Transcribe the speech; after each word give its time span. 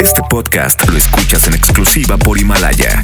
Este 0.00 0.22
podcast 0.28 0.88
lo 0.88 0.96
escuchas 0.96 1.46
en 1.46 1.54
exclusiva 1.54 2.16
por 2.16 2.38
Himalaya. 2.38 3.02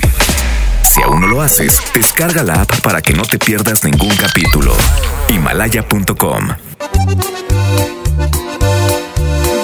Si 0.83 1.03
aún 1.03 1.21
no 1.21 1.27
lo 1.27 1.43
haces, 1.43 1.81
descarga 1.95 2.43
la 2.43 2.62
app 2.62 2.81
para 2.81 3.00
que 3.03 3.12
no 3.12 3.23
te 3.23 3.39
pierdas 3.39 3.85
ningún 3.85 4.15
capítulo. 4.17 4.72
Himalaya.com. 5.28 6.48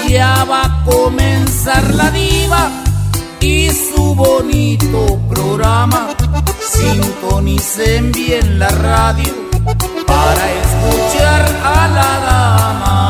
Ya 0.08 0.44
va 0.44 0.62
a 0.64 0.84
comenzar 0.84 1.94
la 1.94 2.10
diva 2.10 2.70
y 3.40 3.70
su 3.70 4.14
bonito 4.14 5.20
programa. 5.28 6.08
Sintonicen 6.60 8.12
bien 8.12 8.58
la 8.58 8.68
radio 8.68 9.32
para 10.06 10.52
escuchar 10.52 11.44
a 11.64 11.88
la 11.88 12.20
dama. 12.26 13.05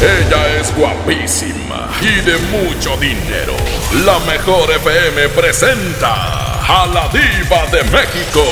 Ella 0.00 0.60
es 0.60 0.72
guapísima 0.76 1.90
y 2.00 2.20
de 2.20 2.38
mucho 2.38 2.96
dinero. 2.98 3.56
La 4.04 4.20
mejor 4.20 4.70
FM 4.70 5.28
presenta 5.30 6.60
a 6.60 6.86
la 6.86 7.08
diva 7.08 7.66
de 7.72 7.82
México 7.90 8.44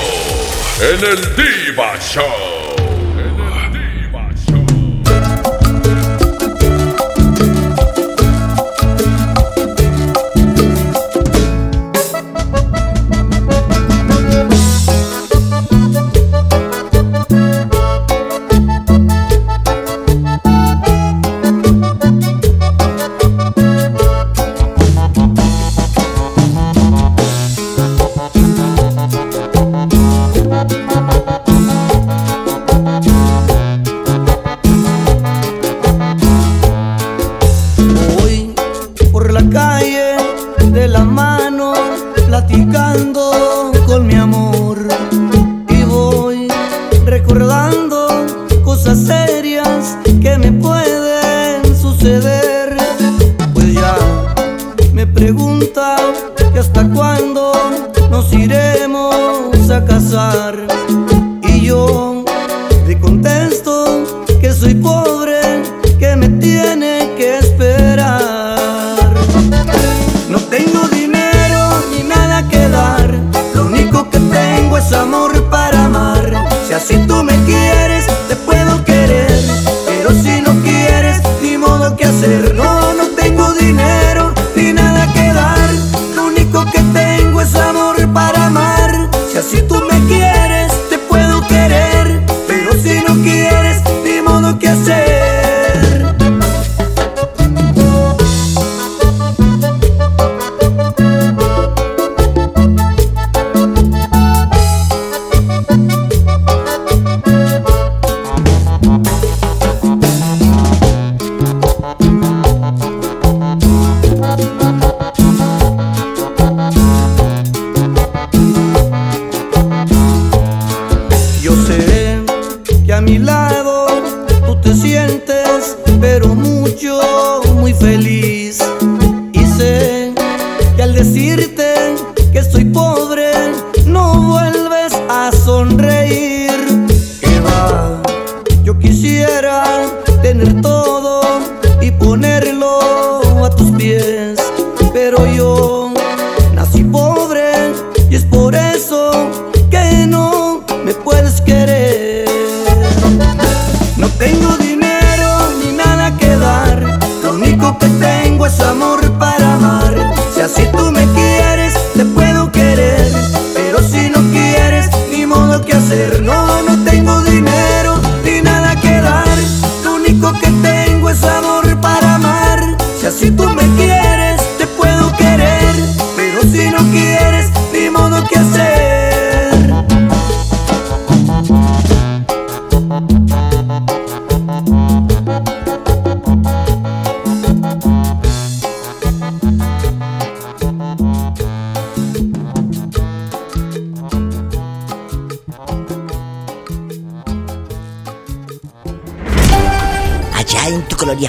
en 0.81 1.05
el 1.05 1.37
Diva 1.37 1.97
Show. 2.01 2.56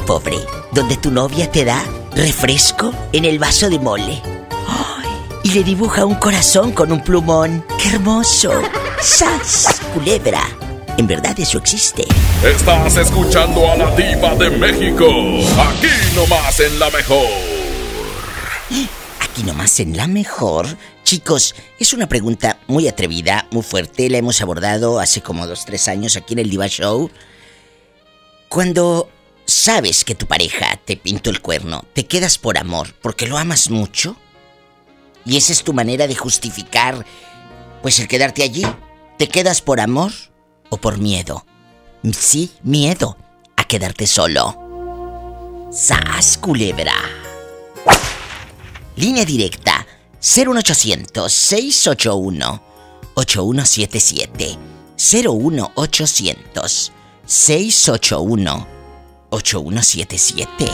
Pobre, 0.06 0.38
donde 0.74 0.98
tu 0.98 1.12
novia 1.12 1.50
te 1.50 1.64
da 1.64 1.84
refresco 2.14 2.94
en 3.14 3.26
el 3.26 3.40
vaso 3.40 3.70
de 3.70 3.80
mole. 3.80 4.22
Y 5.44 5.52
le 5.52 5.64
dibuja 5.64 6.06
un 6.06 6.16
corazón 6.16 6.74
con 6.74 6.92
un 6.92 7.02
plumón. 7.02 7.64
¡Qué 7.82 7.90
hermoso! 7.90 8.52
¡Sas! 9.02 9.80
Culebra. 9.94 10.42
En 10.98 11.08
verdad 11.08 11.40
eso 11.40 11.58
existe. 11.58 12.06
Estás 12.44 12.98
escuchando 12.98 13.72
a 13.72 13.78
la 13.78 13.96
diva 13.96 14.36
de 14.36 14.50
México. 14.50 15.06
Aquí 15.58 15.88
nomás 16.16 16.60
en 16.60 16.78
la 16.80 16.90
mejor. 16.90 17.28
Aquí 19.22 19.44
nomás 19.44 19.80
en 19.80 19.96
la 19.96 20.08
mejor. 20.08 20.68
Chicos, 21.04 21.56
es 21.80 21.94
una 21.94 22.10
pregunta 22.10 22.60
muy 22.68 22.90
atrevida, 22.90 23.48
muy 23.52 23.64
fuerte. 23.64 24.10
La 24.10 24.18
hemos 24.18 24.42
abordado 24.42 25.00
hace 25.00 25.22
como 25.22 25.48
dos, 25.48 25.64
tres 25.66 25.88
años 25.88 26.18
aquí 26.18 26.34
en 26.34 26.40
el 26.40 26.50
Diva 26.50 26.68
Show. 26.68 27.10
Cuando 28.50 29.10
sabes 29.58 30.06
que 30.06 30.14
tu 30.14 30.28
pareja 30.28 30.80
te 30.86 30.96
pintó 30.96 31.32
el 31.32 31.42
cuerno, 31.42 31.84
¿te 31.94 32.06
quedas 32.06 32.38
por 32.38 32.60
amor 32.60 32.94
porque 33.02 33.26
lo 33.26 33.38
amas 33.38 33.72
mucho? 33.72 34.16
¿Y 35.26 35.36
esa 35.36 35.52
es 35.52 35.64
tu 35.64 35.74
manera 35.74 36.08
de 36.08 36.16
justificar, 36.16 37.04
pues 37.82 38.00
el 38.00 38.08
quedarte 38.08 38.44
allí? 38.44 38.64
¿Te 39.18 39.28
quedas 39.28 39.62
por 39.62 39.80
amor 39.80 40.12
o 40.70 40.78
por 40.78 41.00
miedo? 41.00 41.44
Sí, 42.14 42.52
miedo 42.62 43.18
a 43.56 43.64
quedarte 43.64 44.06
solo. 44.06 44.56
¡Sas, 45.72 46.38
culebra! 46.38 46.94
Línea 48.96 49.26
directa 49.26 49.88
01800 50.22 51.34
681 51.34 52.64
8177 53.16 54.58
01800 54.98 56.92
681 57.26 58.77
8177. 59.38 60.66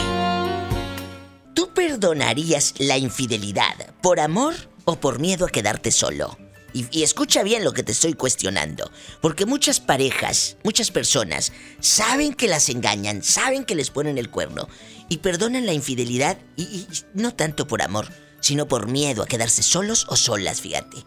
¿Tú 1.53 1.69
perdonarías 1.73 2.73
la 2.79 2.97
infidelidad 2.97 3.93
por 4.01 4.21
amor 4.21 4.53
o 4.85 4.95
por 4.95 5.19
miedo 5.19 5.45
a 5.45 5.49
quedarte 5.49 5.91
solo? 5.91 6.37
Y, 6.73 7.03
escucha 7.03 7.43
bien 7.43 7.63
lo 7.63 7.73
que 7.73 7.83
te 7.83 7.91
estoy 7.91 8.13
cuestionando. 8.13 8.89
Porque 9.21 9.45
muchas 9.45 9.79
parejas, 9.79 10.57
muchas 10.63 10.89
personas, 10.89 11.51
saben 11.79 12.33
que 12.33 12.47
las 12.47 12.69
engañan, 12.69 13.21
saben 13.21 13.63
que 13.63 13.75
les 13.75 13.91
ponen 13.91 14.17
el 14.17 14.31
cuerno. 14.31 14.67
Y 15.07 15.17
perdonan 15.17 15.67
la 15.67 15.73
infidelidad 15.73 16.37
y, 16.55 16.87
no 17.13 17.35
tanto 17.35 17.67
por 17.67 17.83
amor, 17.83 18.07
sino 18.39 18.67
por 18.67 18.87
miedo 18.87 19.21
a 19.21 19.27
quedarse 19.27 19.61
solos 19.61 20.07
o 20.09 20.15
solas, 20.15 20.61
fíjate. 20.61 20.97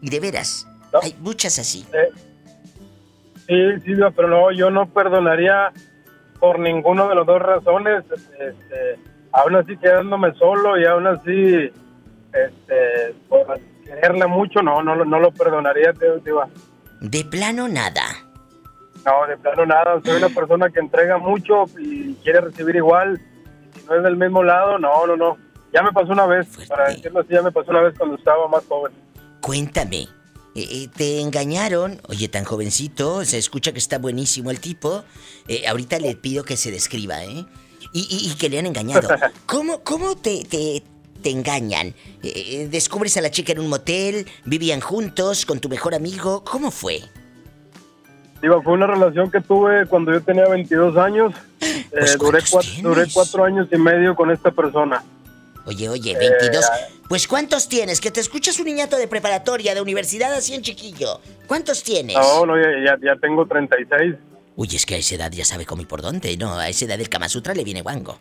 Y 0.00 0.08
de 0.08 0.20
veras, 0.20 0.66
hay 1.02 1.14
muchas 1.18 1.58
así. 1.58 1.84
Eh, 3.48 3.80
sí, 3.84 3.92
pero 4.16 4.28
no, 4.28 4.52
yo 4.52 4.70
no 4.70 4.88
perdonaría 4.88 5.72
por 6.40 6.58
ninguno 6.58 7.08
de 7.08 7.14
las 7.14 7.26
dos 7.26 7.40
razones. 7.40 8.04
Este, 8.10 8.98
aún 9.32 9.56
así 9.56 9.76
quedándome 9.76 10.34
solo 10.34 10.78
y 10.78 10.86
aún 10.86 11.06
así 11.06 11.70
este, 12.32 13.14
quererla 13.84 14.26
mucho, 14.26 14.62
no, 14.62 14.82
no, 14.82 15.04
no 15.04 15.20
lo 15.20 15.30
perdonaría, 15.32 15.92
Diva. 16.24 16.48
De 17.00 17.24
plano 17.24 17.68
nada. 17.68 18.04
No, 19.04 19.26
de 19.26 19.36
plano 19.36 19.66
nada. 19.66 20.00
Soy 20.04 20.16
una 20.16 20.28
persona 20.34 20.70
que 20.70 20.80
entrega 20.80 21.18
mucho 21.18 21.64
y 21.78 22.14
quiere 22.16 22.40
recibir 22.40 22.76
igual. 22.76 23.20
Si 23.74 23.86
no 23.86 23.96
es 23.96 24.02
del 24.02 24.16
mismo 24.16 24.42
lado, 24.42 24.78
no, 24.78 25.06
no, 25.06 25.16
no. 25.16 25.36
Ya 25.72 25.82
me 25.82 25.92
pasó 25.92 26.12
una 26.12 26.26
vez, 26.26 26.48
para 26.68 26.88
decirlo 26.88 27.20
así, 27.20 27.32
ya 27.32 27.42
me 27.42 27.52
pasó 27.52 27.70
una 27.70 27.82
vez 27.82 27.96
cuando 27.96 28.16
estaba 28.16 28.48
más 28.48 28.66
joven. 28.66 28.92
Cuéntame, 29.40 30.08
eh, 30.54 30.66
eh, 30.70 30.88
te 30.94 31.20
engañaron, 31.20 32.00
oye, 32.08 32.28
tan 32.28 32.44
jovencito, 32.44 33.24
se 33.24 33.38
escucha 33.38 33.72
que 33.72 33.78
está 33.78 33.98
buenísimo 33.98 34.50
el 34.50 34.60
tipo. 34.60 35.04
Eh, 35.46 35.66
ahorita 35.68 35.98
le 35.98 36.16
pido 36.16 36.44
que 36.44 36.56
se 36.56 36.70
describa, 36.70 37.22
¿eh? 37.24 37.46
Y, 37.92 38.34
que 38.38 38.48
le 38.48 38.58
han 38.58 38.66
engañado. 38.66 39.08
¿Cómo, 39.46 39.80
cómo 39.82 40.16
te, 40.16 40.44
te, 40.44 40.82
te 41.22 41.30
engañan? 41.30 41.94
¿Descubres 42.68 43.16
a 43.16 43.20
la 43.20 43.30
chica 43.30 43.52
en 43.52 43.58
un 43.58 43.68
motel? 43.68 44.26
¿Vivían 44.44 44.80
juntos 44.80 45.44
con 45.44 45.58
tu 45.58 45.68
mejor 45.68 45.94
amigo? 45.94 46.44
¿Cómo 46.44 46.70
fue? 46.70 47.00
Digo, 48.40 48.62
fue 48.62 48.74
una 48.74 48.86
relación 48.86 49.30
que 49.30 49.40
tuve 49.40 49.86
cuando 49.86 50.12
yo 50.12 50.20
tenía 50.22 50.48
22 50.48 50.96
años. 50.96 51.34
Pues, 51.90 52.16
duré, 52.16 52.38
cuatro, 52.48 52.70
duré 52.82 53.06
cuatro 53.12 53.44
años 53.44 53.66
y 53.72 53.76
medio 53.76 54.14
con 54.14 54.30
esta 54.30 54.52
persona. 54.52 55.02
Oye, 55.70 55.88
oye, 55.88 56.16
22. 56.18 56.68
pues 57.08 57.28
¿cuántos 57.28 57.68
tienes? 57.68 58.00
Que 58.00 58.10
te 58.10 58.18
escuchas 58.18 58.58
un 58.58 58.64
niñato 58.64 58.96
de 58.96 59.06
preparatoria, 59.06 59.72
de 59.72 59.80
universidad 59.80 60.34
así 60.34 60.52
en 60.52 60.62
chiquillo. 60.62 61.20
¿Cuántos 61.46 61.84
tienes? 61.84 62.16
No, 62.16 62.44
no, 62.44 62.56
ya, 62.58 62.98
ya 63.00 63.14
tengo 63.20 63.46
36. 63.46 64.16
Uy, 64.56 64.68
es 64.74 64.84
que 64.84 64.96
a 64.96 64.98
esa 64.98 65.14
edad 65.14 65.30
ya 65.30 65.44
sabe 65.44 65.64
cómo 65.64 65.82
y 65.82 65.84
por 65.86 66.02
dónde. 66.02 66.36
No, 66.36 66.58
a 66.58 66.68
esa 66.68 66.86
edad 66.86 66.98
del 66.98 67.08
Kama 67.08 67.28
Sutra 67.28 67.54
le 67.54 67.62
viene 67.62 67.82
guango. 67.82 68.18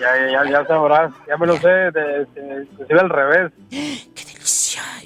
Ya, 0.00 0.16
ya, 0.32 0.50
ya 0.50 0.66
sabrás. 0.66 1.12
Ya 1.28 1.36
me 1.36 1.46
lo 1.46 1.58
sé, 1.58 1.68
de, 1.68 2.26
de, 2.34 2.98
al 2.98 3.10
revés. 3.10 3.52
¡Qué 3.70 4.24
delicia! 4.24 4.33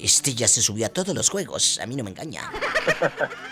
Este 0.01 0.33
ya 0.33 0.47
se 0.47 0.61
subió 0.61 0.85
a 0.85 0.89
todos 0.89 1.15
los 1.15 1.29
juegos. 1.29 1.79
A 1.81 1.85
mí 1.85 1.95
no 1.95 2.03
me 2.03 2.09
engaña. 2.09 2.41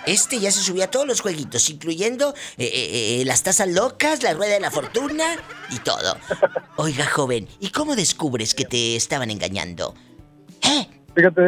Este 0.06 0.40
ya 0.40 0.52
se 0.52 0.62
subió 0.62 0.84
a 0.84 0.88
todos 0.88 1.08
los 1.08 1.22
jueguitos, 1.22 1.70
incluyendo 1.70 2.34
eh, 2.58 2.66
eh, 2.66 3.22
eh, 3.22 3.26
las 3.26 3.44
tazas 3.44 3.70
locas, 3.70 4.22
la 4.22 4.34
rueda 4.34 4.54
de 4.54 4.60
la 4.60 4.72
fortuna 4.72 5.24
y 5.70 5.80
todo. 5.80 6.18
Oiga, 6.76 7.06
joven, 7.06 7.48
¿y 7.60 7.72
cómo 7.72 7.96
descubres 7.96 8.54
que 8.54 8.66
te 8.66 8.96
estaban 8.96 9.32
engañando? 9.32 9.94
¿Eh? 10.64 10.88
Fíjate, 11.16 11.42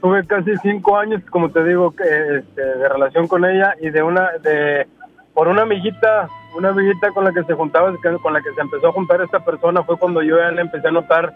tuve 0.00 0.26
casi 0.26 0.52
cinco 0.62 0.96
años, 0.96 1.20
como 1.30 1.50
te 1.50 1.64
digo, 1.64 1.92
este, 1.98 2.62
de 2.62 2.88
relación 2.88 3.28
con 3.28 3.44
ella 3.44 3.74
y 3.80 3.90
de 3.90 4.02
una, 4.02 4.30
de, 4.42 4.86
por 5.34 5.48
una 5.48 5.62
amiguita 5.62 6.28
una 6.54 6.68
amiguita 6.68 7.10
con 7.12 7.24
la 7.24 7.32
que 7.32 7.42
se 7.44 7.54
juntaba, 7.54 7.94
con 8.22 8.32
la 8.32 8.40
que 8.42 8.52
se 8.54 8.60
empezó 8.60 8.88
a 8.88 8.92
juntar 8.92 9.20
esta 9.22 9.42
persona, 9.44 9.82
fue 9.84 9.98
cuando 9.98 10.22
yo 10.22 10.38
ya 10.38 10.50
le 10.50 10.60
empecé 10.60 10.88
a 10.88 10.90
notar 10.90 11.32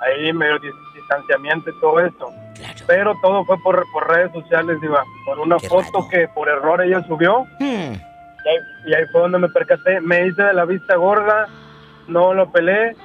ahí 0.00 0.32
medio 0.32 0.58
distanciamiento 1.08 1.70
y 1.70 1.80
todo 1.80 2.00
esto. 2.00 2.30
Pero 2.86 3.14
todo 3.22 3.44
fue 3.44 3.56
por, 3.62 3.84
por 3.92 4.08
redes 4.08 4.32
sociales, 4.32 4.80
Diva. 4.80 5.04
Por 5.26 5.38
una 5.40 5.58
foto 5.58 6.08
que 6.10 6.28
por 6.28 6.48
error 6.48 6.82
ella 6.82 7.04
subió. 7.06 7.44
Hmm. 7.58 7.94
Y, 8.86 8.94
ahí, 8.94 9.04
fue 9.12 9.22
donde 9.22 9.38
me 9.38 9.48
percaté. 9.48 10.00
Me 10.00 10.26
hice 10.26 10.42
de 10.42 10.54
la 10.54 10.64
vista 10.64 10.96
gorda, 10.96 11.48
no 12.08 12.34
lo 12.34 12.50
pelé. 12.50 12.96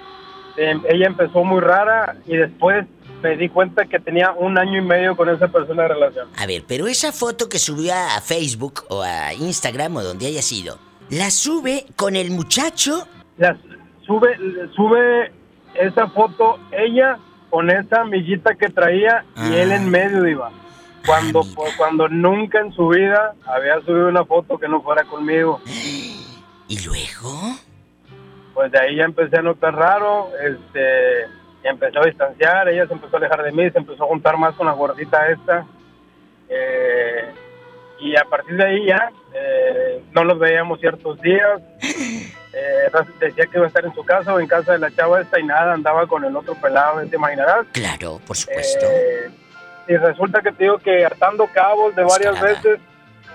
Em, 0.57 0.81
ella 0.89 1.07
empezó 1.07 1.43
muy 1.43 1.61
rara 1.61 2.15
y 2.25 2.35
después 2.35 2.85
me 3.21 3.37
di 3.37 3.49
cuenta 3.49 3.85
que 3.85 3.99
tenía 3.99 4.31
un 4.31 4.57
año 4.57 4.77
y 4.77 4.81
medio 4.81 5.15
con 5.15 5.29
esa 5.29 5.47
persona 5.47 5.83
de 5.83 5.89
relación. 5.89 6.27
A 6.37 6.45
ver, 6.45 6.63
pero 6.67 6.87
esa 6.87 7.11
foto 7.11 7.47
que 7.47 7.59
subió 7.59 7.93
a 7.93 8.21
Facebook 8.21 8.83
o 8.89 9.01
a 9.01 9.33
Instagram 9.33 9.97
o 9.97 10.03
donde 10.03 10.27
haya 10.27 10.41
sido, 10.41 10.77
¿La 11.09 11.31
sube 11.31 11.85
con 11.95 12.15
el 12.15 12.29
muchacho? 12.29 13.07
La 13.37 13.57
sube, 14.05 14.37
sube 14.75 15.31
esa 15.73 16.07
foto 16.09 16.59
ella 16.71 17.17
con 17.49 17.69
esa 17.69 18.01
amiguita 18.01 18.55
que 18.55 18.69
traía 18.69 19.25
y 19.35 19.55
él 19.55 19.71
en 19.71 19.87
ah. 19.87 19.89
medio 19.89 20.27
iba. 20.27 20.51
Cuando, 21.05 21.41
ah, 21.41 21.71
cuando 21.77 22.07
nunca 22.09 22.59
en 22.59 22.71
su 22.73 22.89
vida 22.89 23.33
había 23.45 23.79
subido 23.81 24.09
una 24.09 24.25
foto 24.25 24.57
que 24.57 24.67
no 24.67 24.81
fuera 24.81 25.03
conmigo. 25.05 25.61
¿Y 25.65 26.85
luego? 26.85 27.55
Pues 28.53 28.71
de 28.71 28.79
ahí 28.79 28.97
ya 28.97 29.05
empecé 29.05 29.37
a 29.37 29.41
notar 29.41 29.73
raro, 29.73 30.29
este, 30.43 31.23
empezó 31.63 31.99
a 31.99 32.05
distanciar, 32.05 32.69
ella 32.69 32.87
se 32.87 32.93
empezó 32.93 33.15
a 33.15 33.19
alejar 33.19 33.43
de 33.43 33.51
mí, 33.51 33.69
se 33.71 33.77
empezó 33.77 34.03
a 34.03 34.07
juntar 34.07 34.37
más 34.37 34.55
con 34.55 34.67
la 34.67 34.73
gordita 34.73 35.29
esta. 35.29 35.65
Eh, 36.49 37.33
y 37.99 38.15
a 38.15 38.23
partir 38.23 38.55
de 38.55 38.65
ahí 38.65 38.85
ya 38.85 39.11
eh, 39.33 40.01
no 40.13 40.23
los 40.23 40.39
veíamos 40.39 40.79
ciertos 40.79 41.19
días. 41.21 41.61
Eh, 42.51 42.91
decía 43.19 43.45
que 43.45 43.57
iba 43.57 43.65
a 43.65 43.67
estar 43.67 43.85
en 43.85 43.93
su 43.93 44.03
casa 44.03 44.33
o 44.33 44.39
en 44.39 44.47
casa 44.47 44.71
de 44.71 44.79
la 44.79 44.89
chava 44.91 45.21
esta 45.21 45.39
y 45.39 45.43
nada, 45.43 45.71
andaba 45.71 46.07
con 46.07 46.25
el 46.25 46.35
otro 46.35 46.55
pelado, 46.55 46.99
te 47.05 47.15
imaginarás. 47.15 47.67
Claro, 47.71 48.19
por 48.25 48.35
supuesto. 48.35 48.87
Eh, 48.89 49.29
y 49.87 49.95
resulta 49.95 50.41
que 50.41 50.51
te 50.51 50.63
digo 50.63 50.79
que 50.79 51.05
atando 51.05 51.47
cabos 51.53 51.95
de 51.95 52.03
varias 52.03 52.41
veces, 52.41 52.79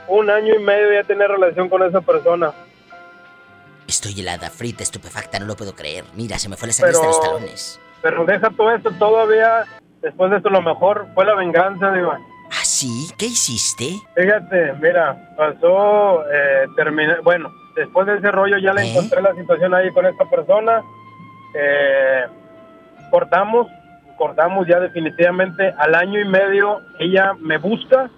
un 0.08 0.28
año 0.28 0.56
y 0.56 0.58
medio 0.58 0.92
ya 0.92 1.06
tener 1.06 1.30
relación 1.30 1.68
con 1.68 1.84
esa 1.84 2.00
persona. 2.00 2.52
Estoy 3.86 4.18
helada, 4.20 4.50
frita, 4.50 4.82
estupefacta, 4.82 5.38
no 5.38 5.46
lo 5.46 5.54
puedo 5.54 5.76
creer. 5.76 6.04
Mira, 6.14 6.36
se 6.38 6.48
me 6.48 6.56
fue 6.56 6.68
la 6.68 6.72
sangre 6.74 6.96
hasta 6.96 7.06
los 7.06 7.20
talones. 7.20 7.80
Pero 8.02 8.24
deja 8.24 8.50
todo 8.50 8.74
esto, 8.74 8.90
todavía, 8.98 9.64
después 10.02 10.30
de 10.32 10.38
esto, 10.38 10.50
lo 10.50 10.60
mejor 10.60 11.06
fue 11.14 11.24
la 11.24 11.36
venganza, 11.36 11.92
digo. 11.92 12.10
¿Ah, 12.10 12.33
sí? 12.84 13.10
¿Qué 13.16 13.26
hiciste? 13.26 14.00
Fíjate, 14.14 14.74
mira, 14.80 15.16
pasó, 15.36 16.22
eh, 16.30 16.66
terminé, 16.76 17.14
bueno, 17.22 17.50
después 17.76 18.06
de 18.06 18.16
ese 18.16 18.30
rollo 18.30 18.58
ya 18.58 18.72
le 18.74 18.82
¿Eh? 18.82 18.90
encontré 18.90 19.22
la 19.22 19.34
situación 19.34 19.74
ahí 19.74 19.90
con 19.92 20.06
esta 20.06 20.24
persona. 20.28 20.82
Eh, 21.54 22.24
cortamos, 23.10 23.66
cortamos 24.18 24.66
ya 24.66 24.80
definitivamente 24.80 25.72
al 25.78 25.94
año 25.94 26.20
y 26.20 26.28
medio. 26.28 26.80
Ella 26.98 27.32
me 27.40 27.58
busca. 27.58 28.10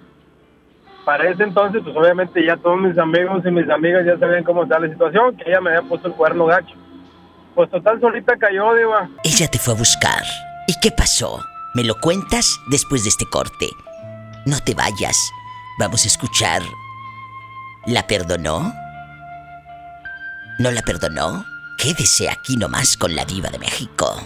Para 1.04 1.28
ese 1.30 1.44
entonces, 1.44 1.82
pues 1.84 1.96
obviamente 1.96 2.44
ya 2.44 2.56
todos 2.56 2.80
mis 2.80 2.98
amigos 2.98 3.40
y 3.44 3.50
mis 3.52 3.70
amigas 3.70 4.04
ya 4.04 4.18
sabían 4.18 4.42
cómo 4.42 4.64
está 4.64 4.80
la 4.80 4.88
situación, 4.88 5.36
que 5.36 5.48
ella 5.48 5.60
me 5.60 5.70
había 5.70 5.88
puesto 5.88 6.08
el 6.08 6.14
cuerno 6.14 6.46
gacho. 6.46 6.74
Pues 7.54 7.70
total 7.70 8.00
solita 8.00 8.36
cayó, 8.36 8.74
Diva. 8.74 9.08
Ella 9.22 9.46
te 9.46 9.58
fue 9.58 9.74
a 9.74 9.76
buscar. 9.76 10.24
¿Y 10.66 10.74
qué 10.82 10.90
pasó? 10.90 11.38
¿Me 11.76 11.84
lo 11.84 11.94
cuentas 12.00 12.58
después 12.68 13.04
de 13.04 13.10
este 13.10 13.24
corte? 13.26 13.68
No 14.46 14.60
te 14.60 14.74
vayas. 14.74 15.32
Vamos 15.76 16.04
a 16.04 16.06
escuchar. 16.06 16.62
¿La 17.84 18.06
perdonó? 18.06 18.72
¿No 20.60 20.70
la 20.70 20.82
perdonó? 20.82 21.44
Quédese 21.76 22.30
aquí 22.30 22.56
nomás 22.56 22.96
con 22.96 23.16
la 23.16 23.24
diva 23.24 23.50
de 23.50 23.58
México. 23.58 24.16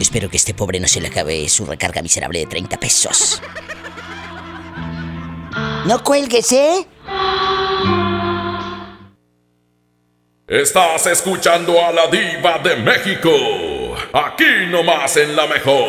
Espero 0.00 0.30
que 0.30 0.38
este 0.38 0.54
pobre 0.54 0.80
no 0.80 0.88
se 0.88 1.02
le 1.02 1.08
acabe 1.08 1.46
su 1.50 1.66
recarga 1.66 2.00
miserable 2.00 2.38
de 2.38 2.46
30 2.46 2.78
pesos. 2.78 3.42
No 5.84 6.02
cuelgues, 6.02 6.50
¿eh? 6.52 6.88
Estás 10.46 11.06
escuchando 11.06 11.78
a 11.84 11.92
la 11.92 12.06
diva 12.06 12.58
de 12.58 12.76
México. 12.76 13.30
Aquí 14.14 14.66
nomás 14.70 15.18
en 15.18 15.36
la 15.36 15.46
mejor. 15.46 15.88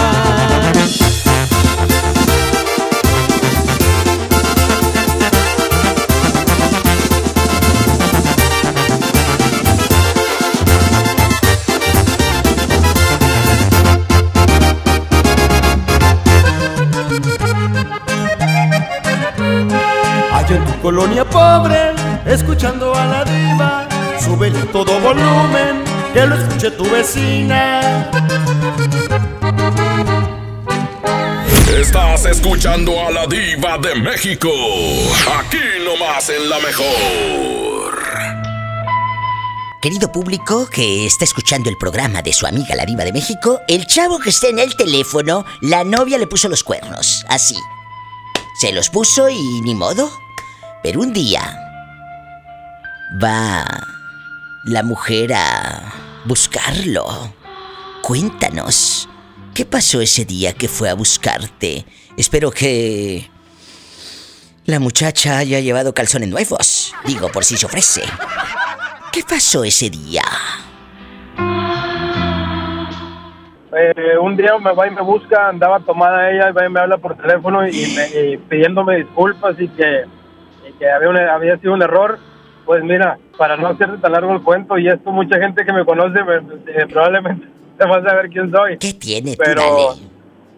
Escuchando 22.33 22.95
a 22.95 23.05
la 23.05 23.25
diva, 23.25 23.87
súbele 24.19 24.59
a 24.59 24.71
todo 24.71 24.99
volumen, 24.99 25.83
que 26.13 26.25
lo 26.25 26.35
escuche 26.35 26.71
tu 26.71 26.89
vecina. 26.89 28.09
Estás 31.77 32.25
escuchando 32.25 32.93
a 33.05 33.11
la 33.11 33.27
diva 33.27 33.77
de 33.77 33.95
México. 33.95 34.49
Aquí 35.39 35.57
nomás 35.83 36.29
en 36.29 36.49
la 36.49 36.59
mejor. 36.59 38.01
Querido 39.81 40.11
público 40.11 40.67
que 40.67 41.07
está 41.07 41.25
escuchando 41.25 41.69
el 41.69 41.77
programa 41.77 42.21
de 42.21 42.33
su 42.33 42.45
amiga 42.45 42.75
la 42.75 42.85
diva 42.85 43.03
de 43.03 43.11
México, 43.11 43.59
el 43.67 43.87
chavo 43.87 44.19
que 44.19 44.29
está 44.29 44.47
en 44.47 44.59
el 44.59 44.75
teléfono, 44.75 45.43
la 45.59 45.83
novia 45.83 46.19
le 46.19 46.27
puso 46.27 46.47
los 46.49 46.63
cuernos, 46.63 47.25
así. 47.29 47.57
Se 48.59 48.71
los 48.71 48.89
puso 48.89 49.27
y 49.27 49.61
ni 49.61 49.73
modo. 49.73 50.11
Pero 50.83 51.01
un 51.01 51.13
día 51.13 51.60
va 53.21 53.65
la 54.65 54.83
mujer 54.83 55.33
a 55.33 55.91
buscarlo. 56.25 57.05
Cuéntanos, 58.01 59.07
¿qué 59.53 59.65
pasó 59.65 60.01
ese 60.01 60.25
día 60.25 60.53
que 60.53 60.67
fue 60.67 60.89
a 60.89 60.93
buscarte? 60.93 61.85
Espero 62.17 62.51
que 62.51 63.29
la 64.65 64.79
muchacha 64.79 65.37
haya 65.37 65.59
llevado 65.59 65.93
calzones 65.93 66.29
nuevos. 66.29 66.93
Digo, 67.05 67.29
por 67.29 67.43
si 67.43 67.57
se 67.57 67.65
ofrece. 67.65 68.03
¿Qué 69.11 69.23
pasó 69.27 69.63
ese 69.63 69.89
día? 69.89 70.23
Eh, 73.73 74.17
un 74.21 74.35
día 74.35 74.57
me 74.57 74.73
va 74.73 74.87
y 74.87 74.91
me 74.91 75.01
busca, 75.01 75.47
andaba 75.47 75.79
tomada 75.79 76.29
ella 76.29 76.49
y 76.49 76.53
va 76.53 76.65
y 76.65 76.69
me 76.69 76.79
habla 76.81 76.97
por 76.97 77.15
teléfono 77.15 77.65
y, 77.67 77.87
me- 77.95 78.37
pidiéndome 78.49 78.97
disculpas 78.97 79.55
y 79.59 79.67
que, 79.69 80.03
había, 80.93 81.33
había 81.33 81.57
sido 81.57 81.73
un 81.73 81.81
error. 81.81 82.19
Pues 82.71 82.85
mira, 82.85 83.17
para 83.37 83.57
no 83.57 83.67
hacerte 83.67 83.97
tan 83.97 84.13
largo 84.13 84.31
el 84.31 84.41
cuento, 84.43 84.77
y 84.77 84.87
esto 84.87 85.11
mucha 85.11 85.37
gente 85.41 85.65
que 85.65 85.73
me 85.73 85.83
conoce 85.83 86.23
me- 86.23 86.37
eh, 86.71 86.87
probablemente 86.89 87.45
te 87.77 87.85
va 87.85 87.97
a 87.97 88.01
saber 88.01 88.29
quién 88.29 88.49
soy. 88.49 88.77
¿Qué 88.77 88.93
tiene? 88.93 89.35
Pero 89.37 89.61
dale. 89.61 90.01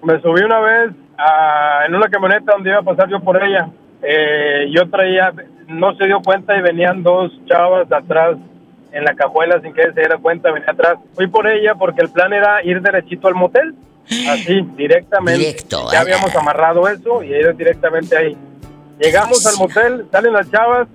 me 0.03 0.21
subí 0.21 0.43
una 0.43 0.59
vez 0.59 0.91
a- 1.17 1.85
en 1.87 1.95
una 1.95 2.07
camioneta 2.09 2.51
donde 2.53 2.69
iba 2.69 2.77
a 2.77 2.83
pasar 2.83 3.09
yo 3.09 3.19
por 3.19 3.43
ella. 3.43 3.67
Eh, 4.03 4.67
yo 4.69 4.87
traía, 4.91 5.33
no 5.69 5.95
se 5.95 6.05
dio 6.05 6.21
cuenta 6.21 6.55
y 6.55 6.61
venían 6.61 7.01
dos 7.01 7.31
chavas 7.47 7.91
atrás 7.91 8.37
en 8.91 9.03
la 9.05 9.15
cajuela 9.15 9.59
sin 9.61 9.73
que 9.73 9.81
se 9.81 9.99
diera 9.99 10.19
cuenta, 10.19 10.51
venía 10.51 10.69
atrás. 10.69 10.97
Fui 11.15 11.25
por 11.25 11.47
ella 11.47 11.73
porque 11.73 12.01
el 12.03 12.09
plan 12.11 12.31
era 12.31 12.63
ir 12.63 12.79
derechito 12.83 13.27
al 13.27 13.33
motel, 13.33 13.73
así, 14.29 14.61
directamente. 14.77 15.39
Directo, 15.39 15.91
Ya 15.91 16.01
habíamos 16.01 16.35
amarrado 16.35 16.87
eso 16.87 17.23
y 17.23 17.33
ir 17.33 17.55
directamente 17.55 18.15
ahí. 18.15 18.37
Llegamos 18.99 19.43
al 19.47 19.55
motel, 19.57 20.05
salen 20.11 20.33
las 20.33 20.51
chavas, 20.51 20.87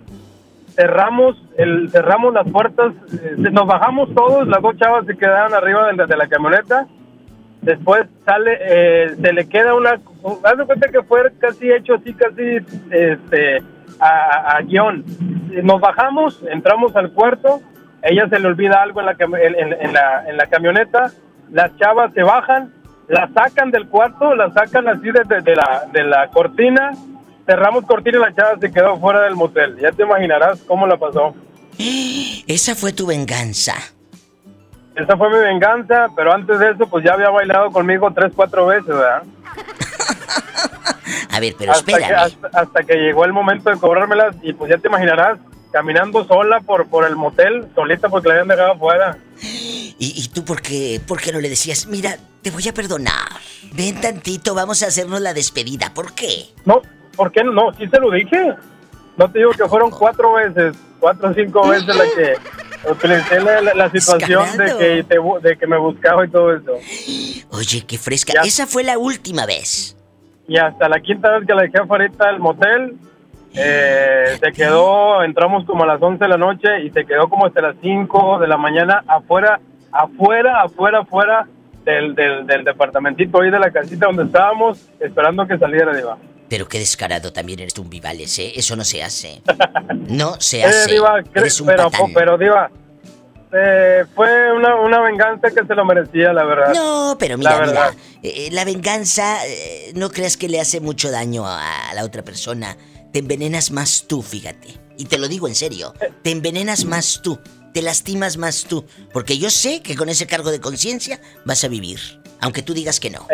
cerramos 0.78 1.36
el 1.56 1.90
cerramos 1.90 2.32
las 2.32 2.48
puertas, 2.48 2.92
eh, 3.12 3.34
nos 3.36 3.66
bajamos 3.66 4.14
todos, 4.14 4.46
las 4.46 4.62
dos 4.62 4.76
chavas 4.76 5.04
se 5.06 5.16
quedaron 5.16 5.52
arriba 5.52 5.88
de 5.88 5.94
la, 5.94 6.06
de 6.06 6.16
la 6.16 6.28
camioneta. 6.28 6.86
Después 7.62 8.06
sale, 8.24 8.56
eh, 8.60 9.16
se 9.20 9.32
le 9.32 9.48
queda 9.48 9.74
una, 9.74 9.98
haz 10.44 10.56
de 10.56 10.64
cuenta 10.64 10.88
que 10.88 11.02
fue 11.02 11.20
casi 11.40 11.72
hecho 11.72 11.94
así, 11.94 12.14
casi 12.14 12.58
este, 12.92 13.58
a, 13.98 14.56
a- 14.56 14.62
guion. 14.62 15.04
Nos 15.64 15.80
bajamos, 15.80 16.40
entramos 16.48 16.94
al 16.94 17.10
cuarto, 17.10 17.60
ella 18.02 18.28
se 18.28 18.38
le 18.38 18.46
olvida 18.46 18.80
algo 18.80 19.00
en 19.00 19.06
la, 19.06 19.16
en, 19.18 19.72
en- 19.82 19.92
la, 19.92 20.28
en 20.28 20.36
la 20.36 20.46
camioneta, 20.46 21.10
las 21.50 21.76
chavas 21.78 22.12
se 22.14 22.22
bajan, 22.22 22.72
la 23.08 23.28
sacan 23.34 23.72
del 23.72 23.88
cuarto, 23.88 24.36
la 24.36 24.50
sacan 24.52 24.86
así 24.86 25.10
desde 25.10 25.40
de 25.40 25.56
la, 25.56 25.82
de 25.92 26.04
la 26.04 26.28
cortina, 26.28 26.92
cerramos 27.48 27.86
cortina 27.86 28.18
y 28.18 28.20
la 28.20 28.34
chava 28.34 28.58
se 28.60 28.70
quedó 28.70 28.98
fuera 29.00 29.22
del 29.22 29.34
motel. 29.34 29.78
Ya 29.80 29.90
te 29.90 30.02
imaginarás 30.02 30.60
cómo 30.66 30.86
la 30.86 30.98
pasó. 30.98 31.34
Esa 32.46 32.74
fue 32.74 32.92
tu 32.92 33.06
venganza. 33.06 33.74
Esa 34.94 35.16
fue 35.16 35.30
mi 35.30 35.38
venganza, 35.38 36.08
pero 36.14 36.34
antes 36.34 36.58
de 36.58 36.72
eso, 36.72 36.86
pues 36.88 37.04
ya 37.04 37.14
había 37.14 37.30
bailado 37.30 37.70
conmigo 37.70 38.12
tres, 38.14 38.32
cuatro 38.34 38.66
veces, 38.66 38.88
¿verdad? 38.88 39.22
A 41.30 41.40
ver, 41.40 41.54
pero 41.56 41.72
hasta, 41.72 41.96
que, 41.96 42.04
hasta, 42.04 42.48
hasta 42.52 42.82
que 42.82 42.96
llegó 42.96 43.24
el 43.24 43.32
momento 43.32 43.70
de 43.70 43.78
cobrármelas 43.78 44.36
y 44.42 44.52
pues 44.52 44.70
ya 44.70 44.76
te 44.76 44.88
imaginarás, 44.88 45.38
caminando 45.70 46.26
sola 46.26 46.60
por, 46.60 46.88
por 46.88 47.06
el 47.06 47.16
motel, 47.16 47.68
solita 47.74 48.08
porque 48.08 48.28
la 48.28 48.34
habían 48.34 48.48
dejado 48.48 48.72
afuera. 48.72 49.16
¿Y, 49.40 49.94
y 49.98 50.28
tú 50.28 50.44
por 50.44 50.60
qué, 50.60 51.00
por 51.06 51.20
qué 51.20 51.32
no 51.32 51.40
le 51.40 51.48
decías, 51.48 51.86
mira, 51.86 52.18
te 52.42 52.50
voy 52.50 52.68
a 52.68 52.74
perdonar? 52.74 53.30
Ven 53.72 54.00
tantito, 54.00 54.54
vamos 54.54 54.82
a 54.82 54.88
hacernos 54.88 55.20
la 55.20 55.32
despedida. 55.32 55.92
¿Por 55.94 56.12
qué? 56.14 56.46
No, 56.64 56.82
¿por 57.18 57.30
qué 57.30 57.44
no? 57.44 57.72
Sí 57.74 57.86
se 57.88 58.00
lo 58.00 58.10
dije. 58.10 58.54
No 59.18 59.30
te 59.30 59.40
digo 59.40 59.50
que 59.50 59.66
fueron 59.66 59.90
cuatro 59.90 60.32
veces, 60.34 60.74
cuatro 61.00 61.28
o 61.30 61.34
cinco 61.34 61.68
veces 61.68 61.94
la 61.94 62.04
que 62.16 62.90
utilicé 62.90 63.40
la, 63.40 63.60
la- 63.60 63.74
la 63.74 63.90
situación 63.90 64.44
de 64.56 64.64
que, 64.78 65.02
te 65.04 65.16
de 65.42 65.56
que 65.58 65.66
me 65.66 65.76
buscaba 65.76 66.24
y 66.24 66.30
todo 66.30 66.54
eso. 66.54 66.72
Oye, 67.50 67.84
qué 67.86 67.98
fresca. 67.98 68.32
Ya. 68.34 68.42
Esa 68.42 68.66
fue 68.66 68.84
la 68.84 68.96
última 68.96 69.44
vez. 69.44 69.96
Y 70.46 70.56
hasta 70.56 70.88
la 70.88 71.00
quinta 71.00 71.30
vez 71.36 71.46
que 71.46 71.54
la 71.54 71.62
dejé 71.62 71.78
afuera 71.78 72.06
del 72.06 72.38
motel, 72.38 72.94
eh, 73.54 74.36
se 74.40 74.52
quedó, 74.52 75.22
entramos 75.24 75.64
como 75.66 75.82
a 75.84 75.86
las 75.86 76.00
11 76.00 76.22
de 76.24 76.28
la 76.28 76.36
noche 76.36 76.68
y 76.84 76.90
se 76.90 77.04
quedó 77.04 77.28
como 77.28 77.46
hasta 77.46 77.60
las 77.60 77.76
5 77.82 78.38
de 78.38 78.46
la 78.46 78.56
mañana 78.56 79.02
afuera, 79.08 79.58
afuera, 79.90 80.62
afuera, 80.62 81.00
afuera 81.00 81.46
del, 81.84 82.14
del, 82.14 82.46
del 82.46 82.64
departamentito 82.64 83.40
ahí 83.42 83.50
de 83.50 83.58
la 83.58 83.70
casita 83.70 84.06
donde 84.06 84.24
estábamos, 84.24 84.88
esperando 85.00 85.46
que 85.46 85.58
saliera 85.58 85.94
Diva. 85.96 86.16
Pero 86.48 86.66
qué 86.68 86.78
descarado 86.78 87.32
también 87.32 87.60
eres 87.60 87.74
tú, 87.74 87.82
un 87.82 87.90
Vivales, 87.90 88.38
¿eh? 88.38 88.52
Eso 88.56 88.74
no 88.76 88.84
se 88.84 89.02
hace. 89.02 89.42
No 90.08 90.40
se 90.40 90.60
Eh, 90.60 90.64
hace. 90.64 90.92
Diva, 90.92 91.18
cre- 91.20 91.40
Eres 91.40 91.60
un 91.60 91.66
pero, 91.66 91.90
patán. 91.90 92.12
pero 92.14 92.38
Diva, 92.38 92.70
eh, 93.52 94.04
fue 94.14 94.52
una, 94.52 94.76
una 94.76 95.00
venganza 95.02 95.50
que 95.50 95.66
se 95.66 95.74
lo 95.74 95.84
merecía, 95.84 96.32
la 96.32 96.44
verdad. 96.44 96.72
No, 96.74 97.16
pero 97.18 97.36
mira, 97.36 97.60
La 97.60 97.66
mira, 97.66 97.94
eh, 98.22 98.48
la 98.52 98.64
venganza, 98.64 99.46
eh, 99.46 99.92
no 99.94 100.08
creas 100.10 100.36
que 100.38 100.48
le 100.48 100.60
hace 100.60 100.80
mucho 100.80 101.10
daño 101.10 101.46
a, 101.46 101.90
a 101.90 101.94
la 101.94 102.04
otra 102.04 102.22
persona. 102.22 102.76
Te 103.12 103.18
envenenas 103.18 103.70
más 103.70 104.04
tú, 104.08 104.22
fíjate. 104.22 104.68
Y 104.96 105.04
te 105.06 105.18
lo 105.18 105.28
digo 105.28 105.46
en 105.48 105.54
serio, 105.54 105.92
te 106.22 106.30
envenenas 106.30 106.84
más 106.86 107.20
tú, 107.22 107.38
te 107.74 107.82
lastimas 107.82 108.36
más 108.38 108.64
tú. 108.64 108.84
Porque 109.12 109.36
yo 109.38 109.50
sé 109.50 109.82
que 109.82 109.94
con 109.94 110.08
ese 110.08 110.26
cargo 110.26 110.50
de 110.50 110.60
conciencia 110.60 111.20
vas 111.44 111.62
a 111.64 111.68
vivir, 111.68 112.00
aunque 112.40 112.62
tú 112.62 112.72
digas 112.74 112.98
que 113.00 113.10
no. 113.10 113.26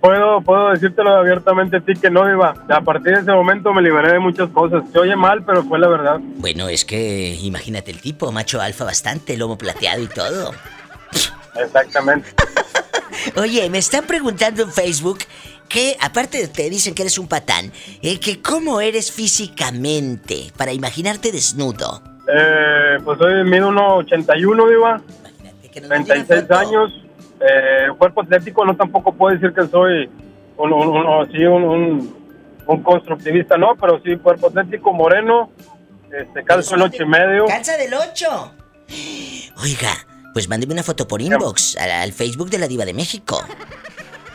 Puedo, 0.00 0.40
puedo 0.42 0.70
decírtelo 0.70 1.10
abiertamente 1.10 1.78
a 1.78 1.80
ti 1.80 1.94
que 1.94 2.08
no, 2.08 2.30
Iba. 2.30 2.54
A 2.68 2.80
partir 2.80 3.14
de 3.14 3.20
ese 3.20 3.32
momento 3.32 3.72
me 3.72 3.82
liberé 3.82 4.12
de 4.12 4.18
muchas 4.20 4.48
cosas. 4.50 4.84
Se 4.92 4.98
oye 4.98 5.16
mal, 5.16 5.42
pero 5.44 5.64
fue 5.64 5.78
la 5.78 5.88
verdad. 5.88 6.20
Bueno, 6.20 6.68
es 6.68 6.84
que 6.84 7.36
imagínate 7.42 7.90
el 7.90 8.00
tipo, 8.00 8.30
macho 8.30 8.60
alfa 8.60 8.84
bastante, 8.84 9.36
lomo 9.36 9.58
plateado 9.58 10.02
y 10.02 10.06
todo. 10.06 10.52
Exactamente. 11.56 12.28
Oye, 13.36 13.68
me 13.68 13.78
están 13.78 14.04
preguntando 14.06 14.62
en 14.62 14.70
Facebook 14.70 15.18
que, 15.68 15.96
aparte 16.00 16.38
de 16.38 16.48
te 16.48 16.70
dicen 16.70 16.94
que 16.94 17.02
eres 17.02 17.18
un 17.18 17.26
patán, 17.26 17.72
eh, 18.00 18.20
que 18.20 18.40
cómo 18.40 18.80
eres 18.80 19.10
físicamente 19.10 20.52
para 20.56 20.72
imaginarte 20.72 21.32
desnudo. 21.32 22.02
Eh, 22.32 22.98
pues 23.04 23.18
soy 23.18 23.44
mido 23.44 23.70
1,81, 23.70 24.72
Iba. 24.72 25.00
Imagínate 25.18 25.68
que 25.68 25.80
mandan 25.80 26.04
36 26.04 26.42
foto. 26.42 26.54
años. 26.58 27.07
Eh, 27.40 27.88
cuerpo 27.96 28.22
atlético, 28.22 28.64
no 28.64 28.76
tampoco 28.76 29.12
puedo 29.12 29.34
decir 29.34 29.52
que 29.52 29.66
soy 29.68 30.10
un, 30.56 32.14
un, 32.66 32.82
constructivista, 32.82 33.56
no, 33.56 33.76
pero 33.76 34.00
sí 34.02 34.16
cuerpo 34.16 34.48
atlético, 34.48 34.92
moreno, 34.92 35.50
este, 36.12 36.42
calzo 36.44 36.74
el 36.74 36.82
ocho 36.82 37.02
y 37.02 37.06
medio. 37.06 37.46
¡Calza 37.46 37.76
del 37.76 37.94
8! 37.94 38.52
Oiga, 39.62 39.90
pues 40.32 40.48
mándeme 40.48 40.72
una 40.72 40.82
foto 40.82 41.06
por 41.06 41.22
inbox 41.22 41.76
al 41.76 42.12
Facebook 42.12 42.50
de 42.50 42.58
la 42.58 42.66
Diva 42.66 42.84
de 42.84 42.94
México. 42.94 43.40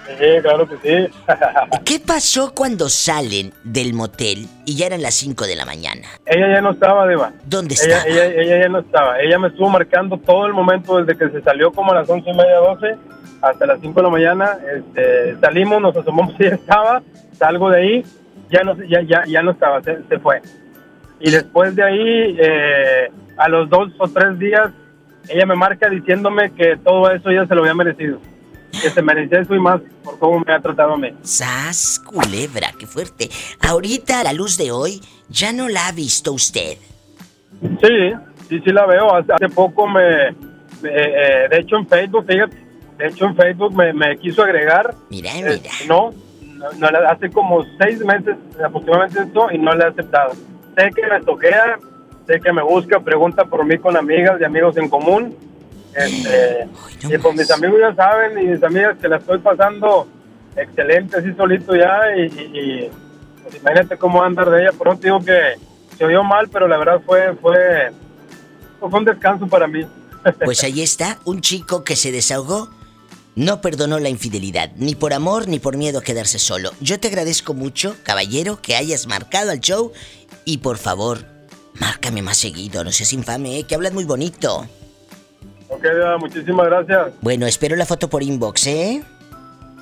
Sí, 0.05 0.41
claro 0.41 0.67
que 0.67 0.75
sí. 0.77 1.13
¿Qué 1.85 1.99
pasó 1.99 2.53
cuando 2.53 2.89
salen 2.89 3.53
del 3.63 3.93
motel 3.93 4.47
y 4.65 4.75
ya 4.75 4.87
eran 4.87 5.01
las 5.01 5.13
5 5.15 5.45
de 5.45 5.55
la 5.55 5.65
mañana? 5.65 6.07
ella 6.25 6.55
ya 6.55 6.61
no 6.61 6.71
estaba, 6.71 7.07
Diva. 7.07 7.31
¿Dónde 7.45 7.75
Ella, 7.81 7.97
estaba? 7.97 8.09
ella, 8.09 8.25
ella 8.41 8.59
ya 8.63 8.69
no 8.69 8.79
estaba. 8.79 9.19
Ella 9.19 9.39
me 9.39 9.47
estuvo 9.47 9.69
marcando 9.69 10.17
todo 10.17 10.45
el 10.45 10.53
momento 10.53 11.01
desde 11.03 11.17
que 11.17 11.29
se 11.31 11.41
salió 11.41 11.71
como 11.71 11.91
a 11.91 11.95
las 11.95 12.09
once 12.09 12.29
y 12.29 12.33
media, 12.33 12.57
doce, 12.57 12.95
hasta 13.41 13.65
las 13.65 13.79
5 13.81 13.93
de 13.99 14.03
la 14.03 14.09
mañana. 14.09 14.57
Este, 14.75 15.37
salimos, 15.39 15.81
nos 15.81 15.95
asomamos 15.95 16.33
y 16.39 16.45
estaba. 16.45 17.01
Salgo 17.37 17.69
de 17.69 17.81
ahí, 17.81 18.05
ya 18.49 18.63
no, 18.63 18.75
ya, 18.83 19.01
ya, 19.01 19.23
ya 19.25 19.41
no 19.41 19.51
estaba, 19.51 19.81
se, 19.83 19.97
se 20.09 20.19
fue. 20.19 20.41
Y 21.19 21.31
después 21.31 21.75
de 21.75 21.83
ahí, 21.83 22.37
eh, 22.39 23.09
a 23.37 23.47
los 23.47 23.69
dos 23.69 23.89
o 23.97 24.07
tres 24.09 24.37
días, 24.37 24.69
ella 25.29 25.45
me 25.45 25.55
marca 25.55 25.89
diciéndome 25.89 26.51
que 26.51 26.75
todo 26.83 27.09
eso 27.11 27.31
ya 27.31 27.45
se 27.47 27.55
lo 27.55 27.61
había 27.61 27.73
merecido. 27.73 28.19
Que 28.81 28.89
se 28.89 29.01
merecía 29.01 29.39
eso 29.41 29.53
y 29.55 29.59
más 29.59 29.79
por 30.03 30.17
cómo 30.19 30.39
me 30.45 30.53
ha 30.53 30.59
tratado 30.59 30.93
a 30.93 30.97
mí. 30.97 31.09
¡Sas, 31.21 31.99
culebra! 31.99 32.71
¡Qué 32.77 32.87
fuerte! 32.87 33.29
Ahorita, 33.61 34.19
a 34.19 34.23
la 34.23 34.33
luz 34.33 34.57
de 34.57 34.71
hoy, 34.71 34.99
ya 35.29 35.53
no 35.53 35.69
la 35.69 35.87
ha 35.87 35.91
visto 35.91 36.33
usted. 36.33 36.77
Sí, 37.61 38.13
sí, 38.49 38.59
sí 38.63 38.71
la 38.71 38.85
veo. 38.85 39.13
Hace, 39.15 39.47
poco 39.53 39.87
me, 39.87 40.31
me, 40.81 40.89
eh, 40.89 41.47
de 41.49 41.57
hecho 41.59 41.77
en 41.77 41.87
Facebook, 41.87 42.25
fíjate, 42.27 42.57
de 42.97 43.07
hecho 43.07 43.25
en 43.25 43.35
Facebook 43.35 43.75
me, 43.75 43.93
me 43.93 44.17
quiso 44.17 44.43
agregar. 44.43 44.93
Mira, 45.09 45.31
Eh, 45.37 45.43
mira. 45.43 45.71
no, 45.87 46.11
no, 46.57 46.89
no 46.89 46.97
hace 47.09 47.29
como 47.29 47.63
seis 47.79 47.99
meses 47.99 48.35
aproximadamente 48.65 49.19
esto 49.21 49.51
y 49.51 49.57
no 49.59 49.73
le 49.75 49.83
he 49.85 49.87
aceptado. 49.87 50.31
Sé 50.75 50.89
que 50.95 51.07
me 51.07 51.21
toquea, 51.21 51.77
sé 52.25 52.39
que 52.41 52.51
me 52.51 52.63
busca, 52.63 52.99
pregunta 52.99 53.45
por 53.45 53.63
mí 53.65 53.77
con 53.77 53.95
amigas 53.95 54.41
y 54.41 54.43
amigos 54.45 54.75
en 54.77 54.89
común. 54.89 55.35
Este, 55.95 56.67
y 57.09 57.17
pues 57.17 57.35
mis 57.35 57.51
amigos 57.51 57.79
ya 57.81 57.95
saben 57.95 58.37
y 58.39 58.45
mis 58.47 58.63
amigas 58.63 58.97
que 58.99 59.07
la 59.07 59.17
estoy 59.17 59.39
pasando 59.39 60.07
excelente 60.55 61.17
así 61.17 61.33
solito 61.33 61.75
ya 61.75 61.99
y, 62.17 62.21
y- 62.23 62.59
y, 62.59 62.91
pues 63.43 63.55
imagínate 63.55 63.97
cómo 63.97 64.23
andar 64.23 64.49
de 64.49 64.61
ella. 64.63 64.71
Por 64.71 64.87
eso 64.87 64.97
digo 65.01 65.19
que 65.19 65.39
se 65.97 66.05
oyó 66.05 66.23
mal, 66.23 66.47
pero 66.49 66.67
la 66.67 66.77
verdad 66.77 67.01
fue, 67.05 67.35
fue, 67.41 67.91
fue 68.79 68.89
un 68.99 69.05
descanso 69.05 69.47
para 69.47 69.67
mí. 69.67 69.81
Pues 70.45 70.63
ahí 70.63 70.81
está, 70.81 71.19
un 71.25 71.41
chico 71.41 71.83
que 71.83 71.95
se 71.97 72.11
desahogó. 72.13 72.69
No 73.35 73.59
perdonó 73.61 73.99
la 73.99 74.09
infidelidad, 74.09 74.71
ni 74.77 74.95
por 74.95 75.11
amor 75.13 75.47
ni 75.49 75.59
por 75.59 75.75
miedo 75.75 75.99
a 75.99 76.03
quedarse 76.03 76.39
solo. 76.39 76.71
Yo 76.79 76.99
te 76.99 77.07
agradezco 77.09 77.53
mucho, 77.53 77.95
caballero, 78.03 78.61
que 78.61 78.75
hayas 78.75 79.05
marcado 79.07 79.51
al 79.51 79.59
show. 79.59 79.91
Y 80.45 80.59
por 80.59 80.77
favor, 80.77 81.25
márcame 81.73 82.21
más 82.21 82.37
seguido, 82.37 82.83
no 82.83 82.91
seas 82.91 83.11
infame, 83.11 83.57
¿eh? 83.59 83.63
que 83.63 83.73
hablas 83.75 83.91
muy 83.91 84.03
bonito. 84.05 84.65
Ok, 85.75 85.81
Diva, 85.83 86.17
muchísimas 86.17 86.65
gracias. 86.67 87.13
Bueno, 87.21 87.45
espero 87.45 87.75
la 87.75 87.85
foto 87.85 88.09
por 88.09 88.23
inbox, 88.23 88.67
¿eh? 88.67 89.03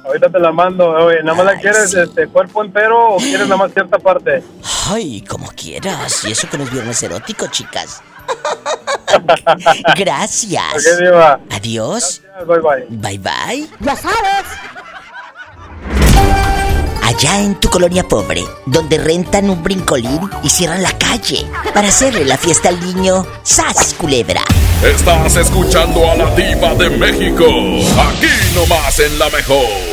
Ahorita 0.03 0.29
te 0.29 0.39
la 0.39 0.51
mando. 0.51 0.89
Oye, 0.89 1.21
¿nada 1.23 1.37
más 1.37 1.47
Ay, 1.47 1.55
la 1.55 1.61
quieres 1.61 1.91
sí. 1.91 1.99
este, 1.99 2.27
cuerpo 2.27 2.63
entero 2.63 3.15
o 3.15 3.17
quieres 3.17 3.47
nada 3.47 3.57
más 3.57 3.71
cierta 3.73 3.99
parte? 3.99 4.43
Ay, 4.89 5.21
como 5.21 5.47
quieras. 5.51 6.25
Y 6.25 6.31
eso 6.31 6.49
que 6.49 6.57
no 6.57 6.63
es 6.63 6.71
viernes 6.71 7.01
erótico, 7.03 7.47
chicas. 7.47 8.01
Gracias. 9.97 10.73
Ok, 10.73 10.99
Diva. 10.99 11.39
Adiós. 11.51 12.21
Gracias, 12.23 12.47
Bye, 12.47 12.59
bye. 12.59 12.85
Bye 12.89 13.19
bye. 13.19 13.69
Ya 13.79 13.95
sabes. 13.95 14.45
Allá 17.11 17.41
en 17.41 17.55
tu 17.55 17.69
colonia 17.69 18.07
pobre, 18.07 18.41
donde 18.65 18.97
rentan 18.97 19.49
un 19.49 19.61
brincolín 19.61 20.29
y 20.43 20.49
cierran 20.49 20.81
la 20.81 20.97
calle 20.97 21.45
para 21.73 21.89
hacerle 21.89 22.23
la 22.23 22.37
fiesta 22.37 22.69
al 22.69 22.79
niño, 22.79 23.27
¡sas, 23.43 23.93
culebra! 23.95 24.41
Estás 24.81 25.35
escuchando 25.35 26.09
a 26.09 26.15
la 26.15 26.33
diva 26.35 26.73
de 26.75 26.89
México. 26.89 27.45
Aquí 27.99 28.55
nomás 28.55 28.97
en 28.99 29.19
la 29.19 29.29
mejor. 29.29 29.90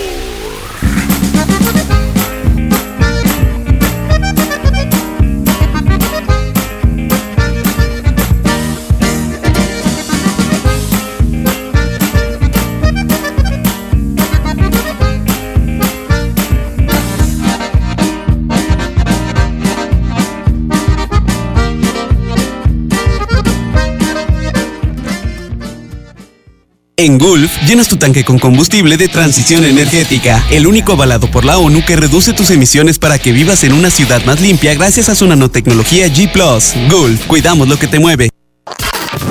En 27.00 27.16
Gulf, 27.16 27.62
llenas 27.62 27.86
tu 27.86 27.96
tanque 27.96 28.24
con 28.24 28.40
combustible 28.40 28.96
de 28.96 29.06
transición 29.06 29.64
energética, 29.64 30.44
el 30.50 30.66
único 30.66 30.94
avalado 30.94 31.30
por 31.30 31.44
la 31.44 31.56
ONU 31.56 31.84
que 31.84 31.94
reduce 31.94 32.32
tus 32.32 32.50
emisiones 32.50 32.98
para 32.98 33.20
que 33.20 33.30
vivas 33.30 33.62
en 33.62 33.72
una 33.72 33.88
ciudad 33.88 34.20
más 34.24 34.40
limpia 34.40 34.74
gracias 34.74 35.08
a 35.08 35.14
su 35.14 35.24
nanotecnología 35.28 36.08
G⁇ 36.08 36.32
Gulf, 36.90 37.24
cuidamos 37.26 37.68
lo 37.68 37.78
que 37.78 37.86
te 37.86 38.00
mueve. 38.00 38.30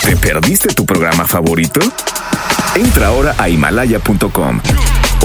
¿Te 0.01 0.15
perdiste 0.15 0.73
tu 0.73 0.85
programa 0.85 1.27
favorito? 1.27 1.81
Entra 2.73 3.07
ahora 3.07 3.35
a 3.37 3.49
himalaya.com 3.49 4.61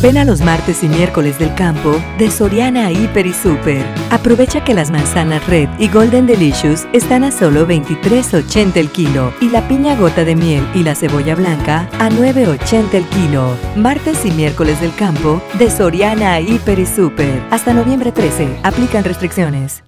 Ven 0.00 0.16
a 0.16 0.24
los 0.24 0.40
martes 0.42 0.84
y 0.84 0.88
miércoles 0.88 1.40
del 1.40 1.52
campo 1.56 2.00
de 2.18 2.30
Soriana 2.30 2.92
Hiper 2.92 3.26
y 3.26 3.32
Super. 3.32 3.84
Aprovecha 4.10 4.62
que 4.62 4.72
las 4.72 4.92
manzanas 4.92 5.44
Red 5.48 5.68
y 5.80 5.88
Golden 5.88 6.24
Delicious 6.24 6.86
están 6.92 7.24
a 7.24 7.32
solo 7.32 7.66
23.80 7.66 8.76
el 8.76 8.90
kilo 8.90 9.34
y 9.40 9.48
la 9.48 9.66
piña 9.66 9.96
gota 9.96 10.24
de 10.24 10.36
miel 10.36 10.64
y 10.72 10.84
la 10.84 10.94
cebolla 10.94 11.34
blanca 11.34 11.88
a 11.98 12.10
9.80 12.10 12.94
el 12.94 13.06
kilo. 13.06 13.56
Martes 13.74 14.24
y 14.24 14.30
miércoles 14.30 14.80
del 14.80 14.94
campo 14.94 15.42
de 15.58 15.68
Soriana 15.68 16.38
Hiper 16.38 16.78
y 16.78 16.86
Super. 16.86 17.42
Hasta 17.50 17.74
noviembre 17.74 18.12
13. 18.12 18.60
Aplican 18.62 19.02
restricciones. 19.02 19.87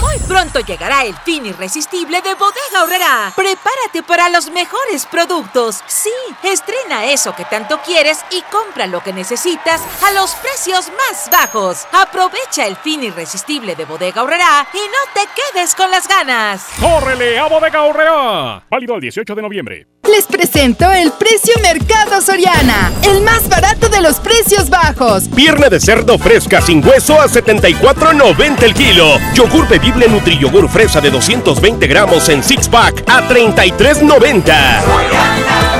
Muy 0.00 0.18
pronto 0.26 0.60
llegará 0.60 1.04
el 1.04 1.14
fin 1.16 1.46
irresistible 1.46 2.20
de 2.22 2.34
Bodega 2.34 2.82
Horrera. 2.84 3.32
Prepárate 3.34 4.02
para 4.06 4.28
los 4.28 4.50
mejores 4.50 5.06
productos. 5.06 5.82
Sí, 5.86 6.10
estrena 6.42 7.06
eso 7.06 7.34
que 7.34 7.44
tanto 7.44 7.80
quieres 7.82 8.18
y 8.30 8.42
compra 8.50 8.86
lo 8.86 9.02
que 9.02 9.12
necesitas 9.12 9.80
a 10.04 10.12
los 10.12 10.32
precios 10.36 10.90
más 10.96 11.30
bajos. 11.30 11.86
Aprovecha 11.92 12.66
el 12.66 12.76
fin 12.76 13.02
irresistible 13.02 13.74
de 13.74 13.84
Bodega 13.84 14.22
Horrera 14.22 14.66
y 14.72 14.78
no 14.78 15.12
te 15.14 15.28
quedes 15.34 15.74
con 15.74 15.90
las 15.90 16.08
ganas. 16.08 16.66
¡Córrele 16.80 17.38
a 17.38 17.46
Bodega 17.46 17.82
Horrera! 17.82 18.64
Válido 18.70 18.94
el 18.94 19.00
18 19.00 19.34
de 19.34 19.42
noviembre. 19.42 19.86
Les 20.10 20.26
presento 20.26 20.90
el 20.90 21.12
precio 21.12 21.54
Mercado 21.62 22.20
Soriana, 22.20 22.92
el 23.04 23.22
más 23.22 23.48
barato 23.48 23.88
de 23.88 24.00
los 24.00 24.18
precios 24.18 24.68
bajos. 24.68 25.28
Pierna 25.28 25.68
de 25.68 25.78
cerdo 25.78 26.18
fresca 26.18 26.60
sin 26.60 26.84
hueso 26.86 27.20
a 27.20 27.26
74.90 27.28 28.62
el 28.64 28.74
kilo. 28.74 29.16
Yogur 29.32 29.68
bebible 29.72 30.06
Nutriyogur 30.06 30.68
fresa 30.68 31.00
de 31.00 31.10
220 31.10 31.86
gramos 31.86 32.28
en 32.28 32.44
six 32.44 32.68
pack 32.68 33.04
a 33.08 33.26
33.90. 33.26 35.71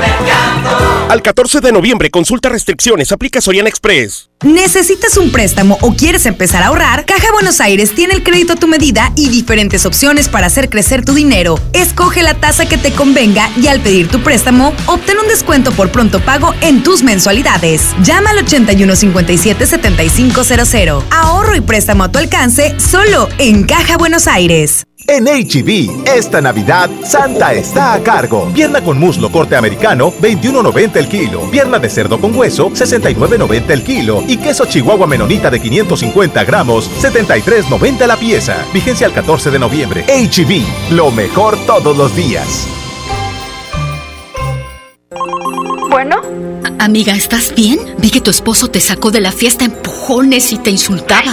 Al 1.12 1.20
14 1.20 1.60
de 1.60 1.72
noviembre, 1.72 2.10
consulta 2.10 2.48
restricciones, 2.48 3.12
aplica 3.12 3.42
Soriana 3.42 3.68
Express. 3.68 4.30
¿Necesitas 4.44 5.18
un 5.18 5.30
préstamo 5.30 5.76
o 5.82 5.94
quieres 5.94 6.24
empezar 6.24 6.62
a 6.62 6.68
ahorrar? 6.68 7.04
Caja 7.04 7.30
Buenos 7.34 7.60
Aires 7.60 7.94
tiene 7.94 8.14
el 8.14 8.22
crédito 8.22 8.54
a 8.54 8.56
tu 8.56 8.66
medida 8.66 9.12
y 9.14 9.28
diferentes 9.28 9.84
opciones 9.84 10.30
para 10.30 10.46
hacer 10.46 10.70
crecer 10.70 11.04
tu 11.04 11.12
dinero. 11.12 11.60
Escoge 11.74 12.22
la 12.22 12.32
tasa 12.32 12.64
que 12.64 12.78
te 12.78 12.92
convenga 12.92 13.50
y 13.60 13.66
al 13.66 13.80
pedir 13.80 14.08
tu 14.08 14.22
préstamo, 14.22 14.72
obtén 14.86 15.18
un 15.18 15.28
descuento 15.28 15.70
por 15.72 15.92
pronto 15.92 16.18
pago 16.18 16.54
en 16.62 16.82
tus 16.82 17.02
mensualidades. 17.02 17.94
Llama 18.02 18.30
al 18.30 18.38
8157-7500. 18.46 21.04
Ahorro 21.10 21.54
y 21.54 21.60
préstamo 21.60 22.04
a 22.04 22.08
tu 22.10 22.20
alcance 22.20 22.74
solo 22.80 23.28
en 23.36 23.64
Caja 23.64 23.98
Buenos 23.98 24.26
Aires. 24.26 24.86
En 25.06 25.24
HB, 25.24 26.06
esta 26.06 26.40
Navidad, 26.40 26.88
Santa 27.04 27.52
está 27.52 27.94
a 27.94 28.02
cargo. 28.02 28.50
Pierna 28.54 28.82
con 28.82 28.98
muslo 28.98 29.30
corte 29.30 29.56
americano, 29.56 30.12
21.90 30.20 30.96
el 30.96 31.08
kilo. 31.08 31.50
Pierna 31.50 31.78
de 31.78 31.90
cerdo 31.90 32.20
con 32.20 32.34
hueso, 32.36 32.70
69.90 32.70 33.70
el 33.70 33.82
kilo. 33.82 34.22
Y 34.26 34.36
queso 34.36 34.66
chihuahua 34.66 35.06
menonita 35.06 35.50
de 35.50 35.60
550 35.60 36.44
gramos, 36.44 36.90
73.90 37.02 38.06
la 38.06 38.16
pieza. 38.16 38.64
Vigencia 38.72 39.06
al 39.06 39.12
14 39.12 39.50
de 39.50 39.58
noviembre. 39.58 40.04
HB, 40.06 40.94
lo 40.94 41.10
mejor 41.10 41.56
todos 41.66 41.96
los 41.96 42.14
días. 42.14 42.66
Bueno. 45.90 46.20
Amiga, 46.78 47.14
¿estás 47.14 47.54
bien? 47.54 47.78
Vi 47.98 48.10
que 48.10 48.20
tu 48.20 48.30
esposo 48.30 48.68
te 48.68 48.80
sacó 48.80 49.12
de 49.12 49.20
la 49.20 49.30
fiesta 49.30 49.64
empujones 49.64 50.52
y 50.52 50.58
te 50.58 50.70
insultaba. 50.70 51.32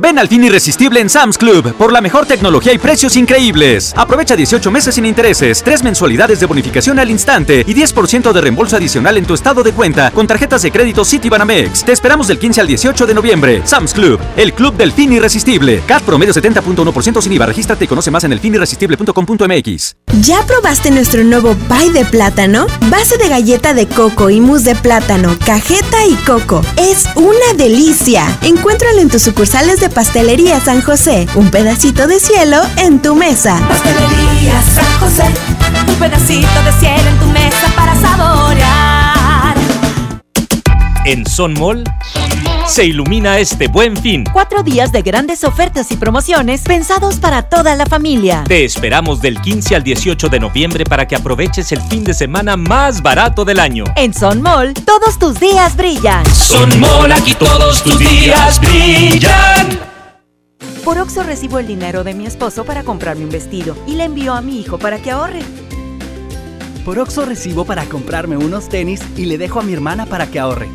Ven 0.00 0.16
al 0.16 0.28
fin 0.28 0.44
irresistible 0.44 1.00
en 1.00 1.10
Sam's 1.10 1.36
Club 1.36 1.74
por 1.74 1.92
la 1.92 2.00
mejor 2.00 2.24
tecnología 2.24 2.72
y 2.72 2.78
precios 2.78 3.16
increíbles. 3.16 3.92
Aprovecha 3.96 4.36
18 4.36 4.70
meses 4.70 4.94
sin 4.94 5.04
intereses, 5.04 5.60
3 5.64 5.82
mensualidades 5.82 6.38
de 6.38 6.46
bonificación 6.46 7.00
al 7.00 7.10
instante 7.10 7.64
y 7.66 7.74
10% 7.74 8.32
de 8.32 8.40
reembolso 8.40 8.76
adicional 8.76 9.16
en 9.16 9.24
tu 9.24 9.34
estado 9.34 9.64
de 9.64 9.72
cuenta 9.72 10.12
con 10.12 10.28
tarjetas 10.28 10.62
de 10.62 10.70
crédito 10.70 11.04
Citibanamex. 11.04 11.84
Te 11.84 11.90
esperamos 11.90 12.28
del 12.28 12.38
15 12.38 12.60
al 12.60 12.68
18 12.68 13.06
de 13.06 13.14
noviembre. 13.14 13.62
Sam's 13.64 13.92
Club, 13.92 14.20
el 14.36 14.52
club 14.52 14.76
del 14.76 14.92
fin 14.92 15.12
irresistible. 15.12 15.82
CAT 15.84 16.04
promedio 16.04 16.32
70.1% 16.32 17.20
sin 17.20 17.32
IVA. 17.32 17.46
Regístrate 17.46 17.84
y 17.84 17.88
conoce 17.88 18.12
más 18.12 18.22
en 18.22 18.32
elfinirresistible.com.mx. 18.34 19.96
¿Ya 20.20 20.46
probaste 20.46 20.92
nuestro 20.92 21.24
nuevo 21.24 21.56
pie 21.68 21.90
de 21.92 22.04
plátano? 22.04 22.68
Base 22.88 23.18
de 23.18 23.28
galleta 23.28 23.74
de 23.74 23.88
coco 23.88 24.30
y 24.30 24.40
mousse 24.40 24.62
de 24.64 24.74
plátano, 24.76 25.36
cajeta 25.44 26.06
y 26.06 26.14
coco. 26.24 26.62
Es 26.76 27.06
una 27.16 27.54
delicia. 27.56 28.38
Encuéntralo 28.42 29.00
en 29.00 29.08
tus 29.08 29.22
sucursales 29.22 29.80
de 29.80 29.87
Pastelería 29.90 30.60
San 30.60 30.82
José, 30.82 31.26
un 31.34 31.50
pedacito 31.50 32.06
de 32.06 32.18
cielo 32.20 32.60
en 32.76 33.00
tu 33.00 33.14
mesa. 33.14 33.58
Pastelería 33.68 34.60
San 34.74 35.00
José, 35.00 35.24
un 35.88 35.94
pedacito 35.96 36.62
de 36.64 36.72
cielo 36.78 37.08
en 37.08 37.18
tu 37.18 37.26
mesa 37.26 37.72
para 37.76 37.94
saborear. 38.00 39.54
En 41.04 41.26
Son 41.26 41.54
Mall 41.54 41.84
se 42.68 42.84
ilumina 42.84 43.38
este 43.38 43.66
buen 43.66 43.96
fin. 43.96 44.24
Cuatro 44.30 44.62
días 44.62 44.92
de 44.92 45.00
grandes 45.00 45.42
ofertas 45.42 45.90
y 45.90 45.96
promociones 45.96 46.62
pensados 46.62 47.16
para 47.16 47.42
toda 47.42 47.74
la 47.74 47.86
familia. 47.86 48.44
Te 48.46 48.64
esperamos 48.64 49.22
del 49.22 49.40
15 49.40 49.74
al 49.74 49.82
18 49.82 50.28
de 50.28 50.38
noviembre 50.38 50.84
para 50.84 51.08
que 51.08 51.16
aproveches 51.16 51.72
el 51.72 51.80
fin 51.80 52.04
de 52.04 52.12
semana 52.12 52.56
más 52.56 53.02
barato 53.02 53.44
del 53.44 53.58
año. 53.58 53.84
En 53.96 54.12
Son 54.12 54.42
Mall, 54.42 54.74
todos 54.74 55.18
tus 55.18 55.40
días 55.40 55.76
brillan. 55.76 56.26
Son 56.26 56.78
Mall, 56.78 57.10
aquí 57.10 57.34
todos 57.34 57.82
tus 57.82 57.98
días 57.98 58.60
brillan. 58.60 59.80
Por 60.84 60.98
Oxo 60.98 61.22
recibo 61.22 61.58
el 61.58 61.66
dinero 61.66 62.04
de 62.04 62.14
mi 62.14 62.26
esposo 62.26 62.64
para 62.64 62.82
comprarme 62.82 63.24
un 63.24 63.30
vestido 63.30 63.76
y 63.86 63.94
le 63.94 64.04
envío 64.04 64.34
a 64.34 64.42
mi 64.42 64.60
hijo 64.60 64.78
para 64.78 64.98
que 64.98 65.10
ahorre. 65.10 65.40
Por 66.84 66.98
Oxo 66.98 67.24
recibo 67.24 67.64
para 67.64 67.86
comprarme 67.86 68.36
unos 68.36 68.68
tenis 68.68 69.00
y 69.16 69.24
le 69.24 69.38
dejo 69.38 69.60
a 69.60 69.62
mi 69.62 69.72
hermana 69.72 70.06
para 70.06 70.26
que 70.26 70.38
ahorre. 70.38 70.68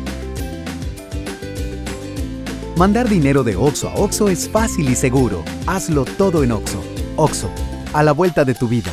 Mandar 2.76 3.08
dinero 3.08 3.44
de 3.44 3.54
Oxo 3.54 3.88
a 3.88 3.94
Oxo 3.94 4.28
es 4.28 4.48
fácil 4.48 4.90
y 4.90 4.96
seguro. 4.96 5.44
Hazlo 5.64 6.04
todo 6.04 6.42
en 6.42 6.50
Oxo. 6.50 6.82
Oxo, 7.14 7.48
a 7.92 8.02
la 8.02 8.10
vuelta 8.10 8.44
de 8.44 8.54
tu 8.54 8.66
vida. 8.66 8.90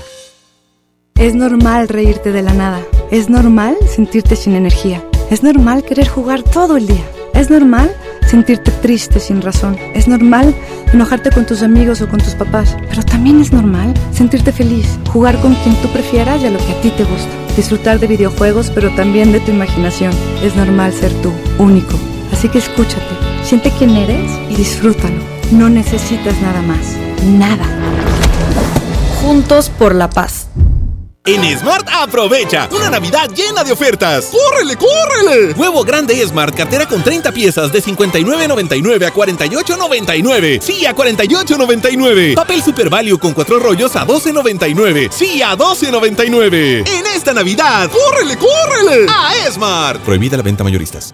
Es 1.16 1.34
normal 1.34 1.88
reírte 1.88 2.32
de 2.32 2.44
la 2.44 2.54
nada. 2.54 2.82
Es 3.10 3.28
normal 3.28 3.76
sentirte 3.88 4.36
sin 4.36 4.54
energía. 4.54 5.04
Es 5.32 5.42
normal 5.42 5.84
querer 5.84 6.08
jugar 6.08 6.44
todo 6.44 6.78
el 6.78 6.86
día. 6.86 7.04
Es 7.34 7.50
normal 7.50 7.92
sentirte 8.28 8.70
triste 8.70 9.20
sin 9.20 9.42
razón. 9.42 9.76
Es 9.96 10.08
normal 10.08 10.54
enojarte 10.94 11.32
con 11.32 11.48
tus 11.48 11.64
amigos 11.64 12.02
o 12.02 12.08
con 12.08 12.20
tus 12.20 12.36
papás. 12.36 12.78
Pero 12.88 13.02
también 13.02 13.42
es 13.42 13.52
normal 13.52 13.96
sentirte 14.12 14.52
feliz, 14.52 15.00
jugar 15.12 15.42
con 15.42 15.56
quien 15.56 15.76
tú 15.82 15.88
prefieras 15.88 16.40
y 16.44 16.46
a 16.46 16.52
lo 16.52 16.60
que 16.60 16.72
a 16.72 16.82
ti 16.82 16.92
te 16.92 17.04
gusta. 17.04 17.32
Disfrutar 17.56 18.00
de 18.00 18.06
videojuegos, 18.06 18.70
pero 18.70 18.94
también 18.96 19.32
de 19.32 19.40
tu 19.40 19.50
imaginación. 19.50 20.14
Es 20.44 20.56
normal 20.56 20.94
ser 20.94 21.12
tú, 21.24 21.32
único. 21.58 21.96
Así 22.32 22.48
que 22.48 22.60
escúchate, 22.60 23.31
siente 23.44 23.72
quién 23.78 23.96
eres 23.96 24.32
y 24.50 24.56
disfrútalo. 24.56 25.22
No 25.52 25.70
necesitas 25.70 26.40
nada 26.42 26.62
más. 26.62 26.96
Nada. 27.26 27.66
Juntos 29.22 29.70
por 29.70 29.94
la 29.94 30.10
paz. 30.10 30.48
En 31.24 31.44
Smart 31.56 31.88
aprovecha 31.94 32.68
una 32.72 32.90
Navidad 32.90 33.30
llena 33.30 33.64
de 33.64 33.72
ofertas. 33.72 34.32
¡Córrele, 34.32 34.76
córrele! 34.76 35.54
Huevo 35.54 35.84
grande 35.84 36.16
Smart, 36.26 36.56
cartera 36.56 36.88
con 36.88 37.04
30 37.04 37.32
piezas 37.32 37.72
de 37.72 37.84
59.99 37.84 39.06
a 39.06 39.14
48.99. 39.14 40.60
Sí, 40.60 40.84
a 40.88 40.96
48.99. 40.96 42.34
Papel 42.34 42.64
Super 42.64 42.90
Value 42.90 43.20
con 43.20 43.34
cuatro 43.34 43.60
rollos 43.60 43.96
a 43.98 44.08
12.99. 44.08 45.12
Sí, 45.12 45.44
a 45.44 45.56
12.99. 45.56 46.90
En 46.90 47.06
esta 47.06 47.34
Navidad, 47.34 47.88
¡córrele, 47.92 48.36
córrele! 48.38 49.06
A 49.08 49.32
Smart. 49.52 50.02
Prohibida 50.02 50.38
la 50.38 50.44
venta 50.44 50.64
mayoristas. 50.64 51.14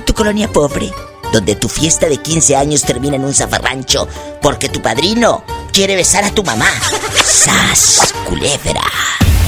En 0.00 0.06
tu 0.06 0.14
colonia 0.14 0.48
pobre, 0.48 0.90
donde 1.30 1.56
tu 1.56 1.68
fiesta 1.68 2.08
de 2.08 2.16
15 2.16 2.56
años 2.56 2.82
termina 2.82 3.16
en 3.16 3.24
un 3.24 3.34
zafarrancho 3.34 4.08
porque 4.40 4.70
tu 4.70 4.80
padrino 4.80 5.44
quiere 5.74 5.94
besar 5.94 6.24
a 6.24 6.30
tu 6.30 6.42
mamá. 6.42 6.68
¡Sas, 7.22 8.14
culebra! 8.26 8.82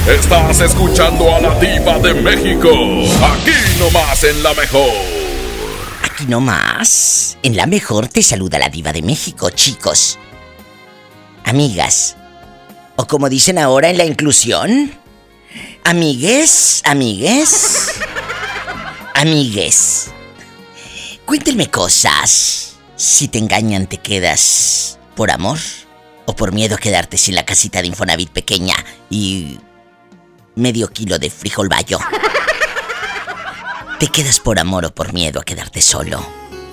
Estás 0.07 0.59
escuchando 0.59 1.33
a 1.33 1.39
la 1.39 1.59
diva 1.59 1.97
de 1.97 2.13
México, 2.13 2.69
aquí 2.69 3.79
nomás 3.79 4.23
en 4.23 4.43
la 4.43 4.53
mejor. 4.53 4.91
Aquí 6.03 6.25
nomás, 6.27 7.37
en 7.41 7.57
la 7.57 7.65
mejor 7.65 8.07
te 8.07 8.21
saluda 8.21 8.59
la 8.59 8.69
diva 8.69 8.93
de 8.93 9.01
México, 9.01 9.49
chicos. 9.49 10.19
Amigas, 11.45 12.15
o 12.95 13.07
como 13.07 13.27
dicen 13.27 13.57
ahora 13.57 13.89
en 13.89 13.97
la 13.97 14.05
inclusión, 14.05 14.91
amigues, 15.83 16.81
amigues, 16.85 17.93
amigues. 19.15 20.11
Cuéntenme 21.25 21.69
cosas. 21.69 22.75
Si 22.95 23.27
te 23.27 23.39
engañan, 23.39 23.87
¿te 23.87 23.97
quedas 23.97 24.99
por 25.15 25.31
amor? 25.31 25.59
¿O 26.25 26.35
por 26.35 26.51
miedo 26.53 26.75
a 26.75 26.79
quedarte 26.79 27.17
sin 27.17 27.35
la 27.35 27.45
casita 27.45 27.81
de 27.81 27.87
Infonavit 27.87 28.29
pequeña 28.29 28.75
y 29.09 29.59
medio 30.55 30.89
kilo 30.89 31.19
de 31.19 31.29
frijol 31.29 31.69
bayo? 31.69 31.99
¿Te 33.99 34.07
quedas 34.07 34.39
por 34.39 34.59
amor 34.59 34.85
o 34.85 34.93
por 34.93 35.13
miedo 35.13 35.39
a 35.39 35.43
quedarte 35.43 35.81
solo? 35.81 36.25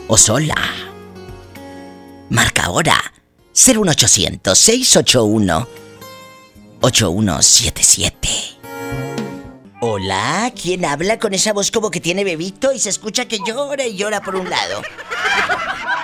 ¿O 0.08 0.16
sola? 0.16 0.54
Marca 2.28 2.64
ahora 2.64 3.00
01800 3.54 4.58
681 4.58 5.68
8177. 6.80 8.59
Hola, 9.82 10.52
¿quién 10.60 10.84
habla 10.84 11.18
con 11.18 11.32
esa 11.32 11.54
voz 11.54 11.70
como 11.70 11.90
que 11.90 12.00
tiene 12.00 12.22
bebito 12.22 12.70
y 12.70 12.78
se 12.78 12.90
escucha 12.90 13.26
que 13.26 13.38
llora 13.38 13.86
y 13.86 13.96
llora 13.96 14.20
por 14.20 14.36
un 14.36 14.50
lado? 14.50 14.82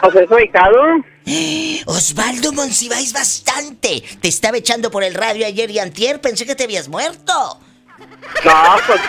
José 0.00 0.26
Soicado. 0.26 0.80
Osvaldo 1.86 2.54
Monsiváis 2.54 3.12
bastante. 3.12 4.02
Te 4.20 4.28
estaba 4.28 4.56
echando 4.56 4.90
por 4.90 5.04
el 5.04 5.12
radio 5.12 5.46
ayer 5.46 5.70
y 5.70 5.78
antier, 5.78 6.22
pensé 6.22 6.46
que 6.46 6.54
te 6.54 6.64
habías 6.64 6.88
muerto. 6.88 7.60
No, 8.44 8.76
pues 8.86 9.00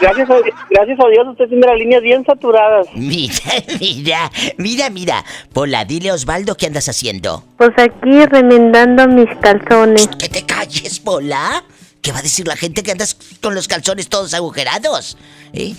gracias 0.00 0.28
a, 0.28 0.34
gracias 0.70 0.98
a 0.98 1.08
Dios 1.08 1.28
usted 1.28 1.48
tiene 1.48 1.66
las 1.68 1.76
líneas 1.76 2.02
bien 2.02 2.24
saturadas. 2.24 2.88
Mira, 2.94 3.34
mira, 3.78 4.30
mira, 4.56 4.90
mira. 4.90 5.24
Pola, 5.52 5.84
dile 5.84 6.10
a 6.10 6.14
Osvaldo 6.14 6.56
qué 6.56 6.66
andas 6.66 6.88
haciendo. 6.88 7.44
Pues 7.56 7.70
aquí 7.76 8.26
remendando 8.26 9.06
mis 9.06 9.28
calzones. 9.40 10.08
Que 10.18 10.28
te 10.28 10.44
calles, 10.44 10.98
Pola. 10.98 11.62
¿Qué 12.02 12.12
va 12.12 12.18
a 12.18 12.22
decir 12.22 12.46
la 12.46 12.56
gente 12.56 12.82
que 12.82 12.92
andas 12.92 13.16
con 13.42 13.54
los 13.54 13.68
calzones 13.68 14.08
todos 14.08 14.32
agujerados? 14.34 15.16
¿Eh? 15.52 15.74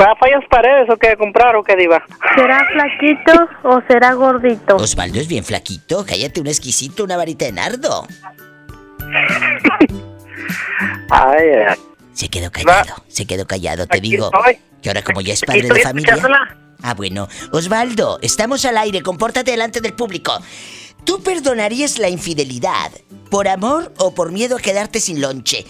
¿Va 0.00 0.12
a 0.12 0.16
fallas 0.16 0.44
paredes 0.50 0.88
o 0.90 0.96
qué 0.96 1.16
comprar 1.16 1.56
o 1.56 1.64
qué 1.64 1.74
diva? 1.74 2.04
¿Será 2.36 2.64
flaquito 2.72 3.48
o 3.64 3.80
será 3.88 4.12
gordito? 4.12 4.76
Osvaldo 4.76 5.18
es 5.18 5.28
bien 5.28 5.44
flaquito. 5.44 6.04
Cállate, 6.06 6.40
un 6.40 6.46
exquisito, 6.46 7.04
una 7.04 7.16
varita 7.16 7.46
de 7.46 7.52
nardo. 7.52 8.06
Ay, 11.10 11.46
ay. 11.68 11.76
Se 12.12 12.28
quedó 12.28 12.50
callado, 12.50 12.94
se 13.08 13.26
quedó 13.26 13.46
callado, 13.46 13.86
te 13.86 14.00
digo. 14.00 14.26
estoy. 14.34 14.58
Que 14.82 14.90
ahora 14.90 15.02
como 15.02 15.20
ya 15.20 15.32
es 15.32 15.42
Aquí 15.42 15.46
padre 15.62 15.74
de 15.74 15.82
familia. 15.82 16.14
escuchándola. 16.14 16.56
Ah, 16.82 16.94
bueno. 16.94 17.28
Osvaldo, 17.52 18.18
estamos 18.22 18.64
al 18.64 18.76
aire, 18.76 19.02
compórtate 19.02 19.50
delante 19.50 19.80
del 19.80 19.94
público. 19.94 20.32
¿Tú 21.08 21.22
perdonarías 21.22 21.98
la 21.98 22.10
infidelidad 22.10 22.92
por 23.30 23.48
amor 23.48 23.94
o 23.96 24.14
por 24.14 24.30
miedo 24.30 24.58
a 24.58 24.60
quedarte 24.60 25.00
sin 25.00 25.22
lonche? 25.22 25.64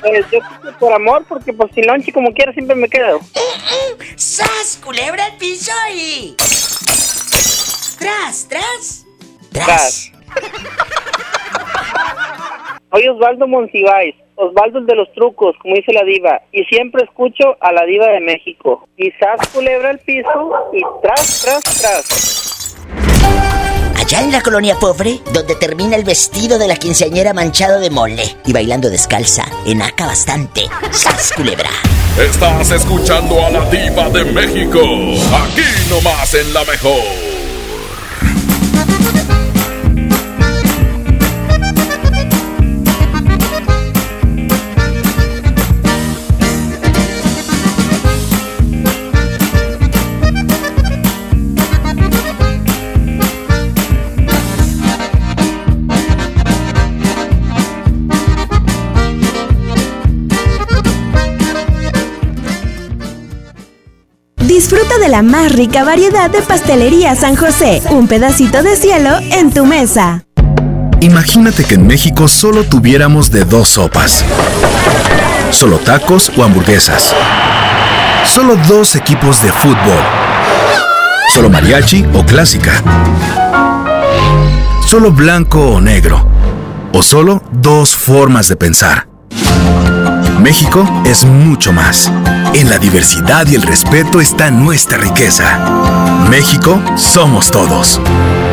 Pues 0.00 0.24
yo 0.30 0.38
por 0.78 0.92
amor, 0.92 1.24
porque 1.28 1.52
pues 1.52 1.72
sin 1.74 1.88
lonche 1.88 2.12
como 2.12 2.32
quiera 2.32 2.52
siempre 2.52 2.76
me 2.76 2.88
quedo. 2.88 3.18
¡Sas! 4.14 4.78
¡Culebra 4.80 5.24
al 5.24 5.36
piso 5.36 5.72
y... 5.92 6.36
¡Tras, 7.98 8.46
tras! 8.48 9.04
Tras. 9.50 10.12
Soy 12.92 13.08
Osvaldo 13.08 13.48
Monsiváis, 13.48 14.14
Osvaldo 14.40 14.78
el 14.78 14.86
de 14.86 14.96
los 14.96 15.12
trucos, 15.12 15.54
como 15.60 15.74
dice 15.74 15.92
la 15.92 16.02
diva, 16.02 16.40
y 16.50 16.64
siempre 16.64 17.04
escucho 17.04 17.56
a 17.60 17.72
la 17.72 17.84
diva 17.84 18.06
de 18.06 18.20
México. 18.20 18.88
Quizás 18.96 19.46
culebra 19.52 19.90
el 19.90 19.98
piso 19.98 20.50
y 20.72 20.80
tras, 21.02 21.42
tras, 21.44 21.62
tras. 21.80 22.76
Allá 24.00 24.22
en 24.22 24.32
la 24.32 24.40
colonia 24.40 24.76
pobre, 24.80 25.18
donde 25.34 25.54
termina 25.56 25.94
el 25.94 26.04
vestido 26.04 26.58
de 26.58 26.68
la 26.68 26.76
quinceañera 26.76 27.34
manchado 27.34 27.80
de 27.80 27.90
mole 27.90 28.22
y 28.46 28.52
bailando 28.52 28.88
descalza, 28.88 29.44
enaca 29.66 30.06
bastante. 30.06 30.62
¡Sas, 30.90 31.32
culebra! 31.36 31.70
Estás 32.18 32.70
escuchando 32.72 33.44
a 33.44 33.50
la 33.50 33.64
diva 33.70 34.08
de 34.08 34.24
México, 34.24 34.80
aquí 34.80 35.68
nomás 35.90 36.34
en 36.34 36.52
la 36.54 36.64
mejor. 36.64 37.29
Disfruta 64.80 65.04
de 65.04 65.10
la 65.10 65.22
más 65.22 65.52
rica 65.52 65.84
variedad 65.84 66.30
de 66.30 66.40
pastelería 66.40 67.14
San 67.14 67.36
José. 67.36 67.82
Un 67.90 68.08
pedacito 68.08 68.62
de 68.62 68.76
cielo 68.76 69.10
en 69.30 69.50
tu 69.50 69.66
mesa. 69.66 70.24
Imagínate 71.00 71.64
que 71.64 71.74
en 71.74 71.86
México 71.86 72.28
solo 72.28 72.64
tuviéramos 72.64 73.30
de 73.30 73.44
dos 73.44 73.68
sopas. 73.68 74.24
Solo 75.50 75.76
tacos 75.80 76.32
o 76.34 76.44
hamburguesas. 76.44 77.14
Solo 78.24 78.56
dos 78.68 78.96
equipos 78.96 79.42
de 79.42 79.52
fútbol. 79.52 80.02
Solo 81.34 81.50
mariachi 81.50 82.06
o 82.14 82.24
clásica. 82.24 82.72
Solo 84.86 85.12
blanco 85.12 85.60
o 85.60 85.80
negro. 85.82 86.26
O 86.94 87.02
solo 87.02 87.42
dos 87.52 87.94
formas 87.94 88.48
de 88.48 88.56
pensar. 88.56 89.08
México 90.40 90.88
es 91.04 91.26
mucho 91.26 91.70
más. 91.70 92.10
En 92.54 92.68
la 92.68 92.78
diversidad 92.78 93.46
y 93.46 93.54
el 93.54 93.62
respeto 93.62 94.20
está 94.20 94.50
nuestra 94.50 94.98
riqueza. 94.98 96.26
México 96.28 96.82
somos 96.96 97.50
todos. 97.50 98.00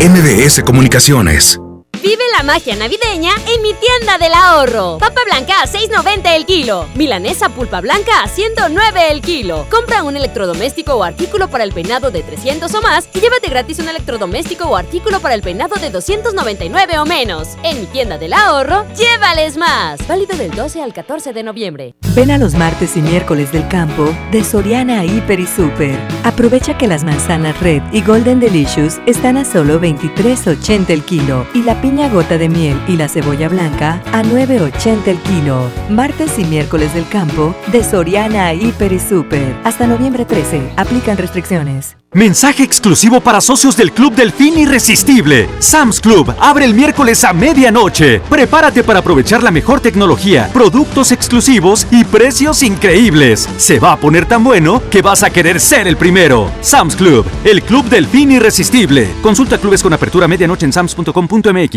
MBS 0.01 0.61
Comunicaciones. 0.63 1.59
Vive 2.01 2.23
la 2.35 2.43
magia 2.43 2.75
navideña 2.75 3.31
en 3.47 3.61
mi 3.63 3.73
tienda 3.73 4.19
del 4.19 4.33
ahorro. 4.33 4.97
Papa 4.99 5.21
blanca 5.25 5.61
a 5.61 5.65
6.90 5.65 6.35
el 6.35 6.45
kilo. 6.45 6.87
Milanesa 6.93 7.49
pulpa 7.49 7.81
blanca 7.81 8.21
a 8.23 8.27
109 8.27 9.11
el 9.11 9.21
kilo. 9.21 9.65
Compra 9.71 10.03
un 10.03 10.15
electrodoméstico 10.15 10.93
o 10.93 11.03
artículo 11.03 11.47
para 11.49 11.63
el 11.63 11.71
peinado 11.71 12.11
de 12.11 12.21
300 12.21 12.71
o 12.73 12.81
más 12.81 13.09
y 13.13 13.19
llévate 13.19 13.49
gratis 13.49 13.79
un 13.79 13.89
electrodoméstico 13.89 14.65
o 14.65 14.75
artículo 14.75 15.19
para 15.19 15.33
el 15.33 15.41
peinado 15.41 15.75
de 15.77 15.89
299 15.89 16.99
o 16.99 17.05
menos. 17.05 17.57
En 17.63 17.79
mi 17.79 17.87
tienda 17.87 18.19
del 18.19 18.33
ahorro, 18.33 18.85
llévales 18.95 19.57
más. 19.57 20.05
Válido 20.07 20.37
del 20.37 20.51
12 20.51 20.83
al 20.83 20.93
14 20.93 21.33
de 21.33 21.43
noviembre. 21.43 21.95
Ven 22.13 22.29
a 22.29 22.37
los 22.37 22.53
martes 22.53 22.95
y 22.95 23.01
miércoles 23.01 23.51
del 23.51 23.67
campo 23.67 24.13
de 24.31 24.43
Soriana 24.43 25.03
Hiper 25.03 25.39
y 25.39 25.47
Super. 25.47 25.97
Aprovecha 26.23 26.77
que 26.77 26.87
las 26.87 27.03
manzanas 27.03 27.59
Red 27.59 27.81
y 27.91 28.01
Golden 28.03 28.39
Delicious 28.39 28.99
están 29.07 29.37
a 29.37 29.45
solo 29.45 29.79
23.80 29.81 30.89
el 30.89 31.03
kilo 31.03 31.47
y 31.53 31.63
la 31.63 31.81
piña 31.87 32.09
gota 32.09 32.37
de 32.37 32.49
miel 32.49 32.77
y 32.89 32.97
la 32.97 33.07
cebolla 33.07 33.47
blanca 33.47 34.01
a 34.11 34.21
9.80 34.21 35.07
el 35.07 35.17
kilo. 35.19 35.71
Martes 35.89 36.37
y 36.37 36.43
miércoles 36.43 36.93
del 36.93 37.07
campo 37.07 37.55
de 37.71 37.81
Soriana 37.81 38.53
Hiper 38.53 38.91
y 38.91 38.99
Super. 38.99 39.55
Hasta 39.63 39.87
noviembre 39.87 40.25
13. 40.25 40.73
Aplican 40.75 41.17
restricciones. 41.17 41.95
Mensaje 42.13 42.63
exclusivo 42.63 43.21
para 43.21 43.41
socios 43.41 43.77
del 43.77 43.91
Club 43.91 44.15
Delfín 44.15 44.57
Irresistible. 44.57 45.47
Sam's 45.59 46.01
Club 46.01 46.33
abre 46.39 46.65
el 46.65 46.73
miércoles 46.73 47.23
a 47.23 47.31
medianoche. 47.31 48.19
Prepárate 48.29 48.83
para 48.83 48.99
aprovechar 48.99 49.43
la 49.43 49.51
mejor 49.51 49.79
tecnología, 49.79 50.49
productos 50.51 51.11
exclusivos 51.11 51.87
y 51.91 52.03
precios 52.03 52.63
increíbles. 52.63 53.47
Se 53.57 53.79
va 53.79 53.93
a 53.93 53.97
poner 53.97 54.25
tan 54.25 54.43
bueno 54.43 54.81
que 54.89 55.01
vas 55.01 55.23
a 55.23 55.29
querer 55.29 55.61
ser 55.61 55.87
el 55.87 55.95
primero. 55.95 56.51
Sam's 56.61 56.95
Club, 56.97 57.25
el 57.45 57.61
Club 57.61 57.85
Delfín 57.85 58.31
Irresistible. 58.31 59.09
Consulta 59.21 59.57
clubes 59.57 59.83
con 59.83 59.93
apertura 59.93 60.27
medianoche 60.27 60.65
en 60.65 60.73
sams.com.mx. 60.73 61.76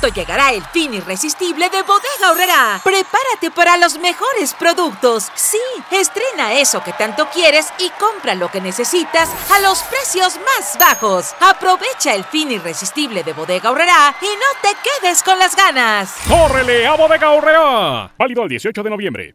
Pronto 0.00 0.14
llegará 0.14 0.52
el 0.52 0.62
fin 0.62 0.94
irresistible 0.94 1.68
de 1.70 1.82
Bodega 1.82 2.30
Horrera. 2.30 2.80
Prepárate 2.84 3.50
para 3.54 3.76
los 3.78 3.98
mejores 3.98 4.54
productos. 4.54 5.28
Sí, 5.34 5.58
estrena 5.90 6.52
eso 6.52 6.82
que 6.84 6.92
tanto 6.92 7.28
quieres 7.30 7.72
y 7.78 7.90
compra 7.98 8.34
lo 8.36 8.48
que 8.48 8.60
necesitas 8.60 9.28
a 9.52 9.60
los 9.60 9.82
precios 9.82 10.36
más 10.36 10.78
bajos. 10.78 11.34
Aprovecha 11.40 12.14
el 12.14 12.24
fin 12.24 12.52
irresistible 12.52 13.24
de 13.24 13.32
Bodega 13.32 13.70
Horrera 13.70 14.14
y 14.20 14.26
no 14.26 14.60
te 14.62 14.76
quedes 14.84 15.22
con 15.22 15.38
las 15.38 15.56
ganas. 15.56 16.14
¡Córrele 16.28 16.86
a 16.86 16.94
Bodega 16.94 17.30
Horrera! 17.30 18.10
Válido 18.16 18.42
el 18.44 18.48
18 18.50 18.82
de 18.82 18.90
noviembre. 18.90 19.34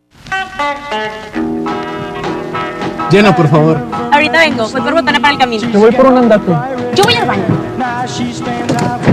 Llena, 3.11 3.35
por 3.35 3.49
favor. 3.49 3.81
Ahorita 4.11 4.39
vengo, 4.39 4.69
voy 4.69 4.81
por 4.81 4.93
botana 4.93 5.19
para 5.19 5.33
el 5.33 5.39
camino. 5.39 5.69
Yo 5.69 5.79
voy 5.79 5.91
por 5.91 6.05
un 6.07 6.17
andate. 6.19 6.51
Yo 6.95 7.03
voy 7.03 7.15
al 7.15 7.27
baño. 7.27 9.12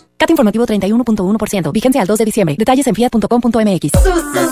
CAT 0.21 0.29
informativo 0.29 0.65
31.1%. 0.67 1.71
Vigencia 1.71 2.01
al 2.01 2.07
2 2.07 2.19
de 2.19 2.25
diciembre. 2.25 2.55
Detalles 2.57 2.85
en 2.85 2.93
fiat.com.mx. 2.93 3.91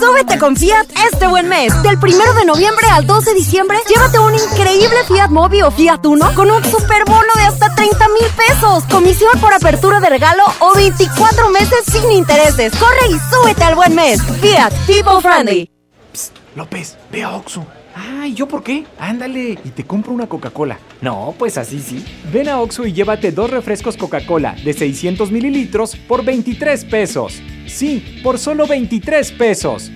Súbete 0.00 0.38
con 0.38 0.56
Fiat 0.56 0.86
este 1.12 1.28
buen 1.28 1.48
mes. 1.48 1.72
Del 1.84 1.96
1 1.96 2.34
de 2.34 2.44
noviembre 2.44 2.86
al 2.90 3.06
2 3.06 3.24
de 3.24 3.34
diciembre, 3.34 3.78
llévate 3.88 4.18
un 4.18 4.34
increíble 4.34 4.96
Fiat 5.06 5.30
Mobi 5.30 5.62
o 5.62 5.70
Fiat 5.70 6.04
Uno 6.06 6.34
con 6.34 6.50
un 6.50 6.64
super 6.64 7.04
bono 7.04 7.32
de 7.36 7.42
hasta 7.42 7.72
30 7.72 8.08
mil 8.08 8.26
pesos. 8.36 8.82
Comisión 8.90 9.30
por 9.40 9.52
apertura 9.52 10.00
de 10.00 10.10
regalo 10.10 10.42
o 10.58 10.74
24 10.74 11.50
meses 11.50 11.84
sin 11.86 12.10
intereses. 12.10 12.72
Corre 12.74 13.08
y 13.08 13.18
súbete 13.32 13.62
al 13.62 13.76
buen 13.76 13.94
mes. 13.94 14.20
Fiat 14.40 14.72
People 14.86 15.20
Friendly. 15.22 15.70
Psst, 16.12 16.32
López, 16.56 16.96
ve 17.12 17.22
a 17.22 17.36
Oxxo. 17.36 17.64
Ay, 18.02 18.32
¿yo 18.32 18.48
por 18.48 18.62
qué? 18.62 18.86
Ándale, 18.98 19.58
y 19.62 19.70
te 19.70 19.84
compro 19.84 20.14
una 20.14 20.26
Coca-Cola. 20.26 20.78
No, 21.02 21.34
pues 21.38 21.58
así 21.58 21.80
sí. 21.80 22.02
Ven 22.32 22.48
a 22.48 22.58
Oxxo 22.60 22.86
y 22.86 22.94
llévate 22.94 23.30
dos 23.30 23.50
refrescos 23.50 23.98
Coca-Cola 23.98 24.56
de 24.64 24.72
600 24.72 25.30
mililitros 25.30 25.96
por 25.96 26.24
23 26.24 26.86
pesos. 26.86 27.42
Sí, 27.66 28.20
por 28.22 28.38
solo 28.38 28.66
23 28.66 29.32
pesos. 29.32 29.92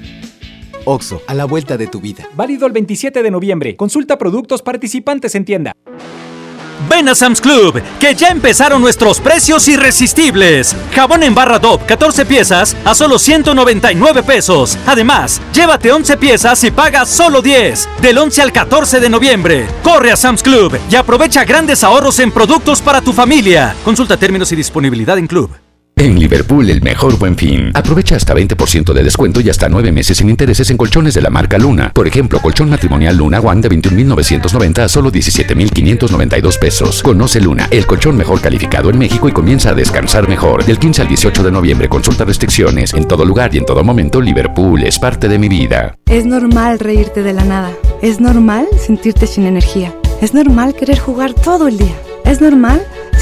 Oxo, 0.85 1.23
a 1.27 1.33
la 1.33 1.47
vuelta 1.47 1.79
de 1.79 1.87
tu 1.87 1.99
vida. 1.99 2.29
Válido 2.35 2.67
el 2.67 2.73
27 2.73 3.23
de 3.23 3.31
noviembre. 3.31 3.75
Consulta 3.75 4.19
productos 4.19 4.61
participantes 4.61 5.35
en 5.35 5.47
tienda. 5.47 5.73
Ven 6.89 7.09
a 7.09 7.15
Sam's 7.15 7.41
Club, 7.41 7.83
que 7.99 8.15
ya 8.15 8.29
empezaron 8.29 8.81
nuestros 8.81 9.21
precios 9.21 9.67
irresistibles. 9.69 10.77
Jabón 10.95 11.23
en 11.23 11.35
barra 11.35 11.59
DOP 11.59 11.85
14 11.87 12.27
piezas 12.27 12.77
a 12.85 12.95
solo 12.95 13.19
199 13.19 14.23
pesos. 14.23 14.79
Además, 14.87 15.41
llévate 15.53 15.93
11 15.93 16.17
piezas 16.17 16.63
y 16.65 16.71
paga 16.71 17.07
solo 17.07 17.43
10. 17.43 17.89
Del 18.01 18.19
11 18.19 18.43
al 18.43 18.53
14 18.53 19.01
de 19.01 19.09
noviembre. 19.09 19.67
Corre 19.83 20.13
a 20.13 20.17
Sam's 20.17 20.43
Club 20.43 20.79
y 20.91 20.97
aprovecha 20.97 21.45
grandes 21.45 21.85
ahorros 21.85 22.19
en 22.21 22.31
productos 22.31 22.81
para 22.81 23.01
tu 23.01 23.13
familia. 23.13 23.75
Consulta 23.85 24.17
términos 24.17 24.53
y 24.53 24.57
disponibilidad 24.57 25.19
en 25.19 25.27
Club. 25.27 25.64
En 25.97 26.19
Liverpool, 26.19 26.69
el 26.71 26.83
mejor 26.83 27.17
buen 27.19 27.37
fin. 27.37 27.71
Aprovecha 27.73 28.17
hasta 28.17 28.35
20% 28.35 28.93
de 28.93 29.05
descuento 29.05 29.41
y 29.41 29.49
hasta 29.49 29.69
9 29.69 29.93
meses 29.93 30.19
sin 30.19 30.29
intereses 30.29 30.69
en 30.71 30.77
colchones 30.77 31.15
de 31.15 31.23
la 31.23 31.31
marca 31.31 31.57
Luna. 31.57 31.93
Por 31.95 32.09
ejemplo, 32.09 32.41
colchón 32.41 32.69
matrimonial 32.69 33.17
Luna 33.17 33.39
One 33.39 33.61
de 33.61 33.69
21,990 33.69 34.85
a 34.85 34.89
solo 34.89 35.13
17,592 35.13 36.59
pesos. 36.59 37.01
Conoce 37.01 37.41
Luna, 37.41 37.69
el 37.71 37.87
colchón 37.87 38.17
mejor 38.17 38.41
calificado 38.41 38.91
en 38.91 38.99
México 38.99 39.29
y 39.29 39.33
comienza 39.33 39.71
a 39.71 39.75
descansar 39.75 40.29
mejor. 40.29 40.65
Del 40.65 40.81
15 40.81 41.03
al 41.03 41.09
18 41.09 41.45
de 41.45 41.53
noviembre, 41.53 41.89
consulta 41.89 42.25
restricciones. 42.25 42.93
En 42.93 43.07
todo 43.07 43.25
lugar 43.25 43.55
y 43.55 43.59
en 43.59 43.65
todo 43.65 43.85
momento, 43.85 44.21
Liverpool 44.21 44.83
es 44.83 44.99
parte 44.99 45.29
de 45.29 45.39
mi 45.39 45.49
vida. 45.49 45.97
Es 46.07 46.27
normal 46.27 46.81
reírte 46.81 47.23
de 47.23 47.35
la 47.35 47.45
nada. 47.45 47.71
Es 48.03 48.21
normal 48.21 48.67
sentirte 48.85 49.29
sin 49.29 49.47
energía. 49.47 49.95
Es 50.21 50.35
normal 50.35 50.75
querer 50.75 50.99
jugar 50.99 51.35
todo 51.35 51.69
el 51.69 51.79
día. 51.79 51.95
Es 52.25 52.41
normal 52.41 52.85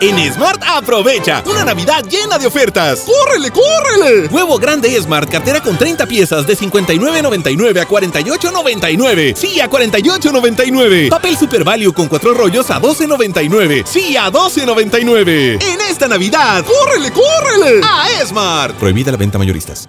En 0.00 0.32
Smart 0.32 0.62
aprovecha 0.64 1.42
una 1.44 1.64
Navidad 1.64 2.04
llena 2.08 2.38
de 2.38 2.46
ofertas. 2.46 3.00
¡Córrele, 3.00 3.50
córrele! 3.50 4.28
Huevo 4.28 4.56
grande 4.56 4.96
Smart, 5.00 5.28
cartera 5.28 5.60
con 5.60 5.76
30 5.76 6.06
piezas 6.06 6.46
de 6.46 6.56
59.99 6.56 7.80
a 7.80 7.88
48.99. 7.88 9.34
Sí, 9.34 9.60
a 9.60 9.68
48.99. 9.68 11.08
Papel 11.08 11.36
Super 11.36 11.64
Value 11.64 11.92
con 11.92 12.06
4 12.06 12.32
rollos 12.32 12.70
a 12.70 12.80
12.99. 12.80 13.84
Sí, 13.84 14.16
a 14.16 14.30
12.99. 14.30 15.60
En 15.64 15.80
esta 15.80 16.06
Navidad, 16.06 16.64
¡córrele, 16.64 17.10
córrele! 17.10 17.80
A 17.82 18.24
Smart. 18.24 18.76
Prohibida 18.76 19.10
la 19.10 19.18
venta 19.18 19.36
mayoristas. 19.36 19.88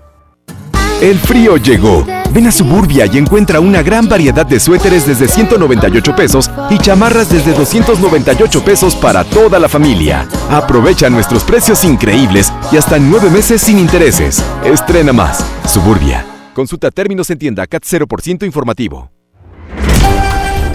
El 1.01 1.17
frío 1.17 1.57
llegó. 1.57 2.05
Ven 2.31 2.45
a 2.45 2.51
Suburbia 2.51 3.07
y 3.11 3.17
encuentra 3.17 3.59
una 3.59 3.81
gran 3.81 4.07
variedad 4.07 4.45
de 4.45 4.59
suéteres 4.59 5.07
desde 5.07 5.27
198 5.27 6.15
pesos 6.15 6.51
y 6.69 6.77
chamarras 6.77 7.27
desde 7.27 7.53
298 7.53 8.63
pesos 8.63 8.95
para 8.95 9.23
toda 9.23 9.57
la 9.57 9.67
familia. 9.67 10.27
Aprovecha 10.51 11.09
nuestros 11.09 11.43
precios 11.43 11.83
increíbles 11.85 12.53
y 12.71 12.77
hasta 12.77 12.99
nueve 12.99 13.31
meses 13.31 13.63
sin 13.63 13.79
intereses. 13.79 14.43
Estrena 14.63 15.11
más. 15.11 15.43
Suburbia. 15.67 16.23
Consulta 16.53 16.91
términos 16.91 17.31
en 17.31 17.39
tienda 17.39 17.65
CAT 17.65 17.83
0% 17.83 18.45
informativo. 18.45 19.11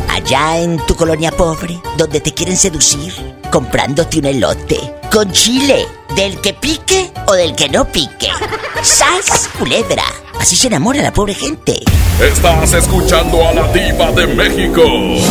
Allá 0.08 0.58
en 0.58 0.78
tu 0.86 0.96
colonia 0.96 1.30
pobre, 1.30 1.80
donde 1.96 2.20
te 2.20 2.34
quieren 2.34 2.56
seducir, 2.56 3.12
comprándote 3.52 4.18
un 4.18 4.24
elote 4.24 4.96
con 5.16 5.30
chile, 5.30 5.86
del 6.14 6.40
que 6.40 6.52
pique 6.52 7.10
o 7.26 7.32
del 7.34 7.54
que 7.54 7.68
no 7.68 7.84
pique. 7.86 8.28
¡Sas, 8.82 9.48
culebra! 9.58 10.04
Así 10.40 10.56
se 10.56 10.68
enamora 10.68 11.02
la 11.02 11.12
pobre 11.12 11.34
gente. 11.34 11.80
Estás 12.20 12.72
escuchando 12.72 13.46
a 13.46 13.52
la 13.52 13.72
diva 13.72 14.10
de 14.12 14.26
México, 14.26 14.82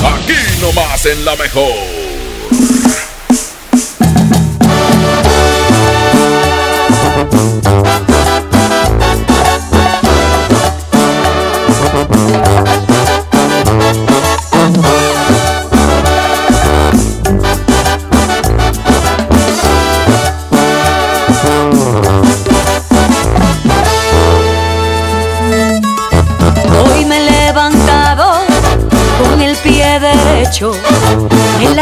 aquí 0.04 0.62
nomás 0.62 1.06
en 1.06 1.26
la 1.26 1.36
mejor. 1.36 1.95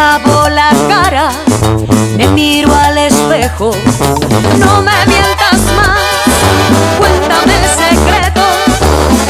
Lavo 0.04 0.49
la 0.49 0.70
cara, 0.89 1.30
me 2.18 2.28
miro 2.28 2.70
al 2.76 2.97
espejo. 2.97 3.72
No 4.60 4.82
me 4.82 4.97
mientas 5.12 5.62
más, 5.78 6.28
cuéntame 6.99 7.54
el 7.62 7.70
secreto. 7.84 8.43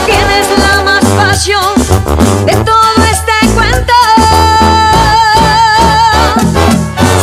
Tienes 0.07 0.47
la 0.65 0.81
más 0.81 1.05
pasión 1.21 1.73
de 2.47 2.55
todo 2.69 2.95
este 3.15 3.35
cuento. 3.53 3.93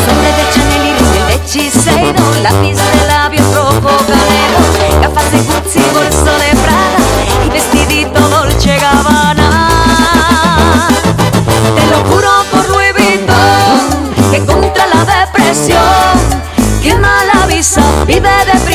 Sombre 0.05 0.31
de 0.39 0.45
Chanel 0.53 0.87
y 0.87 0.93
rímel 0.99 1.27
de 1.31 1.37
Shiseido, 1.51 2.25
lápiz 2.45 2.77
de 2.77 3.07
labios 3.09 3.49
rojo 3.57 3.93
canelo, 4.11 4.61
gafas 5.03 5.29
de 5.33 5.39
Gucci, 5.39 5.83
bolso 5.93 6.33
de 6.43 6.51
Prada 6.63 6.99
y 7.45 7.51
vestidito 7.51 8.20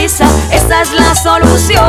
deprisa, 0.05 0.25
esa 0.51 0.81
es 0.81 0.91
la 0.91 1.15
solución. 1.15 1.83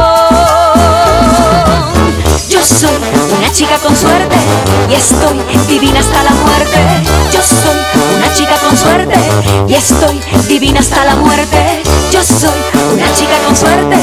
Yo 2.49 2.63
soy 2.65 2.97
una 3.37 3.53
chica 3.53 3.77
con 3.79 3.95
suerte 3.97 4.37
y 4.89 4.95
estoy 4.95 5.41
divina 5.69 6.01
hasta 6.01 6.23
la 6.23 6.31
muerte. 6.31 6.79
Yo 7.33 7.41
soy 7.43 7.79
una 8.17 8.33
chica 8.33 8.57
con 8.57 8.77
suerte 8.77 9.19
y 9.69 9.75
estoy 9.75 10.21
divina 10.49 10.81
hasta 10.81 11.05
la 11.05 11.17
muerte. 11.17 11.83
Yo 12.11 12.23
soy 12.23 12.59
una 12.95 13.13
chica 13.15 13.37
con 13.47 13.57
suerte 13.57 13.97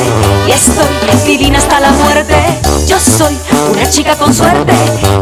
y 0.47 0.51
estoy 0.51 1.26
divina 1.26 1.57
hasta 1.57 1.80
la 1.80 1.91
muerte. 1.91 2.36
Yo 2.88 2.99
soy 2.99 3.38
una 3.72 3.89
chica 3.89 4.16
con 4.16 4.34
suerte 4.34 4.74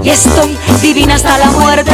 y 0.04 0.10
estoy 0.10 0.58
divina 0.82 1.16
hasta 1.16 1.38
la 1.38 1.52
muerte. 1.52 1.92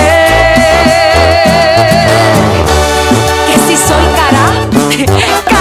Que 3.47 3.55
si 3.67 3.77
soy 3.77 4.05
cara, 4.15 5.47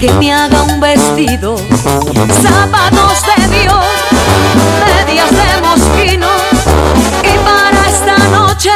que 0.00 0.12
me 0.14 0.32
haga 0.32 0.62
un 0.62 0.80
vestido. 0.80 1.56
Zapatos 1.56 3.22
de 3.28 3.58
Dios, 3.60 3.84
medias 4.84 5.30
de 5.30 5.60
mosquino. 5.62 6.26
Y 7.22 7.38
para 7.44 7.88
esta 7.88 8.18
noche 8.36 8.72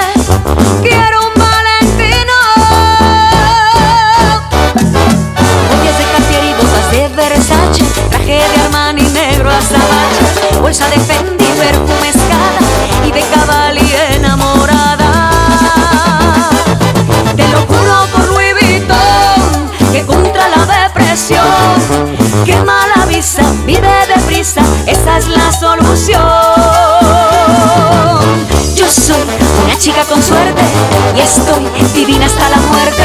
quiero 0.81 1.27
un 1.27 1.35
valentino. 1.35 2.37
Joyas 5.69 5.99
de 5.99 6.05
Cartier 6.05 6.45
y 6.45 6.53
botas 6.55 6.91
de 6.93 7.09
Versace, 7.17 7.85
traje 8.11 8.35
de 8.49 8.63
Armani 8.65 9.03
negro 9.03 9.51
azabache, 9.51 10.61
bolsa 10.61 10.89
de 10.89 11.01
Fendi, 11.01 11.47
perfume 11.59 12.09
escala 12.11 12.61
y 13.05 13.11
de 13.11 13.23
Cavalli 13.23 13.82
quema 22.45 22.87
la 22.97 23.07
visa, 23.07 23.43
vive 23.67 23.89
deprisa, 24.15 24.63
esa 24.87 25.19
es 25.19 25.29
la 25.29 25.53
solución. 25.53 26.21
Yo 28.75 28.87
soy 28.91 29.23
una 29.65 29.79
chica 29.79 30.03
con 30.05 30.23
suerte 30.23 30.63
y 31.17 31.21
estoy 31.21 31.65
divina 31.95 32.27
hasta 32.27 32.49
la 32.49 32.57
muerte. 32.57 33.05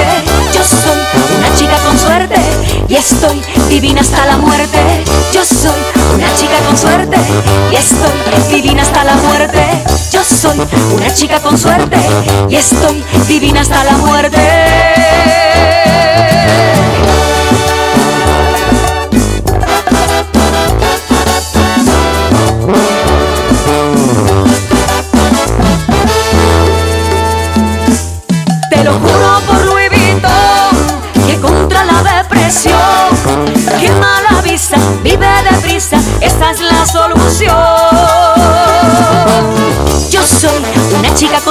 Yo 0.53 0.63
soy 0.63 0.99
una 1.37 1.55
chica 1.55 1.77
con 1.85 1.97
suerte 1.99 2.39
y 2.87 2.95
estoy 2.95 3.41
divina 3.69 4.01
hasta 4.01 4.25
la 4.25 4.37
muerte. 4.37 5.03
Yo 5.33 5.43
soy 5.45 5.79
una 6.15 6.33
chica 6.35 6.57
con 6.65 6.77
suerte 6.77 7.17
y 7.71 7.75
estoy 7.75 8.21
divina 8.49 8.81
hasta 8.81 9.03
la 9.03 9.15
muerte. 9.15 9.83
Yo 10.11 10.23
soy 10.23 10.59
una 10.95 11.13
chica 11.13 11.39
con 11.39 11.57
suerte 11.57 11.97
y 12.49 12.55
estoy 12.55 13.03
divina 13.27 13.61
hasta 13.61 13.83
la 13.83 13.97
muerte. 13.97 15.17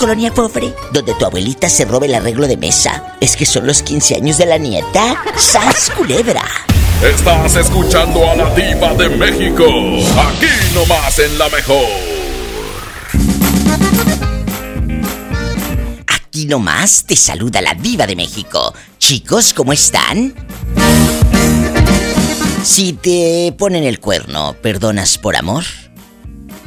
Colonia 0.00 0.32
pobre, 0.32 0.74
donde 0.94 1.12
tu 1.12 1.26
abuelita 1.26 1.68
se 1.68 1.84
robe 1.84 2.06
el 2.06 2.14
arreglo 2.14 2.48
de 2.48 2.56
mesa, 2.56 3.16
es 3.20 3.36
que 3.36 3.44
son 3.44 3.66
los 3.66 3.82
15 3.82 4.16
años 4.16 4.38
de 4.38 4.46
la 4.46 4.56
nieta. 4.56 5.22
¡Sas 5.36 5.90
culebra! 5.90 6.42
Estás 7.02 7.54
escuchando 7.56 8.28
a 8.30 8.34
la 8.34 8.54
diva 8.54 8.94
de 8.94 9.10
México. 9.10 9.66
Aquí 9.66 10.74
nomás 10.74 11.18
en 11.18 11.38
la 11.38 11.50
mejor. 11.50 11.84
Aquí 16.06 16.46
nomás 16.46 17.04
te 17.04 17.14
saluda 17.14 17.60
la 17.60 17.74
diva 17.74 18.06
de 18.06 18.16
México. 18.16 18.72
Chicos, 18.98 19.52
¿cómo 19.52 19.74
están? 19.74 20.34
Si 22.64 22.94
te 22.94 23.54
ponen 23.58 23.84
el 23.84 24.00
cuerno, 24.00 24.56
¿perdonas 24.62 25.18
por 25.18 25.36
amor? 25.36 25.64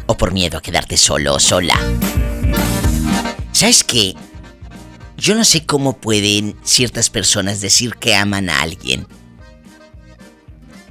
¿O 0.05 0.17
por 0.17 0.33
miedo 0.33 0.59
a 0.59 0.61
quedarte 0.61 0.97
solo 0.97 1.33
o 1.33 1.39
sola? 1.39 1.79
¿Sabes 3.63 3.85
qué? 3.85 4.13
Yo 5.15 5.35
no 5.35 5.45
sé 5.45 5.65
cómo 5.65 5.93
pueden 5.93 6.57
ciertas 6.63 7.09
personas 7.09 7.61
decir 7.61 7.95
que 7.95 8.13
aman 8.13 8.49
a 8.49 8.59
alguien. 8.59 9.07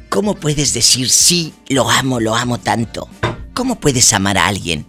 ¿Cómo 0.08 0.36
puedes 0.36 0.72
decir 0.72 1.10
sí, 1.10 1.52
lo 1.68 1.90
amo, 1.90 2.18
lo 2.18 2.34
amo 2.34 2.56
tanto? 2.56 3.10
¿Cómo 3.52 3.78
puedes 3.78 4.10
amar 4.14 4.38
a 4.38 4.46
alguien 4.46 4.86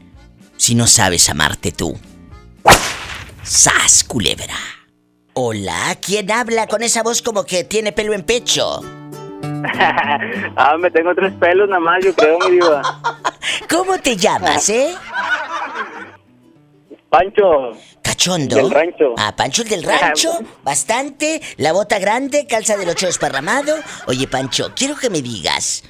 si 0.55 0.75
no 0.75 0.87
sabes 0.87 1.27
amarte 1.27 1.73
tú? 1.73 1.99
¡Sas, 3.43 4.05
culebra! 4.05 4.55
Hola, 5.33 5.97
¿quién 6.01 6.31
habla 6.31 6.67
con 6.67 6.83
esa 6.83 7.03
voz 7.03 7.21
como 7.21 7.43
que 7.43 7.65
tiene 7.65 7.91
pelo 7.91 8.13
en 8.13 8.23
pecho? 8.23 8.79
ah, 10.55 10.77
me 10.79 10.89
tengo 10.89 11.13
tres 11.13 11.33
pelos 11.33 11.67
nada 11.67 11.81
más, 11.81 12.01
yo 12.01 12.15
creo, 12.15 12.39
mi 12.47 12.51
diva. 12.51 12.81
¿Cómo 13.69 13.97
te 13.97 14.15
llamas, 14.15 14.69
eh? 14.69 14.95
Pancho. 17.13 17.77
Cachondo. 18.01 18.55
Del 18.55 18.71
rancho. 18.71 19.13
Ah, 19.17 19.35
Pancho 19.35 19.61
el 19.61 19.69
del 19.69 19.83
rancho. 19.83 20.31
Bastante. 20.63 21.39
La 21.57 21.71
bota 21.71 21.99
grande, 21.99 22.47
calza 22.47 22.75
del 22.75 22.89
ocho 22.89 23.05
desparramado. 23.05 23.75
Oye, 24.07 24.27
Pancho, 24.27 24.71
quiero 24.75 24.95
que 24.95 25.11
me 25.11 25.21
digas. 25.21 25.83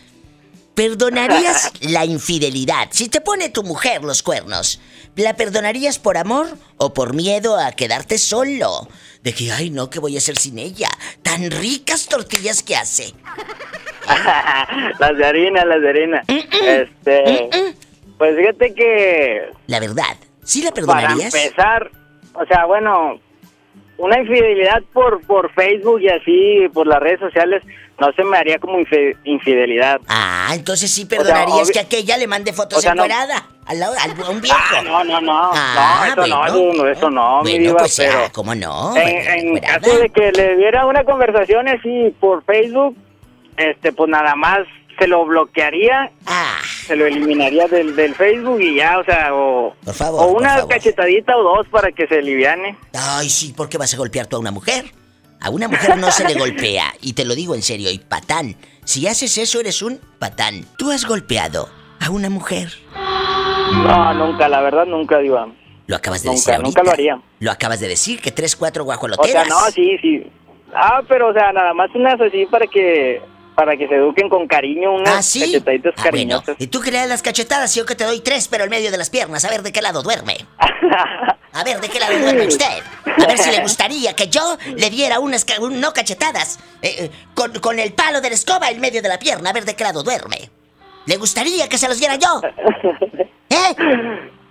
¿Perdonarías 0.76 1.72
la 1.80 2.04
infidelidad? 2.04 2.90
Si 2.92 3.08
te 3.08 3.22
pone 3.22 3.48
tu 3.48 3.64
mujer 3.64 4.04
los 4.04 4.22
cuernos, 4.22 4.82
¿la 5.16 5.38
perdonarías 5.38 5.98
por 5.98 6.18
amor 6.18 6.58
o 6.76 6.94
por 6.94 7.14
miedo 7.14 7.58
a 7.58 7.72
quedarte 7.72 8.18
solo? 8.18 8.90
De 9.22 9.34
que, 9.34 9.50
ay, 9.50 9.70
no, 9.70 9.90
¿qué 9.90 10.00
voy 10.00 10.16
a 10.16 10.18
hacer 10.18 10.36
sin 10.36 10.60
ella? 10.60 10.90
Tan 11.22 11.52
ricas 11.52 12.08
tortillas 12.08 12.64
que 12.64 12.76
hace. 12.76 13.14
las 15.00 15.18
de 15.18 15.26
harina, 15.26 15.64
las 15.64 15.82
de 15.82 15.90
harina. 15.90 16.24
este. 16.28 17.50
Pues 18.18 18.36
fíjate 18.36 18.74
que. 18.74 19.52
La 19.68 19.80
verdad, 19.80 20.18
¿sí 20.44 20.62
la 20.62 20.72
perdonarías? 20.72 21.32
Para 21.32 21.44
empezar, 21.44 21.92
o 22.34 22.46
sea, 22.46 22.66
bueno, 22.66 23.20
una 23.98 24.20
infidelidad 24.20 24.82
por, 24.92 25.22
por 25.26 25.52
Facebook 25.54 26.02
y 26.02 26.10
así, 26.10 26.68
por 26.74 26.88
las 26.88 27.00
redes 27.00 27.20
sociales, 27.20 27.64
no 28.00 28.12
se 28.14 28.24
me 28.24 28.38
haría 28.38 28.58
como 28.58 28.80
infidelidad. 29.24 30.02
Ah, 30.08 30.50
entonces 30.54 30.92
sí 30.92 31.06
perdonarías 31.06 31.70
obvi- 31.70 31.74
que 31.74 31.80
aquella 31.80 32.18
le 32.18 32.28
mande 32.28 32.52
fotos 32.52 32.80
o 32.80 32.82
sea, 32.82 32.96
no- 32.96 33.06
encuerada 33.06 33.48
al 33.66 33.80
lado- 33.80 33.96
al- 34.02 34.24
a 34.26 34.30
un 34.30 34.42
viejo. 34.42 34.58
Ah, 34.60 34.82
no, 34.84 35.04
no, 35.04 35.22
no. 35.22 35.52
Ah, 35.54 36.06
no, 36.08 36.24
eso 36.24 36.28
no, 36.28 36.40
bueno. 36.40 36.84
no, 36.84 36.90
eso 36.90 37.10
no, 37.12 37.44
mi 37.44 37.52
Bueno, 37.52 37.66
diva, 37.68 37.80
pues 37.80 37.96
pero 37.98 38.24
ah, 38.26 38.30
¿cómo 38.34 38.56
no? 38.56 38.98
en, 38.98 39.56
en 39.56 39.60
caso 39.60 39.98
de 40.00 40.10
que 40.10 40.32
le 40.32 40.58
diera 40.58 40.86
una 40.88 41.04
conversación 41.04 41.68
así 41.68 42.14
por 42.20 42.44
Facebook, 42.46 42.98
este, 43.58 43.94
pues 43.94 44.10
nada 44.10 44.36
más 44.36 44.60
se 44.98 45.08
lo 45.08 45.24
bloquearía, 45.26 46.12
Ah. 46.26 46.58
Se 46.86 46.96
lo 46.96 47.06
eliminaría 47.06 47.68
del, 47.68 47.96
del 47.96 48.14
Facebook 48.16 48.62
y 48.62 48.76
ya, 48.76 49.00
o 49.00 49.04
sea, 49.04 49.34
o, 49.34 49.74
Por 49.84 49.94
favor, 49.94 50.22
o 50.22 50.28
por 50.34 50.42
una 50.42 50.56
favor. 50.56 50.70
cachetadita 50.70 51.36
o 51.38 51.44
dos 51.44 51.68
para 51.70 51.92
que 51.92 52.08
se 52.08 52.20
aliviane. 52.20 52.78
Ay, 52.94 53.30
sí, 53.30 53.54
¿por 53.54 53.70
qué 53.70 53.78
vas 53.78 53.94
a 53.94 53.98
golpear 53.98 54.28
tú 54.28 54.36
a 54.36 54.40
una 54.40 54.52
mujer? 54.52 54.86
A 55.42 55.50
una 55.50 55.68
mujer 55.68 55.98
no 55.98 56.10
se 56.12 56.26
le 56.28 56.36
golpea, 56.36 56.94
y 57.02 57.14
te 57.14 57.26
lo 57.26 57.36
digo 57.36 57.54
en 57.56 57.62
serio, 57.62 57.92
y 57.92 58.00
patán. 58.00 58.56
Si 58.86 59.08
haces 59.08 59.38
eso, 59.38 59.60
eres 59.60 59.82
un 59.82 60.00
patán. 60.20 60.66
¿Tú 60.78 60.90
has 60.92 61.06
golpeado 61.06 61.68
a 62.00 62.10
una 62.10 62.30
mujer? 62.30 62.70
No, 62.96 64.14
nunca, 64.14 64.48
la 64.48 64.62
verdad, 64.62 64.86
nunca, 64.86 65.20
Diva. 65.20 65.48
Lo 65.88 65.96
acabas 65.98 66.24
de 66.24 66.30
Nunca, 66.30 66.38
decir 66.38 66.54
ahorita. 66.54 66.68
nunca 66.70 66.84
lo 66.84 66.92
haría. 66.92 67.22
Lo 67.40 67.52
acabas 67.52 67.80
de 67.82 67.88
decir, 67.90 68.22
que 68.22 68.32
tres, 68.32 68.56
cuatro 68.56 68.84
O 68.84 68.86
sea, 68.86 68.96
guajoloteras. 68.96 69.48
no, 69.50 69.60
sí, 69.72 69.98
sí. 70.02 70.24
Ah, 70.74 71.02
pero, 71.10 71.30
o 71.30 71.34
sea, 71.34 71.52
nada 71.52 71.74
más 71.74 71.90
unas 71.94 72.20
así 72.22 72.46
para 72.46 72.66
que 72.68 73.22
para 73.56 73.76
que 73.78 73.88
se 73.88 73.96
eduquen 73.96 74.30
con 74.30 74.48
cariño, 74.48 74.94
unas 74.94 75.16
¿Ah, 75.18 75.22
sí? 75.24 75.40
cachetaditas 75.42 75.94
Ah, 75.98 76.10
bueno. 76.12 76.44
Y 76.58 76.68
tú 76.68 76.82
que 76.82 76.92
le 76.92 76.98
das 77.00 77.08
las 77.10 77.22
cachetadas, 77.22 77.74
yo 77.76 77.86
que 77.86 77.96
te 77.96 78.04
doy 78.04 78.20
tres, 78.22 78.48
pero 78.48 78.64
en 78.64 78.70
medio 78.70 78.92
de 78.92 78.98
las 78.98 79.10
piernas. 79.10 79.46
A 79.46 79.50
ver 79.50 79.62
de 79.64 79.72
qué 79.72 79.82
lado 79.82 80.02
duerme. 80.04 80.38
A 81.56 81.64
ver 81.64 81.80
de 81.82 81.88
qué 81.90 82.00
lado 82.00 82.18
duerme 82.18 82.48
usted. 82.48 82.66
A 83.06 83.28
ver 83.28 83.38
si 83.38 83.52
le 83.52 83.62
gustaría 83.62 84.16
que 84.16 84.28
yo 84.28 84.58
le 84.76 84.90
diera 84.90 85.20
unas, 85.20 85.46
ca- 85.46 85.60
un- 85.62 85.80
no 85.80 85.94
cachetadas, 85.94 86.58
eh, 86.82 86.96
eh, 86.98 87.12
con, 87.36 87.52
con 87.60 87.78
el 87.78 87.94
palo 87.94 88.22
de 88.22 88.30
la 88.30 88.36
escoba 88.36 88.70
en 88.72 88.80
medio 88.82 89.04
de 89.04 89.08
la 89.10 89.20
pierna. 89.20 89.52
A 89.52 89.54
ver 89.54 89.64
de 89.64 89.76
qué 89.76 89.84
lado 89.84 90.02
duerme. 90.02 90.50
¿Le 91.06 91.18
gustaría 91.18 91.70
que 91.70 91.78
se 91.78 91.88
los 91.88 92.00
diera 92.00 92.16
yo? 92.16 92.42
¿Eh? 93.50 93.76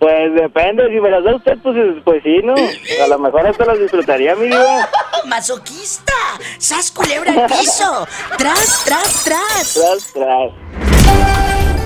Pues 0.02 0.34
depende, 0.34 0.88
si 0.88 1.00
me 1.00 1.10
las 1.10 1.22
da 1.22 1.36
usted, 1.36 1.56
pues, 1.62 1.76
pues 2.02 2.24
sí, 2.24 2.40
¿no? 2.42 2.54
A 2.54 3.06
lo 3.06 3.20
mejor 3.20 3.46
hasta 3.46 3.64
las 3.64 3.78
disfrutaría, 3.78 4.34
mi 4.34 4.46
diva. 4.46 4.90
¡Masoquista! 5.26 6.12
¡Sas 6.58 6.90
culebra 6.90 7.30
al 7.30 7.46
piso! 7.46 8.08
¡Tras, 8.36 8.84
tras, 8.84 9.22
tras! 9.22 9.74
Tras, 9.74 10.12
tras. 10.12 10.50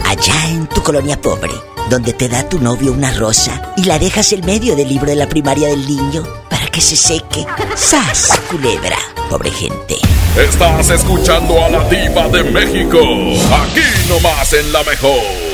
Allá 0.07 0.49
en 0.49 0.67
tu 0.67 0.83
colonia 0.83 1.21
pobre, 1.21 1.53
donde 1.91 2.15
te 2.15 2.31
da 2.31 2.49
tu 2.49 2.59
novio 2.59 2.93
una 2.93 3.13
rosa 3.13 3.75
y 3.77 3.85
la 3.85 3.99
dejas 3.99 4.33
en 4.33 4.47
medio 4.47 4.75
del 4.77 4.89
libro 4.89 5.09
de 5.09 5.17
la 5.17 5.29
primaria 5.29 5.69
del 5.69 5.87
niño 5.87 6.25
para 6.49 6.69
que 6.69 6.81
se 6.81 6.97
seque. 6.97 7.45
¡Sas, 7.75 8.41
culebra! 8.51 8.97
Pobre 9.29 9.51
gente. 9.51 9.97
Estás 10.39 10.89
escuchando 10.89 11.63
a 11.63 11.69
la 11.69 11.85
diva 11.91 12.29
de 12.29 12.45
México. 12.45 12.99
Aquí 12.99 14.09
nomás 14.09 14.55
en 14.55 14.73
la 14.73 14.83
mejor. 14.85 15.46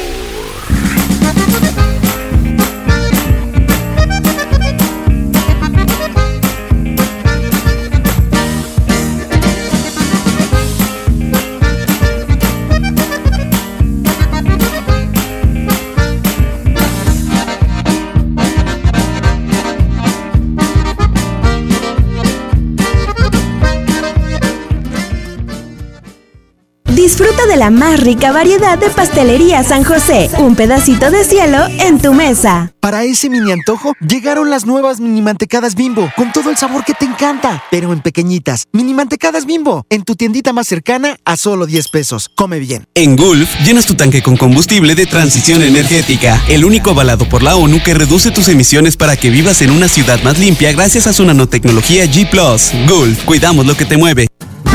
De 27.52 27.58
la 27.58 27.68
más 27.70 28.00
rica 28.00 28.32
variedad 28.32 28.78
de 28.78 28.88
pastelería 28.88 29.62
San 29.62 29.84
José. 29.84 30.30
Un 30.38 30.56
pedacito 30.56 31.10
de 31.10 31.22
cielo 31.22 31.58
en 31.80 32.00
tu 32.00 32.14
mesa. 32.14 32.72
Para 32.80 33.04
ese 33.04 33.28
mini 33.28 33.52
antojo, 33.52 33.92
llegaron 34.00 34.48
las 34.48 34.64
nuevas 34.64 35.00
mini 35.00 35.20
mantecadas 35.20 35.74
bimbo, 35.74 36.10
con 36.16 36.32
todo 36.32 36.48
el 36.48 36.56
sabor 36.56 36.82
que 36.82 36.94
te 36.94 37.04
encanta, 37.04 37.62
pero 37.70 37.92
en 37.92 38.00
pequeñitas. 38.00 38.64
Mini 38.72 38.94
mantecadas 38.94 39.44
bimbo, 39.44 39.84
en 39.90 40.02
tu 40.02 40.14
tiendita 40.16 40.54
más 40.54 40.66
cercana 40.66 41.18
a 41.26 41.36
solo 41.36 41.66
10 41.66 41.88
pesos. 41.88 42.30
Come 42.34 42.58
bien. 42.58 42.86
En 42.94 43.16
Gulf, 43.16 43.50
llenas 43.66 43.84
tu 43.84 43.96
tanque 43.96 44.22
con 44.22 44.38
combustible 44.38 44.94
de 44.94 45.04
transición 45.04 45.62
energética, 45.62 46.40
el 46.48 46.64
único 46.64 46.92
avalado 46.92 47.28
por 47.28 47.42
la 47.42 47.56
ONU 47.56 47.82
que 47.84 47.92
reduce 47.92 48.30
tus 48.30 48.48
emisiones 48.48 48.96
para 48.96 49.18
que 49.18 49.28
vivas 49.28 49.60
en 49.60 49.72
una 49.72 49.88
ciudad 49.88 50.22
más 50.22 50.38
limpia 50.38 50.72
gracias 50.72 51.06
a 51.06 51.12
su 51.12 51.22
nanotecnología 51.26 52.06
G⁇ 52.06 52.30
Gulf, 52.88 53.24
cuidamos 53.24 53.66
lo 53.66 53.76
que 53.76 53.84
te 53.84 53.98
mueve. 53.98 54.28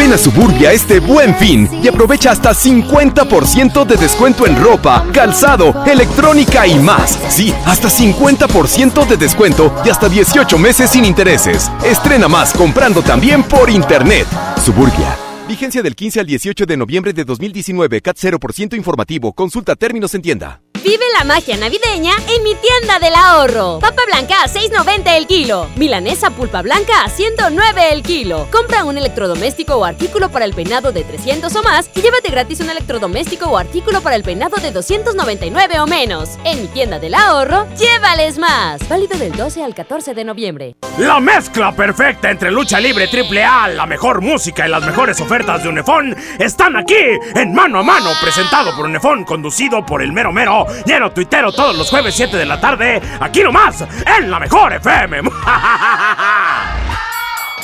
Ven 0.07 0.13
a 0.13 0.17
Suburbia 0.17 0.71
este 0.71 1.01
buen 1.01 1.35
fin 1.35 1.67
y 1.83 1.89
aprovecha 1.89 2.31
hasta 2.31 2.51
50% 2.51 3.85
de 3.85 3.97
descuento 3.97 4.47
en 4.47 4.55
ropa, 4.55 5.05
calzado, 5.11 5.83
electrónica 5.85 6.65
y 6.65 6.79
más. 6.79 7.19
Sí, 7.27 7.53
hasta 7.65 7.89
50% 7.89 9.05
de 9.05 9.17
descuento 9.17 9.75
y 9.83 9.89
hasta 9.89 10.07
18 10.07 10.57
meses 10.59 10.91
sin 10.91 11.03
intereses. 11.03 11.69
Estrena 11.83 12.29
más 12.29 12.53
comprando 12.53 13.01
también 13.01 13.43
por 13.43 13.69
internet. 13.69 14.27
Suburbia. 14.63 15.17
Vigencia 15.45 15.83
del 15.83 15.93
15 15.93 16.21
al 16.21 16.25
18 16.25 16.65
de 16.65 16.77
noviembre 16.77 17.11
de 17.11 17.25
2019. 17.25 17.99
CAT 17.99 18.15
0% 18.15 18.77
informativo. 18.77 19.33
Consulta 19.33 19.75
términos 19.75 20.15
en 20.15 20.21
tienda. 20.21 20.61
Vive 20.87 21.03
la 21.17 21.25
magia 21.25 21.57
navideña 21.57 22.13
en 22.33 22.43
mi 22.43 22.55
tienda 22.55 22.97
del 22.97 23.13
ahorro. 23.13 23.79
Papa 23.79 24.03
blanca 24.07 24.41
a 24.41 24.47
6.90 24.47 25.17
el 25.17 25.27
kilo. 25.27 25.67
Milanesa 25.75 26.29
pulpa 26.29 26.61
blanca 26.61 27.03
a 27.03 27.09
109 27.09 27.91
el 27.91 28.03
kilo. 28.03 28.47
Compra 28.49 28.85
un 28.85 28.97
electrodoméstico 28.97 29.75
o 29.75 29.83
artículo 29.83 30.29
para 30.29 30.45
el 30.45 30.53
peinado 30.53 30.93
de 30.93 31.03
300 31.03 31.53
o 31.53 31.61
más 31.61 31.89
y 31.93 32.01
llévate 32.01 32.31
gratis 32.31 32.61
un 32.61 32.69
electrodoméstico 32.69 33.47
o 33.47 33.57
artículo 33.57 33.99
para 33.99 34.15
el 34.15 34.23
peinado 34.23 34.55
de 34.61 34.71
299 34.71 35.77
o 35.81 35.87
menos. 35.87 36.37
En 36.45 36.61
mi 36.61 36.67
tienda 36.69 36.99
del 36.99 37.15
ahorro, 37.15 37.67
llévales 37.75 38.37
más. 38.37 38.87
Válido 38.87 39.17
del 39.17 39.33
12 39.33 39.65
al 39.65 39.75
14 39.75 40.13
de 40.13 40.23
noviembre. 40.23 40.77
La 40.99 41.19
mezcla 41.19 41.75
perfecta 41.75 42.31
entre 42.31 42.49
lucha 42.49 42.79
libre 42.79 43.09
triple 43.09 43.43
A, 43.43 43.67
la 43.67 43.85
mejor 43.85 44.21
música 44.21 44.65
y 44.65 44.71
las 44.71 44.85
mejores 44.85 45.19
ofertas 45.19 45.61
de 45.61 45.69
Unefón 45.69 46.15
están 46.39 46.77
aquí 46.77 46.95
en 47.35 47.53
Mano 47.53 47.79
a 47.79 47.83
Mano, 47.83 48.09
presentado 48.21 48.73
por 48.75 48.85
Unefón, 48.85 49.25
conducido 49.25 49.85
por 49.85 50.01
el 50.01 50.13
mero 50.13 50.31
mero, 50.31 50.65
lleno 50.85 51.11
tuitero 51.11 51.51
todos 51.51 51.75
los 51.77 51.89
jueves 51.89 52.15
7 52.15 52.37
de 52.37 52.45
la 52.45 52.59
tarde, 52.59 53.01
aquí 53.19 53.43
nomás, 53.43 53.83
en 54.19 54.29
la 54.29 54.39
mejor 54.39 54.73
FM. 54.73 55.21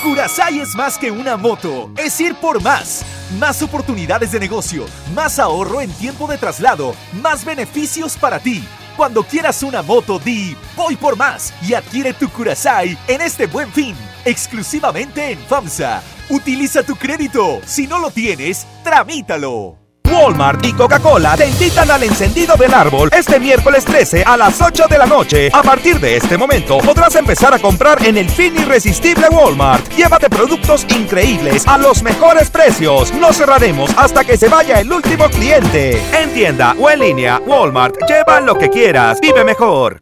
Curasai 0.03 0.59
es 0.59 0.75
más 0.75 0.97
que 0.97 1.11
una 1.11 1.37
moto, 1.37 1.89
es 1.97 2.19
ir 2.19 2.35
por 2.35 2.61
más. 2.61 3.05
Más 3.39 3.61
oportunidades 3.61 4.33
de 4.33 4.39
negocio, 4.39 4.85
más 5.15 5.39
ahorro 5.39 5.79
en 5.81 5.91
tiempo 5.93 6.27
de 6.27 6.37
traslado, 6.37 6.93
más 7.21 7.45
beneficios 7.45 8.17
para 8.17 8.39
ti. 8.39 8.63
Cuando 8.97 9.23
quieras 9.23 9.63
una 9.63 9.81
moto, 9.81 10.19
di 10.19 10.55
voy 10.75 10.95
por 10.97 11.15
más 11.15 11.53
y 11.61 11.73
adquiere 11.73 12.13
tu 12.13 12.29
Curasai 12.29 12.97
en 13.07 13.21
este 13.21 13.47
buen 13.47 13.71
fin, 13.71 13.95
exclusivamente 14.25 15.31
en 15.31 15.39
FAMSA. 15.39 16.03
Utiliza 16.29 16.83
tu 16.83 16.95
crédito, 16.95 17.61
si 17.65 17.87
no 17.87 17.99
lo 17.99 18.11
tienes, 18.11 18.67
tramítalo. 18.83 19.82
Walmart 20.11 20.65
y 20.65 20.73
Coca-Cola 20.73 21.35
te 21.35 21.47
invitan 21.47 21.89
al 21.89 22.03
encendido 22.03 22.55
del 22.55 22.73
árbol 22.73 23.09
este 23.11 23.39
miércoles 23.39 23.85
13 23.85 24.23
a 24.23 24.37
las 24.37 24.61
8 24.61 24.87
de 24.89 24.97
la 24.97 25.05
noche. 25.05 25.49
A 25.53 25.63
partir 25.63 25.99
de 25.99 26.17
este 26.17 26.37
momento 26.37 26.77
podrás 26.79 27.15
empezar 27.15 27.53
a 27.53 27.59
comprar 27.59 28.05
en 28.05 28.17
el 28.17 28.29
fin 28.29 28.53
irresistible 28.59 29.27
Walmart. 29.29 29.89
Llévate 29.93 30.29
productos 30.29 30.85
increíbles 30.95 31.67
a 31.67 31.77
los 31.77 32.03
mejores 32.03 32.49
precios. 32.49 33.13
No 33.13 33.33
cerraremos 33.33 33.91
hasta 33.97 34.23
que 34.23 34.37
se 34.37 34.49
vaya 34.49 34.79
el 34.79 34.91
último 34.91 35.29
cliente. 35.29 36.01
En 36.13 36.33
tienda 36.33 36.75
o 36.79 36.89
en 36.89 36.99
línea, 36.99 37.41
Walmart, 37.45 37.95
lleva 38.07 38.39
lo 38.41 38.57
que 38.57 38.69
quieras. 38.69 39.19
Vive 39.21 39.43
mejor. 39.43 40.01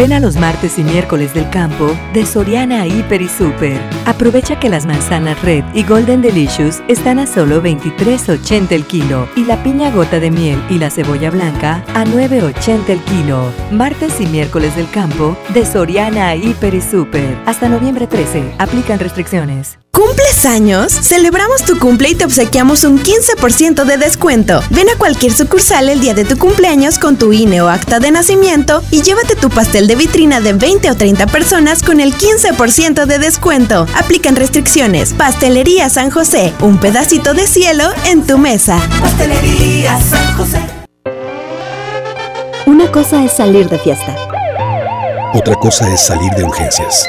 Ven 0.00 0.12
a 0.14 0.20
los 0.20 0.36
martes 0.36 0.78
y 0.78 0.82
miércoles 0.82 1.34
del 1.34 1.50
campo 1.50 1.94
de 2.14 2.24
Soriana 2.24 2.86
Hiper 2.86 3.20
y 3.20 3.28
Super. 3.28 3.78
Aprovecha 4.06 4.58
que 4.58 4.70
las 4.70 4.86
manzanas 4.86 5.42
Red 5.42 5.62
y 5.74 5.84
Golden 5.84 6.22
Delicious 6.22 6.82
están 6.88 7.18
a 7.18 7.26
solo 7.26 7.62
23.80 7.62 8.72
el 8.72 8.84
kilo 8.86 9.28
y 9.36 9.44
la 9.44 9.62
piña 9.62 9.90
gota 9.90 10.18
de 10.18 10.30
miel 10.30 10.58
y 10.70 10.78
la 10.78 10.90
cebolla 10.90 11.30
blanca 11.30 11.84
a 11.94 12.04
9.80 12.04 12.88
el 12.88 13.00
kilo. 13.00 13.52
Martes 13.72 14.20
y 14.22 14.26
miércoles 14.26 14.74
del 14.74 14.90
campo 14.90 15.36
de 15.52 15.66
Soriana 15.66 16.34
Hiper 16.34 16.74
y 16.74 16.80
Super. 16.80 17.36
Hasta 17.44 17.68
noviembre 17.68 18.06
13. 18.06 18.54
Aplican 18.58 19.00
restricciones. 19.00 19.78
¿Cumples 19.92 20.46
años? 20.46 20.92
Celebramos 20.92 21.64
tu 21.64 21.76
cumple 21.78 22.10
y 22.10 22.14
te 22.14 22.24
obsequiamos 22.24 22.84
un 22.84 23.02
15% 23.02 23.84
de 23.84 23.96
descuento. 23.96 24.62
Ven 24.70 24.88
a 24.88 24.96
cualquier 24.96 25.32
sucursal 25.32 25.88
el 25.88 26.00
día 26.00 26.14
de 26.14 26.24
tu 26.24 26.38
cumpleaños 26.38 26.98
con 26.98 27.16
tu 27.16 27.32
INE 27.32 27.60
o 27.60 27.68
acta 27.68 27.98
de 27.98 28.12
nacimiento 28.12 28.82
y 28.92 29.02
llévate 29.02 29.34
tu 29.34 29.50
pastel 29.50 29.88
de 29.88 29.96
vitrina 29.96 30.40
de 30.40 30.52
20 30.52 30.90
o 30.92 30.96
30 30.96 31.26
personas 31.26 31.82
con 31.82 32.00
el 32.00 32.14
15% 32.14 33.04
de 33.04 33.18
descuento. 33.18 33.86
Aplican 33.96 34.36
restricciones. 34.36 35.12
Pastelería 35.12 35.90
San 35.90 36.10
José, 36.10 36.54
un 36.60 36.78
pedacito 36.78 37.34
de 37.34 37.48
cielo 37.48 37.90
en 38.06 38.24
tu 38.24 38.38
mesa. 38.38 38.80
Pastelería 39.00 40.00
San 40.00 40.36
José. 40.36 40.60
Una 42.66 42.90
cosa 42.92 43.24
es 43.24 43.32
salir 43.32 43.68
de 43.68 43.78
fiesta. 43.78 44.16
Otra 45.34 45.56
cosa 45.56 45.92
es 45.92 46.00
salir 46.00 46.30
de 46.32 46.44
urgencias. 46.44 47.08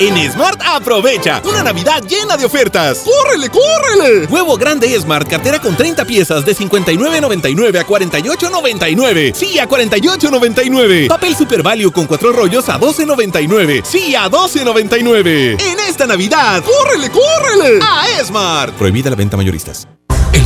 En 0.00 0.16
Smart 0.30 0.62
aprovecha 0.64 1.42
una 1.44 1.64
Navidad 1.64 2.04
llena 2.04 2.36
de 2.36 2.44
ofertas. 2.44 2.98
¡Córrele, 3.04 3.48
córrele! 3.50 4.26
Huevo 4.26 4.56
grande 4.56 4.96
Smart, 5.00 5.28
cartera 5.28 5.58
con 5.58 5.76
30 5.76 6.04
piezas 6.04 6.44
de 6.44 6.54
59.99 6.54 7.80
a 7.80 7.84
48.99. 7.84 9.34
Sí, 9.34 9.58
a 9.58 9.68
48.99. 9.68 11.08
Papel 11.08 11.34
Super 11.34 11.64
Value 11.64 11.90
con 11.90 12.06
4 12.06 12.30
rollos 12.30 12.68
a 12.68 12.78
12.99. 12.78 13.82
Sí, 13.84 14.14
a 14.14 14.30
12.99. 14.30 15.60
En 15.60 15.80
esta 15.80 16.06
Navidad, 16.06 16.62
¡córrele, 16.62 17.10
córrele! 17.10 17.80
A 17.82 18.24
Smart. 18.24 18.74
Prohibida 18.74 19.10
la 19.10 19.16
venta 19.16 19.36
mayoristas. 19.36 19.88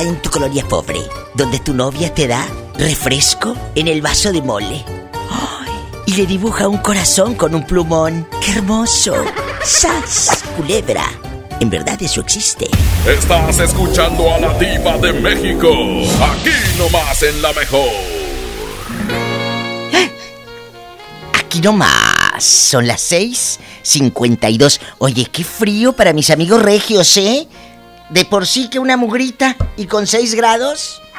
En 0.00 0.16
tu 0.22 0.30
colonia 0.30 0.66
pobre, 0.66 1.02
donde 1.34 1.58
tu 1.58 1.74
novia 1.74 2.14
te 2.14 2.26
da 2.26 2.48
refresco 2.74 3.54
en 3.74 3.86
el 3.86 4.00
vaso 4.00 4.32
de 4.32 4.40
mole. 4.40 4.82
Y 6.06 6.14
le 6.14 6.24
dibuja 6.24 6.68
un 6.68 6.78
corazón 6.78 7.34
con 7.34 7.54
un 7.54 7.66
plumón. 7.66 8.26
¡Qué 8.40 8.52
hermoso! 8.52 9.12
¡Sas! 9.62 10.42
Culebra. 10.56 11.04
En 11.60 11.68
verdad 11.68 12.02
eso 12.02 12.22
existe. 12.22 12.70
Estás 13.06 13.58
escuchando 13.58 14.32
a 14.32 14.40
la 14.40 14.58
diva 14.58 14.96
de 14.96 15.12
México. 15.12 15.68
Aquí 15.68 16.50
nomás 16.78 17.22
en 17.22 17.42
la 17.42 17.52
mejor. 17.52 17.90
Aquí 21.38 21.60
nomás. 21.60 22.42
Son 22.42 22.86
las 22.86 23.02
6:52. 23.12 24.80
Oye, 24.96 25.26
qué 25.26 25.44
frío 25.44 25.92
para 25.92 26.14
mis 26.14 26.30
amigos 26.30 26.62
regios, 26.62 27.18
¿eh? 27.18 27.46
De 28.10 28.24
por 28.24 28.46
sí 28.46 28.68
que 28.68 28.78
una 28.78 28.96
mugrita 28.96 29.56
y 29.76 29.86
con 29.86 30.06
6 30.06 30.34
grados. 30.34 31.00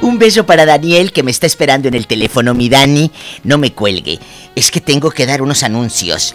Un 0.00 0.18
beso 0.18 0.44
para 0.44 0.66
Daniel 0.66 1.12
que 1.12 1.22
me 1.22 1.30
está 1.30 1.46
esperando 1.46 1.88
en 1.88 1.94
el 1.94 2.06
teléfono. 2.06 2.54
Mi 2.54 2.68
Dani, 2.68 3.10
no 3.42 3.58
me 3.58 3.72
cuelgue. 3.72 4.18
Es 4.54 4.70
que 4.70 4.80
tengo 4.80 5.10
que 5.10 5.26
dar 5.26 5.42
unos 5.42 5.62
anuncios. 5.62 6.34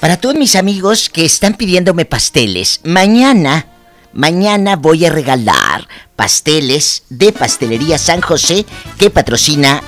Para 0.00 0.16
todos 0.16 0.34
mis 0.36 0.56
amigos 0.56 1.08
que 1.08 1.24
están 1.24 1.54
pidiéndome 1.54 2.04
pasteles, 2.04 2.80
mañana, 2.84 3.66
mañana 4.12 4.76
voy 4.76 5.04
a 5.04 5.10
regalar 5.10 5.86
pasteles 6.16 7.04
de 7.08 7.32
Pastelería 7.32 7.98
San 7.98 8.20
José 8.20 8.66
que 8.98 9.10
patrocina 9.10 9.82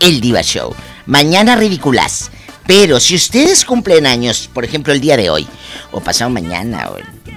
el 0.00 0.20
Diva 0.20 0.42
Show. 0.42 0.74
Mañana 1.06 1.56
ridículas. 1.56 2.30
Pero 2.66 3.00
si 3.00 3.14
ustedes 3.16 3.64
cumplen 3.64 4.06
años, 4.06 4.48
por 4.52 4.64
ejemplo 4.64 4.92
el 4.92 5.00
día 5.00 5.16
de 5.16 5.30
hoy, 5.30 5.46
o 5.90 6.00
pasado 6.00 6.30
mañana, 6.30 6.90
o 6.90 6.96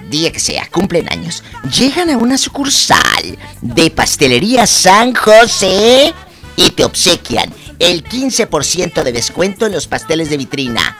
día 0.09 0.31
que 0.31 0.39
sea, 0.39 0.67
cumplen 0.71 1.11
años, 1.11 1.43
llegan 1.75 2.09
a 2.09 2.17
una 2.17 2.37
sucursal 2.37 3.37
de 3.61 3.89
Pastelería 3.91 4.67
San 4.67 5.13
José 5.15 6.13
y 6.55 6.69
te 6.71 6.83
obsequian 6.85 7.51
el 7.79 8.03
15% 8.03 9.03
de 9.03 9.11
descuento 9.11 9.65
en 9.65 9.73
los 9.73 9.87
pasteles 9.87 10.29
de 10.29 10.37
vitrina. 10.37 10.97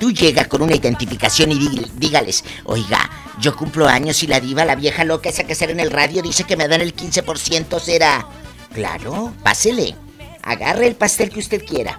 Tú 0.00 0.10
llegas 0.10 0.48
con 0.48 0.62
una 0.62 0.74
identificación 0.74 1.52
y 1.52 1.58
dí- 1.58 1.90
dígales, 1.96 2.44
oiga, 2.64 3.08
yo 3.40 3.54
cumplo 3.56 3.86
años 3.88 4.22
y 4.22 4.26
la 4.26 4.40
diva, 4.40 4.64
la 4.64 4.74
vieja 4.74 5.04
loca 5.04 5.28
esa 5.28 5.44
que 5.44 5.54
sale 5.54 5.72
en 5.72 5.80
el 5.80 5.90
radio, 5.90 6.22
dice 6.22 6.44
que 6.44 6.56
me 6.56 6.66
dan 6.68 6.80
el 6.80 6.94
15%, 6.94 7.78
será. 7.80 8.26
Claro, 8.74 9.32
pásele. 9.42 9.94
Agarre 10.42 10.86
el 10.86 10.96
pastel 10.96 11.30
que 11.30 11.40
usted 11.40 11.64
quiera. 11.64 11.96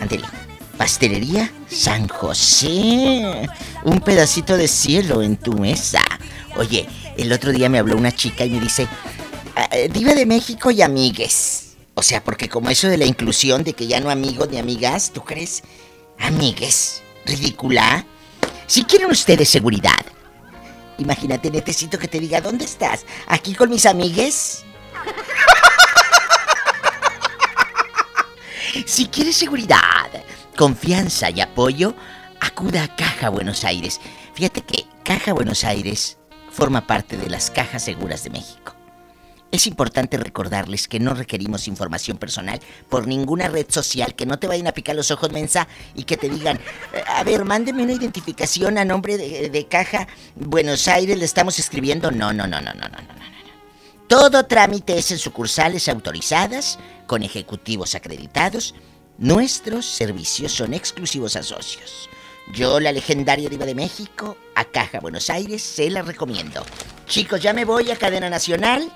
Ándele. 0.00 0.24
Pastelería 0.82 1.48
San 1.70 2.08
José. 2.08 3.48
Un 3.84 4.00
pedacito 4.00 4.56
de 4.56 4.66
cielo 4.66 5.22
en 5.22 5.36
tu 5.36 5.52
mesa. 5.52 6.02
Oye, 6.56 6.88
el 7.16 7.32
otro 7.32 7.52
día 7.52 7.68
me 7.68 7.78
habló 7.78 7.96
una 7.96 8.10
chica 8.10 8.44
y 8.44 8.50
me 8.50 8.58
dice, 8.58 8.88
"Ah, 9.54 9.68
eh, 9.70 9.88
Diva 9.88 10.12
de 10.12 10.26
México 10.26 10.72
y 10.72 10.82
amigues. 10.82 11.76
O 11.94 12.02
sea, 12.02 12.20
porque 12.24 12.48
como 12.48 12.68
eso 12.68 12.88
de 12.88 12.96
la 12.96 13.04
inclusión, 13.04 13.62
de 13.62 13.74
que 13.74 13.86
ya 13.86 14.00
no 14.00 14.10
amigos 14.10 14.48
ni 14.50 14.58
amigas, 14.58 15.12
¿tú 15.14 15.22
crees? 15.22 15.62
Amigues. 16.18 17.00
Ridícula. 17.26 18.04
Si 18.66 18.82
quieren 18.82 19.08
ustedes 19.08 19.48
seguridad. 19.48 20.04
Imagínate, 20.98 21.48
necesito 21.52 21.96
que 21.96 22.08
te 22.08 22.18
diga, 22.18 22.40
¿dónde 22.40 22.64
estás? 22.64 23.06
¿Aquí 23.28 23.54
con 23.54 23.70
mis 23.70 23.86
amigues? 23.86 24.64
Si 28.86 29.06
quieres 29.06 29.36
seguridad, 29.36 30.08
confianza 30.62 31.28
y 31.28 31.40
apoyo, 31.40 31.92
acuda 32.40 32.84
a 32.84 32.94
Caja 32.94 33.30
Buenos 33.30 33.64
Aires. 33.64 34.00
Fíjate 34.32 34.60
que 34.62 34.84
Caja 35.02 35.32
Buenos 35.32 35.64
Aires 35.64 36.18
forma 36.52 36.86
parte 36.86 37.16
de 37.16 37.28
las 37.28 37.50
cajas 37.50 37.82
seguras 37.82 38.22
de 38.22 38.30
México. 38.30 38.76
Es 39.50 39.66
importante 39.66 40.18
recordarles 40.18 40.86
que 40.86 41.00
no 41.00 41.14
requerimos 41.14 41.66
información 41.66 42.16
personal 42.16 42.60
por 42.88 43.08
ninguna 43.08 43.48
red 43.48 43.66
social, 43.70 44.14
que 44.14 44.24
no 44.24 44.38
te 44.38 44.46
vayan 44.46 44.68
a 44.68 44.72
picar 44.72 44.94
los 44.94 45.10
ojos 45.10 45.32
mensa 45.32 45.66
y 45.96 46.04
que 46.04 46.16
te 46.16 46.28
digan, 46.28 46.58
"Eh, 46.92 47.02
a 47.08 47.24
ver, 47.24 47.44
mándeme 47.44 47.82
una 47.82 47.94
identificación 47.94 48.78
a 48.78 48.84
nombre 48.84 49.18
de, 49.18 49.66
Caja 49.68 50.06
Buenos 50.36 50.86
Aires, 50.86 51.18
le 51.18 51.24
estamos 51.24 51.58
escribiendo. 51.58 52.12
No, 52.12 52.32
no, 52.32 52.46
no, 52.46 52.60
no, 52.60 52.72
no, 52.72 52.88
no, 52.88 52.88
no. 52.88 53.14
no. 53.14 53.32
Todo 54.06 54.44
trámite 54.44 54.96
es 54.96 55.10
en 55.10 55.18
sucursales 55.18 55.88
autorizadas, 55.88 56.78
con 57.08 57.24
ejecutivos 57.24 57.96
acreditados. 57.96 58.76
Nuestros 59.22 59.86
servicios 59.86 60.50
son 60.50 60.74
exclusivos 60.74 61.36
a 61.36 61.44
socios. 61.44 62.10
Yo, 62.52 62.80
la 62.80 62.90
legendaria 62.90 63.48
diva 63.48 63.64
de 63.64 63.76
México, 63.76 64.36
a 64.56 64.64
Caja 64.64 64.98
Buenos 64.98 65.30
Aires, 65.30 65.62
se 65.62 65.88
la 65.90 66.02
recomiendo. 66.02 66.66
Chicos, 67.06 67.40
ya 67.40 67.52
me 67.52 67.64
voy 67.64 67.92
a 67.92 67.96
Cadena 67.96 68.28
Nacional, 68.28 68.92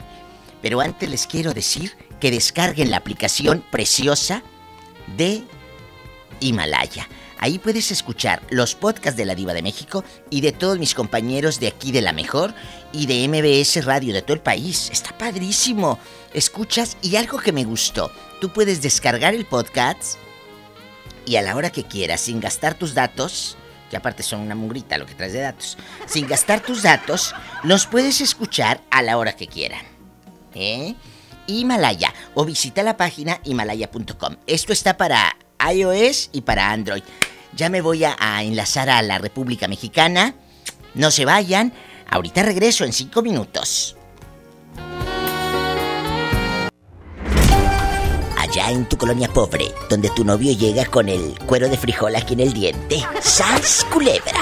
pero 0.60 0.80
antes 0.80 1.08
les 1.08 1.28
quiero 1.28 1.54
decir 1.54 1.92
que 2.18 2.32
descarguen 2.32 2.90
la 2.90 2.96
aplicación 2.96 3.64
preciosa 3.70 4.42
de 5.16 5.44
Himalaya. 6.40 7.06
Ahí 7.38 7.58
puedes 7.58 7.90
escuchar 7.90 8.42
los 8.50 8.74
podcasts 8.74 9.16
de 9.16 9.24
la 9.24 9.34
Diva 9.34 9.54
de 9.54 9.62
México 9.62 10.04
y 10.30 10.40
de 10.40 10.52
todos 10.52 10.78
mis 10.78 10.94
compañeros 10.94 11.60
de 11.60 11.68
aquí 11.68 11.92
de 11.92 12.00
La 12.00 12.12
Mejor 12.12 12.54
y 12.92 13.06
de 13.06 13.28
MBS 13.28 13.84
Radio 13.84 14.14
de 14.14 14.22
todo 14.22 14.34
el 14.34 14.40
país. 14.40 14.88
Está 14.90 15.16
padrísimo. 15.16 15.98
Escuchas 16.32 16.96
y 17.02 17.16
algo 17.16 17.38
que 17.38 17.52
me 17.52 17.64
gustó. 17.64 18.10
Tú 18.40 18.52
puedes 18.52 18.82
descargar 18.82 19.34
el 19.34 19.44
podcast 19.44 20.16
y 21.26 21.36
a 21.36 21.42
la 21.42 21.56
hora 21.56 21.70
que 21.70 21.84
quieras, 21.84 22.20
sin 22.20 22.40
gastar 22.40 22.74
tus 22.74 22.94
datos, 22.94 23.56
que 23.90 23.96
aparte 23.96 24.22
son 24.22 24.40
una 24.40 24.54
mugrita 24.54 24.96
lo 24.96 25.06
que 25.06 25.14
traes 25.14 25.32
de 25.32 25.40
datos, 25.40 25.76
sin 26.06 26.26
gastar 26.26 26.60
tus 26.60 26.82
datos, 26.82 27.34
los 27.64 27.86
puedes 27.86 28.20
escuchar 28.20 28.80
a 28.90 29.02
la 29.02 29.18
hora 29.18 29.34
que 29.34 29.48
quieran. 29.48 29.84
¿Eh? 30.54 30.94
Himalaya 31.46 32.12
o 32.34 32.44
visita 32.44 32.82
la 32.82 32.96
página 32.96 33.40
himalaya.com. 33.44 34.36
Esto 34.46 34.72
está 34.72 34.96
para 34.96 35.36
iOS 35.72 36.30
y 36.32 36.42
para 36.42 36.70
Android. 36.70 37.02
Ya 37.54 37.70
me 37.70 37.80
voy 37.80 38.04
a, 38.04 38.16
enlazar 38.42 38.90
a 38.90 39.00
la 39.02 39.18
República 39.18 39.66
Mexicana. 39.66 40.34
No 40.94 41.10
se 41.10 41.24
vayan. 41.24 41.72
Ahorita 42.08 42.42
regreso 42.42 42.84
en 42.84 42.92
cinco 42.92 43.22
minutos. 43.22 43.96
Allá 48.36 48.70
en 48.70 48.88
tu 48.88 48.96
colonia 48.96 49.28
pobre, 49.28 49.72
donde 49.88 50.10
tu 50.10 50.24
novio 50.24 50.52
llega 50.52 50.84
con 50.84 51.08
el 51.08 51.38
cuero 51.46 51.68
de 51.68 51.76
frijol 51.76 52.14
aquí 52.14 52.34
en 52.34 52.40
el 52.40 52.52
diente. 52.52 53.04
¡Sas 53.20 53.84
culebra! 53.92 54.40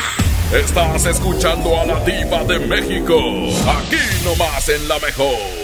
Estás 0.52 1.06
escuchando 1.06 1.80
a 1.80 1.86
la 1.86 2.00
diva 2.04 2.44
de 2.44 2.58
México. 2.58 3.18
Aquí 3.66 3.96
nomás 4.24 4.68
en 4.68 4.86
la 4.88 4.98
mejor. 4.98 5.63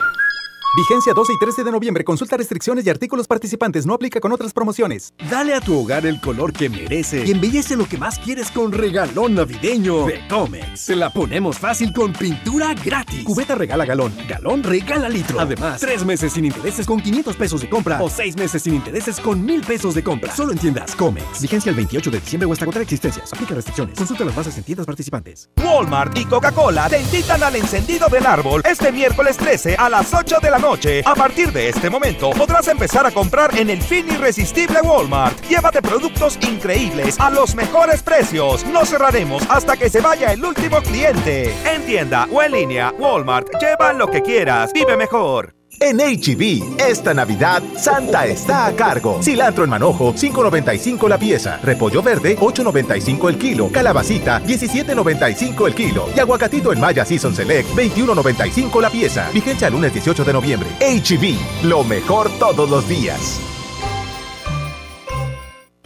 Vigencia 0.73 1.13
12 1.13 1.33
y 1.33 1.37
13 1.37 1.63
de 1.65 1.71
noviembre. 1.71 2.05
Consulta 2.05 2.37
restricciones 2.37 2.85
y 2.85 2.89
artículos 2.89 3.27
participantes. 3.27 3.85
No 3.85 3.93
aplica 3.93 4.21
con 4.21 4.31
otras 4.31 4.53
promociones. 4.53 5.13
Dale 5.29 5.53
a 5.53 5.59
tu 5.59 5.77
hogar 5.77 6.05
el 6.05 6.21
color 6.21 6.53
que 6.53 6.69
merece 6.69 7.25
y 7.25 7.31
embellece 7.31 7.75
lo 7.75 7.85
que 7.85 7.97
más 7.97 8.17
quieres 8.19 8.49
con 8.51 8.71
regalón 8.71 9.35
navideño 9.35 10.05
de 10.05 10.25
Comex. 10.29 10.79
Se 10.79 10.95
la 10.95 11.09
ponemos 11.09 11.59
fácil 11.59 11.91
con 11.91 12.13
pintura 12.13 12.73
gratis. 12.73 13.25
Cubeta 13.25 13.55
regala 13.55 13.83
galón. 13.83 14.13
Galón 14.29 14.63
regala 14.63 15.09
litro. 15.09 15.41
Además, 15.41 15.81
tres 15.81 16.05
meses 16.05 16.31
sin 16.31 16.45
intereses 16.45 16.87
con 16.87 17.01
500 17.01 17.35
pesos 17.35 17.59
de 17.59 17.69
compra 17.69 18.01
o 18.01 18.09
seis 18.09 18.37
meses 18.37 18.63
sin 18.63 18.75
intereses 18.75 19.19
con 19.19 19.43
1000 19.43 19.61
pesos 19.63 19.93
de 19.93 20.03
compra. 20.05 20.33
Solo 20.33 20.53
en 20.53 20.57
tiendas 20.57 20.95
Comex. 20.95 21.41
Vigencia 21.41 21.69
el 21.69 21.75
28 21.75 22.11
de 22.11 22.19
diciembre 22.21 22.47
o 22.47 22.53
hasta 22.53 22.63
contra 22.63 22.81
existencias. 22.81 23.33
Aplica 23.33 23.55
restricciones. 23.55 23.97
Consulta 23.97 24.23
las 24.23 24.35
bases 24.37 24.57
en 24.57 24.63
tiendas 24.63 24.85
participantes. 24.85 25.49
Walmart 25.61 26.17
y 26.17 26.23
Coca-Cola 26.23 26.87
te 26.87 27.01
invitan 27.01 27.43
al 27.43 27.57
encendido 27.57 28.07
del 28.07 28.25
árbol 28.25 28.61
este 28.63 28.89
miércoles 28.93 29.35
13 29.35 29.75
a 29.75 29.89
las 29.89 30.13
8 30.13 30.37
de 30.41 30.49
la 30.49 30.60
noche. 30.61 31.01
A 31.05 31.15
partir 31.15 31.51
de 31.51 31.69
este 31.69 31.89
momento 31.89 32.29
podrás 32.31 32.67
empezar 32.67 33.05
a 33.05 33.11
comprar 33.11 33.57
en 33.57 33.69
el 33.69 33.81
fin 33.81 34.07
irresistible 34.09 34.79
Walmart. 34.81 35.41
Llévate 35.47 35.81
productos 35.81 36.37
increíbles 36.47 37.19
a 37.19 37.29
los 37.29 37.55
mejores 37.55 38.01
precios. 38.01 38.65
No 38.65 38.85
cerraremos 38.85 39.43
hasta 39.49 39.75
que 39.75 39.89
se 39.89 40.01
vaya 40.01 40.31
el 40.31 40.45
último 40.45 40.81
cliente. 40.81 41.53
En 41.65 41.85
tienda 41.85 42.27
o 42.31 42.41
en 42.41 42.51
línea, 42.51 42.93
Walmart, 42.97 43.47
lleva 43.59 43.91
lo 43.93 44.07
que 44.09 44.21
quieras. 44.21 44.71
Vive 44.73 44.95
mejor. 44.95 45.60
En 45.81 45.97
HB, 45.97 46.79
esta 46.79 47.11
Navidad, 47.11 47.63
Santa 47.75 48.27
está 48.27 48.67
a 48.67 48.75
cargo. 48.75 49.19
Cilantro 49.23 49.63
en 49.63 49.71
manojo, 49.71 50.13
5.95 50.13 51.09
la 51.09 51.17
pieza. 51.17 51.59
Repollo 51.63 52.03
verde, 52.03 52.37
8.95 52.37 53.29
el 53.29 53.37
kilo. 53.39 53.69
Calabacita, 53.71 54.43
17.95 54.43 55.65
el 55.65 55.73
kilo. 55.73 56.07
Y 56.15 56.19
aguacatito 56.19 56.71
en 56.71 56.79
Maya 56.79 57.03
Season 57.03 57.33
Select, 57.33 57.69
21.95 57.69 58.79
la 58.79 58.91
pieza. 58.91 59.31
Vigencia 59.33 59.71
lunes 59.71 59.91
18 59.91 60.23
de 60.23 60.33
noviembre. 60.33 60.69
HB, 60.79 61.65
lo 61.65 61.83
mejor 61.83 62.29
todos 62.37 62.69
los 62.69 62.87
días. 62.87 63.41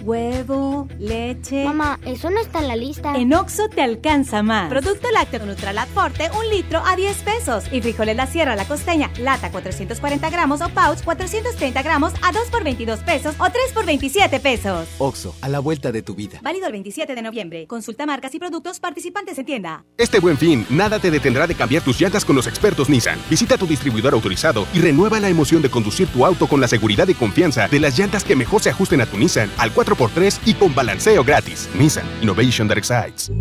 Huevo, 0.05 0.87
leche. 0.99 1.65
Mamá, 1.65 1.99
eso 2.05 2.29
no 2.29 2.39
está 2.39 2.59
en 2.59 2.67
la 2.67 2.75
lista. 2.75 3.15
En 3.15 3.33
Oxo 3.33 3.69
te 3.69 3.81
alcanza 3.81 4.43
más. 4.43 4.69
Producto 4.69 5.09
lácteo 5.09 5.43
Nutralat 5.43 5.89
Forte, 5.89 6.29
un 6.37 6.47
litro 6.47 6.79
a 6.85 6.95
10 6.95 7.23
pesos. 7.23 7.63
Y 7.71 7.81
frijoles 7.81 8.15
La 8.15 8.27
Sierra 8.27 8.55
La 8.55 8.65
Costeña, 8.65 9.09
lata 9.17 9.49
440 9.49 10.29
gramos 10.29 10.61
o 10.61 10.69
pouch 10.69 11.03
430 11.03 11.81
gramos 11.81 12.13
a 12.21 12.31
2 12.31 12.49
por 12.51 12.63
22 12.63 12.99
pesos 12.99 13.33
o 13.39 13.49
3 13.49 13.71
por 13.73 13.87
27 13.87 14.39
pesos. 14.41 14.87
Oxo, 14.99 15.33
a 15.41 15.49
la 15.49 15.57
vuelta 15.57 15.91
de 15.91 16.03
tu 16.03 16.13
vida. 16.13 16.39
Válido 16.43 16.67
el 16.67 16.73
27 16.73 17.15
de 17.15 17.21
noviembre. 17.23 17.65
Consulta 17.65 18.05
marcas 18.05 18.35
y 18.35 18.39
productos 18.39 18.79
participantes 18.79 19.39
en 19.39 19.45
tienda. 19.45 19.85
Este 19.97 20.19
buen 20.19 20.37
fin, 20.37 20.67
nada 20.69 20.99
te 20.99 21.09
detendrá 21.09 21.47
de 21.47 21.55
cambiar 21.55 21.81
tus 21.81 21.99
llantas 21.99 22.23
con 22.23 22.35
los 22.35 22.45
expertos 22.45 22.89
Nissan. 22.89 23.17
Visita 23.27 23.57
tu 23.57 23.65
distribuidor 23.65 24.13
autorizado 24.13 24.67
y 24.71 24.81
renueva 24.81 25.19
la 25.19 25.29
emoción 25.29 25.63
de 25.63 25.71
conducir 25.71 26.07
tu 26.09 26.27
auto 26.27 26.45
con 26.45 26.61
la 26.61 26.67
seguridad 26.67 27.07
y 27.07 27.15
confianza 27.15 27.67
de 27.67 27.79
las 27.79 27.97
llantas 27.97 28.23
que 28.23 28.35
mejor 28.35 28.61
se 28.61 28.69
ajusten 28.69 29.01
a 29.01 29.07
tu 29.07 29.17
Nissan 29.17 29.49
al 29.57 29.71
4x3 29.97 30.39
y 30.45 30.53
con 30.53 30.73
balanceo 30.73 31.23
gratis. 31.23 31.69
Nissan 31.73 32.05
Innovation 32.21 32.67
That 32.67 32.77
Excites. 32.77 33.31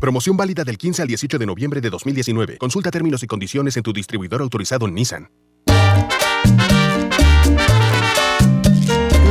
Promoción 0.00 0.36
válida 0.36 0.64
del 0.64 0.76
15 0.76 1.00
al 1.02 1.08
18 1.08 1.38
de 1.38 1.46
noviembre 1.46 1.80
de 1.80 1.88
2019. 1.88 2.58
Consulta 2.58 2.90
términos 2.90 3.22
y 3.22 3.26
condiciones 3.26 3.76
en 3.78 3.82
tu 3.82 3.92
distribuidor 3.92 4.42
autorizado 4.42 4.86
Nissan. 4.86 5.30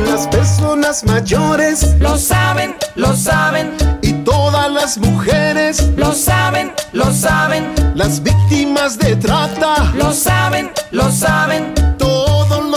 Las 0.06 0.28
personas 0.28 1.04
mayores 1.04 1.96
Lo 1.98 2.16
saben, 2.16 2.74
lo 2.94 3.14
saben, 3.16 3.72
y 4.02 4.12
todas 4.24 4.70
las 4.70 4.98
mujeres, 4.98 5.90
lo 5.96 6.12
saben, 6.12 6.72
lo 6.92 7.12
saben, 7.12 7.72
las 7.94 8.22
víctimas 8.22 8.98
de 8.98 9.16
trata, 9.16 9.92
lo 9.96 10.12
saben, 10.12 10.70
lo 10.92 11.10
saben, 11.10 11.72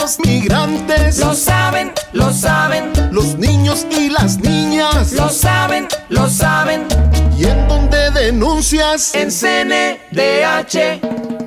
los 0.07 0.25
migrantes, 0.25 1.19
lo 1.19 1.33
saben, 1.33 1.91
lo 2.13 2.31
saben, 2.31 2.93
los 3.11 3.37
niños 3.37 3.85
y 3.91 4.09
las 4.09 4.37
niñas, 4.37 5.11
lo 5.11 5.27
saben, 5.27 5.85
lo 6.07 6.29
saben. 6.29 6.87
y 7.37 7.43
en 7.43 7.67
donde 7.67 8.09
denuncias 8.11 9.13
En 9.13 9.29
CNDH. 9.29 11.46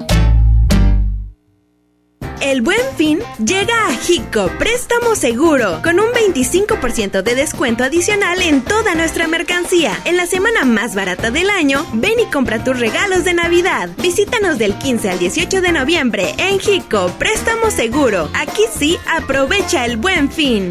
El 2.41 2.63
buen 2.63 2.81
fin 2.97 3.19
llega 3.45 3.75
a 3.87 3.93
Hico 4.09 4.51
Préstamo 4.59 5.15
Seguro 5.15 5.83
con 5.83 6.01
un 6.01 6.07
25% 6.07 7.23
de 7.23 7.35
descuento 7.35 7.85
adicional 7.85 8.41
en 8.41 8.63
toda 8.63 8.95
nuestra 8.95 9.29
mercancía. 9.29 9.93
En 10.07 10.17
la 10.17 10.25
semana 10.25 10.65
más 10.65 10.95
barata 10.95 11.31
del 11.31 11.51
año, 11.51 11.87
ven 11.93 12.19
y 12.19 12.31
compra 12.31 12.65
tus 12.65 12.81
regalos 12.81 13.25
de 13.25 13.35
Navidad. 13.35 13.91
Visítanos 13.99 14.57
del 14.57 14.75
15 14.75 15.11
al 15.11 15.19
18 15.19 15.61
de 15.61 15.73
noviembre 15.73 16.35
en 16.39 16.59
Hico 16.67 17.09
Préstamo 17.19 17.71
Seguro. 17.71 18.31
Aquí 18.35 18.63
sí, 18.75 18.97
aprovecha 19.07 19.85
el 19.85 19.99
buen 19.99 20.31
fin. 20.31 20.71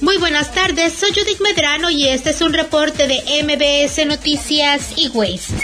Muy 0.00 0.18
buenas 0.18 0.52
tardes, 0.52 0.92
soy 0.92 1.10
Judith 1.10 1.40
Medrano 1.40 1.88
y 1.88 2.08
este 2.08 2.30
es 2.30 2.40
un 2.40 2.52
reporte 2.52 3.06
de 3.06 3.22
MBS 3.44 4.04
Noticias 4.06 4.90
y 4.96 5.08
Waze. 5.08 5.54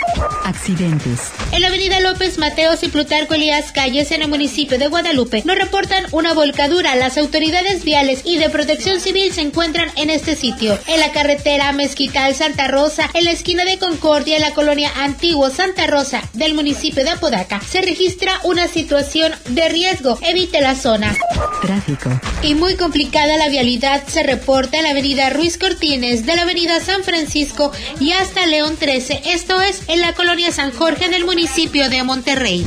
Accidentes. 0.45 1.33
En 1.51 1.61
la 1.61 1.67
avenida 1.67 1.99
López 1.99 2.39
Mateos 2.39 2.85
y 2.85 2.89
Plutarco 2.89 3.35
Elías 3.35 3.73
Calles 3.73 4.13
en 4.13 4.23
el 4.23 4.29
municipio 4.29 4.79
de 4.79 4.87
Guadalupe 4.87 5.43
nos 5.45 5.59
reportan 5.59 6.07
una 6.13 6.33
volcadura. 6.33 6.95
Las 6.95 7.19
autoridades 7.19 7.83
viales 7.83 8.23
y 8.25 8.39
de 8.39 8.51
protección 8.51 9.01
civil 9.01 9.33
se 9.33 9.41
encuentran 9.41 9.91
en 9.97 10.11
este 10.11 10.37
sitio. 10.37 10.79
En 10.87 11.01
la 11.01 11.11
carretera 11.11 11.73
Mezquital 11.73 12.35
Santa 12.37 12.69
Rosa, 12.69 13.11
en 13.15 13.25
la 13.25 13.33
esquina 13.33 13.65
de 13.65 13.79
Concordia, 13.79 14.37
en 14.37 14.43
la 14.43 14.55
colonia 14.55 14.93
Antiguo 14.97 15.51
Santa 15.51 15.89
Rosa 15.89 16.23
del 16.35 16.55
municipio 16.55 17.03
de 17.03 17.11
Apodaca, 17.11 17.61
se 17.69 17.83
registra 17.83 18.41
una 18.45 18.69
situación 18.69 19.33
de 19.49 19.69
riesgo. 19.69 20.19
Evite 20.23 20.61
la 20.61 20.77
zona. 20.77 21.17
Tráfico. 21.63 22.11
Y 22.43 22.55
muy 22.55 22.77
complicada 22.77 23.37
la 23.37 23.49
vialidad 23.49 24.07
se 24.07 24.20
reporta 24.23 24.77
en 24.79 24.85
la 24.85 24.91
avenida 24.91 25.31
Ruiz 25.31 25.59
Cortines, 25.59 26.27
de 26.27 26.37
la 26.37 26.43
avenida 26.43 26.81
San 26.81 27.05
Francisco 27.05 27.73
y 27.99 28.13
hasta 28.13 28.47
León 28.47 28.77
13, 28.79 29.23
esto 29.27 29.61
es 29.61 29.83
en 29.89 30.01
la 30.01 30.15
colonia 30.15 30.53
San 30.53 30.73
Jorge 30.73 31.09
del 31.09 31.25
municipio 31.25 31.89
de 31.89 32.03
Monterrey. 32.03 32.67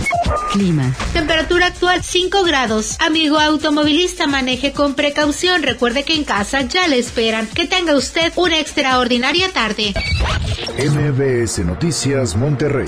Clima. 0.51 0.95
Temperatura 1.13 1.67
actual 1.67 2.03
5 2.03 2.43
grados. 2.43 2.97
Amigo 2.99 3.39
automovilista, 3.39 4.27
maneje 4.27 4.71
con 4.71 4.93
precaución. 4.93 5.63
Recuerde 5.63 6.03
que 6.03 6.15
en 6.15 6.23
casa 6.23 6.61
ya 6.61 6.87
le 6.87 6.99
esperan. 6.99 7.47
Que 7.47 7.67
tenga 7.67 7.95
usted 7.95 8.31
una 8.35 8.59
extraordinaria 8.59 9.51
tarde. 9.51 9.93
MBS 10.77 11.59
Noticias 11.59 12.35
Monterrey 12.35 12.87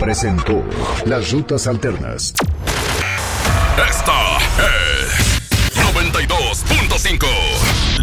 presentó 0.00 0.64
Las 1.04 1.30
Rutas 1.30 1.66
Alternas. 1.66 2.34
Esta 3.88 4.38
es 4.58 5.40
92.5. 5.94 7.45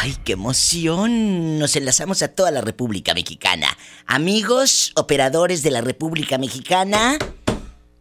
¡Ay, 0.00 0.16
qué 0.24 0.32
emoción! 0.32 1.58
Nos 1.58 1.74
enlazamos 1.74 2.22
a 2.22 2.28
toda 2.28 2.50
la 2.50 2.60
República 2.60 3.14
Mexicana. 3.14 3.66
Amigos, 4.06 4.92
operadores 4.94 5.62
de 5.62 5.70
la 5.70 5.80
República 5.80 6.38
Mexicana, 6.38 7.18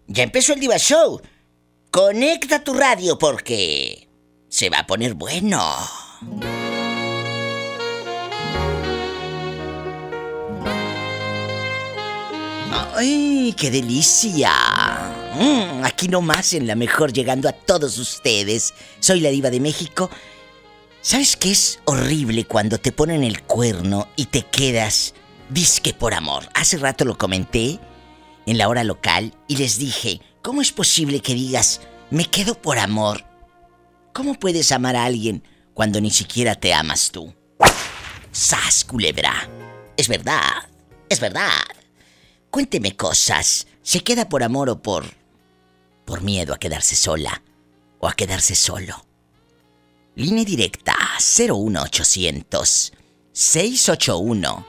ya 0.08 0.24
empezó 0.24 0.54
el 0.54 0.60
Diva 0.60 0.78
Show. 0.78 1.22
Conecta 1.90 2.64
tu 2.64 2.74
radio 2.74 3.18
porque 3.18 4.08
se 4.50 4.70
va 4.70 4.80
a 4.80 4.88
poner 4.88 5.16
bueno. 5.16 5.76
¡Ay, 12.96 13.54
qué 13.58 13.72
delicia! 13.72 14.52
Mm, 15.36 15.84
aquí 15.84 16.08
nomás 16.08 16.54
en 16.54 16.68
la 16.68 16.76
mejor 16.76 17.14
llegando 17.14 17.48
a 17.48 17.54
todos 17.54 17.98
ustedes. 17.98 18.74
Soy 19.00 19.20
la 19.20 19.30
diva 19.30 19.50
de 19.50 19.60
México. 19.60 20.10
¿Sabes 21.08 21.38
qué 21.38 21.52
es 21.52 21.80
horrible 21.86 22.44
cuando 22.44 22.80
te 22.80 22.92
ponen 22.92 23.24
el 23.24 23.42
cuerno 23.42 24.10
y 24.18 24.26
te 24.26 24.42
quedas 24.42 25.14
disque 25.48 25.94
por 25.94 26.14
amor? 26.14 26.50
Hace 26.54 26.76
rato 26.76 27.06
lo 27.06 27.18
comenté 27.18 27.80
en 28.46 28.58
la 28.58 28.68
hora 28.68 28.84
local 28.84 29.34
y 29.48 29.56
les 29.56 29.78
dije, 29.78 30.20
¿cómo 30.42 30.62
es 30.62 30.74
posible 30.74 31.22
que 31.22 31.34
digas, 31.34 31.80
me 32.10 32.26
quedo 32.26 32.62
por 32.62 32.78
amor? 32.78 33.24
¿Cómo 34.12 34.34
puedes 34.34 34.74
amar 34.74 34.98
a 34.98 35.06
alguien 35.06 35.48
cuando 35.74 36.02
ni 36.02 36.12
siquiera 36.12 36.56
te 36.56 36.74
amas 36.74 37.10
tú? 37.10 37.34
¡Sas, 38.34 38.84
culebra! 38.84 39.50
Es 39.96 40.10
verdad, 40.10 40.68
es 41.08 41.22
verdad. 41.22 41.64
Cuénteme 42.52 42.98
cosas. 42.98 43.66
¿Se 43.82 44.02
queda 44.02 44.28
por 44.28 44.44
amor 44.44 44.70
o 44.70 44.82
por... 44.82 45.06
por 46.04 46.22
miedo 46.22 46.54
a 46.54 46.60
quedarse 46.60 46.98
sola? 46.98 47.44
¿O 48.00 48.10
a 48.10 48.14
quedarse 48.14 48.56
solo? 48.56 49.07
Línea 50.18 50.44
directa 50.44 50.96
01800 51.20 52.92
681 53.32 54.66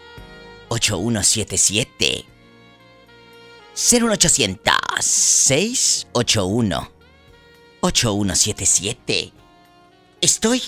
8177 0.68 2.24
01800 3.74 4.74
681 5.00 6.92
8177 7.80 9.32
Estoy 10.20 10.62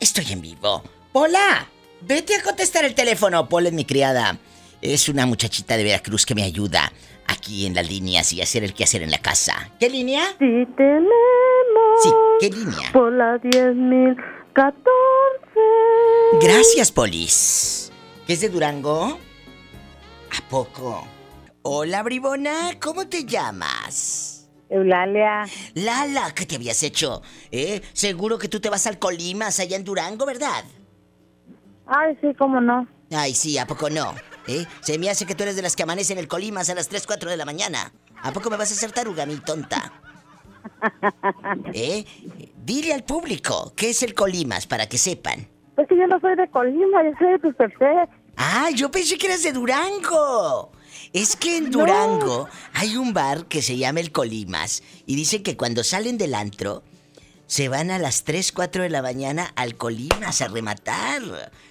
Estoy 0.00 0.32
en 0.32 0.40
vivo. 0.40 0.82
Pola, 1.12 1.68
vete 2.00 2.34
a 2.34 2.42
contestar 2.42 2.84
el 2.84 2.96
teléfono. 2.96 3.48
Pola 3.48 3.68
es 3.68 3.74
mi 3.74 3.84
criada. 3.84 4.40
Es 4.82 5.08
una 5.08 5.24
muchachita 5.24 5.76
de 5.76 5.84
Veracruz 5.84 6.26
que 6.26 6.34
me 6.34 6.42
ayuda 6.42 6.92
aquí 7.28 7.66
en 7.66 7.74
las 7.74 7.88
líneas 7.88 8.32
y 8.32 8.40
hacer 8.42 8.64
el 8.64 8.74
quehacer 8.74 9.02
en 9.02 9.10
la 9.10 9.18
casa. 9.18 9.70
¿Qué 9.78 9.88
línea? 9.90 10.22
Sí 10.38 10.66
tenemos 10.76 11.16
Sí, 12.02 12.10
¿qué 12.40 12.50
línea? 12.50 12.92
Por 12.92 13.12
la 13.12 13.36
10.014. 13.36 14.74
Gracias, 16.40 16.92
Polis. 16.92 17.92
¿Qué 18.26 18.34
es 18.34 18.40
de 18.40 18.48
Durango? 18.48 19.18
¿A 20.30 20.48
poco? 20.48 21.06
Hola, 21.62 22.02
bribona, 22.02 22.78
¿cómo 22.80 23.08
te 23.08 23.24
llamas? 23.24 24.48
Eulalia. 24.68 25.44
Lala, 25.74 26.32
¿qué 26.34 26.44
te 26.44 26.56
habías 26.56 26.82
hecho? 26.82 27.22
¿Eh? 27.50 27.80
Seguro 27.92 28.38
que 28.38 28.48
tú 28.48 28.60
te 28.60 28.68
vas 28.68 28.86
al 28.86 28.98
Colimas 28.98 29.60
allá 29.60 29.76
en 29.76 29.84
Durango, 29.84 30.26
¿verdad? 30.26 30.64
Ay, 31.86 32.16
sí, 32.20 32.34
cómo 32.36 32.60
no. 32.60 32.86
Ay, 33.12 33.34
sí, 33.34 33.56
¿a 33.58 33.66
poco 33.66 33.88
no? 33.90 34.14
¿Eh? 34.46 34.66
Se 34.80 34.98
me 34.98 35.10
hace 35.10 35.26
que 35.26 35.34
tú 35.34 35.42
eres 35.42 35.56
de 35.56 35.62
las 35.62 35.74
que 35.74 35.82
amanecen 35.82 36.18
en 36.18 36.24
el 36.24 36.28
Colimas 36.28 36.70
a 36.70 36.74
las 36.74 36.88
3, 36.88 37.06
4 37.06 37.30
de 37.30 37.36
la 37.36 37.44
mañana. 37.44 37.92
¿A 38.22 38.32
poco 38.32 38.50
me 38.50 38.56
vas 38.56 38.70
a 38.70 38.74
hacer 38.74 38.92
taruga, 38.92 39.26
mi 39.26 39.36
tonta? 39.36 39.92
¿Eh? 41.72 42.04
Dile 42.64 42.92
al 42.92 43.04
público 43.04 43.72
qué 43.76 43.90
es 43.90 44.02
el 44.02 44.14
Colimas 44.14 44.66
para 44.66 44.88
que 44.88 44.98
sepan. 44.98 45.48
Es 45.76 45.86
que 45.88 45.96
yo 45.96 46.06
no 46.06 46.18
soy 46.20 46.36
de 46.36 46.48
Colima, 46.48 47.04
yo 47.04 47.10
soy 47.18 47.32
de 47.32 47.38
Tustepec. 47.38 48.10
Ah, 48.36 48.70
yo 48.74 48.90
pensé 48.90 49.18
que 49.18 49.26
eras 49.26 49.42
de 49.42 49.52
Durango. 49.52 50.72
Es 51.12 51.36
que 51.36 51.56
en 51.56 51.70
Durango 51.70 52.48
hay 52.72 52.96
un 52.96 53.12
bar 53.12 53.46
que 53.46 53.62
se 53.62 53.76
llama 53.76 54.00
el 54.00 54.12
Colimas 54.12 54.82
y 55.06 55.16
dicen 55.16 55.42
que 55.42 55.56
cuando 55.56 55.84
salen 55.84 56.18
del 56.18 56.34
antro 56.34 56.82
se 57.46 57.68
van 57.68 57.90
a 57.90 57.98
las 57.98 58.24
3, 58.24 58.52
4 58.52 58.82
de 58.82 58.90
la 58.90 59.02
mañana 59.02 59.52
al 59.56 59.76
Colimas 59.76 60.42
a 60.42 60.48
rematar. 60.48 61.22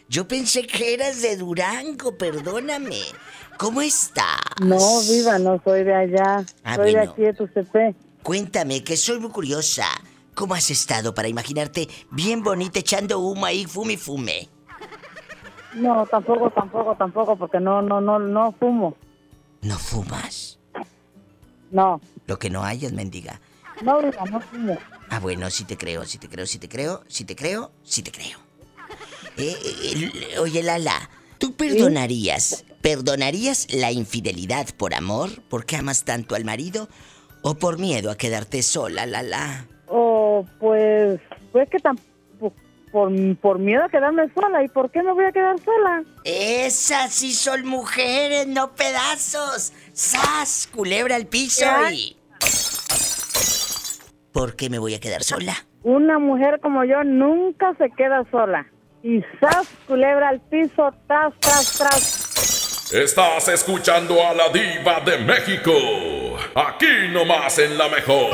Yo 0.07 0.28
pensé 0.28 0.65
que 0.65 0.93
eras 0.93 1.21
de 1.21 1.36
Durango, 1.38 2.17
perdóname. 2.17 3.01
¿Cómo 3.57 3.82
estás? 3.82 4.39
No, 4.61 5.01
viva, 5.01 5.39
no 5.39 5.61
soy 5.63 5.84
de 5.84 5.93
allá. 5.93 6.45
Ah, 6.63 6.76
soy 6.76 6.93
de 6.93 6.99
aquí 6.99 7.21
de 7.21 7.34
Tustepec. 7.34 7.95
Cuéntame, 8.23 8.84
que 8.84 8.97
soy 8.97 9.19
muy 9.19 9.32
curiosa. 9.32 9.86
¿Cómo 10.34 10.53
has 10.53 10.69
estado 10.69 11.13
para 11.13 11.28
imaginarte 11.28 11.88
bien 12.11 12.43
bonita 12.43 12.80
echando 12.80 13.19
humo 13.19 13.45
ahí, 13.45 13.65
fume, 13.65 13.97
fume? 13.97 14.49
No, 15.76 16.05
tampoco, 16.05 16.49
tampoco, 16.51 16.95
tampoco, 16.95 17.38
porque 17.38 17.59
no, 17.59 17.82
no, 17.82 18.01
no, 18.01 18.19
no 18.19 18.51
fumo. 18.53 18.95
No 19.61 19.78
fumas. 19.78 20.59
No, 21.71 21.99
Lo 22.28 22.39
que 22.39 22.49
no 22.49 22.63
hayas, 22.63 22.93
mendiga. 22.93 23.41
No, 23.82 24.01
no 24.01 24.41
fumo. 24.41 24.78
Ah, 25.09 25.19
bueno, 25.19 25.49
sí 25.49 25.65
te 25.65 25.78
creo, 25.78 26.05
sí 26.05 26.17
te 26.17 26.30
creo, 26.30 26.45
sí 26.45 26.59
te 26.59 26.69
creo, 26.69 27.03
sí 27.07 27.26
te 27.26 27.36
creo, 27.36 27.71
sí 27.84 28.01
te 28.01 28.11
creo. 28.11 28.39
Eh, 29.38 29.55
eh, 29.84 30.39
oye, 30.39 30.63
Lala, 30.63 31.09
¿tú 31.38 31.55
perdonarías, 31.55 32.65
perdonarías 32.82 33.67
la 33.73 33.91
infidelidad 33.91 34.67
por 34.78 34.93
amor, 34.93 35.30
porque 35.49 35.76
amas 35.76 36.05
tanto 36.05 36.36
al 36.36 36.45
marido, 36.45 36.88
o 37.41 37.55
por 37.55 37.78
miedo 37.78 38.09
a 38.11 38.17
quedarte 38.17 38.63
sola, 38.63 39.05
Lala? 39.05 39.67
O 39.88 40.45
pues, 40.59 41.19
pues 41.51 41.69
que 41.69 41.80
tampoco, 41.80 42.15
por, 42.91 43.11
por 43.38 43.59
miedo 43.59 43.84
a 43.84 43.89
quedarme 43.89 44.32
sola. 44.34 44.63
¿Y 44.63 44.69
por 44.69 44.89
qué 44.89 45.03
me 45.03 45.11
voy 45.11 45.26
a 45.26 45.32
quedar 45.32 45.59
sola? 45.59 46.03
Esas 46.23 47.13
sí 47.13 47.34
son 47.34 47.67
mujeres, 47.67 48.47
no 48.47 48.73
pedazos. 48.73 49.73
¡Sas! 49.93 50.69
Culebra 50.73 51.17
al 51.17 51.28
piso 51.28 51.65
y... 51.91 52.15
¿Por 54.36 54.57
qué 54.57 54.69
me 54.69 54.79
voy 54.79 54.93
a 54.93 54.99
quedar 54.99 55.23
sola? 55.23 55.53
Una 55.83 56.19
mujer 56.19 56.59
como 56.59 56.83
yo 56.83 57.05
nunca 57.05 57.73
se 57.77 57.89
queda 57.91 58.25
sola. 58.31 58.67
Y 59.01 59.21
zas, 59.39 59.65
culebra 59.88 60.27
al 60.27 60.41
piso, 60.41 60.93
tras, 61.07 61.33
tras, 61.39 61.77
tras. 61.77 62.91
Estás 62.91 63.47
escuchando 63.47 64.15
a 64.27 64.33
la 64.33 64.49
diva 64.49 64.99
de 65.05 65.19
México. 65.19 65.71
Aquí 66.53 67.07
nomás 67.13 67.59
en 67.59 67.77
la 67.77 67.88
mejor. 67.88 68.33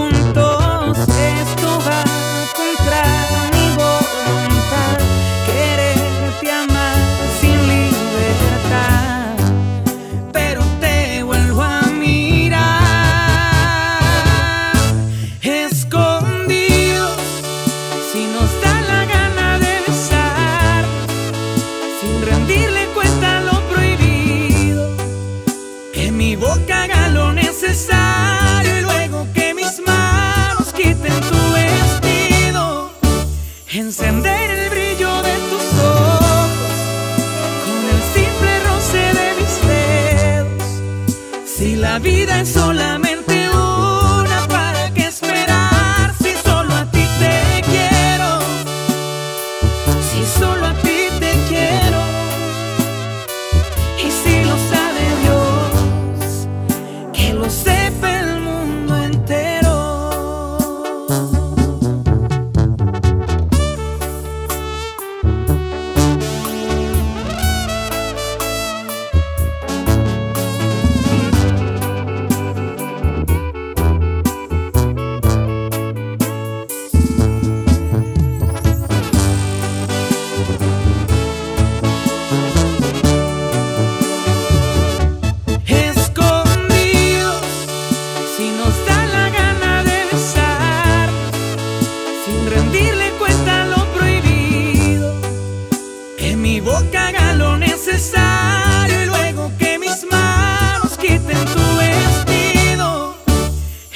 Esto 1.01 1.40
la 42.43 43.00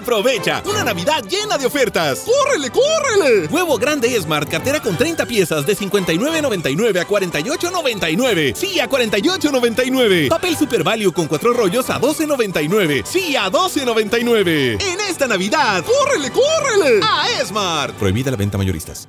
Aprovecha 0.00 0.62
una 0.64 0.82
Navidad 0.82 1.22
llena 1.24 1.58
de 1.58 1.66
ofertas. 1.66 2.20
¡Córrele, 2.20 2.70
córrele! 2.70 3.46
Huevo 3.48 3.78
grande 3.78 4.20
Smart, 4.20 4.48
cartera 4.48 4.80
con 4.80 4.96
30 4.96 5.26
piezas 5.26 5.66
de 5.66 5.76
59.99 5.76 7.00
a 7.00 7.06
48.99. 7.06 8.54
Sí, 8.54 8.80
a 8.80 8.88
48.99. 8.88 10.28
Papel 10.28 10.56
Super 10.56 10.82
Value 10.82 11.12
con 11.12 11.26
4 11.26 11.52
rollos 11.52 11.90
a 11.90 12.00
12.99. 12.00 13.04
Sí, 13.04 13.36
a 13.36 13.50
12.99. 13.50 14.82
En 14.82 15.00
esta 15.00 15.26
Navidad, 15.26 15.84
¡córrele, 15.84 16.30
córrele! 16.30 17.00
A 17.02 17.44
Smart. 17.44 17.94
Prohibida 17.96 18.30
la 18.30 18.36
venta 18.36 18.58
mayoristas. 18.58 19.08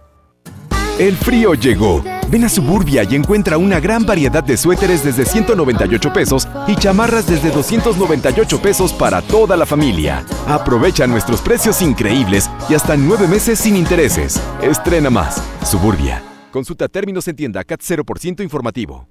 El 0.99 1.17
frío 1.17 1.53
llegó. 1.53 2.03
Ven 2.29 2.43
a 2.43 2.49
Suburbia 2.49 3.03
y 3.03 3.15
encuentra 3.15 3.57
una 3.57 3.79
gran 3.79 4.05
variedad 4.05 4.43
de 4.43 4.55
suéteres 4.55 5.03
desde 5.03 5.25
198 5.25 6.13
pesos 6.13 6.47
y 6.67 6.75
chamarras 6.75 7.27
desde 7.27 7.49
298 7.51 8.61
pesos 8.61 8.93
para 8.93 9.21
toda 9.21 9.57
la 9.57 9.65
familia. 9.65 10.25
Aprovecha 10.47 11.07
nuestros 11.07 11.41
precios 11.41 11.81
increíbles 11.81 12.49
y 12.69 12.73
hasta 12.75 12.95
nueve 12.95 13.27
meses 13.27 13.59
sin 13.59 13.75
intereses. 13.75 14.39
Estrena 14.61 15.09
más. 15.09 15.41
Suburbia. 15.69 16.21
Consulta 16.51 16.87
términos 16.87 17.27
en 17.27 17.35
tienda 17.35 17.63
CAT 17.63 17.81
0% 17.81 18.43
informativo. 18.43 19.07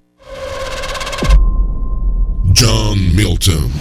John 2.55 3.15
Milton. 3.15 3.71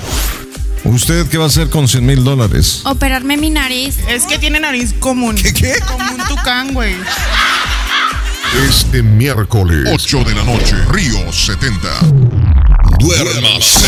¿Usted 0.85 1.29
qué 1.29 1.37
va 1.37 1.45
a 1.45 1.47
hacer 1.49 1.69
con 1.69 1.87
100 1.87 2.07
mil 2.07 2.25
dólares? 2.25 2.83
Operarme 2.85 3.37
mi 3.37 3.51
nariz. 3.51 3.99
Es 4.09 4.25
que 4.25 4.39
tiene 4.39 4.61
nariz 4.61 4.95
común. 4.95 5.37
¿Qué, 5.37 5.53
qué? 5.53 5.75
Como 5.87 6.05
un 6.11 6.27
tucán, 6.27 6.73
güey. 6.73 6.95
Este 8.55 9.01
miércoles, 9.01 9.89
8 9.93 10.25
de 10.25 10.35
la 10.35 10.43
noche, 10.43 10.75
Río 10.91 11.33
70. 11.33 11.89
Duérmase. 12.99 13.79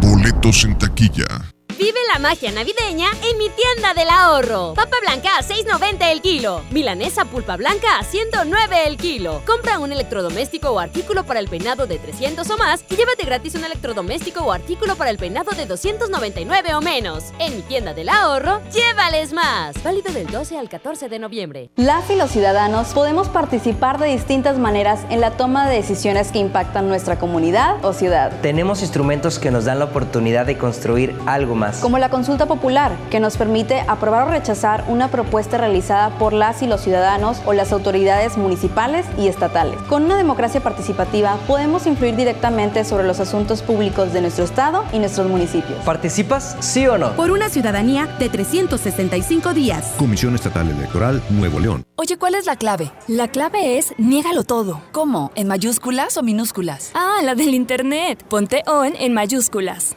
Boletos 0.00 0.64
en 0.64 0.78
taquilla. 0.78 1.51
Vive 1.82 1.98
la 2.12 2.20
magia 2.20 2.52
navideña 2.52 3.08
en 3.28 3.38
mi 3.38 3.48
tienda 3.48 3.92
del 3.92 4.08
ahorro. 4.08 4.72
Papa 4.74 4.98
blanca 5.02 5.36
a 5.36 5.42
6.90 5.42 6.12
el 6.12 6.20
kilo. 6.20 6.62
Milanesa 6.70 7.24
pulpa 7.24 7.56
blanca 7.56 7.98
a 7.98 8.04
109 8.04 8.86
el 8.86 8.96
kilo. 8.96 9.42
Compra 9.44 9.80
un 9.80 9.90
electrodoméstico 9.90 10.70
o 10.70 10.78
artículo 10.78 11.24
para 11.24 11.40
el 11.40 11.48
peinado 11.48 11.88
de 11.88 11.98
300 11.98 12.48
o 12.48 12.56
más 12.56 12.84
y 12.88 12.94
llévate 12.94 13.24
gratis 13.24 13.56
un 13.56 13.64
electrodoméstico 13.64 14.44
o 14.44 14.52
artículo 14.52 14.94
para 14.94 15.10
el 15.10 15.18
peinado 15.18 15.50
de 15.56 15.66
299 15.66 16.72
o 16.76 16.80
menos. 16.80 17.32
En 17.40 17.56
mi 17.56 17.62
tienda 17.62 17.92
del 17.94 18.10
ahorro, 18.10 18.60
llévales 18.72 19.32
más. 19.32 19.82
Válido 19.82 20.12
del 20.12 20.28
12 20.28 20.58
al 20.58 20.68
14 20.68 21.08
de 21.08 21.18
noviembre. 21.18 21.70
Las 21.74 22.08
y 22.10 22.14
los 22.14 22.30
ciudadanos 22.30 22.90
podemos 22.94 23.28
participar 23.28 23.98
de 23.98 24.06
distintas 24.06 24.56
maneras 24.56 25.00
en 25.10 25.20
la 25.20 25.32
toma 25.32 25.68
de 25.68 25.78
decisiones 25.78 26.30
que 26.30 26.38
impactan 26.38 26.86
nuestra 26.86 27.18
comunidad 27.18 27.84
o 27.84 27.92
ciudad. 27.92 28.30
Tenemos 28.40 28.82
instrumentos 28.82 29.40
que 29.40 29.50
nos 29.50 29.64
dan 29.64 29.80
la 29.80 29.86
oportunidad 29.86 30.46
de 30.46 30.56
construir 30.56 31.12
algo 31.26 31.56
más. 31.56 31.71
Como 31.80 31.98
la 31.98 32.10
consulta 32.10 32.46
popular, 32.46 32.96
que 33.10 33.20
nos 33.20 33.36
permite 33.36 33.80
aprobar 33.88 34.28
o 34.28 34.30
rechazar 34.30 34.84
una 34.88 35.08
propuesta 35.08 35.58
realizada 35.58 36.10
por 36.18 36.32
las 36.32 36.62
y 36.62 36.66
los 36.66 36.80
ciudadanos 36.80 37.40
o 37.46 37.52
las 37.52 37.72
autoridades 37.72 38.36
municipales 38.36 39.06
y 39.18 39.28
estatales. 39.28 39.80
Con 39.88 40.04
una 40.04 40.16
democracia 40.16 40.62
participativa 40.62 41.36
podemos 41.46 41.86
influir 41.86 42.16
directamente 42.16 42.84
sobre 42.84 43.06
los 43.06 43.20
asuntos 43.20 43.62
públicos 43.62 44.12
de 44.12 44.20
nuestro 44.20 44.44
estado 44.44 44.84
y 44.92 44.98
nuestros 44.98 45.28
municipios. 45.28 45.78
¿Participas, 45.84 46.56
sí 46.60 46.86
o 46.86 46.98
no? 46.98 47.12
Por 47.12 47.30
una 47.30 47.48
ciudadanía 47.48 48.06
de 48.18 48.28
365 48.28 49.54
días. 49.54 49.94
Comisión 49.98 50.34
Estatal 50.34 50.68
Electoral 50.68 51.22
Nuevo 51.30 51.60
León. 51.60 51.84
Oye, 51.96 52.16
¿cuál 52.18 52.34
es 52.34 52.46
la 52.46 52.56
clave? 52.56 52.90
La 53.06 53.28
clave 53.28 53.78
es 53.78 53.94
niégalo 53.98 54.44
todo. 54.44 54.80
¿Cómo? 54.92 55.30
¿En 55.34 55.48
mayúsculas 55.48 56.16
o 56.16 56.22
minúsculas? 56.22 56.90
Ah, 56.94 57.20
la 57.22 57.34
del 57.34 57.54
internet. 57.54 58.24
Ponte 58.28 58.62
on 58.66 58.92
en 58.98 59.14
mayúsculas. 59.14 59.96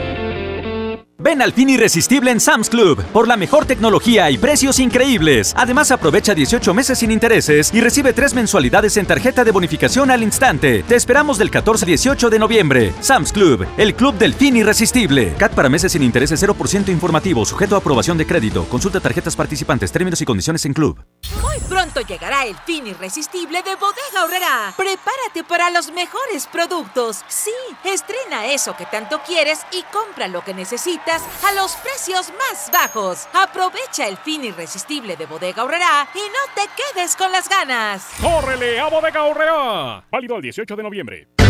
Ven 1.23 1.39
al 1.43 1.53
fin 1.53 1.69
irresistible 1.69 2.31
en 2.31 2.39
Sam's 2.39 2.67
Club 2.67 2.99
por 3.13 3.27
la 3.27 3.37
mejor 3.37 3.67
tecnología 3.67 4.31
y 4.31 4.39
precios 4.39 4.79
increíbles. 4.79 5.53
Además, 5.55 5.91
aprovecha 5.91 6.33
18 6.33 6.73
meses 6.73 6.97
sin 6.97 7.11
intereses 7.11 7.71
y 7.71 7.79
recibe 7.79 8.11
tres 8.11 8.33
mensualidades 8.33 8.97
en 8.97 9.05
tarjeta 9.05 9.43
de 9.43 9.51
bonificación 9.51 10.09
al 10.09 10.23
instante. 10.23 10.81
Te 10.81 10.95
esperamos 10.95 11.37
del 11.37 11.51
14 11.51 11.85
al 11.85 11.87
18 11.87 12.29
de 12.31 12.39
noviembre. 12.39 12.93
Sam's 13.01 13.31
Club, 13.31 13.67
el 13.77 13.93
club 13.93 14.15
del 14.17 14.33
fin 14.33 14.57
irresistible. 14.57 15.35
CAT 15.37 15.53
para 15.53 15.69
meses 15.69 15.91
sin 15.91 16.01
intereses 16.01 16.41
0% 16.41 16.89
informativo, 16.89 17.45
sujeto 17.45 17.75
a 17.75 17.77
aprobación 17.77 18.17
de 18.17 18.25
crédito. 18.25 18.65
Consulta 18.65 18.99
tarjetas 18.99 19.35
participantes, 19.35 19.91
términos 19.91 20.21
y 20.21 20.25
condiciones 20.25 20.65
en 20.65 20.73
club. 20.73 21.03
Muy 21.43 21.59
pronto 21.69 22.01
llegará 22.01 22.45
el 22.45 22.55
fin 22.65 22.87
irresistible 22.87 23.61
de 23.61 23.75
Bodega 23.75 24.25
Horrera. 24.25 24.73
Prepárate 24.75 25.43
para 25.47 25.69
los 25.69 25.91
mejores 25.91 26.47
productos. 26.51 27.23
Sí, 27.27 27.51
estrena 27.85 28.47
eso 28.47 28.75
que 28.75 28.87
tanto 28.87 29.21
quieres 29.23 29.59
y 29.71 29.83
compra 29.93 30.27
lo 30.27 30.43
que 30.43 30.55
necesitas 30.55 31.10
a 31.11 31.53
los 31.53 31.75
precios 31.75 32.31
más 32.37 32.71
bajos. 32.71 33.27
Aprovecha 33.33 34.07
el 34.07 34.15
fin 34.17 34.45
irresistible 34.45 35.17
de 35.17 35.25
Bodega 35.25 35.63
Horrera 35.63 36.07
y 36.15 36.19
no 36.19 36.53
te 36.55 36.69
quedes 36.75 37.17
con 37.17 37.31
las 37.33 37.49
ganas. 37.49 38.07
¡Córrele 38.21 38.79
a 38.79 38.87
Bodega 38.87 39.23
Horrera! 39.23 40.05
Válido 40.09 40.37
el 40.37 40.41
18 40.43 40.75
de 40.75 40.83
noviembre. 40.83 41.27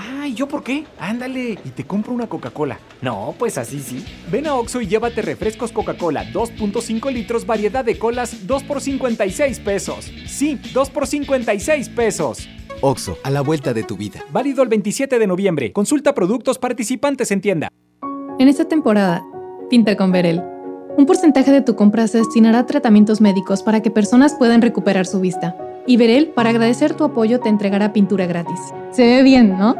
Ay, 0.00 0.32
¿yo 0.34 0.46
por 0.46 0.62
qué? 0.62 0.84
Ándale, 1.00 1.58
y 1.64 1.70
te 1.70 1.84
compro 1.84 2.12
una 2.12 2.28
Coca-Cola. 2.28 2.78
No, 3.02 3.34
pues 3.36 3.58
así 3.58 3.80
sí. 3.80 4.04
Ven 4.30 4.46
a 4.46 4.54
Oxxo 4.54 4.80
y 4.80 4.86
llévate 4.86 5.22
refrescos 5.22 5.72
Coca-Cola 5.72 6.24
2.5 6.32 7.12
litros, 7.12 7.44
variedad 7.46 7.84
de 7.84 7.98
colas, 7.98 8.46
2 8.46 8.62
por 8.62 8.80
56 8.80 9.58
pesos. 9.58 10.12
Sí, 10.26 10.60
2 10.72 10.90
por 10.90 11.06
56 11.08 11.88
pesos. 11.88 12.48
Oxo, 12.80 13.18
a 13.24 13.30
la 13.30 13.40
vuelta 13.40 13.74
de 13.74 13.82
tu 13.82 13.96
vida. 13.96 14.20
Válido 14.30 14.62
el 14.62 14.68
27 14.68 15.18
de 15.18 15.26
noviembre. 15.26 15.72
Consulta 15.72 16.14
productos 16.14 16.58
participantes 16.58 17.32
en 17.32 17.40
tienda. 17.40 17.68
En 18.38 18.46
esta 18.46 18.66
temporada, 18.66 19.24
pinta 19.68 19.96
con 19.96 20.12
Verel. 20.12 20.40
Un 20.96 21.06
porcentaje 21.06 21.50
de 21.50 21.62
tu 21.62 21.74
compra 21.74 22.06
se 22.06 22.18
destinará 22.18 22.60
a 22.60 22.66
tratamientos 22.66 23.20
médicos 23.20 23.64
para 23.64 23.82
que 23.82 23.90
personas 23.90 24.34
puedan 24.34 24.62
recuperar 24.62 25.06
su 25.06 25.18
vista. 25.18 25.56
Y 25.88 25.96
Verel, 25.96 26.28
para 26.28 26.50
agradecer 26.50 26.92
tu 26.92 27.02
apoyo, 27.02 27.40
te 27.40 27.48
entregará 27.48 27.94
pintura 27.94 28.26
gratis. 28.26 28.60
Se 28.92 29.04
ve 29.04 29.22
bien, 29.22 29.58
¿no? 29.58 29.74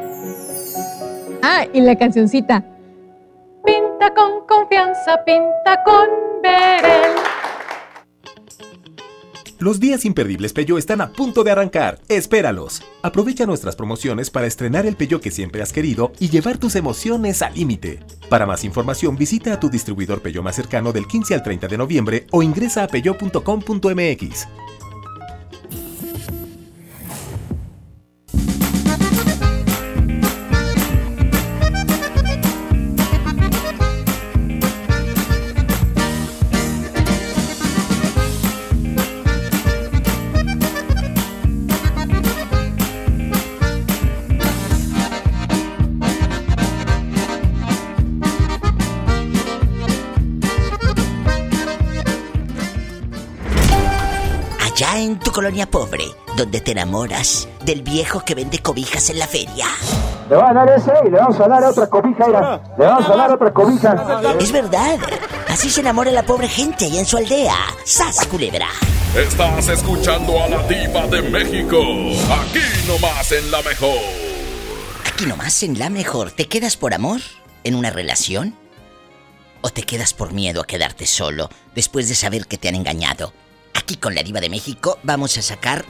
Ah, 1.43 1.67
y 1.71 1.83
la 1.83 1.97
cancioncita. 1.97 2.65
Pinta 3.63 4.15
con 4.15 4.47
confianza, 4.49 5.23
pinta 5.27 5.85
con 5.85 6.09
Verel. 6.43 7.13
Los 9.59 9.81
días 9.81 10.07
imperdibles 10.07 10.55
Peyo 10.55 10.79
están 10.79 11.03
a 11.03 11.11
punto 11.13 11.45
de 11.45 11.51
arrancar. 11.51 11.99
Espéralos. 12.09 12.83
Aprovecha 13.03 13.45
nuestras 13.45 13.77
promociones 13.77 14.31
para 14.31 14.47
estrenar 14.47 14.87
el 14.87 14.97
Peyo 14.97 15.21
que 15.21 15.31
siempre 15.31 15.61
has 15.61 15.75
querido 15.75 16.13
y 16.19 16.31
llevar 16.31 16.57
tus 16.57 16.75
emociones 16.77 17.43
al 17.43 17.53
límite. 17.53 18.01
Para 18.31 18.47
más 18.47 18.65
información 18.65 19.15
visita 19.19 19.53
a 19.53 19.61
tu 19.61 19.69
distribuidor 19.69 20.23
Peyo 20.23 20.43
más 20.43 20.57
cercano 20.57 20.91
del 20.91 21.07
15 21.07 21.35
al 21.35 21.43
30 21.43 21.69
de 21.69 21.77
noviembre 21.77 22.27
o 22.31 22.43
ingresa 22.43 22.85
a 22.85 22.89
peyo.com.mx. 22.89 24.49
Allá 54.99 55.07
en 55.07 55.21
tu 55.21 55.31
colonia 55.31 55.71
pobre, 55.71 56.07
donde 56.37 56.61
te 56.61 56.73
enamoras 56.73 57.49
del 57.65 57.83
viejo 57.83 58.25
que 58.25 58.35
vende 58.35 58.59
cobijas 58.59 59.11
en 59.11 59.21
la 59.21 59.29
feria. 59.29 59.67
Le 60.29 60.35
va 60.35 60.51
a 60.51 60.53
dar 60.53 60.69
ese 60.71 60.91
y 61.07 61.11
le 61.11 61.19
vamos 61.19 61.39
a 61.39 61.47
dar 61.47 61.63
otra 61.63 61.87
cobija, 61.87 62.27
mira. 62.27 62.61
Le 62.77 62.85
vamos 62.85 63.09
a 63.09 63.17
dar 63.17 63.31
otra 63.31 63.55
cobija. 63.55 64.35
Es 64.41 64.51
verdad. 64.51 64.99
Así 65.47 65.71
se 65.71 65.83
enamora 65.83 66.11
la 66.11 66.25
pobre 66.25 66.49
gente 66.49 66.87
allá 66.87 66.99
en 66.99 67.07
su 67.07 67.17
aldea. 67.17 67.55
¡Sas, 67.85 68.27
culebra! 68.27 68.67
Estás 69.15 69.69
escuchando 69.69 70.43
a 70.43 70.49
la 70.49 70.67
diva 70.67 71.07
de 71.07 71.23
México. 71.23 71.79
Aquí 71.79 72.89
nomás 72.89 73.31
en 73.31 73.53
la 73.53 73.63
mejor. 73.63 74.01
Aquí 75.07 75.27
nomás 75.27 75.63
en 75.63 75.79
la 75.79 75.91
mejor. 75.91 76.33
¿Te 76.33 76.49
quedas 76.49 76.77
por 76.77 76.93
amor? 76.93 77.21
¿En 77.63 77.77
una 77.77 77.91
relación? 77.91 78.57
¿O 79.61 79.71
te 79.71 79.85
quedas 79.85 80.13
por 80.13 80.33
miedo 80.33 80.61
a 80.61 80.67
quedarte 80.67 81.07
solo 81.07 81.51
después 81.77 82.09
de 82.09 82.17
saber 82.17 82.49
que 82.49 82.59
te 82.59 82.67
han 82.67 82.75
engañado? 82.75 83.33
Aquí 83.75 83.97
con 83.97 84.15
la 84.15 84.23
diva 84.23 84.41
de 84.41 84.51
México 84.51 84.99
vamos 85.03 85.39
a 85.39 85.43
sacar 85.43 85.85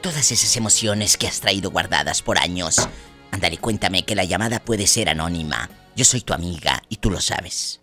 todas 0.00 0.32
esas 0.32 0.56
emociones 0.56 1.16
que 1.16 1.26
has 1.26 1.40
traído 1.40 1.70
guardadas 1.70 2.22
por 2.22 2.38
años. 2.38 2.88
Ándale, 3.30 3.58
cuéntame 3.58 4.04
que 4.04 4.14
la 4.14 4.24
llamada 4.24 4.60
puede 4.60 4.86
ser 4.86 5.08
anónima. 5.08 5.70
Yo 5.96 6.04
soy 6.04 6.20
tu 6.20 6.34
amiga 6.34 6.82
y 6.88 6.96
tú 6.96 7.10
lo 7.10 7.20
sabes. 7.20 7.80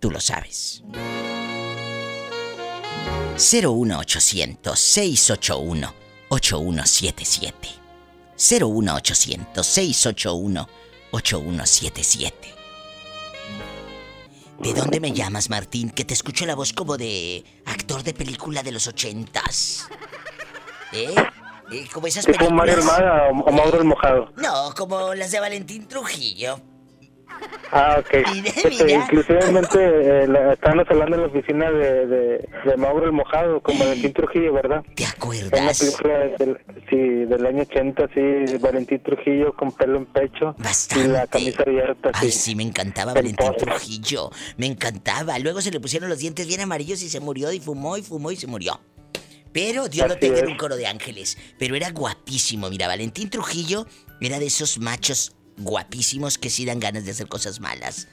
Tú 0.00 0.10
lo 0.10 0.20
sabes. 0.20 0.82
01800 3.36 4.78
681 4.78 5.94
8177 6.28 7.68
01800 8.36 9.66
681 9.66 10.68
8177 11.12 12.54
¿De 14.60 14.74
dónde 14.74 15.00
me 15.00 15.12
llamas, 15.12 15.48
Martín? 15.48 15.90
Que 15.90 16.04
te 16.04 16.12
escucho 16.14 16.44
la 16.44 16.54
voz 16.54 16.72
como 16.72 16.96
de 16.96 17.44
actor 17.64 18.02
de 18.02 18.12
película 18.12 18.62
de 18.62 18.72
los 18.72 18.86
ochentas. 18.86 19.88
¿Eh? 20.92 21.14
¿Eh? 21.72 21.88
Como 21.92 22.06
esas 22.06 22.26
¿Tipo 22.26 22.38
películas. 22.38 22.56
Mario 22.66 22.76
Almada 22.78 23.28
o, 23.30 23.48
o 23.48 23.52
Mauro 23.52 23.78
el 23.78 23.84
Mojado? 23.84 24.32
No, 24.36 24.74
como 24.76 25.14
las 25.14 25.30
de 25.30 25.40
Valentín 25.40 25.88
Trujillo. 25.88 26.60
Ah, 27.72 27.96
ok. 28.00 28.14
Este, 28.44 28.92
inclusivemente 28.92 29.78
eh, 29.78 30.26
la- 30.26 30.54
estábamos 30.54 30.86
hablando 30.90 31.16
en 31.16 31.22
la 31.22 31.28
oficina 31.28 31.70
de, 31.70 32.06
de, 32.06 32.48
de 32.64 32.76
Mauro 32.76 33.06
el 33.06 33.12
Mojado 33.12 33.60
con 33.60 33.78
Valentín 33.78 34.12
Trujillo, 34.12 34.52
¿verdad? 34.52 34.82
¿Te 34.94 35.06
acuerdas? 35.06 35.78
película 35.78 36.18
del, 36.38 36.58
sí, 36.88 36.96
del 36.96 37.46
año 37.46 37.62
80, 37.62 38.08
sí, 38.14 38.56
Valentín 38.58 39.00
Trujillo 39.02 39.52
con 39.54 39.70
pelo 39.72 39.98
en 39.98 40.06
pecho 40.06 40.54
y 40.96 41.04
la 41.08 41.26
camisa 41.26 41.62
abierta, 41.64 42.10
sí. 42.14 42.18
Ay, 42.26 42.30
sí, 42.32 42.54
me 42.56 42.64
encantaba 42.64 43.14
Valentín 43.14 43.52
Trujillo. 43.56 44.30
Me 44.56 44.66
encantaba. 44.66 45.38
Luego 45.38 45.60
se 45.60 45.70
le 45.70 45.78
pusieron 45.80 46.08
los 46.08 46.18
dientes 46.18 46.46
bien 46.46 46.60
amarillos 46.60 47.02
y 47.02 47.08
se 47.08 47.20
murió 47.20 47.52
y 47.52 47.60
fumó 47.60 47.96
y 47.96 48.02
fumó 48.02 48.30
y 48.32 48.36
se 48.36 48.46
murió. 48.46 48.80
Pero 49.52 49.88
Dios 49.88 50.08
lo 50.08 50.16
tenga 50.16 50.38
en 50.40 50.48
un 50.48 50.56
coro 50.56 50.76
de 50.76 50.86
ángeles. 50.86 51.36
Pero 51.58 51.74
era 51.74 51.90
guapísimo. 51.90 52.68
Mira, 52.70 52.86
Valentín 52.86 53.30
Trujillo 53.30 53.86
era 54.20 54.38
de 54.38 54.46
esos 54.46 54.78
machos 54.78 55.34
guapísimos 55.60 56.38
que 56.38 56.50
sí 56.50 56.64
dan 56.64 56.80
ganas 56.80 57.04
de 57.04 57.12
hacer 57.12 57.28
cosas 57.28 57.60
malas. 57.60 58.08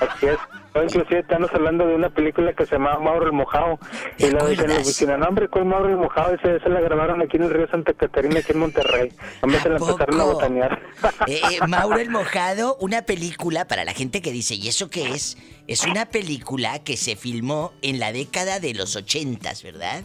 Así 0.00 0.26
es. 0.26 0.38
Inclusive 0.74 1.20
estamos 1.20 1.50
hablando 1.54 1.86
de 1.86 1.94
una 1.94 2.10
película 2.10 2.52
que 2.52 2.66
se 2.66 2.72
llama 2.72 2.98
Mauro 2.98 3.26
el 3.26 3.32
Mojado. 3.32 3.78
Y 4.18 4.30
luego 4.30 4.48
dicen 4.48 4.70
en 4.70 4.76
la 4.76 4.82
oficina, 4.82 5.16
no 5.16 5.26
hombre, 5.26 5.48
¿cuál 5.48 5.64
Mauro 5.64 5.88
el 5.88 5.96
Mojado? 5.96 6.34
Ese, 6.34 6.56
ese 6.56 6.68
la 6.68 6.80
grabaron 6.80 7.22
aquí 7.22 7.38
en 7.38 7.44
el 7.44 7.50
río 7.50 7.66
Santa 7.68 7.94
Catarina, 7.94 8.40
aquí 8.40 8.52
en 8.52 8.58
Monterrey. 8.58 9.12
A 9.40 9.46
mí 9.46 9.54
se 9.54 9.70
la 9.70 9.76
empezaron 9.76 10.20
a 10.20 10.24
botanear. 10.24 10.82
Eh, 11.26 11.40
eh, 11.50 11.66
Mauro 11.66 11.98
el 11.98 12.10
Mojado, 12.10 12.76
una 12.80 13.02
película 13.02 13.66
para 13.66 13.84
la 13.84 13.94
gente 13.94 14.20
que 14.20 14.32
dice, 14.32 14.54
¿y 14.54 14.68
eso 14.68 14.90
qué 14.90 15.12
es? 15.12 15.38
Es 15.66 15.84
una 15.86 16.06
película 16.06 16.84
que 16.84 16.96
se 16.96 17.16
filmó 17.16 17.72
en 17.80 17.98
la 17.98 18.12
década 18.12 18.60
de 18.60 18.74
los 18.74 18.96
ochentas, 18.96 19.62
¿verdad? 19.62 20.04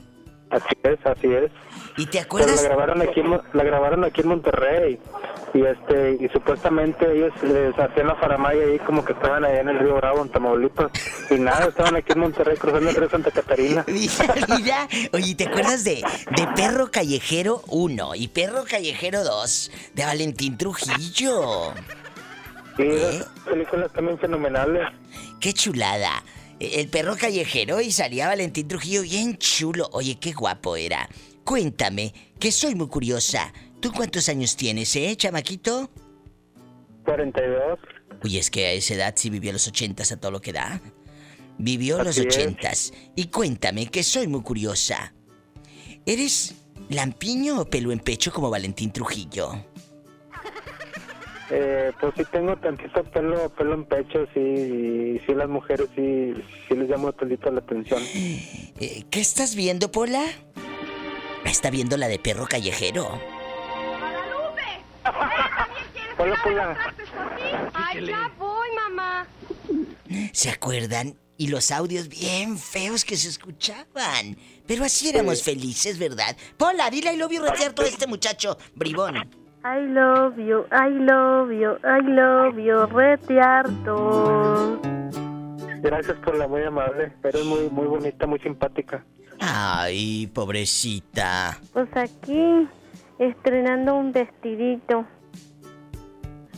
Así 0.51 0.75
es, 0.83 0.99
así 1.05 1.27
es. 1.27 1.51
¿Y 1.97 2.05
te 2.05 2.11
Pero 2.11 2.23
acuerdas? 2.23 2.55
la 2.63 2.69
grabaron 2.69 3.01
aquí 3.01 3.21
la 3.53 3.63
grabaron 3.63 4.03
aquí 4.03 4.21
en 4.21 4.27
Monterrey. 4.27 4.99
Y 5.53 5.65
este 5.65 6.17
y 6.23 6.29
supuestamente 6.29 7.11
ellos 7.13 7.33
les 7.43 7.77
hacían 7.77 8.07
la 8.07 8.15
faramaya 8.15 8.63
ahí 8.63 8.79
como 8.79 9.03
que 9.03 9.11
estaban 9.11 9.43
allá 9.43 9.59
en 9.59 9.69
el 9.69 9.79
río 9.79 9.95
Bravo, 9.95 10.21
en 10.21 10.29
Tamaulipas. 10.29 10.91
Y 11.29 11.33
nada, 11.35 11.67
estaban 11.67 11.95
aquí 11.97 12.13
en 12.13 12.19
Monterrey 12.19 12.55
cruzando 12.57 12.89
el 12.89 12.95
río 12.95 13.09
Santa 13.09 13.31
Catarina. 13.31 13.83
Mira. 13.87 14.87
Oye, 15.11 15.35
¿te 15.35 15.47
acuerdas 15.47 15.83
de, 15.83 16.03
de 16.35 16.47
Perro 16.55 16.89
Callejero 16.89 17.61
1 17.67 18.15
y 18.15 18.27
Perro 18.29 18.63
Callejero 18.69 19.23
2 19.25 19.71
de 19.93 20.05
Valentín 20.05 20.57
Trujillo? 20.57 21.73
Sí, 22.77 22.83
esas 22.83 23.27
películas 23.45 23.91
también 23.91 24.17
fenomenales. 24.17 24.87
¡Qué 25.41 25.53
chulada! 25.53 26.23
El 26.59 26.87
perro 26.89 27.15
callejero 27.17 27.81
y 27.81 27.91
salía 27.91 28.27
Valentín 28.27 28.67
Trujillo 28.67 29.01
bien 29.01 29.35
chulo. 29.37 29.89
Oye, 29.93 30.17
qué 30.21 30.31
guapo 30.31 30.75
era. 30.75 31.09
Cuéntame, 31.51 32.13
que 32.39 32.49
soy 32.49 32.75
muy 32.75 32.87
curiosa. 32.87 33.51
¿Tú 33.81 33.91
cuántos 33.91 34.29
años 34.29 34.55
tienes, 34.55 34.95
eh, 34.95 35.13
chamaquito? 35.17 35.89
42. 37.03 37.77
Uy, 38.23 38.37
es 38.37 38.49
que 38.49 38.67
a 38.67 38.71
esa 38.71 38.93
edad 38.93 39.13
sí 39.17 39.29
vivió 39.29 39.51
los 39.51 39.67
ochentas 39.67 40.13
a 40.13 40.17
todo 40.17 40.31
lo 40.31 40.39
que 40.39 40.53
da. 40.53 40.79
Vivió 41.57 41.97
los 41.97 42.17
Así 42.17 42.21
es. 42.21 42.27
ochentas. 42.27 42.93
Y 43.17 43.25
cuéntame, 43.25 43.87
que 43.87 44.01
soy 44.01 44.29
muy 44.29 44.43
curiosa. 44.43 45.13
¿Eres 46.05 46.55
lampiño 46.87 47.59
o 47.59 47.65
pelo 47.65 47.91
en 47.91 47.99
pecho 47.99 48.31
como 48.31 48.49
Valentín 48.49 48.93
Trujillo? 48.93 49.51
Eh, 51.49 51.91
pues 51.99 52.13
sí 52.15 52.23
tengo 52.31 52.55
tantito 52.55 53.03
pelo, 53.11 53.49
pelo 53.49 53.73
en 53.73 53.83
pecho, 53.83 54.25
sí, 54.33 54.39
y 54.39 55.19
sí 55.25 55.33
las 55.35 55.49
mujeres 55.49 55.89
sí, 55.97 56.33
sí 56.69 56.75
les 56.75 56.87
llamo 56.89 57.11
tantito 57.11 57.51
la 57.51 57.59
atención. 57.59 58.01
Eh, 58.79 59.03
¿Qué 59.09 59.19
estás 59.19 59.53
viendo, 59.53 59.91
Pola? 59.91 60.23
Está 61.45 61.69
viendo 61.69 61.97
la 61.97 62.07
de 62.07 62.19
perro 62.19 62.47
callejero. 62.47 63.19
Hola, 66.17 66.35
Pola. 66.43 66.77
Ay, 67.73 68.05
ya 68.05 68.31
voy, 68.37 68.69
mamá. 68.75 69.27
¿Se 70.33 70.49
acuerdan? 70.49 71.15
Y 71.37 71.47
los 71.47 71.71
audios 71.71 72.07
bien 72.07 72.57
feos 72.57 73.03
que 73.03 73.17
se 73.17 73.29
escuchaban. 73.29 74.37
Pero 74.67 74.83
así 74.83 75.09
éramos 75.09 75.41
felices, 75.41 75.97
¿verdad? 75.97 76.37
Pola, 76.57 76.89
dile 76.91 77.13
I 77.13 77.17
love 77.17 77.31
you 77.31 77.43
a 77.43 77.53
este 77.85 78.05
muchacho, 78.05 78.57
bribón. 78.75 79.17
I 79.63 79.79
love 79.79 80.37
you, 80.37 80.65
I 80.71 80.89
love 80.89 81.51
you, 81.51 81.77
I 81.83 82.01
love 82.01 82.57
you, 82.57 82.85
retiarto. 82.87 84.79
Gracias 85.81 86.17
por 86.17 86.35
la 86.35 86.47
muy 86.47 86.63
amable, 86.63 87.11
eres 87.23 87.45
muy, 87.45 87.69
muy 87.69 87.85
bonita, 87.87 88.25
muy 88.25 88.39
simpática. 88.39 89.03
Ay, 89.41 90.27
pobrecita. 90.27 91.59
Pues 91.73 91.89
aquí, 91.95 92.67
estrenando 93.17 93.95
un 93.95 94.11
vestidito. 94.11 95.05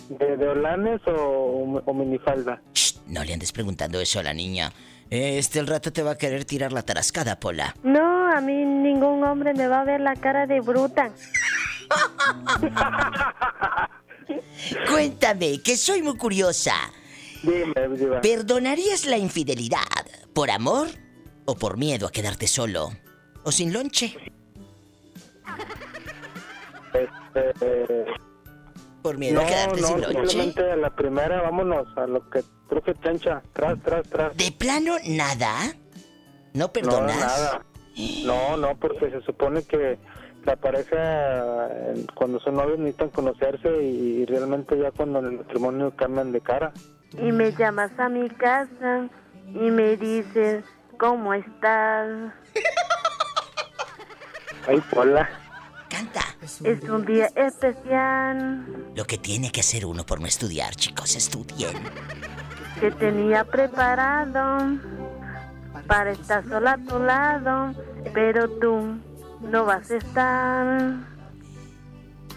¿De, 0.10 0.38
de 0.38 0.48
holanes 0.50 1.00
o, 1.08 1.82
o 1.86 1.94
minifalda? 1.94 2.62
No 3.08 3.24
le 3.24 3.34
andes 3.34 3.54
preguntando 3.54 4.02
eso 4.02 4.20
a 4.20 4.24
la 4.24 4.34
niña. 4.34 4.72
Este 5.10 5.60
el 5.60 5.68
rato 5.68 5.94
te 5.94 6.04
va 6.04 6.12
a 6.12 6.18
querer 6.18 6.44
tirar 6.44 6.74
la 6.74 6.82
tarascada, 6.82 7.40
Pola. 7.40 7.74
No, 7.84 8.30
a 8.30 8.42
mí 8.42 8.66
ningún 8.66 9.24
hombre 9.24 9.54
me 9.54 9.68
va 9.68 9.82
a 9.82 9.86
ver 9.86 10.02
la 10.02 10.16
cara 10.16 10.46
de 10.46 10.60
bruta. 10.60 11.12
Cuéntame, 14.90 15.62
que 15.62 15.78
soy 15.78 16.02
muy 16.02 16.18
curiosa. 16.18 16.74
Dime. 17.44 17.74
¿Perdonarías 18.22 19.06
la 19.06 19.18
infidelidad 19.18 19.80
¿Por 20.34 20.50
amor 20.50 20.88
o 21.46 21.56
por 21.56 21.78
miedo 21.78 22.08
a 22.08 22.12
quedarte 22.12 22.48
solo? 22.48 22.90
¿O 23.44 23.52
sin 23.52 23.74
lonche? 23.74 24.16
Este, 26.94 28.06
Por 29.02 29.18
miedo 29.18 29.42
a 29.42 29.46
quedarte 29.46 29.82
no, 29.82 29.88
sin 29.88 30.02
no, 30.02 30.08
lonche. 30.08 30.28
simplemente 30.30 30.72
a 30.72 30.76
la 30.76 30.90
primera, 30.96 31.42
vámonos 31.42 31.88
a 31.98 32.08
lo 32.08 32.30
que 32.30 32.44
truje 32.70 32.94
chancha, 33.04 33.42
tras, 33.54 33.82
tras, 33.84 34.08
tras. 34.08 34.38
¿De 34.38 34.52
plano 34.52 34.96
nada? 35.08 35.74
¿No 36.54 36.66
No, 36.66 36.72
perdonas? 36.72 37.18
nada. 37.18 37.66
No, 38.26 38.58
no, 38.58 38.76
porque 38.80 39.10
se 39.12 39.22
supone 39.22 39.64
que 39.64 39.98
la 40.46 40.56
pareja, 40.56 41.68
eh, 41.72 42.06
cuando 42.16 42.40
son 42.40 42.56
novios, 42.56 42.80
necesitan 42.80 43.10
conocerse 43.10 43.84
y 43.84 44.26
realmente 44.26 44.78
ya 44.80 44.92
cuando 44.92 45.20
en 45.20 45.26
el 45.26 45.32
matrimonio 45.40 45.96
cambian 45.96 46.32
de 46.32 46.42
cara. 46.42 46.72
Y 47.18 47.32
me 47.32 47.52
llamas 47.52 47.92
a 48.00 48.10
mi 48.10 48.30
casa 48.30 49.10
y 49.48 49.70
me 49.72 49.96
dices, 49.98 50.64
¿cómo 51.04 51.34
estás? 51.34 52.32
Ay, 54.68 54.82
hola. 54.96 55.30
Canta. 55.90 56.22
Es 56.42 56.62
un 56.90 57.06
día 57.06 57.28
especial 57.36 58.66
Lo 58.96 59.06
que 59.06 59.18
tiene 59.18 59.52
que 59.52 59.60
hacer 59.60 59.86
uno 59.86 60.06
por 60.06 60.22
no 60.22 60.28
estudiar, 60.28 60.76
chicos, 60.76 61.18
estudien. 61.18 61.74
que 62.80 62.90
tenía 62.92 63.44
preparado 63.44 64.78
para 65.88 66.12
estar 66.12 66.48
sola 66.48 66.74
a 66.74 66.78
tu 66.78 67.00
lado, 67.00 67.74
pero 68.14 68.50
tú 68.50 68.98
no 69.42 69.66
vas 69.66 69.92
a 69.92 69.98
estar. 69.98 70.94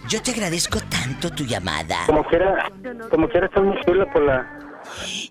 Yo 0.09 0.21
te 0.23 0.33
agradezco 0.33 0.81
tanto 0.81 1.31
tu 1.31 1.45
llamada. 1.45 1.99
Como 2.07 2.25
quiera, 2.25 2.69
como 3.11 3.29
quiera, 3.29 3.47
estás 3.47 3.63
muy 3.63 3.81
chula 3.85 4.13
por 4.13 4.23
la... 4.23 4.59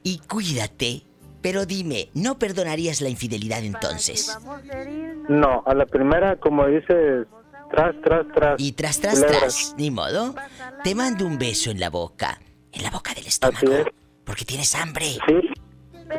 Y 0.03 0.19
cuídate. 0.19 1.14
Pero 1.45 1.67
dime, 1.67 2.09
¿no 2.15 2.39
perdonarías 2.39 3.01
la 3.01 3.09
infidelidad 3.09 3.63
entonces? 3.63 4.35
No, 5.29 5.61
a 5.67 5.75
la 5.75 5.85
primera, 5.85 6.37
como 6.37 6.65
dices, 6.65 7.27
tras, 7.69 7.93
tras, 8.01 8.25
tras. 8.33 8.55
Y 8.59 8.71
tras, 8.71 8.99
tras, 8.99 9.23
tras, 9.23 9.75
ni 9.77 9.91
modo. 9.91 10.33
Te 10.83 10.95
mando 10.95 11.23
un 11.23 11.37
beso 11.37 11.69
en 11.69 11.79
la 11.79 11.91
boca. 11.91 12.41
En 12.71 12.81
la 12.81 12.89
boca 12.89 13.13
del 13.13 13.27
estómago. 13.27 13.91
Porque 14.23 14.43
tienes 14.43 14.73
hambre. 14.73 15.05
Sí, 15.27 15.39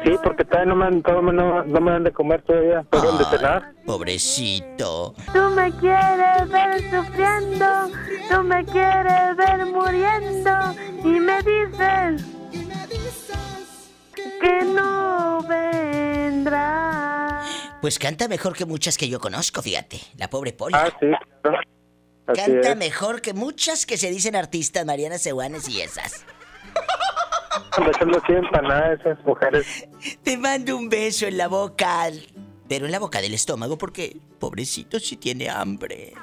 sí, 0.05 0.13
porque 0.23 0.45
todavía 0.45 0.67
no 0.67 0.77
me, 0.77 0.85
han, 0.85 1.03
todavía 1.03 1.33
no, 1.33 1.65
no 1.65 1.81
me 1.81 1.91
dan 1.91 2.05
de 2.05 2.13
comer 2.13 2.43
todavía, 2.43 2.85
perdón, 2.85 3.19
de 3.19 3.25
cenar. 3.25 3.73
Pobrecito. 3.85 5.13
Tú 5.35 5.41
me 5.57 5.73
quieres 5.73 6.49
ver 6.49 6.83
sufriendo, 6.89 7.67
tú 8.31 8.43
me 8.45 8.65
quieres 8.65 9.37
ver 9.37 9.67
muriendo 9.67 10.53
y 11.03 11.19
me 11.19 11.39
dices 11.39 12.37
que 14.41 14.65
no 14.65 15.43
vendrá. 15.49 17.43
Pues 17.81 17.99
canta 17.99 18.29
mejor 18.29 18.55
que 18.57 18.65
muchas 18.67 18.97
que 18.99 19.09
yo 19.09 19.21
conozco, 19.21 19.63
fíjate. 19.63 20.01
La 20.17 20.29
pobre 20.31 20.53
Poli. 20.53 20.75
Ah, 20.77 20.91
sí. 21.01 21.07
Así 22.27 22.41
Canta 22.41 22.71
es. 22.73 22.77
mejor 22.77 23.21
que 23.21 23.33
muchas 23.35 23.87
que 23.87 23.97
se 23.97 24.11
dicen 24.11 24.35
artistas, 24.35 24.85
Mariana 24.85 25.17
Seguanes 25.19 25.69
y 25.69 25.81
esas. 25.81 26.25
Empanadas 28.29 29.01
esas 29.01 29.19
mujeres. 29.25 29.87
Te 30.23 30.37
mando 30.37 30.77
un 30.77 30.89
beso 30.89 31.27
en 31.27 31.37
la 31.39 31.49
boca. 31.49 32.09
Pero 32.69 32.87
en 32.87 32.93
la 32.93 32.99
boca 32.99 33.21
del 33.21 33.33
estómago 33.35 33.79
porque, 33.79 34.17
pobrecito, 34.41 34.99
si 34.99 35.17
tiene 35.17 35.49
hambre. 35.49 36.15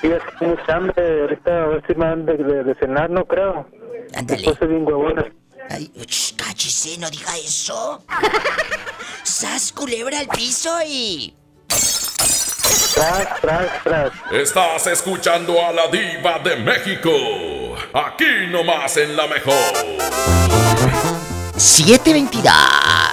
Sí, 0.00 0.06
es 0.08 0.22
que 0.22 0.30
tengo 0.38 0.54
mucha 0.56 0.76
hambre, 0.76 1.20
ahorita 1.22 1.62
a 1.64 1.66
ver 1.66 1.82
si 1.86 1.94
me 1.96 2.06
dan 2.06 2.26
de, 2.26 2.36
de- 2.36 2.62
de 2.64 2.74
cenar, 2.76 3.10
no 3.10 3.24
creo. 3.24 3.66
Ándale. 4.14 4.42
Bien. 4.42 5.41
Ay, 5.70 5.90
ch, 6.06 6.34
cállese, 6.36 6.98
no 6.98 7.10
diga 7.10 7.36
eso. 7.38 8.02
¡Sas, 9.22 9.72
culebra 9.72 10.18
al 10.18 10.28
piso 10.28 10.78
y... 10.86 11.34
Tras, 12.94 13.40
tras, 13.40 13.82
tras. 13.82 14.12
Estás 14.32 14.86
escuchando 14.86 15.64
a 15.64 15.72
la 15.72 15.88
diva 15.88 16.38
de 16.40 16.56
México. 16.56 17.10
Aquí 17.94 18.46
nomás 18.50 18.96
en 18.98 19.16
la 19.16 19.26
mejor. 19.26 19.54
722, 21.56 22.52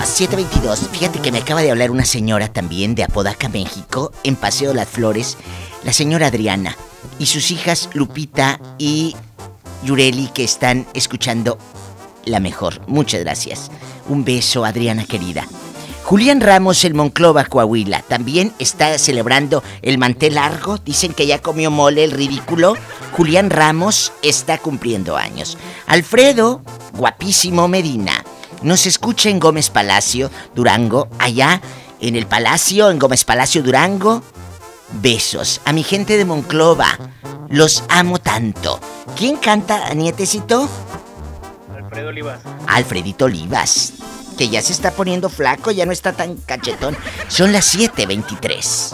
722. 0.04 0.90
Fíjate 0.92 1.20
que 1.20 1.32
me 1.32 1.40
acaba 1.40 1.62
de 1.62 1.72
hablar 1.72 1.92
una 1.92 2.06
señora 2.06 2.52
también 2.52 2.96
de 2.96 3.04
Apodaca, 3.04 3.48
México, 3.48 4.12
en 4.24 4.36
Paseo 4.36 4.74
Las 4.74 4.90
Flores, 4.90 5.38
la 5.84 5.94
señora 5.94 6.28
Adriana, 6.28 6.76
y 7.20 7.28
sus 7.28 7.52
hijas 7.52 7.90
Lupita 7.94 8.60
y 8.78 9.16
Yureli 9.84 10.28
que 10.34 10.44
están 10.44 10.88
escuchando 10.94 11.58
la 12.26 12.40
mejor. 12.40 12.82
Muchas 12.88 13.22
gracias. 13.22 13.72
Un 14.08 14.24
beso, 14.24 14.66
Adriana 14.66 15.06
querida. 15.06 15.46
Julián 16.04 16.42
Ramos, 16.42 16.86
el 16.86 16.96
Monclova, 16.96 17.46
Coahuila, 17.46 18.02
también 18.02 18.52
está 18.58 18.98
celebrando 18.98 19.64
el 19.84 20.00
mantel 20.00 20.36
largo. 20.36 20.80
Dicen 20.80 21.14
que 21.14 21.28
ya 21.28 21.40
comió 21.40 21.70
mole 21.70 22.04
el 22.04 22.12
ridículo. 22.12 22.76
Julián 23.12 23.52
Ramos 23.52 24.12
está 24.24 24.58
cumpliendo 24.58 25.18
años. 25.18 25.58
Alfredo, 25.86 26.64
guapísimo 26.94 27.68
Medina, 27.68 28.24
nos 28.64 28.88
escucha 28.88 29.30
en 29.30 29.40
Gómez 29.40 29.70
Palacio, 29.70 30.32
Durango, 30.56 31.08
allá 31.20 31.62
en 32.02 32.16
el 32.16 32.26
Palacio, 32.26 32.90
en 32.90 32.98
Gómez 32.98 33.24
Palacio, 33.24 33.62
Durango. 33.62 34.24
Besos 34.92 35.62
a 35.66 35.74
mi 35.74 35.84
gente 35.84 36.18
de 36.18 36.26
Monclova. 36.26 36.98
Los 37.50 37.84
amo 37.90 38.18
tanto. 38.18 38.80
¿Quién 39.16 39.38
canta, 39.38 39.94
nietecito? 39.94 40.68
Alfredo 41.90 42.10
Olivas. 42.10 42.40
Alfredito 42.68 43.26
Olivas, 43.26 43.94
que 44.38 44.48
ya 44.48 44.62
se 44.62 44.74
está 44.74 44.92
poniendo 44.92 45.28
flaco, 45.28 45.72
ya 45.72 45.88
no 45.88 45.92
está 45.92 46.14
tan 46.14 46.36
cachetón. 46.38 46.96
Son 47.30 47.52
las 47.52 47.66
7:23. 47.66 48.94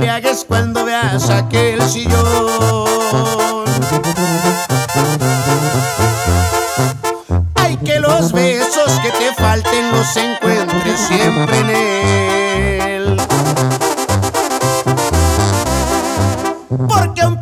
Embriagues 0.00 0.46
cuando 0.48 0.86
veas 0.86 1.28
aquel 1.28 1.82
sillón. 1.82 3.66
Hay 7.56 7.76
que 7.76 8.00
los 8.00 8.32
besos 8.32 8.98
que 9.02 9.10
te 9.10 9.34
falten 9.34 9.90
los 9.92 10.16
encuentres 10.16 11.00
siempre 11.00 11.58
en 11.58 11.70
él. 11.70 13.16
Porque 16.88 17.20
aún 17.20 17.39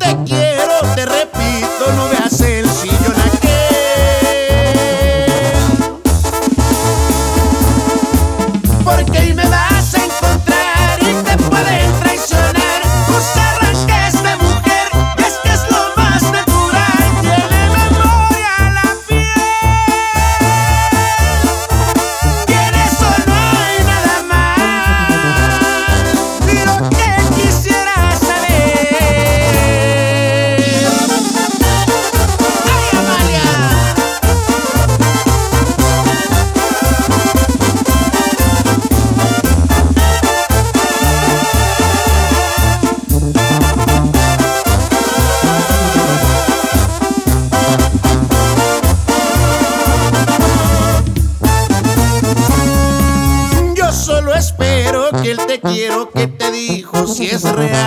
quiero 55.61 56.11
que 56.11 56.27
te 56.27 56.51
dijo 56.51 57.07
si 57.07 57.27
es 57.27 57.43
real. 57.43 57.79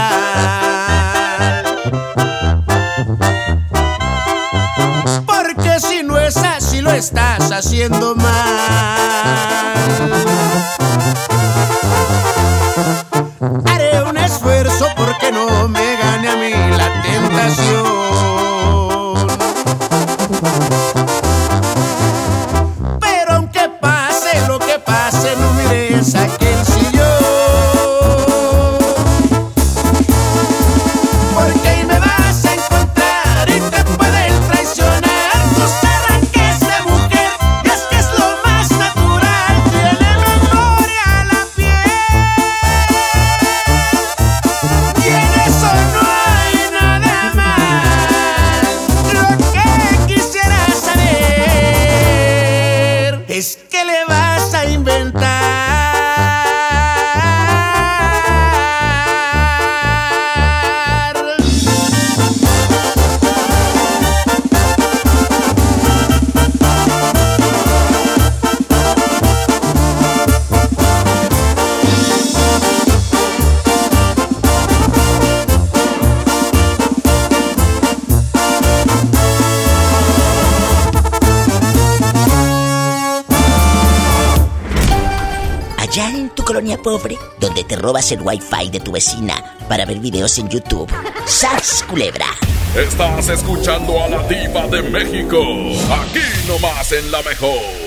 Porque 5.25 5.79
si 5.79 6.03
no 6.03 6.17
es 6.17 6.37
así 6.37 6.81
lo 6.81 6.91
estás 6.91 7.51
haciendo 7.51 8.15
mal. 8.15 9.00
Robas 87.91 88.11
el 88.13 88.21
wifi 88.21 88.69
de 88.69 88.79
tu 88.79 88.93
vecina 88.93 89.35
para 89.67 89.83
ver 89.83 89.99
videos 89.99 90.37
en 90.37 90.47
YouTube. 90.47 90.89
¡Sas, 91.25 91.83
culebra! 91.89 92.27
Estás 92.73 93.27
escuchando 93.27 94.01
a 94.01 94.07
la 94.07 94.23
diva 94.29 94.65
de 94.67 94.81
México. 94.83 95.41
Aquí 95.91 96.23
nomás 96.47 96.89
en 96.93 97.11
la 97.11 97.21
mejor. 97.21 97.80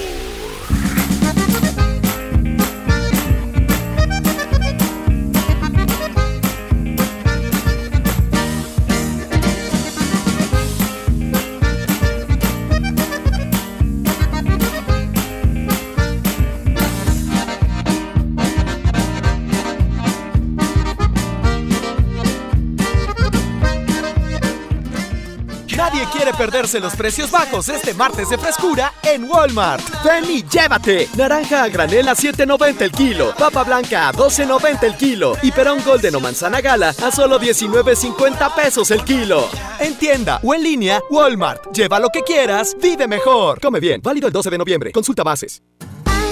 Perderse 26.35 26.81
los 26.81 26.95
precios 26.95 27.31
bajos 27.31 27.69
este 27.69 27.95
martes 27.95 28.29
de 28.29 28.39
frescura 28.39 28.93
en 29.03 29.25
Walmart. 29.25 29.83
Ven 30.05 30.25
llévate. 30.49 31.09
Naranja 31.17 31.65
a 31.65 31.69
granel 31.69 32.09
a 32.09 32.15
7.90 32.15 32.83
el 32.83 32.93
kilo. 32.93 33.35
Papa 33.39 33.65
blanca 33.65 34.09
a 34.09 34.13
12.90 34.13 34.83
el 34.85 34.97
kilo. 34.97 35.37
Y 35.43 35.53
perón 35.53 35.79
golden 35.85 36.15
o 36.17 36.21
manzana 36.21 36.61
gala 36.61 36.95
a 37.03 37.11
solo 37.11 37.41
19.50 37.41 38.55
pesos 38.55 38.91
el 38.91 39.05
kilo. 39.05 39.49
En 39.79 39.95
tienda 39.97 40.41
o 40.43 40.55
en 40.55 40.63
línea, 40.63 41.01
Walmart. 41.11 41.73
Lleva 41.73 41.99
lo 41.99 42.09
que 42.09 42.23
quieras, 42.23 42.77
vive 42.81 43.07
mejor. 43.07 43.61
Come 43.61 43.81
bien. 43.81 44.01
Válido 44.03 44.27
el 44.27 44.33
12 44.33 44.51
de 44.51 44.59
noviembre. 44.59 44.93
Consulta 44.93 45.23
bases. 45.23 45.63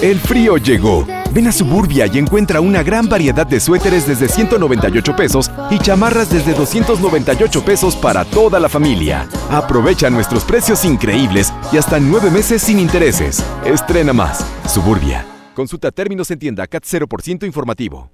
El 0.03 0.19
frío 0.19 0.57
llegó. 0.57 1.07
Ven 1.31 1.47
a 1.47 1.53
Suburbia 1.53 2.07
y 2.13 2.19
encuentra 2.19 2.61
una 2.61 2.83
gran 2.83 3.09
variedad 3.09 3.47
de 3.47 3.61
suéteres 3.61 4.05
desde 4.05 4.29
198 4.29 5.15
pesos 5.15 5.49
y 5.71 5.79
chamarras 5.79 6.29
desde 6.29 6.55
298 6.55 7.65
pesos 7.65 7.95
para 7.95 8.25
toda 8.25 8.59
la 8.59 8.69
familia. 8.69 9.29
Aprovecha 9.53 10.09
nuestros 10.09 10.47
precios 10.47 10.83
increíbles 10.83 11.53
y 11.71 11.77
hasta 11.77 12.01
nueve 12.01 12.31
meses 12.31 12.63
sin 12.63 12.79
intereses. 12.79 13.45
Estrena 13.67 14.15
más. 14.15 14.47
Suburbia. 14.67 15.27
Consulta 15.55 15.91
términos 15.91 16.31
en 16.31 16.39
tienda 16.39 16.67
CAT 16.67 16.85
0% 16.85 17.45
informativo. 17.45 18.11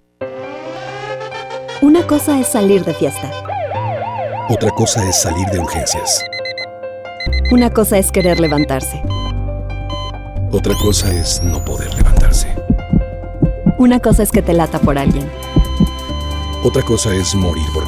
Una 1.81 2.05
cosa 2.09 2.41
es 2.41 2.49
salir 2.49 2.85
de 2.85 2.93
fiesta. 2.93 3.31
Otra 4.49 4.71
cosa 4.71 5.09
es 5.09 5.23
salir 5.23 5.47
de 5.51 5.61
urgencias. 5.61 6.25
Una 7.53 7.71
cosa 7.71 7.99
es 7.99 8.11
querer 8.11 8.41
levantarse. 8.41 9.01
Otra 10.51 10.75
cosa 10.83 11.13
es 11.13 11.41
no 11.45 11.65
poder 11.65 11.95
levantarse. 11.95 12.53
Una 13.79 14.01
cosa 14.01 14.25
es 14.25 14.33
que 14.33 14.43
te 14.43 14.55
lata 14.55 14.81
por 14.81 14.99
alguien. 14.99 15.31
Otra 16.65 16.83
cosa 16.83 17.15
es 17.15 17.33
morir 17.37 17.63
por. 17.73 17.88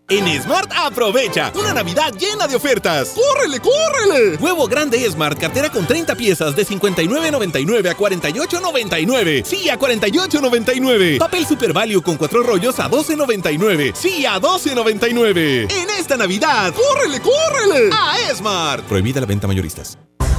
En 0.11 0.27
Smart 0.43 0.69
aprovecha 0.75 1.53
una 1.55 1.73
Navidad 1.73 2.13
llena 2.13 2.45
de 2.45 2.57
ofertas. 2.57 3.15
¡Córrele, 3.15 3.61
córrele! 3.61 4.35
Huevo 4.41 4.67
grande 4.67 4.99
Smart, 5.09 5.39
cartera 5.39 5.71
con 5.71 5.87
30 5.87 6.15
piezas 6.15 6.53
de 6.53 6.67
59.99 6.67 7.89
a 7.89 7.95
48.99. 7.95 9.45
Sí, 9.45 9.69
a 9.69 9.79
48.99. 9.79 11.17
Papel 11.17 11.45
Super 11.45 11.71
Value 11.71 12.01
con 12.01 12.17
4 12.17 12.43
rollos 12.43 12.77
a 12.81 12.91
12.99. 12.91 13.95
Sí, 13.95 14.25
a 14.25 14.37
12.99. 14.41 15.71
En 15.71 15.89
esta 15.97 16.17
Navidad, 16.17 16.73
¡córrele, 16.73 17.21
córrele! 17.21 17.89
A 17.93 18.17
Smart. 18.35 18.83
Prohibida 18.83 19.21
la 19.21 19.27
venta 19.27 19.47
mayoristas. 19.47 19.97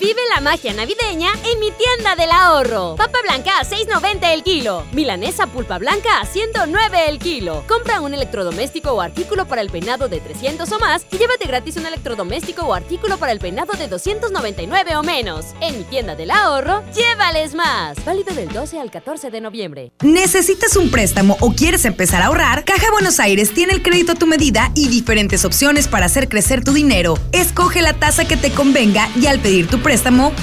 Vive 0.00 0.22
la 0.34 0.40
magia 0.40 0.72
navideña 0.72 1.30
en 1.44 1.60
mi 1.60 1.70
tienda 1.72 2.16
del 2.16 2.30
ahorro. 2.30 2.96
Papa 2.96 3.18
blanca 3.22 3.58
a 3.60 3.64
6.90 3.64 4.32
el 4.32 4.42
kilo. 4.42 4.86
Milanesa 4.92 5.46
pulpa 5.46 5.76
blanca 5.76 6.22
a 6.22 6.24
109 6.24 7.10
el 7.10 7.18
kilo. 7.18 7.62
Compra 7.68 8.00
un 8.00 8.14
electrodoméstico 8.14 8.92
o 8.92 9.02
artículo 9.02 9.44
para 9.44 9.60
el 9.60 9.68
peinado 9.68 10.08
de 10.08 10.20
300 10.20 10.72
o 10.72 10.78
más 10.78 11.04
y 11.12 11.18
llévate 11.18 11.46
gratis 11.46 11.76
un 11.76 11.84
electrodoméstico 11.84 12.62
o 12.62 12.72
artículo 12.72 13.18
para 13.18 13.32
el 13.32 13.40
peinado 13.40 13.74
de 13.74 13.88
299 13.88 14.96
o 14.96 15.02
menos. 15.02 15.44
En 15.60 15.76
mi 15.76 15.84
tienda 15.84 16.16
del 16.16 16.30
ahorro, 16.30 16.82
llévales 16.94 17.54
más. 17.54 18.02
Válido 18.02 18.34
del 18.34 18.48
12 18.48 18.80
al 18.80 18.90
14 18.90 19.30
de 19.30 19.42
noviembre. 19.42 19.92
¿Necesitas 20.02 20.76
un 20.76 20.90
préstamo 20.90 21.36
o 21.40 21.52
quieres 21.52 21.84
empezar 21.84 22.22
a 22.22 22.28
ahorrar? 22.28 22.64
Caja 22.64 22.90
Buenos 22.90 23.20
Aires 23.20 23.52
tiene 23.52 23.74
el 23.74 23.82
crédito 23.82 24.12
a 24.12 24.14
tu 24.14 24.26
medida 24.26 24.72
y 24.74 24.88
diferentes 24.88 25.44
opciones 25.44 25.88
para 25.88 26.06
hacer 26.06 26.30
crecer 26.30 26.64
tu 26.64 26.72
dinero. 26.72 27.18
Escoge 27.32 27.82
la 27.82 27.92
tasa 27.92 28.26
que 28.26 28.38
te 28.38 28.50
convenga 28.50 29.06
y 29.20 29.26
al 29.26 29.40
pedir 29.40 29.66
tu 29.66 29.76
préstamo, 29.76 29.89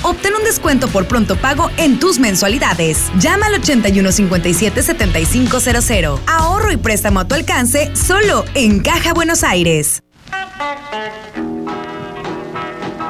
obtén 0.03 0.35
un 0.35 0.43
descuento 0.43 0.89
por 0.89 1.07
pronto 1.07 1.37
pago 1.37 1.69
en 1.77 1.99
tus 1.99 2.19
mensualidades. 2.19 3.09
Llama 3.19 3.45
al 3.45 3.61
8157-7500. 3.61 6.19
Ahorro 6.27 6.71
y 6.71 6.77
préstamo 6.77 7.19
a 7.21 7.25
tu 7.25 7.35
alcance 7.35 7.95
solo 7.95 8.43
en 8.55 8.81
Caja 8.81 9.13
Buenos 9.13 9.43
Aires. 9.43 10.01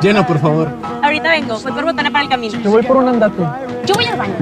Llena, 0.01 0.27
por 0.27 0.39
favor. 0.39 0.69
Ahorita 1.01 1.31
vengo, 1.31 1.59
voy 1.59 1.71
por 1.71 1.85
botana 1.85 2.11
para 2.11 2.23
el 2.23 2.29
camino. 2.29 2.59
Yo 2.61 2.69
voy 2.69 2.83
por 2.83 2.97
un 2.97 3.07
andate. 3.07 3.41
Yo 3.85 3.95
voy 3.95 4.05
al 4.05 4.17
baño. 4.17 4.35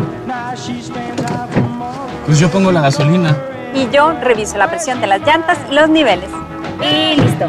Pues 2.26 2.40
yo 2.40 2.50
pongo 2.50 2.74
la 2.74 2.82
gasolina. 2.82 3.38
Y 3.74 3.88
yo 3.90 4.12
reviso 4.22 4.58
la 4.58 4.70
presión 4.70 5.00
de 5.00 5.08
las 5.08 5.22
llantas 5.22 5.58
y 5.72 5.74
los 5.74 5.88
niveles. 5.90 6.30
Y 6.82 7.16
listo. 7.22 7.46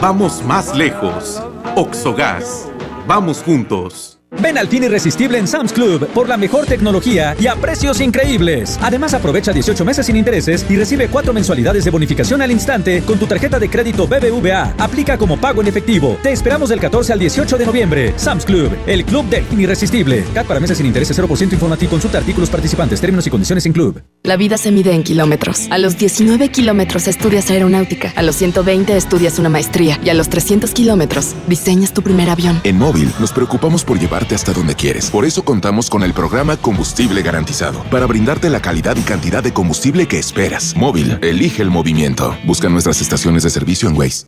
Vamos 0.00 0.44
más 0.44 0.76
lejos. 0.76 1.42
Oxogas. 1.74 2.68
Vamos 3.08 3.42
juntos. 3.42 4.17
Ven 4.30 4.58
al 4.58 4.68
fin 4.68 4.84
irresistible 4.84 5.38
en 5.38 5.48
Sam's 5.48 5.72
Club 5.72 6.06
por 6.08 6.28
la 6.28 6.36
mejor 6.36 6.66
tecnología 6.66 7.34
y 7.40 7.46
a 7.46 7.56
precios 7.56 8.00
increíbles. 8.00 8.78
Además, 8.82 9.14
aprovecha 9.14 9.52
18 9.52 9.84
meses 9.84 10.06
sin 10.06 10.16
intereses 10.16 10.66
y 10.68 10.76
recibe 10.76 11.08
4 11.08 11.32
mensualidades 11.32 11.84
de 11.84 11.90
bonificación 11.90 12.42
al 12.42 12.50
instante 12.50 13.02
con 13.02 13.18
tu 13.18 13.26
tarjeta 13.26 13.58
de 13.58 13.70
crédito 13.70 14.06
BBVA. 14.06 14.74
Aplica 14.78 15.16
como 15.16 15.38
pago 15.38 15.62
en 15.62 15.68
efectivo. 15.68 16.18
Te 16.22 16.30
esperamos 16.30 16.68
del 16.68 16.78
14 16.78 17.12
al 17.14 17.18
18 17.18 17.58
de 17.58 17.66
noviembre. 17.66 18.12
Sam's 18.16 18.44
Club, 18.44 18.70
el 18.86 19.04
club 19.04 19.26
del 19.28 19.44
fin 19.44 19.60
irresistible. 19.60 20.24
CAT 20.34 20.46
para 20.46 20.60
meses 20.60 20.76
sin 20.76 20.86
intereses 20.86 21.18
0% 21.18 21.52
informativo. 21.54 21.90
Consulta 21.90 22.18
artículos 22.18 22.50
participantes, 22.50 23.00
términos 23.00 23.26
y 23.26 23.30
condiciones 23.30 23.64
en 23.66 23.72
club. 23.72 24.02
La 24.22 24.36
vida 24.36 24.58
se 24.58 24.70
mide 24.70 24.92
en 24.92 25.04
kilómetros. 25.04 25.68
A 25.70 25.78
los 25.78 25.96
19 25.96 26.50
kilómetros 26.50 27.08
estudias 27.08 27.50
aeronáutica. 27.50 28.12
A 28.14 28.22
los 28.22 28.36
120 28.36 28.96
estudias 28.96 29.38
una 29.38 29.48
maestría. 29.48 29.98
Y 30.04 30.10
a 30.10 30.14
los 30.14 30.28
300 30.28 30.70
kilómetros 30.72 31.34
diseñas 31.46 31.92
tu 31.94 32.02
primer 32.02 32.28
avión. 32.28 32.60
En 32.64 32.78
móvil 32.78 33.10
nos 33.18 33.32
preocupamos 33.32 33.84
por 33.84 33.98
hasta 34.34 34.52
donde 34.52 34.74
quieres. 34.74 35.10
Por 35.10 35.24
eso 35.24 35.44
contamos 35.44 35.88
con 35.90 36.02
el 36.02 36.12
programa 36.12 36.56
Combustible 36.56 37.22
Garantizado, 37.22 37.82
para 37.90 38.06
brindarte 38.06 38.50
la 38.50 38.60
calidad 38.60 38.96
y 38.96 39.02
cantidad 39.02 39.42
de 39.42 39.52
combustible 39.52 40.06
que 40.06 40.18
esperas. 40.18 40.74
Móvil, 40.76 41.18
elige 41.22 41.62
el 41.62 41.70
movimiento. 41.70 42.36
Busca 42.44 42.68
nuestras 42.68 43.00
estaciones 43.00 43.42
de 43.42 43.50
servicio 43.50 43.88
en 43.88 43.96
Waze. 43.96 44.26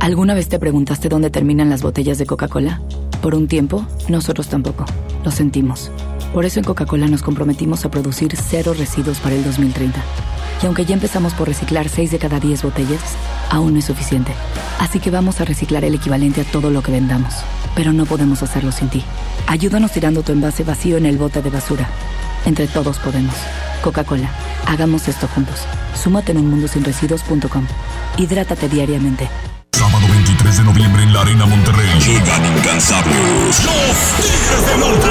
¿Alguna 0.00 0.34
vez 0.34 0.48
te 0.48 0.58
preguntaste 0.58 1.08
dónde 1.08 1.30
terminan 1.30 1.70
las 1.70 1.82
botellas 1.82 2.18
de 2.18 2.26
Coca-Cola? 2.26 2.82
Por 3.20 3.34
un 3.34 3.46
tiempo, 3.46 3.86
nosotros 4.08 4.48
tampoco. 4.48 4.84
Lo 5.24 5.30
sentimos. 5.30 5.90
Por 6.34 6.44
eso 6.44 6.58
en 6.58 6.64
Coca-Cola 6.64 7.06
nos 7.06 7.22
comprometimos 7.22 7.84
a 7.84 7.90
producir 7.90 8.34
cero 8.36 8.74
residuos 8.76 9.18
para 9.18 9.36
el 9.36 9.44
2030. 9.44 10.02
Y 10.62 10.66
aunque 10.66 10.84
ya 10.84 10.94
empezamos 10.94 11.34
por 11.34 11.48
reciclar 11.48 11.88
6 11.88 12.10
de 12.10 12.18
cada 12.18 12.40
10 12.40 12.62
botellas, 12.62 13.00
aún 13.50 13.74
no 13.74 13.78
es 13.78 13.84
suficiente. 13.84 14.32
Así 14.78 14.98
que 14.98 15.10
vamos 15.10 15.40
a 15.40 15.44
reciclar 15.44 15.84
el 15.84 15.94
equivalente 15.94 16.40
a 16.40 16.44
todo 16.44 16.70
lo 16.70 16.82
que 16.82 16.92
vendamos. 16.92 17.34
Pero 17.74 17.92
no 17.92 18.06
podemos 18.06 18.42
hacerlo 18.42 18.72
sin 18.72 18.88
ti. 18.88 19.02
Ayúdanos 19.46 19.92
tirando 19.92 20.22
tu 20.22 20.32
envase 20.32 20.64
vacío 20.64 20.96
en 20.96 21.06
el 21.06 21.18
bote 21.18 21.42
de 21.42 21.50
basura. 21.50 21.88
Entre 22.44 22.66
todos 22.66 22.98
podemos. 22.98 23.34
Coca-Cola, 23.82 24.30
hagamos 24.66 25.08
esto 25.08 25.28
juntos. 25.28 25.60
Súmate 25.94 26.32
en 26.32 26.38
unmundosinresiduos.com. 26.38 27.66
Hidrátate 28.16 28.68
diariamente. 28.68 29.28
Sábado 29.72 30.06
23 30.08 30.58
de 30.58 30.64
noviembre 30.64 31.02
en 31.02 31.12
la 31.12 31.20
Arena 31.22 31.46
Monterrey. 31.46 31.88
Llegan 31.98 32.56
incansables. 32.56 33.64
Los 33.64 33.96
Tigres 34.16 34.66
del 34.66 34.80
Norte. 34.80 35.08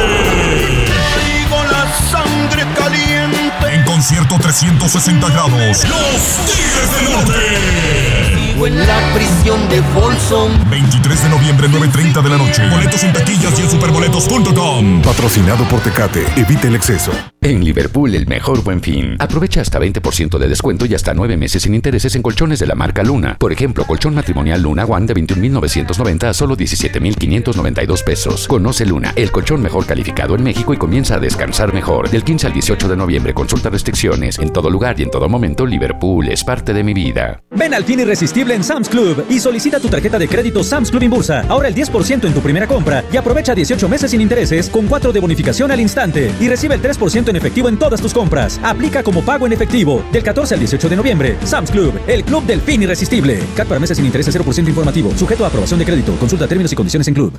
Traigo 0.85 1.63
la 1.71 1.91
sangre 2.09 2.65
caliente. 2.75 3.73
En 3.73 3.83
concierto 3.83 4.37
360 4.39 5.29
grados. 5.29 5.83
Los 5.83 6.21
Tigres 6.45 6.95
del 6.95 7.11
Norte. 7.11 8.40
En 8.53 8.77
la 8.77 9.13
prisión 9.13 9.67
de 9.69 9.81
Folsom. 9.81 10.51
23 10.69 11.23
de 11.23 11.29
noviembre, 11.29 11.67
9.30 11.67 12.21
de 12.21 12.29
la 12.29 12.37
noche. 12.37 12.69
Boletos 12.69 13.03
en 13.03 13.13
taquillas 13.13 13.57
y 13.57 13.63
en 13.63 13.69
superboletos.com. 13.69 15.01
Patrocinado 15.01 15.65
por 15.65 15.79
Tecate. 15.79 16.25
Evite 16.35 16.67
el 16.67 16.75
exceso. 16.75 17.11
En 17.41 17.63
Liverpool, 17.63 18.13
el 18.13 18.27
mejor 18.27 18.63
buen 18.63 18.81
fin. 18.81 19.15
Aprovecha 19.17 19.61
hasta 19.61 19.79
20% 19.79 20.37
de 20.37 20.47
descuento 20.47 20.85
y 20.85 20.93
hasta 20.93 21.15
9 21.15 21.37
meses 21.37 21.63
sin 21.63 21.73
intereses 21.73 22.15
en 22.15 22.21
colchones 22.21 22.59
de 22.59 22.67
la 22.67 22.75
marca 22.75 23.01
Luna. 23.03 23.35
Por 23.39 23.51
ejemplo, 23.51 23.83
colchón 23.85 24.13
matrimonial 24.13 24.61
Luna 24.61 24.85
One 24.85 25.07
de 25.07 25.15
21,990 25.15 26.29
a 26.29 26.33
solo 26.33 26.55
17,592 26.55 28.03
pesos. 28.03 28.47
Conoce 28.47 28.85
Luna, 28.85 29.13
el 29.15 29.31
colchón 29.31 29.61
mejor 29.63 29.87
calificado 29.87 30.35
en 30.35 30.43
México 30.43 30.71
y 30.73 30.77
comienza 30.77 31.15
a 31.15 31.19
descansar 31.19 31.73
mejor. 31.73 32.11
Del 32.11 32.23
15 32.23 32.47
al 32.47 32.53
18 32.53 32.87
de 32.87 32.97
noviembre, 32.97 33.33
consulta 33.33 33.71
restricciones. 33.71 34.37
En 34.37 34.53
todo 34.53 34.69
lugar 34.69 34.99
y 34.99 35.03
en 35.03 35.09
todo 35.09 35.27
momento, 35.27 35.65
Liverpool 35.65 36.29
es 36.29 36.43
parte 36.43 36.73
de 36.73 36.83
mi 36.83 36.93
vida. 36.93 37.41
Ven 37.49 37.73
al 37.73 37.83
fin 37.83 37.99
irresistible 37.99 38.40
en 38.49 38.63
Sam's 38.63 38.89
Club 38.89 39.23
y 39.29 39.39
solicita 39.39 39.79
tu 39.79 39.87
tarjeta 39.87 40.17
de 40.17 40.27
crédito 40.27 40.63
Sam's 40.63 40.89
Club 40.89 41.03
Inbursa. 41.03 41.41
Ahora 41.47 41.67
el 41.67 41.75
10% 41.75 42.25
en 42.25 42.33
tu 42.33 42.41
primera 42.41 42.65
compra 42.65 43.03
y 43.13 43.17
aprovecha 43.17 43.53
18 43.53 43.87
meses 43.87 44.09
sin 44.11 44.21
intereses 44.21 44.67
con 44.67 44.87
4 44.87 45.13
de 45.13 45.19
bonificación 45.19 45.69
al 45.69 45.79
instante 45.79 46.33
y 46.39 46.47
recibe 46.47 46.73
el 46.73 46.81
3% 46.81 47.29
en 47.29 47.35
efectivo 47.35 47.69
en 47.69 47.77
todas 47.77 48.01
tus 48.01 48.13
compras. 48.13 48.59
Aplica 48.63 49.03
como 49.03 49.21
pago 49.21 49.45
en 49.45 49.53
efectivo 49.53 50.03
del 50.11 50.23
14 50.23 50.55
al 50.55 50.59
18 50.59 50.89
de 50.89 50.95
noviembre. 50.95 51.37
Sam's 51.43 51.69
Club, 51.69 51.93
el 52.07 52.23
club 52.23 52.43
del 52.45 52.61
fin 52.61 52.81
irresistible. 52.81 53.39
CAT 53.55 53.67
para 53.67 53.79
meses 53.79 53.97
sin 53.97 54.05
intereses 54.07 54.35
0% 54.35 54.67
informativo. 54.67 55.11
Sujeto 55.15 55.45
a 55.45 55.49
aprobación 55.49 55.77
de 55.77 55.85
crédito. 55.85 56.15
Consulta 56.15 56.47
términos 56.47 56.73
y 56.73 56.75
condiciones 56.75 57.07
en 57.07 57.13
club. 57.13 57.37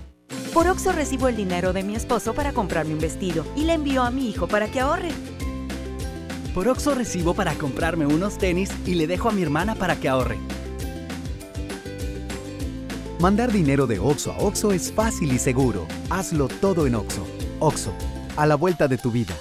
Por 0.54 0.68
Oxo 0.68 0.92
recibo 0.92 1.26
el 1.28 1.36
dinero 1.36 1.72
de 1.72 1.82
mi 1.82 1.96
esposo 1.96 2.32
para 2.34 2.52
comprarme 2.52 2.92
un 2.92 3.00
vestido 3.00 3.44
y 3.56 3.64
le 3.64 3.72
envío 3.72 4.02
a 4.02 4.10
mi 4.10 4.28
hijo 4.28 4.46
para 4.46 4.70
que 4.70 4.78
ahorre. 4.78 5.08
Por 6.54 6.68
Oxo 6.68 6.94
recibo 6.94 7.32
para 7.32 7.54
comprarme 7.54 8.06
unos 8.06 8.38
tenis 8.38 8.70
y 8.86 8.94
le 8.94 9.06
dejo 9.06 9.30
a 9.30 9.32
mi 9.32 9.42
hermana 9.42 9.74
para 9.74 9.96
que 9.96 10.08
ahorre. 10.08 10.38
Mandar 13.22 13.52
dinero 13.52 13.86
de 13.86 14.00
Oxo 14.00 14.32
a 14.32 14.38
Oxo 14.38 14.72
es 14.72 14.90
fácil 14.90 15.32
y 15.32 15.38
seguro. 15.38 15.86
Hazlo 16.10 16.48
todo 16.48 16.88
en 16.88 16.96
Oxo. 16.96 17.24
Oxo, 17.60 17.92
a 18.36 18.46
la 18.46 18.56
vuelta 18.56 18.88
de 18.88 18.98
tu 18.98 19.12
vida. 19.12 19.32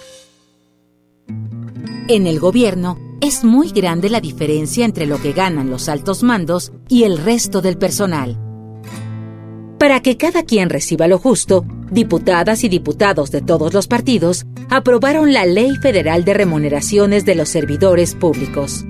En 2.08 2.28
el 2.28 2.40
gobierno 2.40 3.00
es 3.22 3.44
muy 3.44 3.72
grande 3.72 4.12
la 4.12 4.22
diferencia 4.22 4.86
entre 4.86 5.08
lo 5.08 5.20
que 5.20 5.34
ganan 5.34 5.72
los 5.72 5.90
altos 5.90 6.22
mandos 6.22 6.72
y 6.90 7.06
el 7.06 7.18
resto 7.18 7.64
del 7.64 7.80
personal. 7.80 8.38
Para 9.80 10.04
que 10.04 10.16
cada 10.16 10.44
quien 10.44 10.70
reciba 10.70 11.08
lo 11.08 11.18
justo, 11.18 11.66
diputadas 11.90 12.64
y 12.64 12.70
diputados 12.70 13.32
de 13.32 13.42
todos 13.42 13.74
los 13.74 13.88
partidos 13.88 14.46
aprobaron 14.70 15.34
la 15.34 15.48
Ley 15.48 15.76
Federal 15.78 16.24
de 16.24 16.36
Remuneraciones 16.36 17.26
de 17.26 17.34
los 17.34 17.50
Servidores 17.50 18.14
Públicos. 18.14 18.86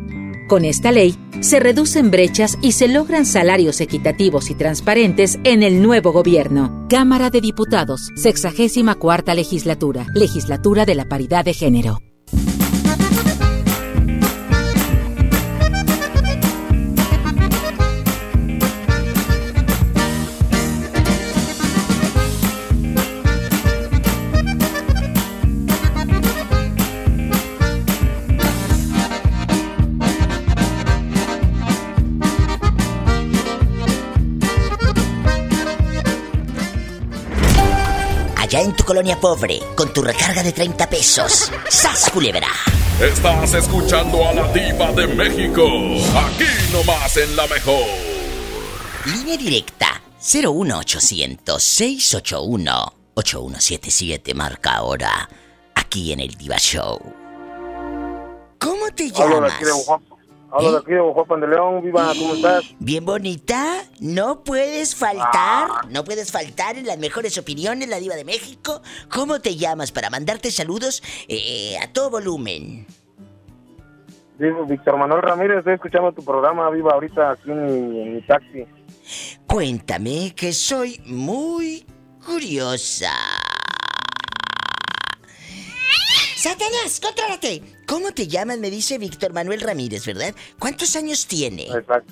Con 0.51 0.65
esta 0.65 0.91
ley, 0.91 1.15
se 1.39 1.61
reducen 1.61 2.11
brechas 2.11 2.57
y 2.61 2.73
se 2.73 2.89
logran 2.89 3.25
salarios 3.25 3.79
equitativos 3.79 4.49
y 4.49 4.55
transparentes 4.55 5.39
en 5.45 5.63
el 5.63 5.81
nuevo 5.81 6.11
gobierno. 6.11 6.87
Cámara 6.89 7.29
de 7.29 7.39
Diputados, 7.39 8.09
64 8.17 9.33
legislatura, 9.33 10.07
legislatura 10.13 10.85
de 10.85 10.95
la 10.95 11.05
paridad 11.05 11.45
de 11.45 11.53
género. 11.53 11.99
Allá 38.51 38.63
en 38.63 38.75
tu 38.75 38.83
colonia 38.83 39.17
pobre, 39.17 39.61
con 39.77 39.93
tu 39.93 40.01
recarga 40.01 40.43
de 40.43 40.51
30 40.51 40.89
pesos. 40.89 41.49
¡Sas, 41.69 42.09
culebra! 42.09 42.49
Estás 42.99 43.53
escuchando 43.53 44.27
a 44.27 44.33
la 44.33 44.51
diva 44.51 44.91
de 44.91 45.07
México. 45.07 45.63
Aquí 46.13 46.43
nomás 46.73 47.15
en 47.15 47.33
la 47.37 47.47
mejor. 47.47 47.85
Línea 49.05 49.37
directa 49.37 50.01
01800 50.19 51.63
681 51.63 52.93
8177 53.13 54.33
marca 54.33 54.73
ahora 54.73 55.29
aquí 55.73 56.11
en 56.11 56.19
el 56.19 56.35
Diva 56.35 56.57
Show. 56.57 56.99
¿Cómo 58.59 58.91
te 58.93 59.11
llamas? 59.11 59.53
aquí 59.53 59.63
de 59.63 59.71
Oaxaca. 59.71 60.10
Hablo 60.51 60.73
de 60.73 60.77
aquí 60.79 60.91
de 60.91 61.01
Oaxaca 61.01 61.39
de 61.39 61.47
León. 61.47 61.81
Viva, 61.81 62.11
¿cómo 62.17 62.33
estás? 62.33 62.75
Bien 62.79 63.05
bonita, 63.05 63.83
no 64.01 64.43
puedes 64.43 64.95
faltar, 64.95 65.87
no 65.89 66.03
puedes 66.03 66.31
faltar 66.31 66.77
en 66.77 66.85
las 66.85 66.97
mejores 66.97 67.37
opiniones, 67.37 67.87
la 67.87 67.99
diva 67.99 68.15
de 68.15 68.25
México. 68.25 68.81
¿Cómo 69.09 69.39
te 69.39 69.55
llamas 69.55 69.91
para 69.91 70.09
mandarte 70.09 70.51
saludos 70.51 71.01
eh, 71.29 71.77
a 71.81 71.91
todo 71.93 72.09
volumen? 72.09 72.85
Digo, 74.39 74.65
Víctor 74.65 74.97
Manuel 74.97 75.21
Ramírez, 75.21 75.59
estoy 75.59 75.75
escuchando 75.75 76.11
tu 76.11 76.23
programa, 76.23 76.69
Viva, 76.69 76.93
ahorita 76.93 77.31
aquí 77.31 77.51
en 77.51 77.65
mi, 77.65 78.01
en 78.01 78.15
mi 78.15 78.21
taxi. 78.23 78.65
Cuéntame 79.47 80.33
que 80.35 80.51
soy 80.51 81.01
muy 81.05 81.85
curiosa. 82.25 83.11
Satanás, 86.41 86.99
contrólate. 86.99 87.61
¿Cómo 87.85 88.13
te 88.13 88.27
llamas? 88.27 88.57
Me 88.57 88.71
dice 88.71 88.97
Víctor 88.97 89.31
Manuel 89.31 89.61
Ramírez, 89.61 90.07
¿verdad? 90.07 90.33
¿Cuántos 90.57 90.95
años 90.95 91.27
tiene? 91.27 91.67
Exacto. 91.67 92.11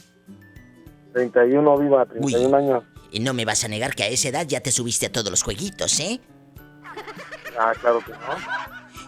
31, 1.14 1.78
Viva, 1.80 2.06
31 2.06 2.56
años. 2.56 2.84
Y 3.10 3.22
no 3.22 3.34
me 3.34 3.44
vas 3.44 3.64
a 3.64 3.68
negar 3.68 3.96
que 3.96 4.04
a 4.04 4.08
esa 4.08 4.30
edad 4.30 4.46
ya 4.46 4.60
te 4.62 4.72
subiste 4.72 5.08
a 5.08 5.12
todos 5.12 5.32
los 5.32 5.42
jueguitos, 5.42 6.00
¿eh? 6.00 6.22
Ah, 7.60 7.74
claro 7.82 8.06
que 8.06 8.12
no. 8.12 8.18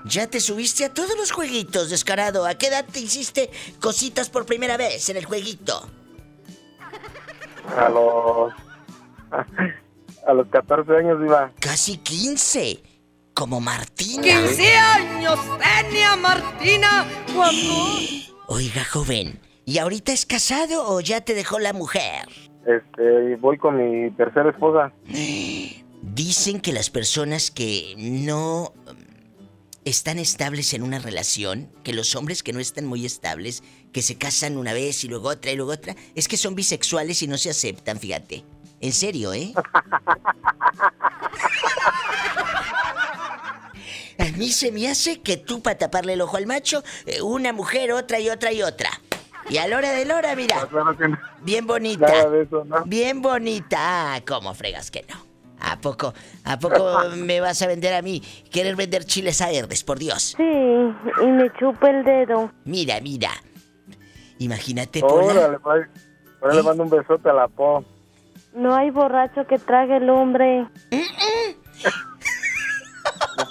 Ya 0.05 0.25
te 0.25 0.39
subiste 0.39 0.85
a 0.85 0.91
todos 0.91 1.15
los 1.15 1.29
jueguitos, 1.29 1.91
descarado. 1.91 2.47
¿A 2.47 2.55
qué 2.55 2.69
edad 2.69 2.85
te 2.91 2.99
hiciste 2.99 3.51
cositas 3.79 4.31
por 4.31 4.47
primera 4.47 4.75
vez 4.75 5.07
en 5.09 5.17
el 5.17 5.25
jueguito? 5.25 5.87
A 7.77 7.89
los... 7.89 8.53
A 10.27 10.33
los 10.33 10.47
14 10.49 10.95
años, 10.97 11.19
Viva. 11.19 11.51
Casi 11.59 11.97
15. 11.97 12.90
Como 13.33 13.61
Martina. 13.61 14.21
15 14.21 14.77
años 14.77 15.39
tenía 15.59 16.15
Martina 16.15 17.07
cuando... 17.33 17.99
Oiga, 18.47 18.83
joven, 18.83 19.39
¿y 19.65 19.77
ahorita 19.77 20.11
es 20.11 20.25
casado 20.25 20.87
o 20.87 20.99
ya 20.99 21.21
te 21.21 21.33
dejó 21.33 21.59
la 21.59 21.73
mujer? 21.73 22.27
Este, 22.65 23.35
voy 23.37 23.57
con 23.57 23.77
mi 23.77 24.11
tercera 24.11 24.49
esposa. 24.49 24.91
Dicen 26.01 26.59
que 26.59 26.73
las 26.73 26.89
personas 26.89 27.51
que 27.51 27.95
no 27.97 28.73
um, 28.87 28.97
están 29.85 30.19
estables 30.19 30.73
en 30.73 30.83
una 30.83 30.99
relación, 30.99 31.69
que 31.83 31.93
los 31.93 32.15
hombres 32.15 32.43
que 32.43 32.53
no 32.53 32.59
están 32.59 32.85
muy 32.85 33.05
estables, 33.05 33.63
que 33.93 34.01
se 34.01 34.17
casan 34.17 34.57
una 34.57 34.73
vez 34.73 35.03
y 35.03 35.07
luego 35.07 35.29
otra 35.29 35.51
y 35.51 35.55
luego 35.55 35.71
otra, 35.71 35.95
es 36.15 36.27
que 36.27 36.37
son 36.37 36.55
bisexuales 36.55 37.21
y 37.21 37.27
no 37.27 37.37
se 37.37 37.49
aceptan, 37.49 37.99
fíjate. 37.99 38.43
En 38.81 38.93
serio, 38.93 39.33
¿eh? 39.33 39.53
A 44.21 44.37
mí 44.37 44.49
se 44.49 44.71
me 44.71 44.87
hace 44.87 45.19
que 45.21 45.37
tú 45.37 45.63
para 45.63 45.79
taparle 45.79 46.13
el 46.13 46.21
ojo 46.21 46.37
al 46.37 46.45
macho, 46.45 46.83
eh, 47.07 47.21
una 47.23 47.53
mujer, 47.53 47.91
otra 47.91 48.19
y 48.19 48.29
otra 48.29 48.51
y 48.51 48.61
otra. 48.61 48.89
Y 49.49 49.57
a 49.57 49.67
la 49.67 49.77
hora 49.77 49.91
de 49.93 50.05
la 50.05 50.17
hora, 50.17 50.35
mira. 50.35 50.67
Bien 51.41 51.65
bonita. 51.65 52.07
Nada 52.07 52.29
de 52.29 52.43
eso, 52.43 52.63
¿no? 52.65 52.83
Bien 52.85 53.21
bonita. 53.21 53.77
Ah, 54.13 54.21
¿Cómo 54.25 54.53
fregas 54.53 54.91
que 54.91 55.03
no? 55.09 55.15
¿A 55.59 55.79
poco, 55.79 56.13
a 56.43 56.59
poco 56.59 56.99
me 57.17 57.41
vas 57.41 57.61
a 57.63 57.67
vender 57.67 57.95
a 57.95 58.01
mí? 58.03 58.21
¿Querer 58.51 58.75
vender 58.75 59.05
chiles 59.05 59.41
a 59.41 59.49
Herdes, 59.51 59.83
por 59.83 59.97
Dios? 59.97 60.35
Sí, 60.37 60.43
y 60.43 61.25
me 61.25 61.51
chupa 61.59 61.89
el 61.89 62.03
dedo. 62.03 62.51
Mira, 62.65 63.01
mira. 63.01 63.31
Imagínate, 64.37 65.01
Pola. 65.01 65.33
Órale, 65.33 65.59
pues. 65.59 65.87
Ahora 66.41 66.55
le 66.55 66.63
mando 66.63 66.83
un 66.83 66.89
besote 66.89 67.29
a 67.29 67.33
la 67.33 67.47
po. 67.47 67.83
No 68.53 68.75
hay 68.75 68.89
borracho 68.89 69.45
que 69.47 69.57
trague 69.59 69.97
el 69.97 70.09
hombre. 70.09 70.67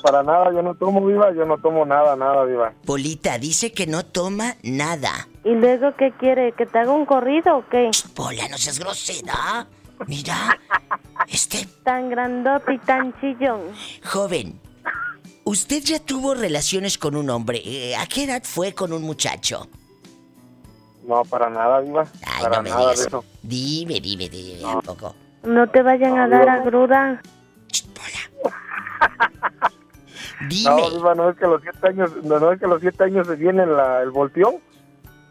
Para 0.03 0.23
nada, 0.23 0.53
yo 0.53 0.63
no 0.63 0.75
tomo 0.75 1.05
viva, 1.07 1.33
yo 1.33 1.45
no 1.45 1.59
tomo 1.59 1.85
nada, 1.85 2.17
nada 2.17 2.45
viva. 2.45 2.73
Polita 2.87 3.39
dice 3.39 3.73
que 3.73 3.87
no 3.87 4.05
toma 4.05 4.57
nada. 4.63 5.29
¿Y 5.45 5.51
luego 5.55 5.95
qué 5.97 6.13
quiere? 6.19 6.53
¿Que 6.53 6.67
te 6.67 6.79
haga 6.79 6.93
un 6.93 7.07
corrido 7.07 7.59
o 7.59 7.65
qué? 7.69 7.91
Pola, 8.15 8.49
no 8.49 8.59
seas 8.59 8.79
grosera. 8.79 9.67
Mira, 10.07 10.59
este 11.29 11.67
Tan 11.85 12.09
grandote 12.11 12.75
y 12.75 12.79
tan 12.79 13.13
chillón. 13.21 13.61
joven. 14.05 14.59
Usted 15.45 15.83
ya 15.83 15.99
tuvo 15.99 16.35
relaciones 16.35 16.97
con 16.99 17.17
un 17.17 17.29
hombre. 17.31 17.61
Eh, 17.65 17.97
¿A 17.97 18.07
qué 18.07 18.25
edad 18.25 18.43
fue 18.45 18.73
con 18.75 18.93
un 18.93 19.03
muchacho? 19.03 19.69
No, 21.07 21.23
para 21.25 21.49
nada, 21.51 21.81
viva. 21.81 22.05
Ay, 22.27 22.43
para 22.45 22.57
no 22.59 22.63
me 22.63 22.71
nada 22.71 22.81
digas. 22.83 22.99
de 23.01 23.07
eso. 23.07 23.25
Dime, 23.43 24.01
dime, 24.01 24.29
dime, 24.29 24.61
¿a 24.71 24.81
poco? 24.81 25.15
No 25.43 25.67
te 25.69 25.83
vayan 25.83 26.19
a 26.19 26.29
dar 26.29 26.49
agruda. 26.49 27.21
Dime. 30.49 30.71
No, 30.71 30.91
viva, 30.91 31.15
no 31.15 31.31
es 31.31 31.37
que 31.37 31.45
a 31.45 31.49
los 31.49 31.63
siete 31.63 31.89
años, 31.89 32.11
no, 32.23 32.39
no 32.41 32.53
es 32.53 32.59
que 32.59 32.65
a 32.65 32.69
los 32.69 32.81
siete 32.81 33.05
años 33.05 33.27
se 33.27 33.37
viene 33.37 33.67
la, 33.67 34.03
el 34.03 34.11
volteón. 34.11 34.57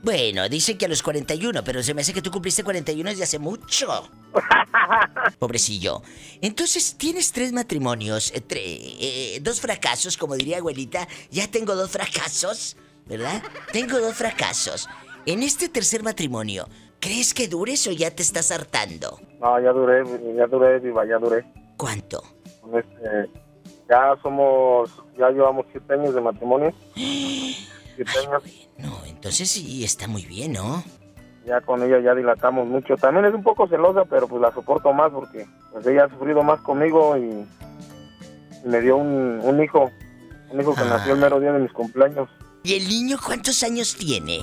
Bueno, 0.02 0.48
dicen 0.48 0.78
que 0.78 0.86
a 0.86 0.88
los 0.88 1.04
41, 1.04 1.62
pero 1.66 1.84
se 1.84 1.94
me 1.94 2.02
hace 2.02 2.14
que 2.14 2.22
tú 2.22 2.32
cumpliste 2.32 2.64
41 2.64 3.10
desde 3.10 3.24
hace 3.24 3.38
mucho. 3.40 4.10
Pobrecillo. 5.40 6.02
Entonces, 6.42 6.96
tienes 6.98 7.32
tres 7.32 7.52
matrimonios, 7.52 8.32
eh, 8.34 8.42
tre- 8.46 8.96
eh, 9.00 9.40
dos 9.42 9.60
fracasos, 9.60 10.16
como 10.18 10.36
diría 10.36 10.58
abuelita. 10.60 11.08
Ya 11.32 11.50
tengo 11.50 11.76
dos 11.76 11.90
fracasos, 11.92 12.78
¿verdad? 13.08 13.42
Tengo 13.74 14.00
dos 14.00 14.16
fracasos. 14.16 14.88
En 15.26 15.44
este 15.44 15.68
tercer 15.70 16.02
matrimonio, 16.02 16.68
¿crees 17.02 17.34
que 17.34 17.48
dures 17.50 17.86
o 17.88 17.92
ya 17.92 18.12
te 18.12 18.24
estás 18.24 18.52
hartando? 18.52 19.20
No, 19.42 19.60
ya 19.60 19.72
duré, 19.72 20.04
ya 20.38 20.48
duré, 20.48 20.80
viva, 20.80 21.06
ya 21.06 21.18
duré. 21.18 21.46
¿Cuánto? 21.78 22.24
Este, 22.74 23.30
ya 23.90 24.16
somos, 24.22 24.92
ya 25.18 25.30
llevamos 25.32 25.66
siete 25.72 25.94
años 25.94 26.14
de 26.14 26.22
matrimonio. 26.22 26.74
Siete 26.94 28.12
años. 28.26 28.44
No, 28.78 29.04
entonces 29.06 29.50
sí, 29.50 29.84
está 29.84 30.08
muy 30.08 30.26
bien, 30.26 30.54
¿no? 30.54 30.84
Ya 31.46 31.60
con 31.62 31.82
ella 31.82 32.00
ya 32.00 32.14
dilatamos 32.14 32.68
mucho. 32.68 32.96
También 32.96 33.26
es 33.26 33.34
un 33.34 33.44
poco 33.44 33.68
celosa, 33.68 34.06
pero 34.06 34.28
pues 34.28 34.42
la 34.42 34.54
soporto 34.54 34.94
más 34.94 35.12
porque 35.12 35.48
pues 35.72 35.86
ella 35.88 36.06
ha 36.06 36.10
sufrido 36.10 36.44
más 36.44 36.62
conmigo 36.62 37.18
y, 37.18 37.46
y 38.64 38.68
me 38.68 38.80
dio 38.82 38.98
un, 38.98 39.40
un 39.44 39.64
hijo. 39.64 39.90
Un 40.52 40.62
hijo 40.62 40.74
que 40.74 40.82
nació 40.82 41.14
el 41.14 41.20
mero 41.20 41.40
día 41.40 41.52
de 41.52 41.60
mis 41.60 41.72
cumpleaños. 41.72 42.30
¿Y 42.64 42.76
el 42.76 42.88
niño 42.88 43.18
cuántos 43.24 43.64
años 43.64 43.96
tiene? 43.96 44.40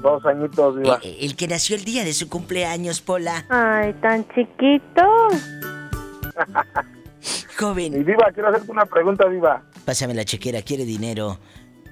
Dos 0.00 0.24
añitos, 0.26 0.76
viva. 0.76 0.98
Eh, 1.02 1.18
el 1.20 1.36
que 1.36 1.46
nació 1.46 1.76
el 1.76 1.84
día 1.84 2.04
de 2.04 2.12
su 2.12 2.28
cumpleaños, 2.28 3.00
Pola. 3.00 3.46
Ay, 3.48 3.92
tan 3.94 4.26
chiquito. 4.28 5.28
Joven. 7.58 7.94
Y 8.00 8.02
Viva, 8.04 8.30
quiero 8.32 8.48
hacerte 8.48 8.70
una 8.70 8.86
pregunta, 8.86 9.26
Viva. 9.26 9.62
Pásame 9.84 10.14
la 10.14 10.24
chequera, 10.24 10.62
quiere 10.62 10.84
dinero. 10.84 11.38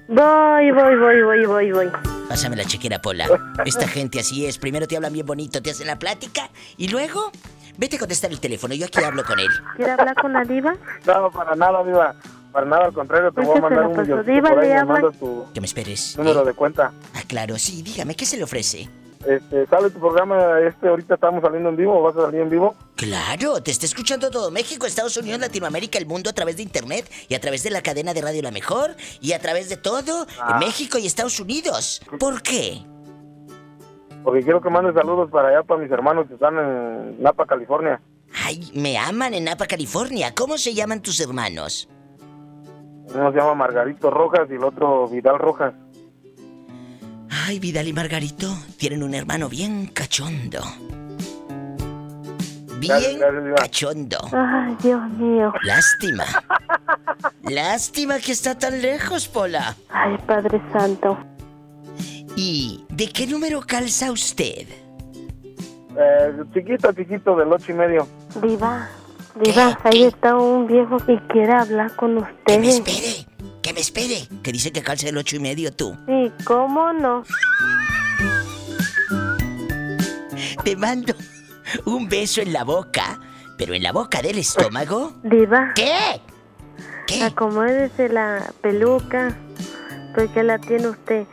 Voy, 0.07 0.71
voy, 0.71 0.95
voy, 0.97 1.21
voy, 1.23 1.45
voy, 1.45 1.71
voy. 1.71 1.91
Pásame 2.27 2.55
la 2.55 2.65
chequera, 2.65 3.01
Pola. 3.01 3.27
Esta 3.65 3.87
gente 3.87 4.19
así 4.19 4.45
es. 4.45 4.57
Primero 4.57 4.87
te 4.87 4.95
hablan 4.95 5.13
bien 5.13 5.25
bonito, 5.25 5.61
te 5.61 5.71
hacen 5.71 5.87
la 5.87 5.97
plática 5.99 6.49
y 6.77 6.87
luego 6.89 7.31
vete 7.77 7.95
a 7.95 7.99
contestar 7.99 8.31
el 8.31 8.39
teléfono. 8.39 8.73
Yo 8.73 8.85
aquí 8.87 9.03
hablo 9.03 9.23
con 9.23 9.39
él. 9.39 9.49
¿Quiere 9.75 9.91
hablar 9.91 10.15
con 10.15 10.33
la 10.33 10.43
diva? 10.43 10.75
No, 11.05 11.31
para 11.31 11.55
nada, 11.55 11.81
Viva. 11.83 12.15
Para 12.51 12.65
nada, 12.65 12.85
al 12.85 12.93
contrario, 12.93 13.31
te 13.31 13.41
voy 13.41 13.57
a 13.57 13.61
Pues 13.61 13.63
que 13.63 13.75
se 13.75 13.75
mandar 13.75 13.85
un 13.87 14.01
milloncito 14.01 14.31
Diva, 14.31 14.49
por 14.49 14.59
ahí, 14.59 15.01
le 15.11 15.17
tu 15.17 15.45
Que 15.53 15.61
me 15.61 15.67
esperes. 15.67 16.17
número 16.17 16.43
de 16.43 16.53
cuenta. 16.53 16.91
Ah, 17.13 17.21
claro, 17.25 17.57
sí, 17.57 17.81
dígame, 17.81 18.13
¿qué 18.15 18.25
se 18.25 18.35
le 18.35 18.43
ofrece? 18.43 18.89
Este, 19.27 19.67
¿Sale 19.67 19.89
tu 19.91 19.99
programa 19.99 20.59
este? 20.67 20.87
Ahorita 20.87 21.13
estamos 21.15 21.41
saliendo 21.43 21.69
en 21.69 21.75
vivo, 21.77 22.01
¿vas 22.01 22.15
a 22.17 22.21
salir 22.23 22.41
en 22.41 22.49
vivo? 22.49 22.75
Claro, 22.95 23.61
te 23.61 23.69
está 23.71 23.85
escuchando 23.85 24.31
todo 24.31 24.49
México, 24.49 24.85
Estados 24.87 25.15
Unidos, 25.17 25.39
Latinoamérica, 25.39 25.99
el 25.99 26.07
mundo 26.07 26.29
a 26.29 26.33
través 26.33 26.57
de 26.57 26.63
internet 26.63 27.09
y 27.29 27.35
a 27.35 27.39
través 27.39 27.61
de 27.63 27.69
la 27.69 27.81
cadena 27.83 28.13
de 28.13 28.21
radio 28.21 28.41
La 28.41 28.51
Mejor 28.51 28.95
y 29.21 29.33
a 29.33 29.39
través 29.39 29.69
de 29.69 29.77
todo 29.77 30.25
Ah. 30.39 30.57
México 30.59 30.97
y 30.97 31.05
Estados 31.05 31.39
Unidos. 31.39 32.01
¿Por 32.19 32.41
qué? 32.41 32.81
Porque 34.23 34.41
quiero 34.43 34.61
que 34.61 34.69
mandes 34.69 34.93
saludos 34.95 35.29
para 35.31 35.49
allá, 35.49 35.63
para 35.63 35.81
mis 35.81 35.91
hermanos 35.91 36.27
que 36.27 36.33
están 36.35 36.57
en 36.57 37.21
Napa, 37.21 37.45
California. 37.45 38.01
Ay, 38.45 38.71
me 38.73 38.97
aman 38.97 39.33
en 39.33 39.43
Napa, 39.45 39.65
California. 39.67 40.33
¿Cómo 40.35 40.57
se 40.57 40.73
llaman 40.73 41.01
tus 41.01 41.19
hermanos? 41.19 41.89
Uno 43.13 43.31
se 43.31 43.37
llama 43.37 43.55
Margarito 43.55 44.09
Rojas 44.09 44.47
y 44.49 44.53
el 44.53 44.63
otro 44.63 45.07
Vidal 45.07 45.37
Rojas. 45.37 45.73
Ay, 47.31 47.59
Vidal 47.59 47.87
y 47.87 47.93
Margarito 47.93 48.53
tienen 48.77 49.03
un 49.03 49.13
hermano 49.13 49.47
bien 49.49 49.87
cachondo. 49.87 50.59
Bien 52.79 53.19
cachondo. 53.55 54.17
Ay, 54.33 54.75
Dios 54.83 55.09
mío. 55.11 55.53
Lástima. 55.63 56.25
Lástima 57.43 58.19
que 58.19 58.31
está 58.31 58.57
tan 58.57 58.81
lejos, 58.81 59.27
Pola. 59.27 59.75
Ay, 59.89 60.17
Padre 60.25 60.61
Santo. 60.73 61.17
¿Y 62.35 62.83
de 62.89 63.07
qué 63.09 63.27
número 63.27 63.61
calza 63.61 64.11
usted? 64.11 64.67
Eh, 65.97 66.33
chiquito, 66.53 66.91
chiquito, 66.93 67.35
del 67.35 67.51
ocho 67.51 67.71
y 67.71 67.75
medio. 67.75 68.07
Diva, 68.41 68.89
diva, 69.43 69.77
ahí 69.83 70.03
está 70.03 70.35
un 70.35 70.65
viejo 70.65 70.97
que 70.97 71.19
quiere 71.29 71.53
hablar 71.53 71.95
con 71.95 72.25
Que 72.45 72.57
me 72.57 72.69
usted. 72.69 72.87
espere, 72.87 73.27
que 73.61 73.73
me 73.73 73.79
espere. 73.81 74.27
Que 74.43 74.51
dice 74.51 74.71
que 74.71 74.81
calza 74.81 75.09
el 75.09 75.17
ocho 75.17 75.35
y 75.35 75.39
medio 75.39 75.71
tú. 75.71 75.97
Sí, 76.07 76.31
¿cómo 76.45 76.93
no? 76.93 77.23
Te 80.63 80.75
mando 80.75 81.13
un 81.85 82.07
beso 82.07 82.41
en 82.41 82.53
la 82.53 82.63
boca, 82.63 83.19
pero 83.57 83.73
en 83.73 83.83
la 83.83 83.91
boca 83.91 84.21
del 84.21 84.37
estómago. 84.37 85.13
Diva. 85.23 85.73
¿Qué? 85.75 86.21
Acomódese 87.23 88.07
la 88.09 88.53
peluca, 88.61 89.37
porque 90.15 90.43
la 90.43 90.57
tiene 90.59 90.87
usted 90.87 91.25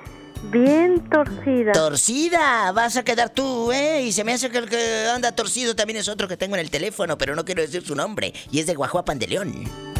bien 0.51 1.09
torcida. 1.09 1.73
Torcida, 1.73 2.73
vas 2.73 2.97
a 2.97 3.05
quedar 3.05 3.31
tú, 3.31 3.71
¿eh? 3.73 4.03
Y 4.03 4.13
se 4.13 4.25
me 4.25 4.33
hace 4.33 4.51
que 4.51 4.59
el 4.59 4.69
que 4.69 5.07
anda 5.15 5.33
torcido 5.33 5.77
también 5.77 5.99
es 5.99 6.09
otro 6.09 6.27
que 6.27 6.37
tengo 6.37 6.57
en 6.57 6.61
el 6.61 6.71
teléfono, 6.71 7.17
pero 7.17 7.37
no 7.37 7.45
quiero 7.45 7.63
decir 7.63 7.85
su 7.85 7.95
nombre. 7.95 8.33
Y 8.51 8.59
es 8.59 8.67
de 8.67 8.75
Guajuapan 8.75 9.19
de 9.19 9.29
León. 9.29 9.98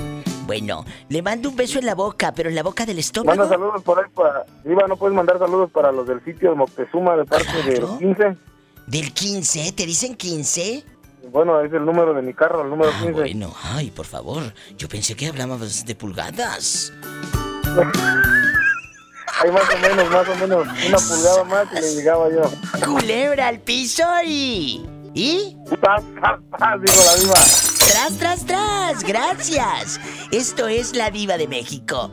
Bueno, 0.49 0.83
le 1.11 1.21
mando 1.21 1.51
un 1.51 1.57
beso 1.57 1.79
en 1.79 1.85
la 1.85 1.95
boca, 1.95 2.33
pero 2.33 2.49
en 2.49 2.55
la 2.55 2.63
boca 2.63 2.87
del 2.87 2.97
Manda 2.97 3.01
estómago. 3.01 3.47
saludos 3.49 3.83
por 3.83 3.99
ahí 3.99 4.07
para... 4.15 4.47
Viva, 4.65 4.87
¿no 4.89 4.97
puedes 4.97 5.15
mandar 5.15 5.39
saludos 5.39 5.71
para 5.71 5.93
los 5.93 6.09
del 6.09 6.25
sitio 6.25 6.49
de 6.49 6.57
Moctezuma 6.57 7.17
de 7.19 7.27
parte 7.27 7.53
del 7.65 7.85
15? 7.99 8.37
¿Del 8.87 9.13
15? 9.13 9.73
¿Te 9.73 9.85
dicen 9.85 10.15
15? 10.17 10.85
Bueno, 11.31 11.61
es 11.61 11.71
el 11.71 11.85
número 11.85 12.15
de 12.15 12.23
mi 12.23 12.33
carro, 12.33 12.63
el 12.63 12.71
número 12.71 12.91
15. 12.93 13.09
Ah, 13.09 13.13
Bueno, 13.13 13.55
ay, 13.63 13.91
por 13.91 14.07
favor. 14.07 14.43
Yo 14.79 14.89
pensé 14.89 15.15
que 15.15 15.27
hablábamos 15.27 15.85
de 15.85 15.95
pulgadas. 15.95 16.95
Hay 19.41 19.53
más 19.53 19.63
o 19.73 19.79
menos, 19.79 20.11
más 20.11 20.29
o 20.29 20.35
menos, 20.37 20.67
una 20.89 20.97
pulgada 20.99 21.45
más 21.45 21.67
y 21.73 21.81
le 21.83 21.95
llegaba 21.95 22.29
yo. 22.31 22.43
Culebra 22.87 23.49
al 23.49 23.61
piso 23.61 24.03
y. 24.25 24.83
Paz, 25.81 26.05
paz, 26.21 26.41
digo 26.81 27.03
la 27.05 27.17
viva. 27.21 27.35
Tras, 27.91 28.17
tras, 28.19 28.47
tras. 28.47 29.03
Gracias. 29.03 29.99
Esto 30.31 30.69
es 30.69 30.95
la 30.95 31.11
Diva 31.11 31.37
de 31.37 31.49
México. 31.49 32.13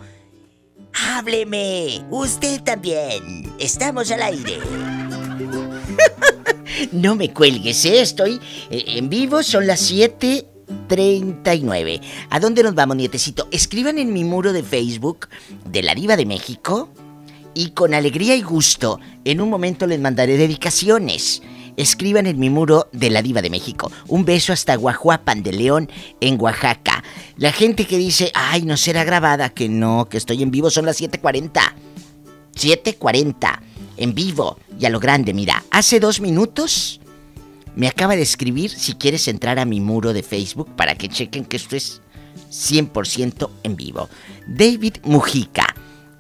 Hábleme. 0.92 2.04
Usted 2.10 2.64
también. 2.64 3.54
Estamos 3.60 4.10
al 4.10 4.24
aire. 4.24 4.58
no 6.94 7.16
me 7.16 7.32
cuelgues, 7.32 7.86
¿eh? 7.86 8.02
Estoy 8.02 8.42
en 8.72 9.08
vivo. 9.08 9.44
Son 9.44 9.68
las 9.68 9.92
7:39. 9.92 12.02
¿A 12.32 12.40
dónde 12.40 12.64
nos 12.64 12.74
vamos, 12.74 12.98
nietecito? 12.98 13.48
Escriban 13.52 14.00
en 14.00 14.14
mi 14.14 14.24
muro 14.24 14.52
de 14.52 14.64
Facebook 14.64 15.28
de 15.64 15.84
la 15.84 15.94
Diva 15.94 16.18
de 16.18 16.26
México. 16.26 16.90
Y 17.54 17.70
con 17.70 17.94
alegría 17.94 18.36
y 18.36 18.42
gusto, 18.42 19.00
en 19.24 19.42
un 19.42 19.52
momento 19.52 19.86
les 19.86 20.00
mandaré 20.00 20.38
dedicaciones. 20.38 21.44
Escriban 21.78 22.28
en 22.28 22.40
mi 22.40 22.50
muro 22.50 22.88
de 22.92 23.10
la 23.10 23.22
Diva 23.22 23.42
de 23.42 23.50
México. 23.50 23.92
Un 24.08 24.26
beso 24.26 24.54
hasta 24.54 24.76
Guajuapan 24.76 25.44
de 25.44 25.54
León, 25.54 25.90
en 26.22 26.40
Oaxaca. 26.40 27.04
La 27.38 27.52
gente 27.52 27.86
que 27.86 27.98
dice, 27.98 28.32
ay, 28.34 28.64
no 28.64 28.78
será 28.78 29.04
grabada, 29.04 29.50
que 29.50 29.70
no, 29.70 30.08
que 30.10 30.18
estoy 30.18 30.44
en 30.44 30.52
vivo, 30.52 30.70
son 30.70 30.86
las 30.86 31.00
7:40. 31.00 31.76
7:40, 32.56 33.62
en 33.98 34.16
vivo 34.16 34.58
y 34.80 34.86
a 34.86 34.90
lo 34.90 35.00
grande, 35.00 35.34
mira, 35.34 35.64
hace 35.72 36.00
dos 36.00 36.22
minutos 36.22 37.00
me 37.76 37.88
acaba 37.88 38.16
de 38.16 38.22
escribir 38.22 38.72
si 38.72 38.94
quieres 38.94 39.28
entrar 39.28 39.60
a 39.60 39.66
mi 39.66 39.82
muro 39.82 40.14
de 40.14 40.24
Facebook 40.24 40.76
para 40.76 40.96
que 40.96 41.10
chequen 41.10 41.46
que 41.46 41.58
esto 41.58 41.76
es 41.76 42.02
100% 42.50 43.50
en 43.64 43.76
vivo. 43.76 44.10
David 44.48 44.98
Mujica, 45.04 45.76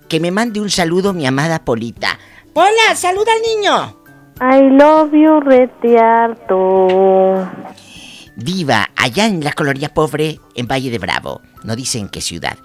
que 0.10 0.20
me 0.20 0.32
mande 0.32 0.60
un 0.60 0.70
saludo 0.70 1.14
mi 1.14 1.26
amada 1.26 1.64
Polita. 1.64 2.20
Hola, 2.54 2.96
saluda 2.96 3.32
al 3.34 3.42
niño. 3.42 4.05
I 4.42 4.70
love 4.70 5.14
you, 5.14 5.40
retiarto. 5.40 6.88
Viva, 8.36 8.90
allá 8.96 9.28
en 9.28 9.42
la 9.44 9.54
colonia 9.54 9.94
pobre, 9.94 10.42
en 10.56 10.68
Valle 10.68 10.92
de 10.92 11.00
Bravo. 11.00 11.42
No 11.64 11.76
dicen 11.76 12.10
qué 12.10 12.20
ciudad. 12.20 12.58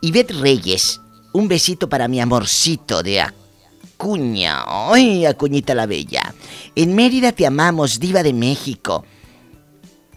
Ivette 0.00 0.32
Reyes, 0.32 1.00
un 1.32 1.46
besito 1.46 1.88
para 1.88 2.08
mi 2.08 2.20
amorcito 2.20 3.04
de 3.04 3.20
Acuña. 3.20 4.64
Ay, 4.66 5.24
Acuñita 5.24 5.76
la 5.76 5.86
Bella. 5.86 6.34
En 6.74 6.96
Mérida 6.96 7.30
te 7.30 7.46
amamos, 7.46 8.00
diva 8.00 8.24
de 8.24 8.32
México. 8.32 9.04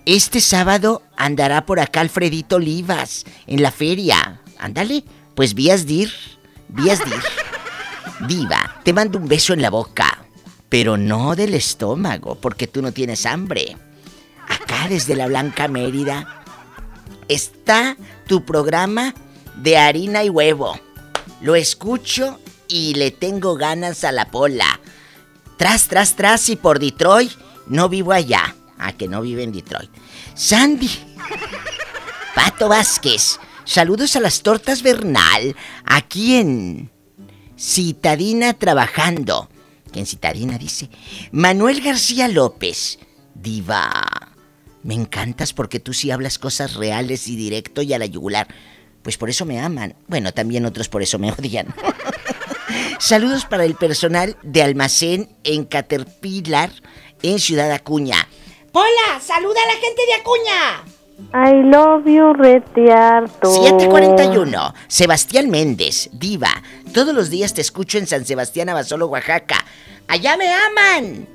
Este 0.08 0.42
sábado 0.42 1.04
andará 1.16 1.68
por 1.68 1.80
acá 1.80 2.02
Alfredito 2.02 2.56
Olivas, 2.56 3.26
en 3.46 3.62
la 3.62 3.72
feria. 3.72 4.42
Ándale, 4.58 5.04
pues 5.36 5.54
vías 5.54 5.86
dir, 5.86 6.12
vías 6.68 7.00
dir. 7.06 7.22
Diva, 8.28 8.76
te 8.84 8.92
mando 8.92 9.20
un 9.20 9.28
beso 9.28 9.54
en 9.54 9.62
la 9.62 9.70
boca, 9.70 10.15
pero 10.76 10.98
no 10.98 11.38
del 11.38 11.54
estómago, 11.54 12.36
porque 12.36 12.68
tú 12.68 12.82
no 12.82 12.92
tienes 12.92 13.26
hambre. 13.26 13.78
Acá 14.46 14.88
desde 14.90 15.16
la 15.16 15.28
Blanca 15.28 15.70
Mérida 15.70 16.44
está 17.30 17.96
tu 18.28 18.44
programa 18.44 19.16
de 19.56 19.78
harina 19.78 20.26
y 20.26 20.30
huevo. 20.30 20.78
Lo 21.40 21.56
escucho 21.56 22.42
y 22.68 22.94
le 22.96 23.12
tengo 23.12 23.56
ganas 23.56 24.04
a 24.04 24.12
la 24.12 24.30
pola. 24.30 24.82
Tras, 25.56 25.88
tras, 25.88 26.18
tras 26.18 26.50
y 26.50 26.58
por 26.58 26.80
Detroit 26.80 27.32
no 27.68 27.88
vivo 27.88 28.12
allá. 28.12 28.54
Ah, 28.78 28.92
que 28.92 29.08
no 29.08 29.22
vive 29.22 29.44
en 29.44 29.54
Detroit. 29.54 29.92
Sandy. 30.34 30.92
Pato 32.36 32.68
Vázquez. 32.68 33.40
Saludos 33.64 34.18
a 34.18 34.20
las 34.20 34.42
tortas 34.42 34.84
Bernal. 34.84 35.56
Aquí 35.86 36.36
en 36.36 36.92
Citadina 37.58 38.52
trabajando. 38.56 39.48
Que 39.96 40.02
en 40.02 40.06
Citadina 40.06 40.58
dice. 40.58 40.90
Manuel 41.32 41.80
García 41.80 42.28
López. 42.28 43.00
Diva. 43.34 44.34
Me 44.84 44.94
encantas 44.94 45.54
porque 45.54 45.80
tú 45.80 45.94
sí 45.94 46.12
hablas 46.12 46.38
cosas 46.38 46.74
reales 46.74 47.30
y 47.30 47.38
directo 47.38 47.82
y 47.82 47.94
a 47.94 47.98
la 47.98 48.06
yugular. 48.06 48.54
Pues 49.04 49.18
por 49.18 49.30
eso 49.30 49.46
me 49.46 49.58
aman. 49.58 49.96
Bueno, 50.10 50.34
también 50.34 50.66
otros 50.66 50.90
por 50.90 51.02
eso 51.02 51.18
me 51.18 51.32
odian. 51.40 51.74
Saludos 53.00 53.46
para 53.46 53.64
el 53.64 53.76
personal 53.76 54.36
de 54.44 54.64
almacén 54.64 55.34
en 55.46 55.64
Caterpillar, 55.64 56.74
en 57.24 57.40
Ciudad 57.40 57.72
Acuña. 57.72 58.28
Pola, 58.74 59.22
saluda 59.26 59.62
a 59.64 59.76
la 59.76 59.80
gente 59.80 60.02
de 60.08 60.14
Acuña. 60.16 60.84
I 61.34 61.64
love 61.64 62.06
you, 62.06 62.34
retiarto. 62.34 63.50
741. 63.50 64.74
Sebastián 64.88 65.50
Méndez, 65.50 66.10
diva. 66.12 66.50
Todos 66.94 67.14
los 67.16 67.30
días 67.30 67.54
te 67.54 67.62
escucho 67.62 67.98
en 67.98 68.08
San 68.08 68.26
Sebastián, 68.26 68.70
Abasolo, 68.70 69.08
Oaxaca. 69.08 69.64
Allá 70.08 70.36
me 70.38 70.54
aman. 70.54 71.28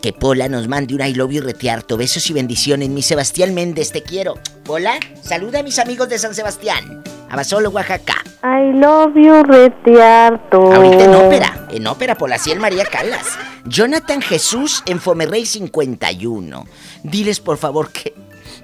Que 0.00 0.12
Pola 0.12 0.48
nos 0.48 0.68
mande 0.68 0.94
un 0.94 1.00
I 1.00 1.14
love 1.14 1.32
you, 1.32 1.40
retiarto. 1.40 1.96
Besos 1.96 2.28
y 2.30 2.32
bendiciones, 2.32 2.88
mi 2.90 3.02
Sebastián 3.02 3.54
Méndez, 3.54 3.90
te 3.90 4.02
quiero. 4.02 4.34
Pola, 4.64 4.94
saluda 5.22 5.60
a 5.60 5.62
mis 5.62 5.78
amigos 5.78 6.08
de 6.08 6.18
San 6.18 6.34
Sebastián, 6.34 7.02
Abasolo, 7.30 7.70
Oaxaca. 7.70 8.22
I 8.42 8.78
love 8.78 9.14
you, 9.16 9.42
retiarto. 9.42 10.72
Ahorita 10.72 11.04
en 11.04 11.14
ópera, 11.14 11.68
en 11.70 11.86
ópera 11.86 12.14
por 12.16 12.28
la 12.28 12.38
Ciel 12.38 12.60
María 12.60 12.84
Calas. 12.84 13.26
Jonathan 13.64 14.20
Jesús 14.20 14.82
en 14.86 15.00
Fomerrey 15.00 15.46
51. 15.46 16.66
Diles 17.02 17.40
por 17.40 17.56
favor 17.56 17.90
que 17.90 18.14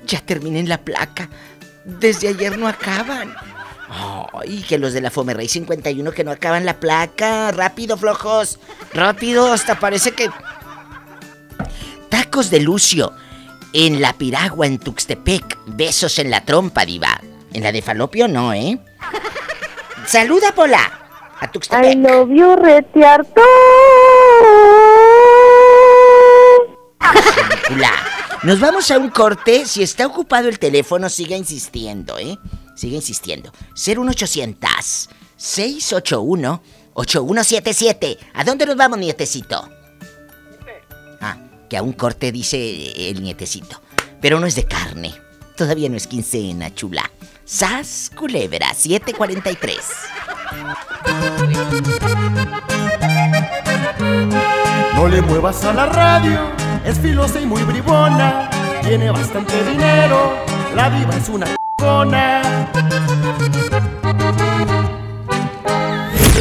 ya 0.06 0.20
terminen 0.20 0.68
la 0.68 0.78
placa. 0.78 1.28
Desde 1.84 2.28
ayer 2.28 2.58
no 2.58 2.68
acaban. 2.68 3.34
Ay, 4.32 4.64
que 4.68 4.78
los 4.78 4.92
de 4.92 5.00
la 5.00 5.10
Fomerrey 5.10 5.48
51 5.48 6.12
que 6.12 6.24
no 6.24 6.30
acaban 6.30 6.64
la 6.64 6.78
placa. 6.78 7.50
Rápido, 7.50 7.96
flojos. 7.96 8.58
Rápido, 8.92 9.52
hasta 9.52 9.78
parece 9.80 10.12
que. 10.12 10.30
Tacos 12.08 12.50
de 12.50 12.60
Lucio. 12.60 13.12
En 13.72 14.00
la 14.00 14.12
piragua 14.12 14.66
en 14.66 14.78
Tuxtepec. 14.78 15.58
Besos 15.66 16.18
en 16.18 16.30
la 16.30 16.44
trompa, 16.44 16.84
diva. 16.84 17.20
En 17.52 17.62
la 17.62 17.72
de 17.72 17.82
Falopio 17.82 18.28
no, 18.28 18.52
¿eh? 18.52 18.78
Saluda, 20.06 20.52
Pola. 20.54 20.90
A 21.40 21.50
Tuxtepec. 21.50 21.92
I 21.92 21.96
love 21.96 22.30
you, 22.30 22.56
retiarto. 22.56 23.42
Película. 27.70 28.09
Nos 28.42 28.58
vamos 28.58 28.90
a 28.90 28.98
un 28.98 29.10
corte. 29.10 29.66
Si 29.66 29.82
está 29.82 30.06
ocupado 30.06 30.48
el 30.48 30.58
teléfono, 30.58 31.08
siga 31.08 31.36
insistiendo, 31.36 32.18
¿eh? 32.18 32.38
Sigue 32.74 32.96
insistiendo. 32.96 33.52
01800 33.74 35.10
681 35.36 36.62
8177. 36.94 38.18
¿A 38.34 38.44
dónde 38.44 38.66
nos 38.66 38.76
vamos, 38.76 38.98
nietecito? 38.98 39.68
Ah, 41.20 41.36
que 41.68 41.76
a 41.76 41.82
un 41.82 41.92
corte 41.92 42.32
dice 42.32 43.10
el 43.10 43.22
nietecito. 43.22 43.80
Pero 44.20 44.40
no 44.40 44.46
es 44.46 44.54
de 44.54 44.64
carne. 44.64 45.14
Todavía 45.56 45.90
no 45.90 45.96
es 45.96 46.06
quincena, 46.06 46.74
chula. 46.74 47.10
Sas 47.44 48.10
Culebra 48.16 48.72
743. 48.72 49.78
No 54.94 55.08
le 55.08 55.20
muevas 55.22 55.64
a 55.64 55.72
la 55.72 55.86
radio, 55.86 56.52
es 56.84 56.98
filosa 56.98 57.40
y 57.40 57.46
muy 57.46 57.62
bribona. 57.62 58.50
Tiene 58.82 59.10
bastante 59.10 59.62
dinero, 59.64 60.44
la 60.74 60.90
diva 60.90 61.14
es 61.16 61.28
una 61.28 61.46
c***ona. 61.46 62.42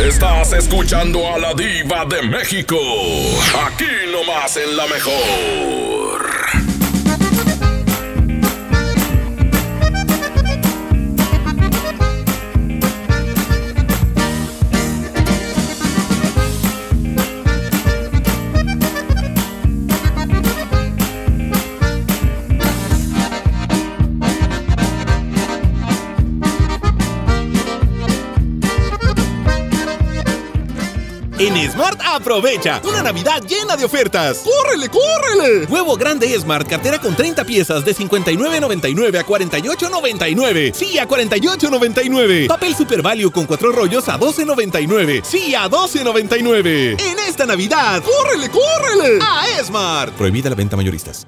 Estás 0.07 0.53
escuchando 0.53 1.20
a 1.34 1.38
la 1.38 1.53
diva 1.53 2.06
de 2.06 2.22
México. 2.24 2.78
Aquí 3.68 3.86
nomás 4.11 4.57
en 4.57 4.76
la 4.76 4.88
mejor. 4.88 6.59
Smart 31.80 32.01
aprovecha 32.03 32.81
una 32.84 33.01
Navidad 33.01 33.41
llena 33.41 33.77
de 33.77 33.85
ofertas. 33.85 34.39
¡Córrele, 34.39 34.89
córrele! 34.89 35.65
Huevo 35.68 35.95
grande 35.95 36.27
Smart, 36.38 36.68
cartera 36.68 36.99
con 36.99 37.15
30 37.15 37.45
piezas 37.45 37.85
de 37.85 37.95
59.99 37.95 39.18
a 39.18 39.26
48.99. 39.26 40.73
Sí, 40.73 40.99
a 40.99 41.07
48.99. 41.07 42.47
Papel 42.47 42.76
Super 42.76 43.01
Value 43.01 43.31
con 43.31 43.45
4 43.45 43.72
rollos 43.72 44.10
a 44.10 44.19
12.99. 44.19 45.23
Sí, 45.23 45.56
a 45.56 45.69
12.99. 45.69 46.99
En 46.99 47.19
esta 47.19 47.45
Navidad, 47.45 48.03
¡córrele, 48.03 48.49
córrele! 48.49 49.19
A 49.22 49.45
Smart. 49.64 50.14
Prohibida 50.15 50.49
la 50.49 50.57
venta 50.57 50.76
mayoristas. 50.76 51.27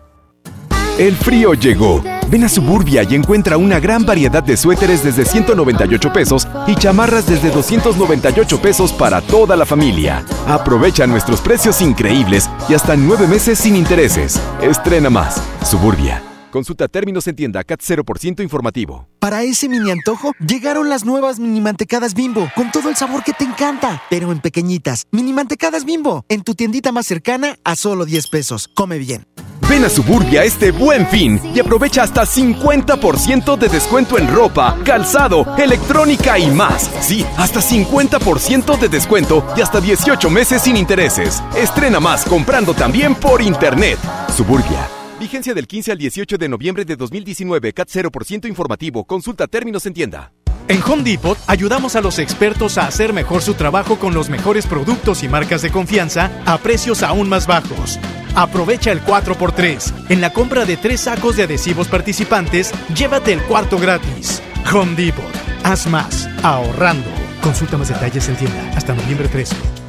El 0.97 1.15
frío 1.15 1.53
llegó. 1.53 2.03
Ven 2.29 2.43
a 2.43 2.49
Suburbia 2.49 3.03
y 3.03 3.15
encuentra 3.15 3.57
una 3.57 3.79
gran 3.79 4.05
variedad 4.05 4.43
de 4.43 4.55
suéteres 4.55 5.03
desde 5.03 5.25
198 5.25 6.13
pesos 6.13 6.47
y 6.67 6.75
chamarras 6.75 7.25
desde 7.25 7.49
298 7.49 8.61
pesos 8.61 8.93
para 8.93 9.21
toda 9.21 9.55
la 9.55 9.65
familia. 9.65 10.23
Aprovecha 10.47 11.07
nuestros 11.07 11.41
precios 11.41 11.81
increíbles 11.81 12.49
y 12.69 12.73
hasta 12.73 12.95
nueve 12.95 13.27
meses 13.27 13.59
sin 13.59 13.75
intereses. 13.75 14.39
Estrena 14.61 15.09
más. 15.09 15.41
Suburbia. 15.65 16.21
Consulta 16.51 16.89
términos 16.89 17.25
en 17.27 17.35
tienda 17.37 17.63
CAT 17.63 17.79
0% 17.79 18.43
informativo. 18.43 19.07
Para 19.19 19.43
ese 19.43 19.69
mini 19.69 19.89
antojo, 19.89 20.33
llegaron 20.45 20.89
las 20.89 21.05
nuevas 21.05 21.39
mini 21.39 21.61
mantecadas 21.61 22.13
bimbo, 22.13 22.49
con 22.53 22.69
todo 22.71 22.89
el 22.89 22.97
sabor 22.97 23.23
que 23.23 23.31
te 23.31 23.45
encanta, 23.45 24.03
pero 24.09 24.33
en 24.33 24.41
pequeñitas. 24.41 25.07
Mini 25.11 25.31
mantecadas 25.31 25.85
bimbo, 25.85 26.25
en 26.27 26.43
tu 26.43 26.53
tiendita 26.53 26.91
más 26.91 27.07
cercana 27.07 27.55
a 27.63 27.77
solo 27.77 28.03
10 28.03 28.27
pesos. 28.27 28.67
Come 28.67 28.97
bien. 28.97 29.25
Ven 29.71 29.85
a 29.85 29.89
Suburbia 29.89 30.43
este 30.43 30.71
buen 30.71 31.07
fin 31.07 31.39
y 31.55 31.61
aprovecha 31.61 32.03
hasta 32.03 32.23
50% 32.23 33.57
de 33.57 33.69
descuento 33.69 34.17
en 34.17 34.27
ropa, 34.27 34.77
calzado, 34.83 35.55
electrónica 35.57 36.37
y 36.37 36.51
más. 36.51 36.91
Sí, 36.99 37.25
hasta 37.37 37.61
50% 37.61 38.77
de 38.77 38.89
descuento 38.89 39.47
y 39.55 39.61
hasta 39.61 39.79
18 39.79 40.29
meses 40.29 40.63
sin 40.63 40.75
intereses. 40.75 41.41
Estrena 41.55 42.01
más 42.01 42.25
comprando 42.25 42.73
también 42.73 43.15
por 43.15 43.41
internet. 43.41 43.97
Suburbia. 44.35 44.89
Vigencia 45.17 45.53
del 45.53 45.67
15 45.67 45.93
al 45.93 45.97
18 45.99 46.37
de 46.37 46.49
noviembre 46.49 46.83
de 46.83 46.97
2019, 46.97 47.71
CAT 47.71 47.87
0% 47.87 48.49
informativo. 48.49 49.05
Consulta 49.05 49.47
términos 49.47 49.85
en 49.85 49.93
tienda. 49.93 50.33
En 50.67 50.81
Home 50.83 51.03
Depot 51.03 51.37
ayudamos 51.47 51.95
a 51.95 52.01
los 52.01 52.19
expertos 52.19 52.77
a 52.77 52.87
hacer 52.87 53.13
mejor 53.13 53.41
su 53.41 53.53
trabajo 53.55 53.99
con 53.99 54.13
los 54.13 54.29
mejores 54.29 54.67
productos 54.67 55.23
y 55.23 55.29
marcas 55.29 55.61
de 55.61 55.71
confianza 55.71 56.31
a 56.45 56.57
precios 56.57 57.03
aún 57.03 57.29
más 57.29 57.47
bajos. 57.47 57.99
Aprovecha 58.35 58.91
el 58.91 59.03
4x3. 59.03 60.09
En 60.09 60.21
la 60.21 60.31
compra 60.31 60.65
de 60.65 60.77
tres 60.77 61.01
sacos 61.01 61.35
de 61.35 61.43
adhesivos 61.43 61.87
participantes, 61.87 62.71
llévate 62.95 63.33
el 63.33 63.41
cuarto 63.43 63.77
gratis. 63.77 64.41
Home 64.73 64.95
Depot. 64.95 65.23
Haz 65.63 65.87
más, 65.87 66.29
ahorrando. 66.43 67.09
Consulta 67.41 67.77
más 67.77 67.89
detalles 67.89 68.29
en 68.29 68.35
tienda 68.35 68.71
hasta 68.75 68.93
noviembre 68.93 69.27
13. 69.27 69.80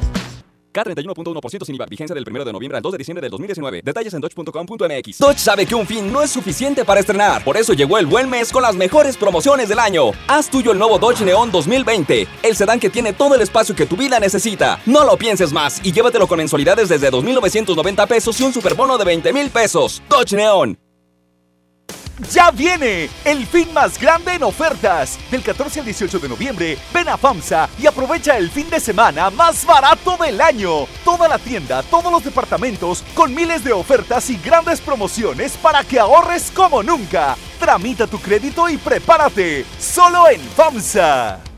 K31.1% 0.73 1.65
sin 1.65 1.75
IVA. 1.75 1.85
Vigencia 1.85 2.13
del 2.13 2.25
1 2.27 2.45
de 2.45 2.51
noviembre 2.53 2.77
al 2.77 2.81
2 2.81 2.91
de 2.91 2.97
diciembre 2.97 3.21
del 3.21 3.31
2019. 3.31 3.81
Detalles 3.83 4.13
en 4.13 4.21
dodge.com.mx. 4.21 5.17
Dodge 5.19 5.39
sabe 5.39 5.65
que 5.65 5.75
un 5.75 5.85
fin 5.85 6.11
no 6.11 6.21
es 6.21 6.31
suficiente 6.31 6.83
para 6.83 6.99
estrenar. 6.99 7.43
Por 7.43 7.57
eso 7.57 7.73
llegó 7.73 7.97
el 7.97 8.05
buen 8.05 8.29
mes 8.29 8.51
con 8.51 8.63
las 8.63 8.75
mejores 8.75 9.17
promociones 9.17 9.69
del 9.69 9.79
año. 9.79 10.11
Haz 10.27 10.49
tuyo 10.49 10.71
el 10.71 10.79
nuevo 10.79 10.99
Dodge 10.99 11.23
Neon 11.23 11.51
2020. 11.51 12.27
El 12.43 12.55
sedán 12.55 12.79
que 12.79 12.89
tiene 12.89 13.13
todo 13.13 13.35
el 13.35 13.41
espacio 13.41 13.75
que 13.75 13.85
tu 13.85 13.95
vida 13.95 14.19
necesita. 14.19 14.79
No 14.85 15.05
lo 15.05 15.17
pienses 15.17 15.53
más 15.53 15.79
y 15.85 15.91
llévatelo 15.91 16.27
con 16.27 16.39
mensualidades 16.39 16.89
desde 16.89 17.11
2.990 17.11 18.07
pesos 18.07 18.39
y 18.39 18.43
un 18.43 18.53
superbono 18.53 18.97
de 18.97 19.05
20 19.05 19.33
mil 19.33 19.49
pesos. 19.49 20.01
Dodge 20.09 20.33
Neon. 20.33 20.82
Ya 22.31 22.51
viene 22.51 23.09
el 23.25 23.45
fin 23.45 23.73
más 23.73 23.99
grande 23.99 24.33
en 24.33 24.43
ofertas. 24.43 25.19
Del 25.29 25.43
14 25.43 25.79
al 25.79 25.85
18 25.85 26.19
de 26.19 26.29
noviembre, 26.29 26.77
ven 26.93 27.09
a 27.09 27.17
FAMSA 27.17 27.69
y 27.79 27.87
aprovecha 27.87 28.37
el 28.37 28.49
fin 28.49 28.69
de 28.69 28.79
semana 28.79 29.29
más 29.29 29.65
barato 29.65 30.17
del 30.17 30.39
año. 30.39 30.87
Toda 31.03 31.27
la 31.27 31.39
tienda, 31.39 31.83
todos 31.83 32.11
los 32.11 32.23
departamentos, 32.23 33.03
con 33.13 33.33
miles 33.33 33.63
de 33.63 33.73
ofertas 33.73 34.29
y 34.29 34.37
grandes 34.37 34.81
promociones 34.81 35.53
para 35.57 35.83
que 35.83 35.99
ahorres 35.99 36.51
como 36.53 36.81
nunca. 36.81 37.35
Tramita 37.59 38.07
tu 38.07 38.19
crédito 38.19 38.69
y 38.69 38.77
prepárate. 38.77 39.65
Solo 39.79 40.29
en 40.29 40.41
FAMSA. 40.41 41.52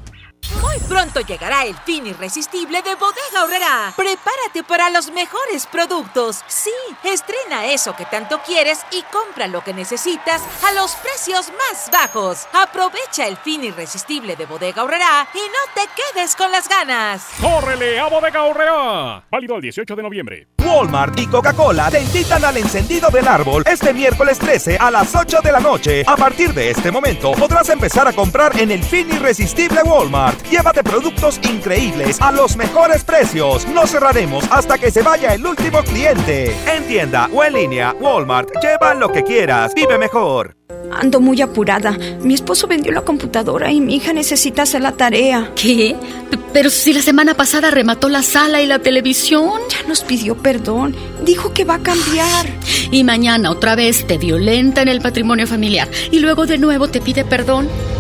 Muy 0.62 0.78
pronto 0.88 1.22
llegará 1.22 1.66
el 1.66 1.76
fin 1.76 2.06
irresistible 2.08 2.82
de 2.82 2.96
Bodega 2.96 3.44
Horrera. 3.44 3.94
Prepárate 3.96 4.64
para 4.68 4.90
los 4.90 5.12
mejores 5.12 5.66
productos. 5.66 6.44
Sí, 6.48 6.72
estrena 7.04 7.66
eso 7.66 7.96
que 7.96 8.06
tanto 8.06 8.42
quieres 8.46 8.86
y 8.92 9.02
compra 9.12 9.48
lo 9.48 9.64
que 9.64 9.74
necesitas 9.74 10.42
a 10.64 10.74
los 10.74 10.96
precios 10.96 11.52
más 11.58 11.90
bajos. 11.92 12.48
Aprovecha 12.54 13.28
el 13.28 13.38
fin 13.38 13.64
irresistible 13.64 14.36
de 14.36 14.46
Bodega 14.46 14.84
Horrera 14.84 15.28
y 15.34 15.40
no 15.40 15.74
te 15.74 15.90
quedes 15.96 16.36
con 16.36 16.52
las 16.52 16.70
ganas. 16.70 17.28
¡Córrele 17.42 18.00
a 18.00 18.08
Bodega 18.08 18.44
Horrera! 18.44 19.24
Válido 19.30 19.56
el 19.56 19.62
18 19.62 19.96
de 19.96 20.04
noviembre. 20.04 20.48
Walmart 20.66 21.20
y 21.20 21.28
Coca-Cola 21.28 21.92
te 21.92 22.02
invitan 22.02 22.44
al 22.44 22.58
encendido 22.58 23.10
del 23.10 23.28
árbol 23.28 23.64
este 23.68 23.94
miércoles 23.94 24.40
13 24.40 24.78
a 24.78 24.90
las 24.92 25.14
8 25.16 25.42
de 25.44 25.52
la 25.52 25.60
noche. 25.60 26.04
A 26.08 26.16
partir 26.16 26.54
de 26.54 26.72
este 26.72 26.92
momento 26.92 27.34
podrás 27.34 27.70
empezar 27.70 28.08
a 28.08 28.14
comprar 28.14 28.60
en 28.60 28.72
el 28.72 28.84
fin 28.84 29.08
irresistible 29.14 29.82
Walmart. 29.84 30.35
Llévate 30.50 30.84
productos 30.84 31.40
increíbles 31.52 32.22
a 32.22 32.32
los 32.32 32.56
mejores 32.56 33.04
precios. 33.04 33.68
No 33.68 33.88
cerraremos 33.88 34.46
hasta 34.52 34.78
que 34.78 34.92
se 34.92 35.02
vaya 35.02 35.34
el 35.34 35.46
último 35.46 35.80
cliente. 35.84 36.56
En 36.74 36.84
tienda 36.88 37.30
o 37.34 37.44
en 37.44 37.54
línea, 37.54 37.96
Walmart, 38.00 38.50
lleva 38.62 38.94
lo 38.94 39.12
que 39.12 39.24
quieras. 39.24 39.74
Vive 39.76 39.98
mejor. 39.98 40.56
Ando 40.92 41.20
muy 41.20 41.42
apurada. 41.42 41.98
Mi 42.22 42.36
esposo 42.36 42.68
vendió 42.68 42.92
la 42.92 43.02
computadora 43.02 43.72
y 43.72 43.82
mi 43.82 43.96
hija 43.96 44.14
necesita 44.14 44.62
hacer 44.64 44.82
la 44.82 44.92
tarea. 44.94 45.52
¿Qué? 45.56 45.96
P- 46.30 46.38
Pero 46.54 46.70
si 46.70 46.94
la 46.94 47.02
semana 47.02 47.34
pasada 47.34 47.70
remató 47.72 48.08
la 48.08 48.22
sala 48.24 48.62
y 48.62 48.66
la 48.68 48.80
televisión. 48.80 49.60
Ya 49.70 49.88
nos 49.88 50.04
pidió 50.04 50.36
perdón. 50.38 50.96
Dijo 51.24 51.54
que 51.54 51.66
va 51.66 51.76
a 51.76 51.80
cambiar. 51.80 52.46
Y 52.92 53.04
mañana 53.04 53.50
otra 53.52 53.76
vez 53.76 54.06
te 54.08 54.18
violenta 54.18 54.82
en 54.84 54.88
el 54.88 55.02
patrimonio 55.02 55.48
familiar. 55.48 55.90
Y 56.12 56.20
luego 56.20 56.46
de 56.46 56.58
nuevo 56.60 56.88
te 56.88 57.02
pide 57.02 57.26
perdón. 57.26 57.68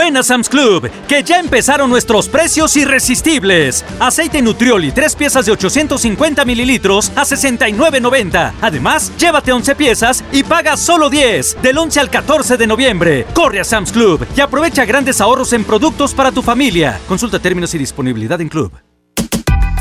Ven 0.00 0.16
a 0.16 0.22
Sam's 0.22 0.48
Club, 0.48 0.90
que 1.06 1.22
ya 1.22 1.38
empezaron 1.38 1.90
nuestros 1.90 2.26
precios 2.26 2.74
irresistibles. 2.74 3.84
Aceite 3.98 4.40
Nutrioli, 4.40 4.92
tres 4.92 5.14
piezas 5.14 5.44
de 5.44 5.52
850 5.52 6.42
mililitros 6.46 7.12
a 7.16 7.26
69.90. 7.26 8.54
Además, 8.62 9.12
llévate 9.18 9.52
11 9.52 9.74
piezas 9.74 10.24
y 10.32 10.42
paga 10.42 10.78
solo 10.78 11.10
10. 11.10 11.60
Del 11.60 11.76
11 11.76 12.00
al 12.00 12.08
14 12.08 12.56
de 12.56 12.66
noviembre. 12.66 13.26
Corre 13.34 13.60
a 13.60 13.64
Sam's 13.64 13.92
Club 13.92 14.26
y 14.34 14.40
aprovecha 14.40 14.86
grandes 14.86 15.20
ahorros 15.20 15.52
en 15.52 15.64
productos 15.64 16.14
para 16.14 16.32
tu 16.32 16.40
familia. 16.40 16.98
Consulta 17.06 17.38
términos 17.38 17.74
y 17.74 17.78
disponibilidad 17.78 18.40
en 18.40 18.48
Club. 18.48 18.72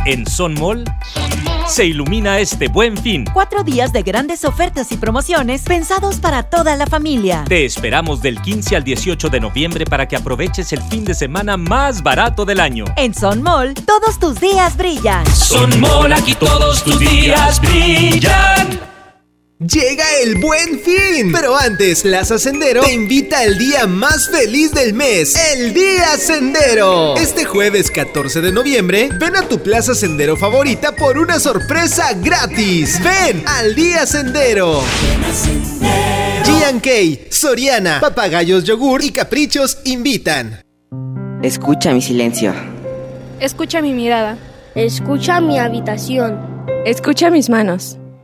En 0.09 0.25
Son 0.25 0.55
Mall 0.55 0.85
se 1.67 1.85
ilumina 1.85 2.39
este 2.39 2.67
buen 2.67 2.97
fin. 2.97 3.25
Cuatro 3.31 3.63
días 3.63 3.93
de 3.93 4.01
grandes 4.01 4.43
ofertas 4.43 4.91
y 4.91 4.97
promociones 4.97 5.61
pensados 5.61 6.15
para 6.15 6.41
toda 6.41 6.75
la 6.75 6.87
familia. 6.87 7.45
Te 7.47 7.63
esperamos 7.63 8.19
del 8.23 8.41
15 8.41 8.75
al 8.75 8.83
18 8.83 9.29
de 9.29 9.39
noviembre 9.39 9.85
para 9.85 10.07
que 10.07 10.15
aproveches 10.15 10.73
el 10.73 10.81
fin 10.81 11.05
de 11.05 11.13
semana 11.13 11.57
más 11.57 12.01
barato 12.01 12.43
del 12.43 12.59
año. 12.59 12.85
En 12.95 13.13
Son 13.13 13.43
Mall, 13.43 13.75
todos 13.75 14.17
tus 14.17 14.39
días 14.39 14.75
brillan. 14.77 15.27
Son 15.27 15.79
Mall, 15.79 16.11
aquí 16.11 16.33
todos 16.33 16.83
tus 16.83 16.97
días 16.97 17.61
brillan. 17.61 18.98
Llega 19.59 20.05
el 20.23 20.35
buen 20.35 20.79
fin. 20.79 21.33
Pero 21.33 21.57
antes, 21.57 22.03
Plaza 22.03 22.39
Sendero 22.39 22.81
te 22.81 22.93
invita 22.93 23.39
al 23.39 23.57
día 23.57 23.87
más 23.87 24.29
feliz 24.29 24.71
del 24.71 24.93
mes, 24.93 25.35
el 25.53 25.73
Día 25.73 26.15
Sendero. 26.17 27.17
Este 27.17 27.43
jueves 27.43 27.91
14 27.91 28.39
de 28.39 28.53
noviembre, 28.53 29.09
ven 29.19 29.35
a 29.35 29.41
tu 29.49 29.59
Plaza 29.59 29.95
Sendero 29.95 30.37
favorita 30.37 30.95
por 30.95 31.17
una 31.17 31.41
sorpresa 31.41 32.13
gratis. 32.13 33.01
Ven 33.03 33.43
al 33.45 33.75
Día 33.75 34.05
Sendero. 34.05 34.81
G&K, 36.45 37.29
Soriana, 37.29 37.99
Papagayos 37.99 38.63
Yogur 38.63 39.03
y 39.03 39.11
Caprichos 39.11 39.79
invitan. 39.83 40.63
Escucha 41.43 41.91
mi 41.91 42.01
silencio. 42.01 42.53
Escucha 43.41 43.81
mi 43.81 43.91
mirada. 43.91 44.37
Escucha 44.73 45.41
mi 45.41 45.59
habitación. 45.59 46.65
Escucha 46.85 47.29
mis 47.29 47.49
manos. 47.49 47.97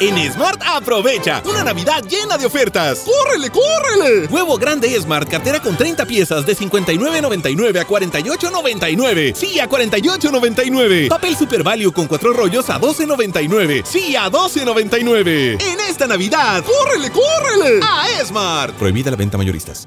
En 0.00 0.16
Smart 0.32 0.60
aprovecha 0.66 1.40
una 1.46 1.62
Navidad 1.62 2.02
llena 2.08 2.36
de 2.36 2.46
ofertas. 2.46 3.04
¡Córrele, 3.04 3.48
córrele! 3.50 4.26
Huevo 4.26 4.58
grande 4.58 4.88
Smart, 5.00 5.28
cartera 5.28 5.60
con 5.60 5.76
30 5.76 6.04
piezas 6.04 6.44
de 6.44 6.56
59.99 6.56 7.78
a 7.78 7.86
48.99. 7.86 9.34
Sí, 9.36 9.60
a 9.60 9.68
48.99. 9.68 11.08
Papel 11.08 11.36
Super 11.36 11.62
Value 11.62 11.92
con 11.92 12.08
4 12.08 12.32
rollos 12.32 12.68
a 12.70 12.80
12.99. 12.80 13.84
Sí, 13.84 14.16
a 14.16 14.28
12.99. 14.28 15.62
En 15.62 15.80
esta 15.88 16.08
Navidad, 16.08 16.64
¡córrele, 16.64 17.12
córrele! 17.12 17.80
A 17.80 18.06
Smart. 18.24 18.74
Prohibida 18.74 19.12
la 19.12 19.16
venta 19.16 19.38
mayoristas. 19.38 19.86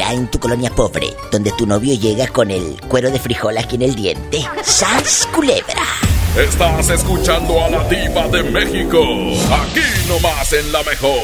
Allá 0.00 0.14
en 0.14 0.30
tu 0.30 0.40
colonia 0.40 0.70
pobre, 0.70 1.14
donde 1.30 1.52
tu 1.52 1.66
novio 1.66 1.94
llega 1.94 2.26
con 2.28 2.50
el 2.50 2.80
cuero 2.88 3.10
de 3.10 3.18
frijol 3.18 3.58
aquí 3.58 3.76
en 3.76 3.82
el 3.82 3.94
diente. 3.94 4.42
¡Sas, 4.64 5.28
culebra! 5.34 5.84
Estás 6.34 6.88
escuchando 6.88 7.62
a 7.62 7.68
la 7.68 7.86
diva 7.86 8.26
de 8.28 8.42
México. 8.44 9.02
Aquí 9.52 9.82
nomás 10.08 10.54
en 10.54 10.72
la 10.72 10.82
mejor. 10.84 11.20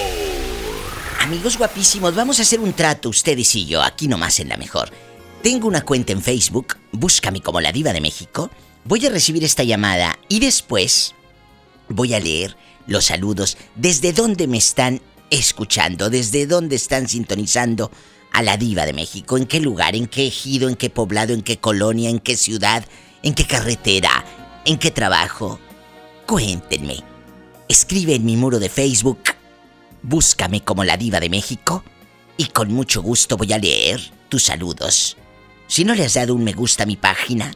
Amigos 1.20 1.56
guapísimos, 1.56 2.14
vamos 2.14 2.38
a 2.38 2.42
hacer 2.42 2.60
un 2.60 2.74
trato 2.74 3.08
ustedes 3.08 3.54
y 3.54 3.64
yo, 3.64 3.82
aquí 3.82 4.08
nomás 4.08 4.40
en 4.40 4.50
la 4.50 4.58
mejor. 4.58 4.90
Tengo 5.42 5.68
una 5.68 5.80
cuenta 5.80 6.12
en 6.12 6.20
Facebook, 6.20 6.76
búscame 6.92 7.40
como 7.40 7.62
la 7.62 7.72
diva 7.72 7.94
de 7.94 8.02
México. 8.02 8.50
Voy 8.84 9.06
a 9.06 9.10
recibir 9.10 9.42
esta 9.42 9.62
llamada 9.62 10.18
y 10.28 10.40
después 10.40 11.14
voy 11.88 12.12
a 12.12 12.20
leer 12.20 12.58
los 12.86 13.06
saludos 13.06 13.56
desde 13.74 14.12
dónde 14.12 14.46
me 14.46 14.58
están 14.58 15.00
escuchando, 15.30 16.10
desde 16.10 16.46
dónde 16.46 16.76
están 16.76 17.08
sintonizando 17.08 17.90
a 18.36 18.42
la 18.42 18.58
diva 18.58 18.84
de 18.84 18.92
México, 18.92 19.38
en 19.38 19.46
qué 19.46 19.60
lugar, 19.60 19.96
en 19.96 20.06
qué 20.06 20.26
ejido, 20.26 20.68
en 20.68 20.76
qué 20.76 20.90
poblado, 20.90 21.32
en 21.32 21.40
qué 21.40 21.56
colonia, 21.56 22.10
en 22.10 22.18
qué 22.18 22.36
ciudad, 22.36 22.84
en 23.22 23.32
qué 23.32 23.46
carretera, 23.46 24.26
en 24.66 24.76
qué 24.76 24.90
trabajo. 24.90 25.58
Cuéntenme. 26.26 27.02
Escribe 27.66 28.14
en 28.14 28.26
mi 28.26 28.36
muro 28.36 28.58
de 28.58 28.68
Facebook, 28.68 29.20
búscame 30.02 30.62
como 30.62 30.84
la 30.84 30.98
diva 30.98 31.18
de 31.18 31.30
México 31.30 31.82
y 32.36 32.48
con 32.48 32.70
mucho 32.70 33.00
gusto 33.00 33.38
voy 33.38 33.54
a 33.54 33.58
leer 33.58 34.02
tus 34.28 34.42
saludos. 34.42 35.16
Si 35.66 35.84
no 35.84 35.94
le 35.94 36.04
has 36.04 36.12
dado 36.12 36.34
un 36.34 36.44
me 36.44 36.52
gusta 36.52 36.82
a 36.82 36.86
mi 36.86 36.96
página, 36.96 37.50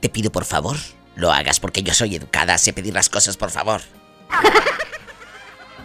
te 0.00 0.08
pido 0.08 0.32
por 0.32 0.46
favor, 0.46 0.78
lo 1.16 1.30
hagas 1.32 1.60
porque 1.60 1.82
yo 1.82 1.92
soy 1.92 2.14
educada, 2.14 2.56
sé 2.56 2.72
pedir 2.72 2.94
las 2.94 3.10
cosas 3.10 3.36
por 3.36 3.50
favor. 3.50 3.82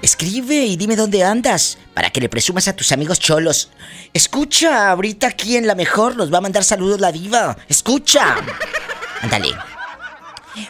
Escribe 0.02 0.56
y 0.56 0.78
dime 0.78 0.96
dónde 0.96 1.24
andas 1.24 1.78
para 1.94 2.10
que 2.10 2.20
le 2.20 2.28
presumas 2.28 2.68
a 2.68 2.76
tus 2.76 2.92
amigos 2.92 3.20
cholos. 3.20 3.72
Escucha, 4.14 4.90
ahorita 4.90 5.28
aquí 5.28 5.58
en 5.58 5.68
la 5.68 5.76
mejor 5.76 6.18
nos 6.18 6.34
va 6.34 6.40
a 6.40 6.42
mandar 6.42 6.64
saludos 6.64 7.00
la 7.00 7.12
diva. 7.12 7.56
Escucha. 7.70 8.36
Ándale. 9.22 9.50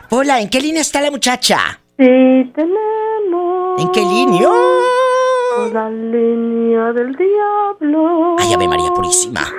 Hola, 0.10 0.42
¿en 0.42 0.50
qué 0.50 0.60
línea 0.60 0.82
está 0.82 1.00
la 1.02 1.12
muchacha? 1.12 1.80
Sí, 1.98 2.52
tenemos. 2.56 3.82
¿En 3.82 3.90
qué 3.94 4.02
línea? 4.02 4.50
Por 5.56 5.72
la 5.74 5.90
línea 5.90 6.92
del 6.92 7.16
diablo. 7.16 8.36
Ay, 8.38 8.52
Ave 8.54 8.68
María 8.68 8.92
Purísima. 8.94 9.50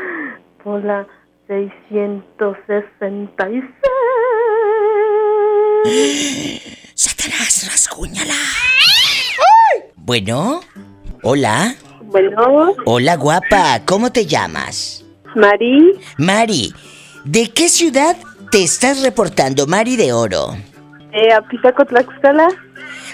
Por 0.63 0.85
la 0.85 1.07
666. 1.49 3.65
Satanás, 6.95 7.69
rasguñala. 7.71 8.35
Bueno. 10.05 10.61
Hola. 11.23 11.77
Bueno. 12.03 12.75
Hola, 12.87 13.17
guapa. 13.17 13.83
¿Cómo 13.87 14.11
te 14.11 14.27
llamas? 14.27 15.05
Mari. 15.37 15.93
Mari. 16.19 16.75
¿De 17.25 17.51
qué 17.51 17.69
ciudad 17.69 18.17
te 18.51 18.65
estás 18.65 19.03
reportando, 19.03 19.69
Mari 19.69 19.95
de 19.95 20.13
Oro? 20.13 20.57
Eh, 21.13 21.33
Apizaco, 21.33 21.85
Tlaxcala. 21.85 22.49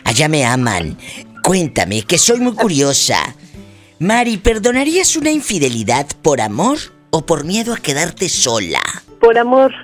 Allá 0.05 0.28
me 0.28 0.47
aman. 0.47 0.97
Cuéntame, 1.43 2.02
que 2.02 2.16
soy 2.16 2.40
muy 2.40 2.55
curiosa. 2.55 3.35
Mari, 3.98 4.39
¿perdonarías 4.39 5.15
una 5.16 5.31
infidelidad 5.31 6.06
por 6.23 6.40
amor 6.40 6.78
o 7.10 7.27
por 7.27 7.44
miedo 7.44 7.74
a 7.74 7.77
quedarte 7.77 8.31
sola? 8.31 8.81
Por 9.20 9.36
amor. 9.36 9.74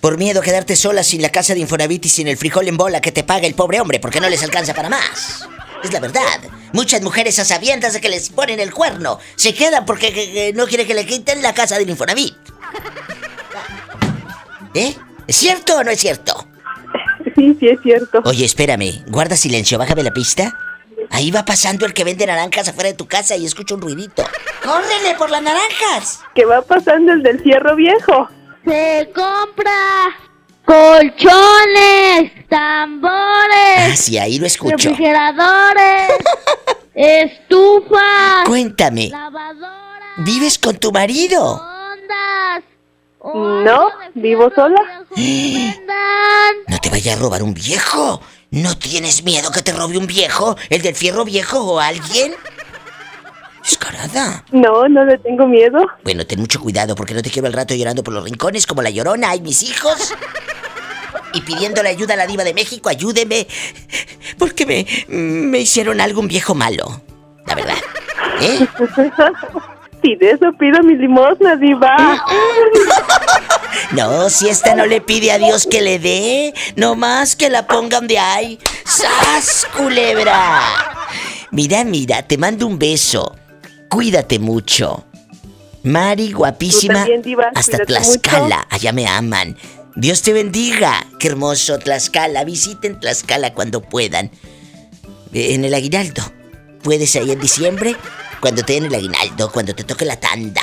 Por 0.00 0.18
miedo 0.18 0.40
a 0.40 0.42
quedarte 0.42 0.74
sola 0.74 1.04
sin 1.04 1.22
la 1.22 1.28
casa 1.28 1.54
de 1.54 1.60
Infonavit 1.60 2.06
y 2.06 2.08
sin 2.08 2.26
el 2.26 2.36
frijol 2.36 2.66
en 2.66 2.76
bola 2.76 3.00
que 3.00 3.12
te 3.12 3.22
paga 3.22 3.46
el 3.46 3.54
pobre 3.54 3.80
hombre 3.80 4.00
porque 4.00 4.20
no 4.20 4.28
les 4.28 4.42
alcanza 4.42 4.74
para 4.74 4.88
más. 4.88 5.48
Es 5.84 5.92
la 5.92 6.00
verdad. 6.00 6.22
Muchas 6.72 7.02
mujeres 7.02 7.38
a 7.38 7.44
sabiendas 7.44 7.92
de 7.92 8.00
que 8.00 8.08
les 8.08 8.30
ponen 8.30 8.58
el 8.58 8.72
cuerno 8.72 9.18
se 9.36 9.54
quedan 9.54 9.84
porque 9.84 10.12
que- 10.12 10.32
que 10.32 10.52
no 10.54 10.66
quiere 10.66 10.86
que 10.86 10.94
le 10.94 11.06
quiten 11.06 11.42
la 11.42 11.52
casa 11.54 11.78
del 11.78 11.90
Infonavit. 11.90 12.34
¿Eh? 14.74 14.94
¿Es 15.26 15.36
cierto 15.36 15.78
o 15.78 15.84
no 15.84 15.90
es 15.90 16.00
cierto? 16.00 16.46
Sí, 17.36 17.56
sí, 17.60 17.68
es 17.68 17.80
cierto. 17.82 18.22
Oye, 18.24 18.44
espérame, 18.44 19.04
guarda 19.08 19.36
silencio, 19.36 19.78
bájame 19.78 20.02
la 20.02 20.10
pista. 20.10 20.56
Ahí 21.10 21.30
va 21.30 21.44
pasando 21.44 21.86
el 21.86 21.92
que 21.92 22.04
vende 22.04 22.26
naranjas 22.26 22.68
afuera 22.68 22.88
de 22.90 22.96
tu 22.96 23.06
casa 23.06 23.36
y 23.36 23.44
escucho 23.44 23.74
un 23.74 23.82
ruidito. 23.82 24.24
¡Córrele 24.64 25.14
por 25.18 25.30
las 25.30 25.42
naranjas! 25.42 26.20
¿Qué 26.34 26.44
va 26.44 26.62
pasando 26.62 27.12
el 27.12 27.22
del 27.22 27.40
fierro 27.40 27.76
viejo? 27.76 28.28
Se 28.64 29.10
compra 29.14 29.72
colchones, 30.64 32.32
tambores, 32.48 33.92
Ah, 33.92 33.96
sí, 33.96 34.18
ahí 34.18 34.38
lo 34.38 34.46
escucho. 34.46 34.76
refrigeradores, 34.76 36.12
estufas, 36.94 38.44
Cuéntame, 38.46 39.10
¿vives 40.18 40.58
con 40.58 40.76
tu 40.76 40.92
marido? 40.92 41.54
ondas. 41.54 42.62
No, 43.64 43.88
vivo 44.14 44.50
sola. 44.54 45.04
No 46.68 46.78
te 46.80 46.90
vaya 46.90 47.12
a 47.14 47.16
robar 47.16 47.42
un 47.42 47.54
viejo. 47.54 48.20
¿No 48.50 48.76
tienes 48.78 49.22
miedo 49.24 49.50
que 49.50 49.62
te 49.62 49.72
robe 49.72 49.96
un 49.98 50.06
viejo? 50.06 50.56
¿El 50.70 50.82
del 50.82 50.94
fierro 50.94 51.24
viejo 51.24 51.60
o 51.60 51.80
alguien? 51.80 52.34
Descarada. 53.64 54.44
No, 54.52 54.86
no 54.88 55.04
le 55.04 55.16
tengo 55.18 55.46
miedo. 55.46 55.86
Bueno, 56.04 56.26
ten 56.26 56.38
mucho 56.38 56.60
cuidado 56.60 56.94
porque 56.94 57.14
no 57.14 57.22
te 57.22 57.30
quiero 57.30 57.48
al 57.48 57.54
rato 57.54 57.74
llorando 57.74 58.02
por 58.04 58.12
los 58.12 58.24
rincones 58.24 58.66
como 58.66 58.82
la 58.82 58.90
llorona. 58.90 59.30
¡Ay, 59.30 59.40
mis 59.40 59.62
hijos! 59.62 60.12
Y 61.32 61.40
pidiéndole 61.40 61.88
ayuda 61.88 62.14
a 62.14 62.16
la 62.16 62.26
diva 62.26 62.44
de 62.44 62.52
México, 62.54 62.88
ayúdeme. 62.88 63.46
Porque 64.38 64.66
me, 64.66 64.86
me 65.08 65.58
hicieron 65.60 66.00
algo 66.00 66.20
un 66.20 66.28
viejo 66.28 66.54
malo. 66.54 67.02
La 67.46 67.54
verdad. 67.54 67.76
¿Eh? 68.40 68.66
Sí, 70.02 70.16
de 70.16 70.32
eso 70.32 70.52
pido 70.58 70.82
mi 70.82 70.96
limosna, 70.96 71.56
diva. 71.56 71.96
No, 73.92 74.28
si 74.28 74.50
esta 74.50 74.74
no 74.74 74.84
le 74.84 75.00
pide 75.00 75.32
a 75.32 75.38
Dios 75.38 75.66
que 75.66 75.80
le 75.80 75.98
dé, 75.98 76.52
no 76.76 76.94
más 76.94 77.36
que 77.36 77.48
la 77.48 77.66
pongan 77.66 78.06
de 78.06 78.18
ahí. 78.18 78.58
¡Sas, 78.84 79.66
culebra! 79.74 80.60
Mira, 81.52 81.84
mira, 81.84 82.20
te 82.20 82.36
mando 82.36 82.66
un 82.66 82.78
beso. 82.78 83.34
Cuídate 83.90 84.38
mucho. 84.38 85.04
Mari, 85.82 86.32
guapísima. 86.32 86.94
también, 86.94 87.22
diva, 87.22 87.50
hasta 87.54 87.78
Tlaxcala, 87.78 88.56
mucho. 88.56 88.66
allá 88.70 88.92
me 88.92 89.06
aman. 89.06 89.56
Dios 89.96 90.22
te 90.22 90.32
bendiga. 90.32 91.06
Qué 91.18 91.28
hermoso 91.28 91.78
Tlaxcala. 91.78 92.42
Visiten 92.44 92.98
Tlaxcala 92.98 93.52
cuando 93.54 93.80
puedan. 93.82 94.30
Eh, 95.32 95.54
En 95.54 95.64
el 95.64 95.74
aguinaldo. 95.74 96.22
Puedes 96.82 97.14
ahí 97.16 97.30
en 97.30 97.40
diciembre, 97.40 97.96
cuando 98.40 98.62
te 98.62 98.74
den 98.74 98.84
el 98.86 98.94
aguinaldo, 98.94 99.50
cuando 99.50 99.74
te 99.74 99.84
toque 99.84 100.04
la 100.04 100.20
tanda, 100.20 100.62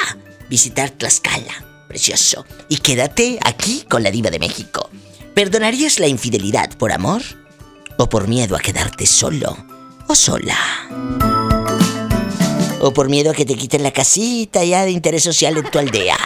visitar 0.49 0.89
Tlaxcala. 0.91 1.65
Precioso. 1.87 2.45
Y 2.69 2.77
quédate 2.77 3.39
aquí 3.43 3.85
con 3.89 4.01
la 4.03 4.11
diva 4.11 4.29
de 4.29 4.39
México. 4.39 4.89
¿Perdonarías 5.33 5.99
la 5.99 6.07
infidelidad 6.07 6.69
por 6.77 6.91
amor? 6.91 7.21
¿O 7.97 8.07
por 8.09 8.27
miedo 8.27 8.55
a 8.55 8.59
quedarte 8.59 9.05
solo 9.05 9.57
o 10.07 10.15
sola? 10.15 10.57
O 12.81 12.93
por 12.93 13.09
miedo 13.09 13.31
a 13.31 13.33
que 13.33 13.45
te 13.45 13.55
quiten 13.55 13.83
la 13.83 13.91
casita 13.91 14.63
ya 14.63 14.83
de 14.83 14.91
interés 14.91 15.23
social 15.23 15.57
en 15.57 15.69
tu 15.69 15.79
aldea. 15.79 16.17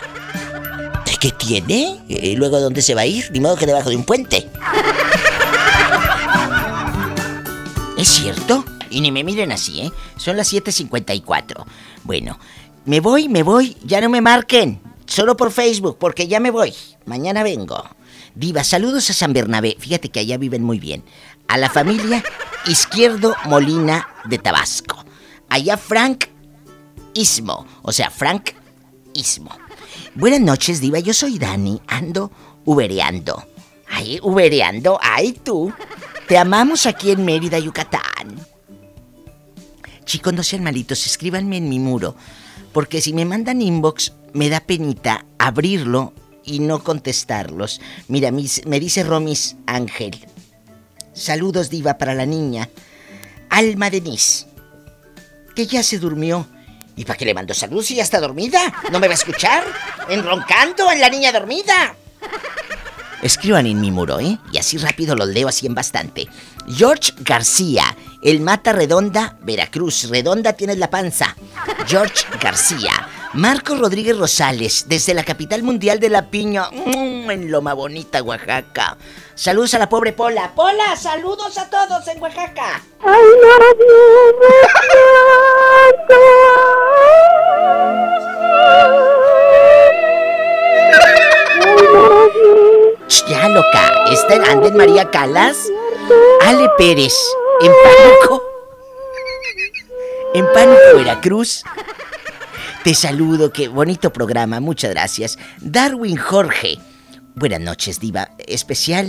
¿Qué 1.26 1.32
tiene? 1.32 2.03
¿Y 2.07 2.36
luego 2.36 2.60
dónde 2.60 2.84
se 2.84 2.94
va 2.94 3.02
a 3.02 3.06
ir? 3.07 3.32
Ni 3.32 3.40
modo 3.40 3.56
que 3.56 3.65
debajo 3.65 3.90
de 3.90 3.95
un 3.95 4.03
puente. 4.03 4.48
¿Es 7.98 8.07
cierto? 8.07 8.64
Y 8.91 9.02
ni 9.02 9.11
me 9.11 9.23
miren 9.23 9.52
así, 9.52 9.82
¿eh? 9.82 9.91
Son 10.18 10.38
las 10.38 10.53
7.54. 10.53 11.65
Bueno, 12.03 12.38
me 12.86 12.99
voy, 12.99 13.27
me 13.27 13.41
voy. 13.41 13.76
Ya 13.84 14.02
no 14.02 14.10
me 14.10 14.22
marquen. 14.22 14.80
Solo 15.07 15.36
por 15.36 15.52
Facebook, 15.52 15.98
porque 15.99 16.27
ya 16.27 16.40
me 16.40 16.52
voy. 16.52 16.76
Mañana 17.06 17.41
vengo. 17.41 17.84
Diva, 18.36 18.64
saludos 18.64 19.10
a 19.10 19.14
San 19.14 19.34
Bernabé. 19.34 19.77
Fíjate 19.80 20.10
que 20.10 20.19
allá 20.19 20.38
viven 20.38 20.61
muy 20.61 20.77
bien. 20.77 21.03
A 21.48 21.57
la 21.57 21.72
familia 21.72 22.23
Izquierdo 22.68 23.36
Molina 23.45 24.07
de 24.26 24.38
Tabasco. 24.38 25.03
Allá 25.49 25.76
Frank 25.77 26.26
Ismo. 27.15 27.65
O 27.81 27.91
sea, 27.91 28.11
Frank 28.11 28.51
Ismo. 29.13 29.49
Buenas 30.13 30.41
noches, 30.41 30.79
Diva. 30.79 30.99
Yo 30.99 31.13
soy 31.13 31.39
Dani. 31.39 31.81
Ando 31.87 32.31
ubereando. 32.65 33.43
Ay, 33.89 34.19
ubereando. 34.21 34.99
Ay, 35.01 35.33
tú. 35.33 35.73
Te 36.27 36.37
amamos 36.37 36.85
aquí 36.85 37.11
en 37.11 37.25
Mérida, 37.25 37.57
Yucatán. 37.57 38.35
Chicos, 40.05 40.33
no 40.33 40.43
sean 40.43 40.63
malitos. 40.63 41.05
Escríbanme 41.07 41.57
en 41.57 41.69
mi 41.69 41.79
muro. 41.79 42.15
Porque 42.73 43.01
si 43.01 43.13
me 43.13 43.25
mandan 43.25 43.61
inbox, 43.61 44.13
me 44.33 44.49
da 44.49 44.59
penita 44.59 45.25
abrirlo 45.39 46.13
y 46.43 46.59
no 46.59 46.83
contestarlos. 46.83 47.81
Mira, 48.07 48.31
mis, 48.31 48.65
me 48.65 48.79
dice 48.79 49.03
Romis 49.03 49.55
Ángel. 49.65 50.27
Saludos, 51.13 51.69
Diva, 51.69 51.97
para 51.97 52.13
la 52.13 52.25
niña. 52.25 52.69
Alma 53.49 53.89
Denise. 53.89 54.47
Que 55.55 55.65
ya 55.65 55.81
se 55.83 55.97
durmió. 55.97 56.45
¿Y 56.95 57.05
para 57.05 57.17
qué 57.17 57.26
le 57.26 57.34
mando 57.34 57.53
saludos 57.53 57.88
si 57.88 57.95
ya 57.95 58.03
está 58.03 58.19
dormida? 58.19 58.73
¿No 58.91 58.99
me 58.99 59.07
va 59.07 59.13
a 59.13 59.15
escuchar? 59.15 59.63
¿Enroncando 60.09 60.91
en 60.91 61.01
la 61.01 61.09
niña 61.09 61.31
dormida? 61.31 61.95
Escriban 63.22 63.65
en 63.65 63.81
mi 63.81 63.91
muro, 63.91 64.19
¿eh? 64.19 64.38
Y 64.51 64.57
así 64.57 64.77
rápido 64.77 65.15
los 65.15 65.27
leo 65.27 65.47
así 65.47 65.65
en 65.65 65.73
bastante. 65.76 66.27
George 66.67 67.13
García, 67.19 67.95
el 68.22 68.39
Mata 68.39 68.72
Redonda, 68.72 69.38
Veracruz. 69.41 70.09
Redonda 70.09 70.53
tienes 70.53 70.77
la 70.77 70.89
panza. 70.89 71.35
George 71.88 72.26
García. 72.39 72.91
Marco 73.35 73.75
Rodríguez 73.75 74.17
Rosales, 74.17 74.85
desde 74.87 75.13
la 75.13 75.25
capital 75.25 75.61
mundial 75.61 75.99
de 75.99 76.07
la 76.07 76.29
piña, 76.29 76.69
mm, 76.71 77.29
en 77.29 77.51
Loma 77.51 77.73
Bonita, 77.73 78.23
Oaxaca. 78.23 78.97
Saludos 79.35 79.73
a 79.73 79.79
la 79.79 79.89
pobre 79.89 80.13
Pola. 80.13 80.53
Pola, 80.55 80.95
saludos 80.95 81.57
a 81.57 81.69
todos 81.69 82.07
en 82.07 82.21
Oaxaca. 82.21 82.81
Ay, 83.03 83.23
Ya, 93.27 93.49
loca. 93.49 94.05
¿Está 94.13 94.35
en 94.35 94.45
Anden 94.45 94.77
María 94.77 95.11
Calas? 95.11 95.57
Ale 96.41 96.69
Pérez, 96.77 97.13
en 97.59 97.73
Pánico. 97.83 98.43
En 100.33 100.45
Pánico, 100.53 100.95
Veracruz. 100.95 101.65
Te 102.85 102.93
saludo, 102.93 103.51
qué 103.51 103.67
bonito 103.67 104.13
programa, 104.13 104.59
muchas 104.59 104.91
gracias. 104.91 105.39
Darwin 105.59 106.17
Jorge. 106.17 106.77
Buenas 107.33 107.59
noches, 107.59 107.99
Diva. 107.99 108.29
Especial 108.47 109.07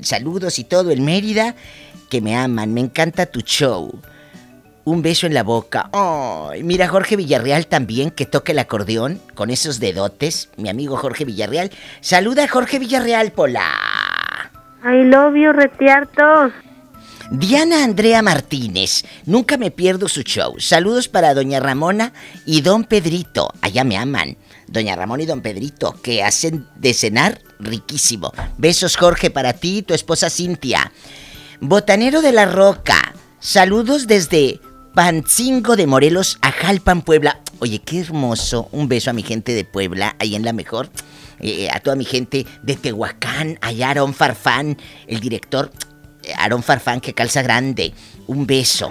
saludos 0.00 0.58
y 0.58 0.64
todo 0.64 0.90
en 0.90 1.04
Mérida, 1.04 1.54
que 2.10 2.20
me 2.20 2.36
aman, 2.36 2.74
me 2.74 2.80
encanta 2.80 3.26
tu 3.26 3.42
show. 3.42 3.96
Un 4.82 5.02
beso 5.02 5.28
en 5.28 5.34
la 5.34 5.44
boca. 5.44 5.88
Ay, 5.92 6.64
mira 6.64 6.88
Jorge 6.88 7.14
Villarreal 7.14 7.68
también, 7.68 8.10
que 8.10 8.26
toca 8.26 8.50
el 8.50 8.58
acordeón 8.58 9.20
con 9.36 9.50
esos 9.50 9.78
dedotes. 9.78 10.50
Mi 10.56 10.68
amigo 10.68 10.96
Jorge 10.96 11.24
Villarreal. 11.24 11.70
Saluda 12.00 12.42
a 12.42 12.48
Jorge 12.48 12.80
Villarreal, 12.80 13.30
Pola. 13.30 13.70
I 14.84 15.04
love 15.04 15.36
you, 15.36 15.52
retiartos. 15.52 16.52
Diana 17.30 17.84
Andrea 17.84 18.22
Martínez. 18.22 19.04
Nunca 19.26 19.56
me 19.56 19.70
pierdo 19.70 20.08
su 20.08 20.22
show. 20.22 20.58
Saludos 20.58 21.08
para 21.08 21.34
Doña 21.34 21.60
Ramona 21.60 22.12
y 22.46 22.60
Don 22.60 22.84
Pedrito. 22.84 23.52
Allá 23.60 23.84
me 23.84 23.96
aman. 23.96 24.36
Doña 24.66 24.96
Ramona 24.96 25.22
y 25.22 25.26
Don 25.26 25.42
Pedrito, 25.42 25.94
que 26.02 26.22
hacen 26.22 26.66
de 26.76 26.94
cenar 26.94 27.40
riquísimo. 27.58 28.32
Besos, 28.58 28.96
Jorge, 28.96 29.30
para 29.30 29.52
ti 29.52 29.78
y 29.78 29.82
tu 29.82 29.94
esposa 29.94 30.30
Cintia. 30.30 30.92
Botanero 31.60 32.22
de 32.22 32.32
la 32.32 32.46
Roca. 32.46 33.14
Saludos 33.38 34.06
desde 34.06 34.60
Pancingo 34.94 35.76
de 35.76 35.86
Morelos 35.86 36.38
a 36.42 36.50
Jalpan, 36.52 37.02
Puebla. 37.02 37.40
Oye, 37.60 37.78
qué 37.80 38.00
hermoso. 38.00 38.68
Un 38.72 38.88
beso 38.88 39.10
a 39.10 39.14
mi 39.14 39.22
gente 39.22 39.54
de 39.54 39.64
Puebla, 39.64 40.16
ahí 40.18 40.34
en 40.34 40.44
la 40.44 40.52
mejor. 40.52 40.90
Eh, 41.40 41.68
a 41.72 41.80
toda 41.80 41.96
mi 41.96 42.04
gente 42.04 42.46
de 42.62 42.76
Tehuacán, 42.76 43.58
allá 43.60 43.88
Aarón 43.88 44.14
Farfán, 44.14 44.78
el 45.08 45.20
director 45.20 45.72
Aarón 46.36 46.62
Farfán 46.62 47.00
que 47.00 47.14
calza 47.14 47.42
grande. 47.42 47.92
Un 48.26 48.46
beso. 48.46 48.90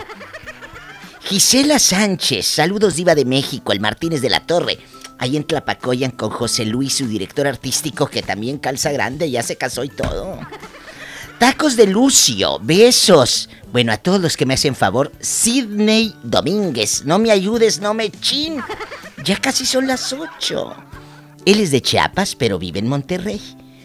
Gisela 1.24 1.80
Sánchez, 1.80 2.46
saludos 2.46 2.96
Diva 2.96 3.16
de 3.16 3.26
México, 3.26 3.72
el 3.72 3.80
Martínez 3.80 4.22
de 4.22 4.30
la 4.30 4.46
Torre. 4.46 4.80
Ahí 5.18 5.38
en 5.38 5.44
Tlapacoyan 5.44 6.12
con 6.12 6.32
José 6.32 6.66
Luis, 6.66 6.96
su 6.96 7.08
director 7.08 7.48
artístico, 7.48 8.08
que 8.08 8.24
también 8.24 8.58
calza 8.58 8.92
grande, 8.92 9.30
ya 9.30 9.44
se 9.44 9.56
casó 9.56 9.84
y 9.84 9.90
todo. 9.90 10.40
Tacos 11.38 11.76
de 11.76 11.88
Lucio, 11.88 12.60
besos. 12.60 13.50
Bueno, 13.72 13.94
a 13.94 13.98
todos 13.98 14.20
los 14.20 14.36
que 14.36 14.46
me 14.46 14.56
hacen 14.56 14.76
favor, 14.76 15.12
Sidney 15.22 16.16
Domínguez, 16.24 17.06
no 17.06 17.20
me 17.20 17.32
ayudes, 17.32 17.80
no 17.80 17.94
me 17.94 18.12
chin. 18.12 18.60
Ya 19.24 19.38
casi 19.38 19.66
son 19.66 19.88
las 19.88 20.12
ocho. 20.12 20.76
Él 21.46 21.60
es 21.60 21.72
de 21.72 21.82
Chiapas, 21.82 22.36
pero 22.36 22.60
vive 22.60 22.80
en 22.80 22.90
Monterrey. 22.90 23.42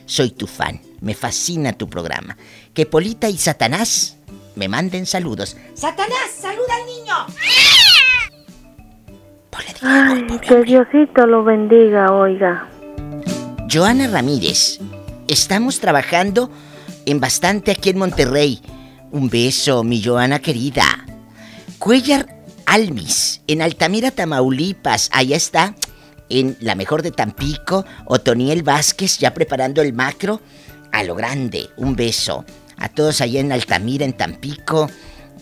Soy 0.06 0.30
tu 0.30 0.46
fan, 0.46 0.80
me 1.00 1.14
fascina 1.14 1.72
tu 1.72 1.88
programa. 1.88 2.36
Que 2.74 2.86
Polita 2.86 3.28
y 3.28 3.38
Satanás 3.38 4.16
me 4.54 4.68
manden 4.68 5.06
saludos. 5.06 5.56
¡Satanás, 5.74 6.30
saluda 6.40 6.74
al 6.80 6.86
niño! 6.86 7.14
Ay, 9.82 10.26
que 10.40 10.62
Diosito 10.62 11.26
lo 11.26 11.44
bendiga, 11.44 12.12
oiga. 12.12 12.68
Joana 13.70 14.08
Ramírez, 14.08 14.78
estamos 15.28 15.80
trabajando 15.80 16.50
en 17.04 17.20
bastante 17.20 17.70
aquí 17.70 17.90
en 17.90 17.98
Monterrey. 17.98 18.60
Un 19.12 19.28
beso, 19.28 19.84
mi 19.84 20.02
Joana 20.02 20.40
querida. 20.40 21.04
Cuellar 21.78 22.26
Almis, 22.66 23.42
en 23.46 23.62
Altamira, 23.62 24.10
Tamaulipas. 24.10 25.10
Allá 25.12 25.36
está, 25.36 25.74
en 26.28 26.56
la 26.60 26.74
mejor 26.74 27.02
de 27.02 27.12
Tampico. 27.12 27.84
Otoniel 28.06 28.62
Vázquez, 28.62 29.18
ya 29.18 29.34
preparando 29.34 29.82
el 29.82 29.92
macro. 29.92 30.40
A 30.96 31.02
lo 31.02 31.14
grande, 31.14 31.68
un 31.76 31.94
beso. 31.94 32.46
A 32.78 32.88
todos 32.88 33.20
allá 33.20 33.40
en 33.40 33.52
Altamira, 33.52 34.06
en 34.06 34.14
Tampico. 34.14 34.90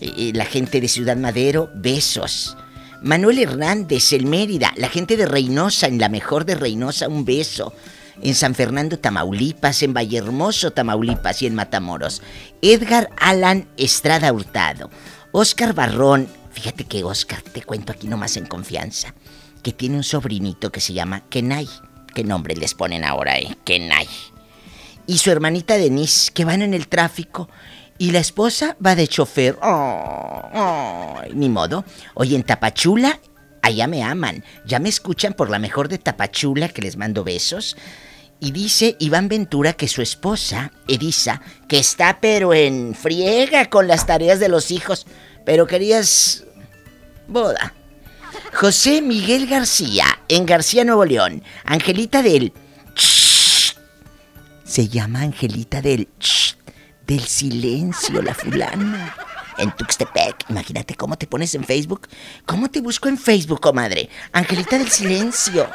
eh, 0.01 0.33
la 0.35 0.47
gente 0.47 0.81
de 0.81 0.89
Ciudad 0.89 1.17
Madero, 1.17 1.71
besos. 1.77 2.57
Manuel 3.03 3.39
Hernández, 3.39 4.13
el 4.15 4.27
Mérida. 4.27 4.73
La 4.77 4.89
gente 4.89 5.17
de 5.17 5.27
Reynosa, 5.27 5.87
en 5.87 5.99
la 6.01 6.09
mejor 6.09 6.45
de 6.45 6.57
Reynosa, 6.57 7.07
un 7.07 7.25
beso 7.25 7.73
en 8.21 8.35
San 8.35 8.57
Fernando, 8.57 8.99
Tamaulipas, 8.99 9.85
en 9.85 9.95
Vallehermoso, 9.95 10.73
Tamaulipas 10.73 11.41
y 11.43 11.47
en 11.47 11.55
Matamoros. 11.55 12.21
Edgar 12.61 13.11
Alan 13.17 13.69
Estrada 13.77 14.33
Hurtado. 14.33 14.91
Oscar 15.31 15.73
Barrón. 15.73 16.27
Fíjate 16.51 16.83
que 16.83 17.05
Oscar, 17.05 17.43
te 17.43 17.63
cuento 17.63 17.93
aquí 17.93 18.09
nomás 18.09 18.37
en 18.37 18.47
confianza, 18.47 19.15
que 19.63 19.73
tiene 19.73 19.99
un 19.99 20.03
sobrinito 20.03 20.73
que 20.73 20.81
se 20.81 20.95
llama 20.95 21.23
Kenai. 21.29 21.69
¿Qué 22.13 22.25
nombre 22.25 22.57
les 22.57 22.75
ponen 22.75 23.05
ahora, 23.05 23.39
eh? 23.39 23.57
Kenai. 23.65 24.09
Y 25.07 25.19
su 25.19 25.31
hermanita 25.31 25.77
Denise, 25.77 26.33
que 26.33 26.45
van 26.45 26.63
en 26.63 26.75
el 26.75 26.89
tráfico. 26.89 27.49
Y 27.99 28.11
la 28.11 28.19
esposa 28.19 28.77
va 28.85 28.95
de 28.95 29.07
chofer. 29.07 29.59
Oh, 29.63 30.43
ay, 30.53 31.33
ni 31.35 31.49
modo. 31.49 31.85
Oye, 32.15 32.35
en 32.37 32.43
Tapachula, 32.43 33.21
allá 33.63 33.87
me 33.87 34.03
aman. 34.03 34.45
Ya 34.67 34.79
me 34.79 34.89
escuchan 34.89 35.35
por 35.35 35.51
la 35.51 35.59
mejor 35.59 35.89
de 35.89 35.99
Tapachula, 35.99 36.69
que 36.69 36.83
les 36.83 36.97
mando 36.97 37.23
besos. 37.23 37.77
Y 38.41 38.51
dice 38.51 38.97
Iván 38.99 39.29
Ventura 39.29 39.75
que 39.75 39.89
su 39.89 40.03
esposa, 40.03 40.73
Edisa, 40.89 41.41
que 41.69 41.79
está 41.79 42.19
pero 42.21 42.53
en 42.53 42.95
friega 42.95 43.71
con 43.71 43.87
las 43.87 44.07
tareas 44.07 44.41
de 44.41 44.49
los 44.49 44.71
hijos, 44.71 45.07
pero 45.47 45.67
querías 45.67 46.45
boda. 47.29 47.75
José 48.53 49.01
Miguel 49.03 49.47
García, 49.47 50.05
en 50.29 50.47
García 50.47 50.85
Nuevo 50.85 51.05
León. 51.05 51.43
Angelita 51.65 52.23
del... 52.23 52.53
Se 54.75 54.89
llama 54.89 55.21
Angelita 55.21 55.81
del... 55.81 56.09
Shh, 56.19 56.57
del 57.07 57.21
silencio, 57.21 58.21
la 58.21 58.35
fulana. 58.35 59.15
En 59.57 59.71
Tuxtepec. 59.71 60.47
Imagínate 60.49 60.97
cómo 60.97 61.17
te 61.17 61.29
pones 61.29 61.55
en 61.55 61.63
Facebook. 61.63 62.09
¿Cómo 62.45 62.69
te 62.69 62.81
busco 62.81 63.09
en 63.09 63.17
Facebook, 63.17 63.61
comadre? 63.61 64.09
Angelita 64.33 64.77
del 64.77 64.91
silencio. 64.91 65.69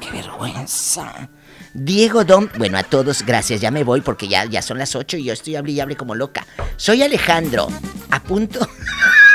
¡Qué 0.00 0.10
vergüenza! 0.12 1.28
Diego 1.74 2.24
Dom, 2.24 2.48
bueno, 2.56 2.78
a 2.78 2.84
todos, 2.84 3.22
gracias, 3.22 3.60
ya 3.60 3.70
me 3.70 3.84
voy 3.84 4.00
porque 4.00 4.28
ya, 4.28 4.46
ya 4.46 4.62
son 4.62 4.78
las 4.78 4.96
8 4.96 5.18
y 5.18 5.24
yo 5.24 5.34
estoy 5.34 5.56
hable 5.56 5.72
y 5.72 5.80
hable 5.80 5.98
como 5.98 6.14
loca. 6.14 6.46
Soy 6.78 7.02
Alejandro, 7.02 7.68
a 8.10 8.22
punto. 8.22 8.66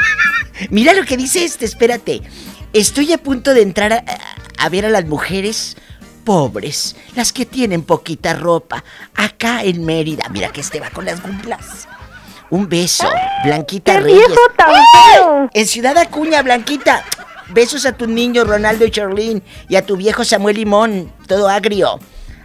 Mira 0.72 0.92
lo 0.94 1.06
que 1.06 1.18
dice 1.18 1.44
este, 1.44 1.66
espérate. 1.66 2.24
Estoy 2.74 3.14
a 3.14 3.20
punto 3.20 3.54
de 3.54 3.62
entrar 3.62 4.04
a 4.58 4.70
ver 4.70 4.88
a 4.88 4.90
las 4.90 5.06
mujeres 5.06 5.78
pobres, 6.24 6.96
las 7.16 7.32
que 7.34 7.46
tienen 7.46 7.84
poquita 7.84 8.34
ropa, 8.34 8.84
acá 9.16 9.64
en 9.64 9.86
Mérida. 9.86 10.30
Mira 10.30 10.50
que 10.50 10.62
este 10.62 10.80
va 10.80 10.90
con 10.90 11.06
las 11.06 11.22
gumblas. 11.22 11.88
Un 12.50 12.70
beso, 12.70 13.10
Blanquita 13.44 13.94
¡Qué 13.94 14.00
Reyes. 14.02 14.28
viejo. 14.28 15.50
En 15.54 15.68
Ciudad 15.68 15.98
Acuña, 15.98 16.42
Blanquita. 16.42 17.04
Besos 17.50 17.86
a 17.86 17.92
tus 17.94 18.08
niños 18.08 18.48
Ronaldo 18.48 18.86
y 18.86 18.92
Charlene 18.92 19.42
y 19.68 19.76
a 19.76 19.86
tu 19.86 19.98
viejo 19.98 20.24
Samuel 20.24 20.56
Limón, 20.58 21.12
todo 21.28 21.50
agrio. 21.50 22.00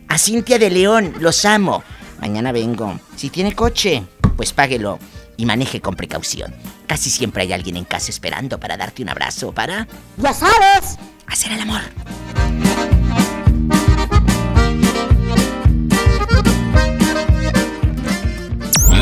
A 0.08 0.18
Cintia 0.18 0.58
de 0.58 0.70
León, 0.70 1.14
los 1.20 1.44
amo. 1.44 1.82
Mañana 2.20 2.52
vengo. 2.52 2.98
Si 3.16 3.30
tiene 3.30 3.54
coche, 3.54 4.02
pues 4.36 4.52
páguelo 4.52 4.98
y 5.36 5.46
maneje 5.46 5.80
con 5.80 5.94
precaución. 5.94 6.54
Casi 6.86 7.10
siempre 7.10 7.42
hay 7.42 7.52
alguien 7.52 7.76
en 7.76 7.84
casa 7.84 8.10
esperando 8.10 8.58
para 8.58 8.76
darte 8.76 9.02
un 9.02 9.10
abrazo, 9.10 9.52
para... 9.52 9.86
Ya 10.16 10.32
sabes. 10.32 10.98
Hacer 11.26 11.52
el 11.52 11.60
amor. 11.60 11.82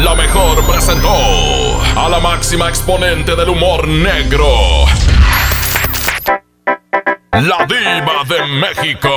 La 0.03 0.15
mejor 0.15 0.63
presentó 0.67 1.09
a 1.97 2.09
la 2.11 2.21
máxima 2.21 2.69
exponente 2.69 3.35
del 3.35 3.49
humor 3.49 3.89
negro. 3.89 4.85
La 7.33 7.67
diva 7.67 8.25
de 8.29 8.47
México. 8.47 9.09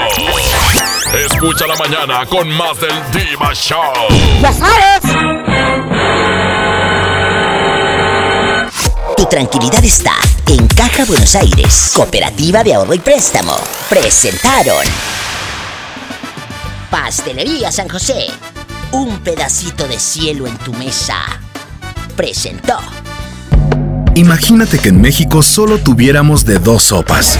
Escucha 1.13 1.67
la 1.67 1.75
mañana 1.75 2.25
con 2.25 2.49
más 2.49 2.79
del 2.79 2.93
Diva 3.11 3.53
Show. 3.53 3.93
Ya 4.41 4.53
sabes. 4.53 5.01
Tu 9.17 9.25
tranquilidad 9.25 9.83
está 9.83 10.13
en 10.47 10.65
Caja 10.67 11.03
Buenos 11.05 11.35
Aires, 11.35 11.91
Cooperativa 11.93 12.63
de 12.63 12.75
Ahorro 12.75 12.93
y 12.93 12.99
Préstamo. 12.99 13.57
Presentaron 13.89 14.85
Pastelería 16.89 17.69
San 17.69 17.89
José. 17.89 18.27
Un 18.91 19.19
pedacito 19.19 19.87
de 19.87 19.99
cielo 19.99 20.47
en 20.47 20.57
tu 20.57 20.73
mesa. 20.73 21.15
Presentó. 22.15 22.79
Imagínate 24.15 24.79
que 24.79 24.89
en 24.89 24.99
México 24.99 25.43
solo 25.43 25.77
tuviéramos 25.77 26.43
de 26.43 26.57
dos 26.57 26.83
sopas. 26.83 27.37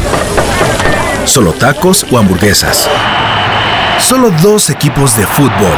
Solo 1.26 1.52
tacos 1.54 2.06
o 2.12 2.20
hamburguesas. 2.20 2.88
Solo 4.00 4.30
dos 4.44 4.70
equipos 4.70 5.18
de 5.18 5.26
fútbol. 5.26 5.74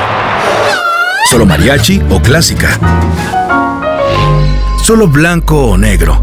Solo 1.30 1.46
mariachi 1.46 2.02
o 2.10 2.22
clásica. 2.22 2.78
Solo 4.84 5.08
blanco 5.08 5.56
o 5.56 5.78
negro. 5.78 6.22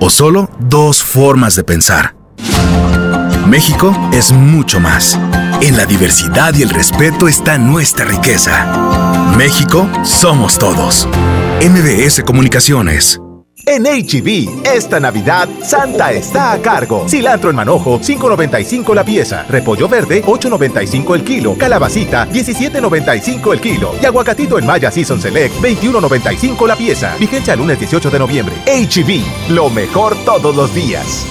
O 0.00 0.10
solo 0.10 0.50
dos 0.58 1.00
formas 1.00 1.54
de 1.54 1.62
pensar. 1.62 2.16
México 3.46 3.96
es 4.12 4.32
mucho 4.32 4.80
más. 4.80 5.16
En 5.62 5.76
la 5.76 5.86
diversidad 5.86 6.52
y 6.56 6.62
el 6.62 6.70
respeto 6.70 7.28
está 7.28 7.56
nuestra 7.56 8.04
riqueza. 8.04 9.32
México 9.38 9.88
somos 10.02 10.58
todos. 10.58 11.06
MBS 11.60 12.24
Comunicaciones. 12.24 13.20
En 13.64 13.84
HB, 13.84 14.66
esta 14.66 14.98
Navidad, 14.98 15.48
Santa 15.62 16.10
está 16.10 16.50
a 16.50 16.60
cargo. 16.60 17.08
Cilantro 17.08 17.50
en 17.50 17.54
manojo, 17.54 18.00
5.95 18.00 18.92
la 18.92 19.04
pieza. 19.04 19.44
Repollo 19.48 19.88
verde, 19.88 20.24
8.95 20.24 21.14
el 21.14 21.22
kilo. 21.22 21.56
Calabacita, 21.56 22.28
17.95 22.28 23.52
el 23.52 23.60
kilo. 23.60 23.94
Y 24.02 24.06
aguacatito 24.06 24.58
en 24.58 24.66
Maya 24.66 24.90
Season 24.90 25.20
Select, 25.20 25.54
21.95 25.60 26.66
la 26.66 26.74
pieza. 26.74 27.14
Vigencia 27.20 27.52
el 27.52 27.60
lunes 27.60 27.78
18 27.78 28.10
de 28.10 28.18
noviembre. 28.18 28.56
HB, 28.66 29.52
lo 29.52 29.70
mejor 29.70 30.16
todos 30.24 30.56
los 30.56 30.74
días. 30.74 31.24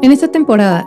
En 0.00 0.12
esta 0.12 0.28
temporada, 0.28 0.86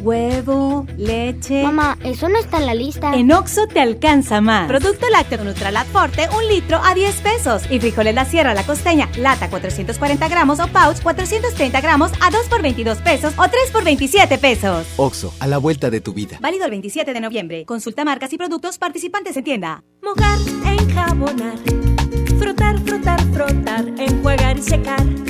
Huevo, 0.00 0.86
leche. 0.96 1.62
Mamá, 1.62 1.98
eso 2.04 2.28
no 2.28 2.38
está 2.38 2.58
en 2.58 2.66
la 2.66 2.74
lista. 2.74 3.14
En 3.14 3.30
Oxo 3.32 3.66
te 3.66 3.80
alcanza 3.80 4.40
más. 4.40 4.66
Producto 4.66 5.08
lácteo 5.10 5.44
Nutralat 5.44 5.86
Forte, 5.88 6.28
un 6.36 6.48
litro 6.48 6.80
a 6.82 6.94
10 6.94 7.20
pesos. 7.20 7.62
Y 7.70 7.80
frijoles 7.80 8.14
La 8.14 8.24
Sierra 8.24 8.54
La 8.54 8.64
Costeña, 8.64 9.08
lata 9.18 9.50
440 9.50 10.28
gramos 10.28 10.58
o 10.60 10.66
pouch 10.68 11.00
430 11.02 11.80
gramos 11.80 12.12
a 12.20 12.30
2 12.30 12.48
por 12.48 12.62
22 12.62 12.98
pesos 12.98 13.34
o 13.36 13.48
3 13.48 13.70
por 13.72 13.84
27 13.84 14.38
pesos. 14.38 14.86
Oxo, 14.96 15.34
a 15.38 15.46
la 15.46 15.58
vuelta 15.58 15.90
de 15.90 16.00
tu 16.00 16.12
vida. 16.12 16.38
Válido 16.40 16.64
el 16.64 16.70
27 16.70 17.12
de 17.12 17.20
noviembre. 17.20 17.64
Consulta 17.66 18.04
marcas 18.04 18.32
y 18.32 18.38
productos 18.38 18.78
participantes 18.78 19.36
en 19.36 19.44
tienda. 19.44 19.84
Mojar, 20.02 20.38
enjabonar. 20.64 21.58
Frotar, 22.38 22.78
frotar, 22.80 23.20
frotar. 23.32 23.84
Enjuagar 23.98 24.58
y 24.58 24.62
secar. 24.62 25.29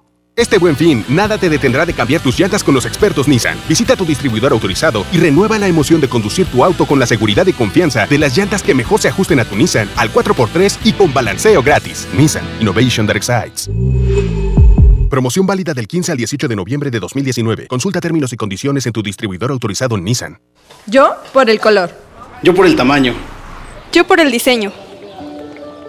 Este 0.37 0.57
buen 0.57 0.77
fin, 0.77 1.03
nada 1.09 1.37
te 1.37 1.49
detendrá 1.49 1.85
de 1.85 1.93
cambiar 1.93 2.21
tus 2.21 2.39
llantas 2.39 2.63
con 2.63 2.73
los 2.73 2.85
expertos 2.85 3.27
Nissan. 3.27 3.57
Visita 3.67 3.97
tu 3.97 4.05
distribuidor 4.05 4.53
autorizado 4.53 5.05
y 5.11 5.17
renueva 5.17 5.59
la 5.59 5.67
emoción 5.67 5.99
de 5.99 6.07
conducir 6.07 6.47
tu 6.47 6.63
auto 6.63 6.85
con 6.85 6.99
la 6.99 7.05
seguridad 7.05 7.45
y 7.47 7.53
confianza 7.53 8.07
de 8.07 8.17
las 8.17 8.35
llantas 8.37 8.63
que 8.63 8.73
mejor 8.73 9.01
se 9.01 9.09
ajusten 9.09 9.41
a 9.41 9.45
tu 9.45 9.57
Nissan 9.57 9.89
al 9.97 10.11
4x3 10.11 10.77
y 10.85 10.93
con 10.93 11.13
balanceo 11.13 11.61
gratis. 11.61 12.07
Nissan 12.17 12.45
Innovation 12.61 13.05
That 13.07 13.17
Excites. 13.17 13.69
Promoción 15.09 15.45
válida 15.45 15.73
del 15.73 15.87
15 15.87 16.13
al 16.13 16.17
18 16.17 16.47
de 16.47 16.55
noviembre 16.55 16.89
de 16.89 17.01
2019. 17.01 17.67
Consulta 17.67 17.99
términos 17.99 18.31
y 18.31 18.37
condiciones 18.37 18.85
en 18.85 18.93
tu 18.93 19.03
distribuidor 19.03 19.51
autorizado 19.51 19.97
Nissan. 19.97 20.39
Yo 20.87 21.17
por 21.33 21.49
el 21.49 21.59
color. 21.59 21.91
Yo 22.41 22.55
por 22.55 22.65
el 22.65 22.77
tamaño. 22.77 23.13
Yo 23.91 24.07
por 24.07 24.21
el 24.21 24.31
diseño. 24.31 24.71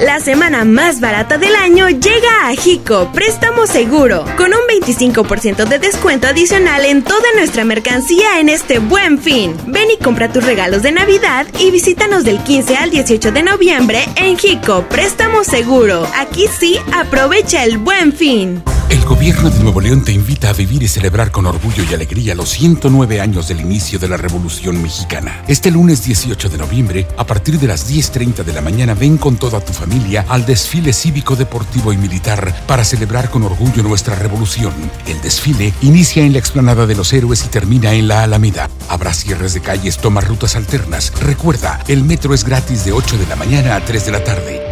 La 0.00 0.20
semana 0.20 0.66
más 0.66 1.00
barata 1.00 1.38
del 1.38 1.56
año 1.56 1.88
llega 1.88 2.48
a 2.48 2.54
Jico 2.54 3.10
Préstamo 3.14 3.66
Seguro, 3.66 4.26
con 4.36 4.52
un 4.52 4.60
25% 4.82 5.64
de 5.66 5.78
descuento 5.78 6.26
adicional 6.26 6.84
en 6.84 7.02
toda 7.02 7.24
nuestra 7.34 7.64
mercancía 7.64 8.38
en 8.38 8.50
este 8.50 8.78
buen 8.78 9.18
fin. 9.18 9.56
Ven 9.66 9.90
y 9.90 9.96
compra 9.96 10.30
tus 10.30 10.44
regalos 10.44 10.82
de 10.82 10.92
Navidad 10.92 11.46
y 11.58 11.70
visítanos 11.70 12.24
del 12.24 12.42
15 12.42 12.76
al 12.76 12.90
18 12.90 13.32
de 13.32 13.42
noviembre 13.42 14.04
en 14.16 14.36
Jico 14.36 14.82
Préstamo 14.82 15.44
Seguro. 15.44 16.06
Aquí 16.18 16.44
sí, 16.46 16.78
aprovecha 16.92 17.64
el 17.64 17.78
buen 17.78 18.12
fin. 18.12 18.62
El 18.90 19.04
gobierno 19.04 19.50
de 19.50 19.58
Nuevo 19.60 19.80
León 19.80 20.04
te 20.04 20.12
invita 20.12 20.50
a 20.50 20.52
vivir 20.52 20.82
y 20.82 20.88
celebrar 20.88 21.32
con 21.32 21.46
orgullo 21.46 21.82
y 21.90 21.94
alegría 21.94 22.36
los 22.36 22.50
109 22.50 23.20
años 23.20 23.48
del 23.48 23.60
inicio 23.60 23.98
de 23.98 24.08
la 24.08 24.16
Revolución 24.16 24.80
Mexicana. 24.80 25.42
Este 25.48 25.72
lunes 25.72 26.04
18 26.04 26.48
de 26.48 26.58
noviembre, 26.58 27.08
a 27.16 27.26
partir 27.26 27.58
de 27.58 27.66
las 27.66 27.90
10.30 27.90 28.44
de 28.44 28.52
la 28.52 28.60
mañana, 28.60 28.94
ven 28.94 29.16
con 29.16 29.38
toda 29.38 29.58
tu 29.60 29.72
familia 29.72 29.85
al 30.28 30.44
desfile 30.44 30.92
cívico, 30.92 31.36
deportivo 31.36 31.92
y 31.92 31.96
militar 31.96 32.54
para 32.66 32.84
celebrar 32.84 33.30
con 33.30 33.42
orgullo 33.44 33.82
nuestra 33.82 34.14
revolución. 34.14 34.72
El 35.06 35.20
desfile 35.22 35.72
inicia 35.80 36.22
en 36.22 36.32
la 36.32 36.38
explanada 36.38 36.86
de 36.86 36.94
los 36.94 37.12
héroes 37.12 37.44
y 37.44 37.48
termina 37.48 37.92
en 37.92 38.08
la 38.08 38.22
Alameda. 38.22 38.68
Habrá 38.88 39.14
cierres 39.14 39.54
de 39.54 39.60
calles, 39.60 39.98
toma 39.98 40.20
rutas 40.20 40.56
alternas. 40.56 41.12
Recuerda, 41.20 41.80
el 41.88 42.04
metro 42.04 42.34
es 42.34 42.44
gratis 42.44 42.84
de 42.84 42.92
8 42.92 43.16
de 43.18 43.26
la 43.26 43.36
mañana 43.36 43.76
a 43.76 43.84
3 43.84 44.06
de 44.06 44.12
la 44.12 44.24
tarde. 44.24 44.62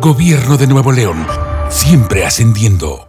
Gobierno 0.00 0.56
de 0.56 0.66
Nuevo 0.66 0.92
León, 0.92 1.26
siempre 1.68 2.24
ascendiendo. 2.24 3.08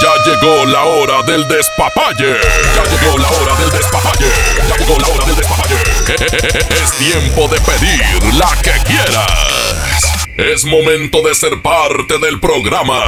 Ya 0.00 0.14
llegó 0.24 0.64
la 0.66 0.84
hora 0.84 1.22
del 1.22 1.46
despapalle. 1.48 2.36
Ya 2.74 2.84
llegó 2.84 3.18
la 3.18 3.28
hora 3.28 3.54
del 3.56 3.70
despapalle. 3.70 4.30
Ya 4.68 4.76
llegó 4.76 4.98
la 5.00 5.08
hora 5.08 5.24
del 5.26 5.34
despapalle. 5.36 5.76
Es 6.70 6.92
tiempo 6.92 7.48
de 7.48 7.60
pedir 7.60 8.34
la 8.34 8.48
que 8.62 8.72
quieras. 8.84 10.28
Es 10.36 10.64
momento 10.64 11.20
de 11.22 11.34
ser 11.34 11.60
parte 11.62 12.18
del 12.18 12.38
programa. 12.38 13.06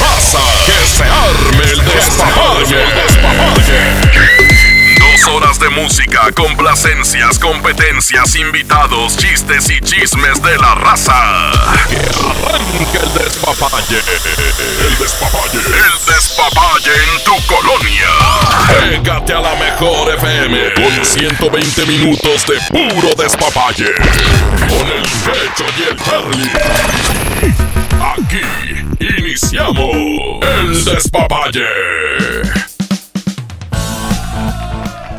Raza, 0.00 0.40
que 0.64 0.86
se 0.88 1.04
arme 1.04 1.64
el 1.70 1.84
despapalle. 1.84 2.86
Dos 5.26 5.34
horas 5.34 5.58
de 5.58 5.68
música, 5.70 6.30
complacencias, 6.32 7.38
competencias, 7.38 8.36
invitados, 8.36 9.16
chistes 9.16 9.68
y 9.70 9.80
chismes 9.80 10.40
de 10.42 10.56
la 10.56 10.74
raza. 10.76 11.52
Que 11.88 11.96
arranque 11.96 12.98
el 12.98 13.24
despapalle. 13.24 13.98
El 14.86 14.98
despapalle. 14.98 15.58
El 15.58 16.14
despapalle 16.14 16.92
en 16.94 17.24
tu 17.24 17.34
colonia. 17.46 18.08
Pégate 18.68 19.32
a 19.32 19.40
la 19.40 19.54
mejor 19.56 20.14
FM 20.14 20.74
con 20.74 21.04
120 21.04 21.86
minutos 21.86 22.46
de 22.46 22.60
puro 22.70 23.14
despapalle. 23.16 23.94
Con 24.68 24.86
el 24.86 25.02
pecho 25.02 25.64
y 25.76 25.82
el 25.90 25.96
Charlie. 26.04 26.50
Aquí 28.00 28.42
iniciamos 29.00 29.90
el 30.42 30.84
despapalle. 30.84 32.75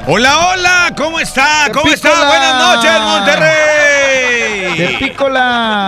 Hola, 0.10 0.48
hola, 0.48 0.94
¿cómo 0.96 1.20
está? 1.20 1.70
¿Cómo 1.74 1.92
está? 1.92 2.30
Buenas 2.30 2.54
noches, 2.64 2.92
Monterrey. 3.02 4.78
De 4.78 4.98
pícola. 5.00 5.86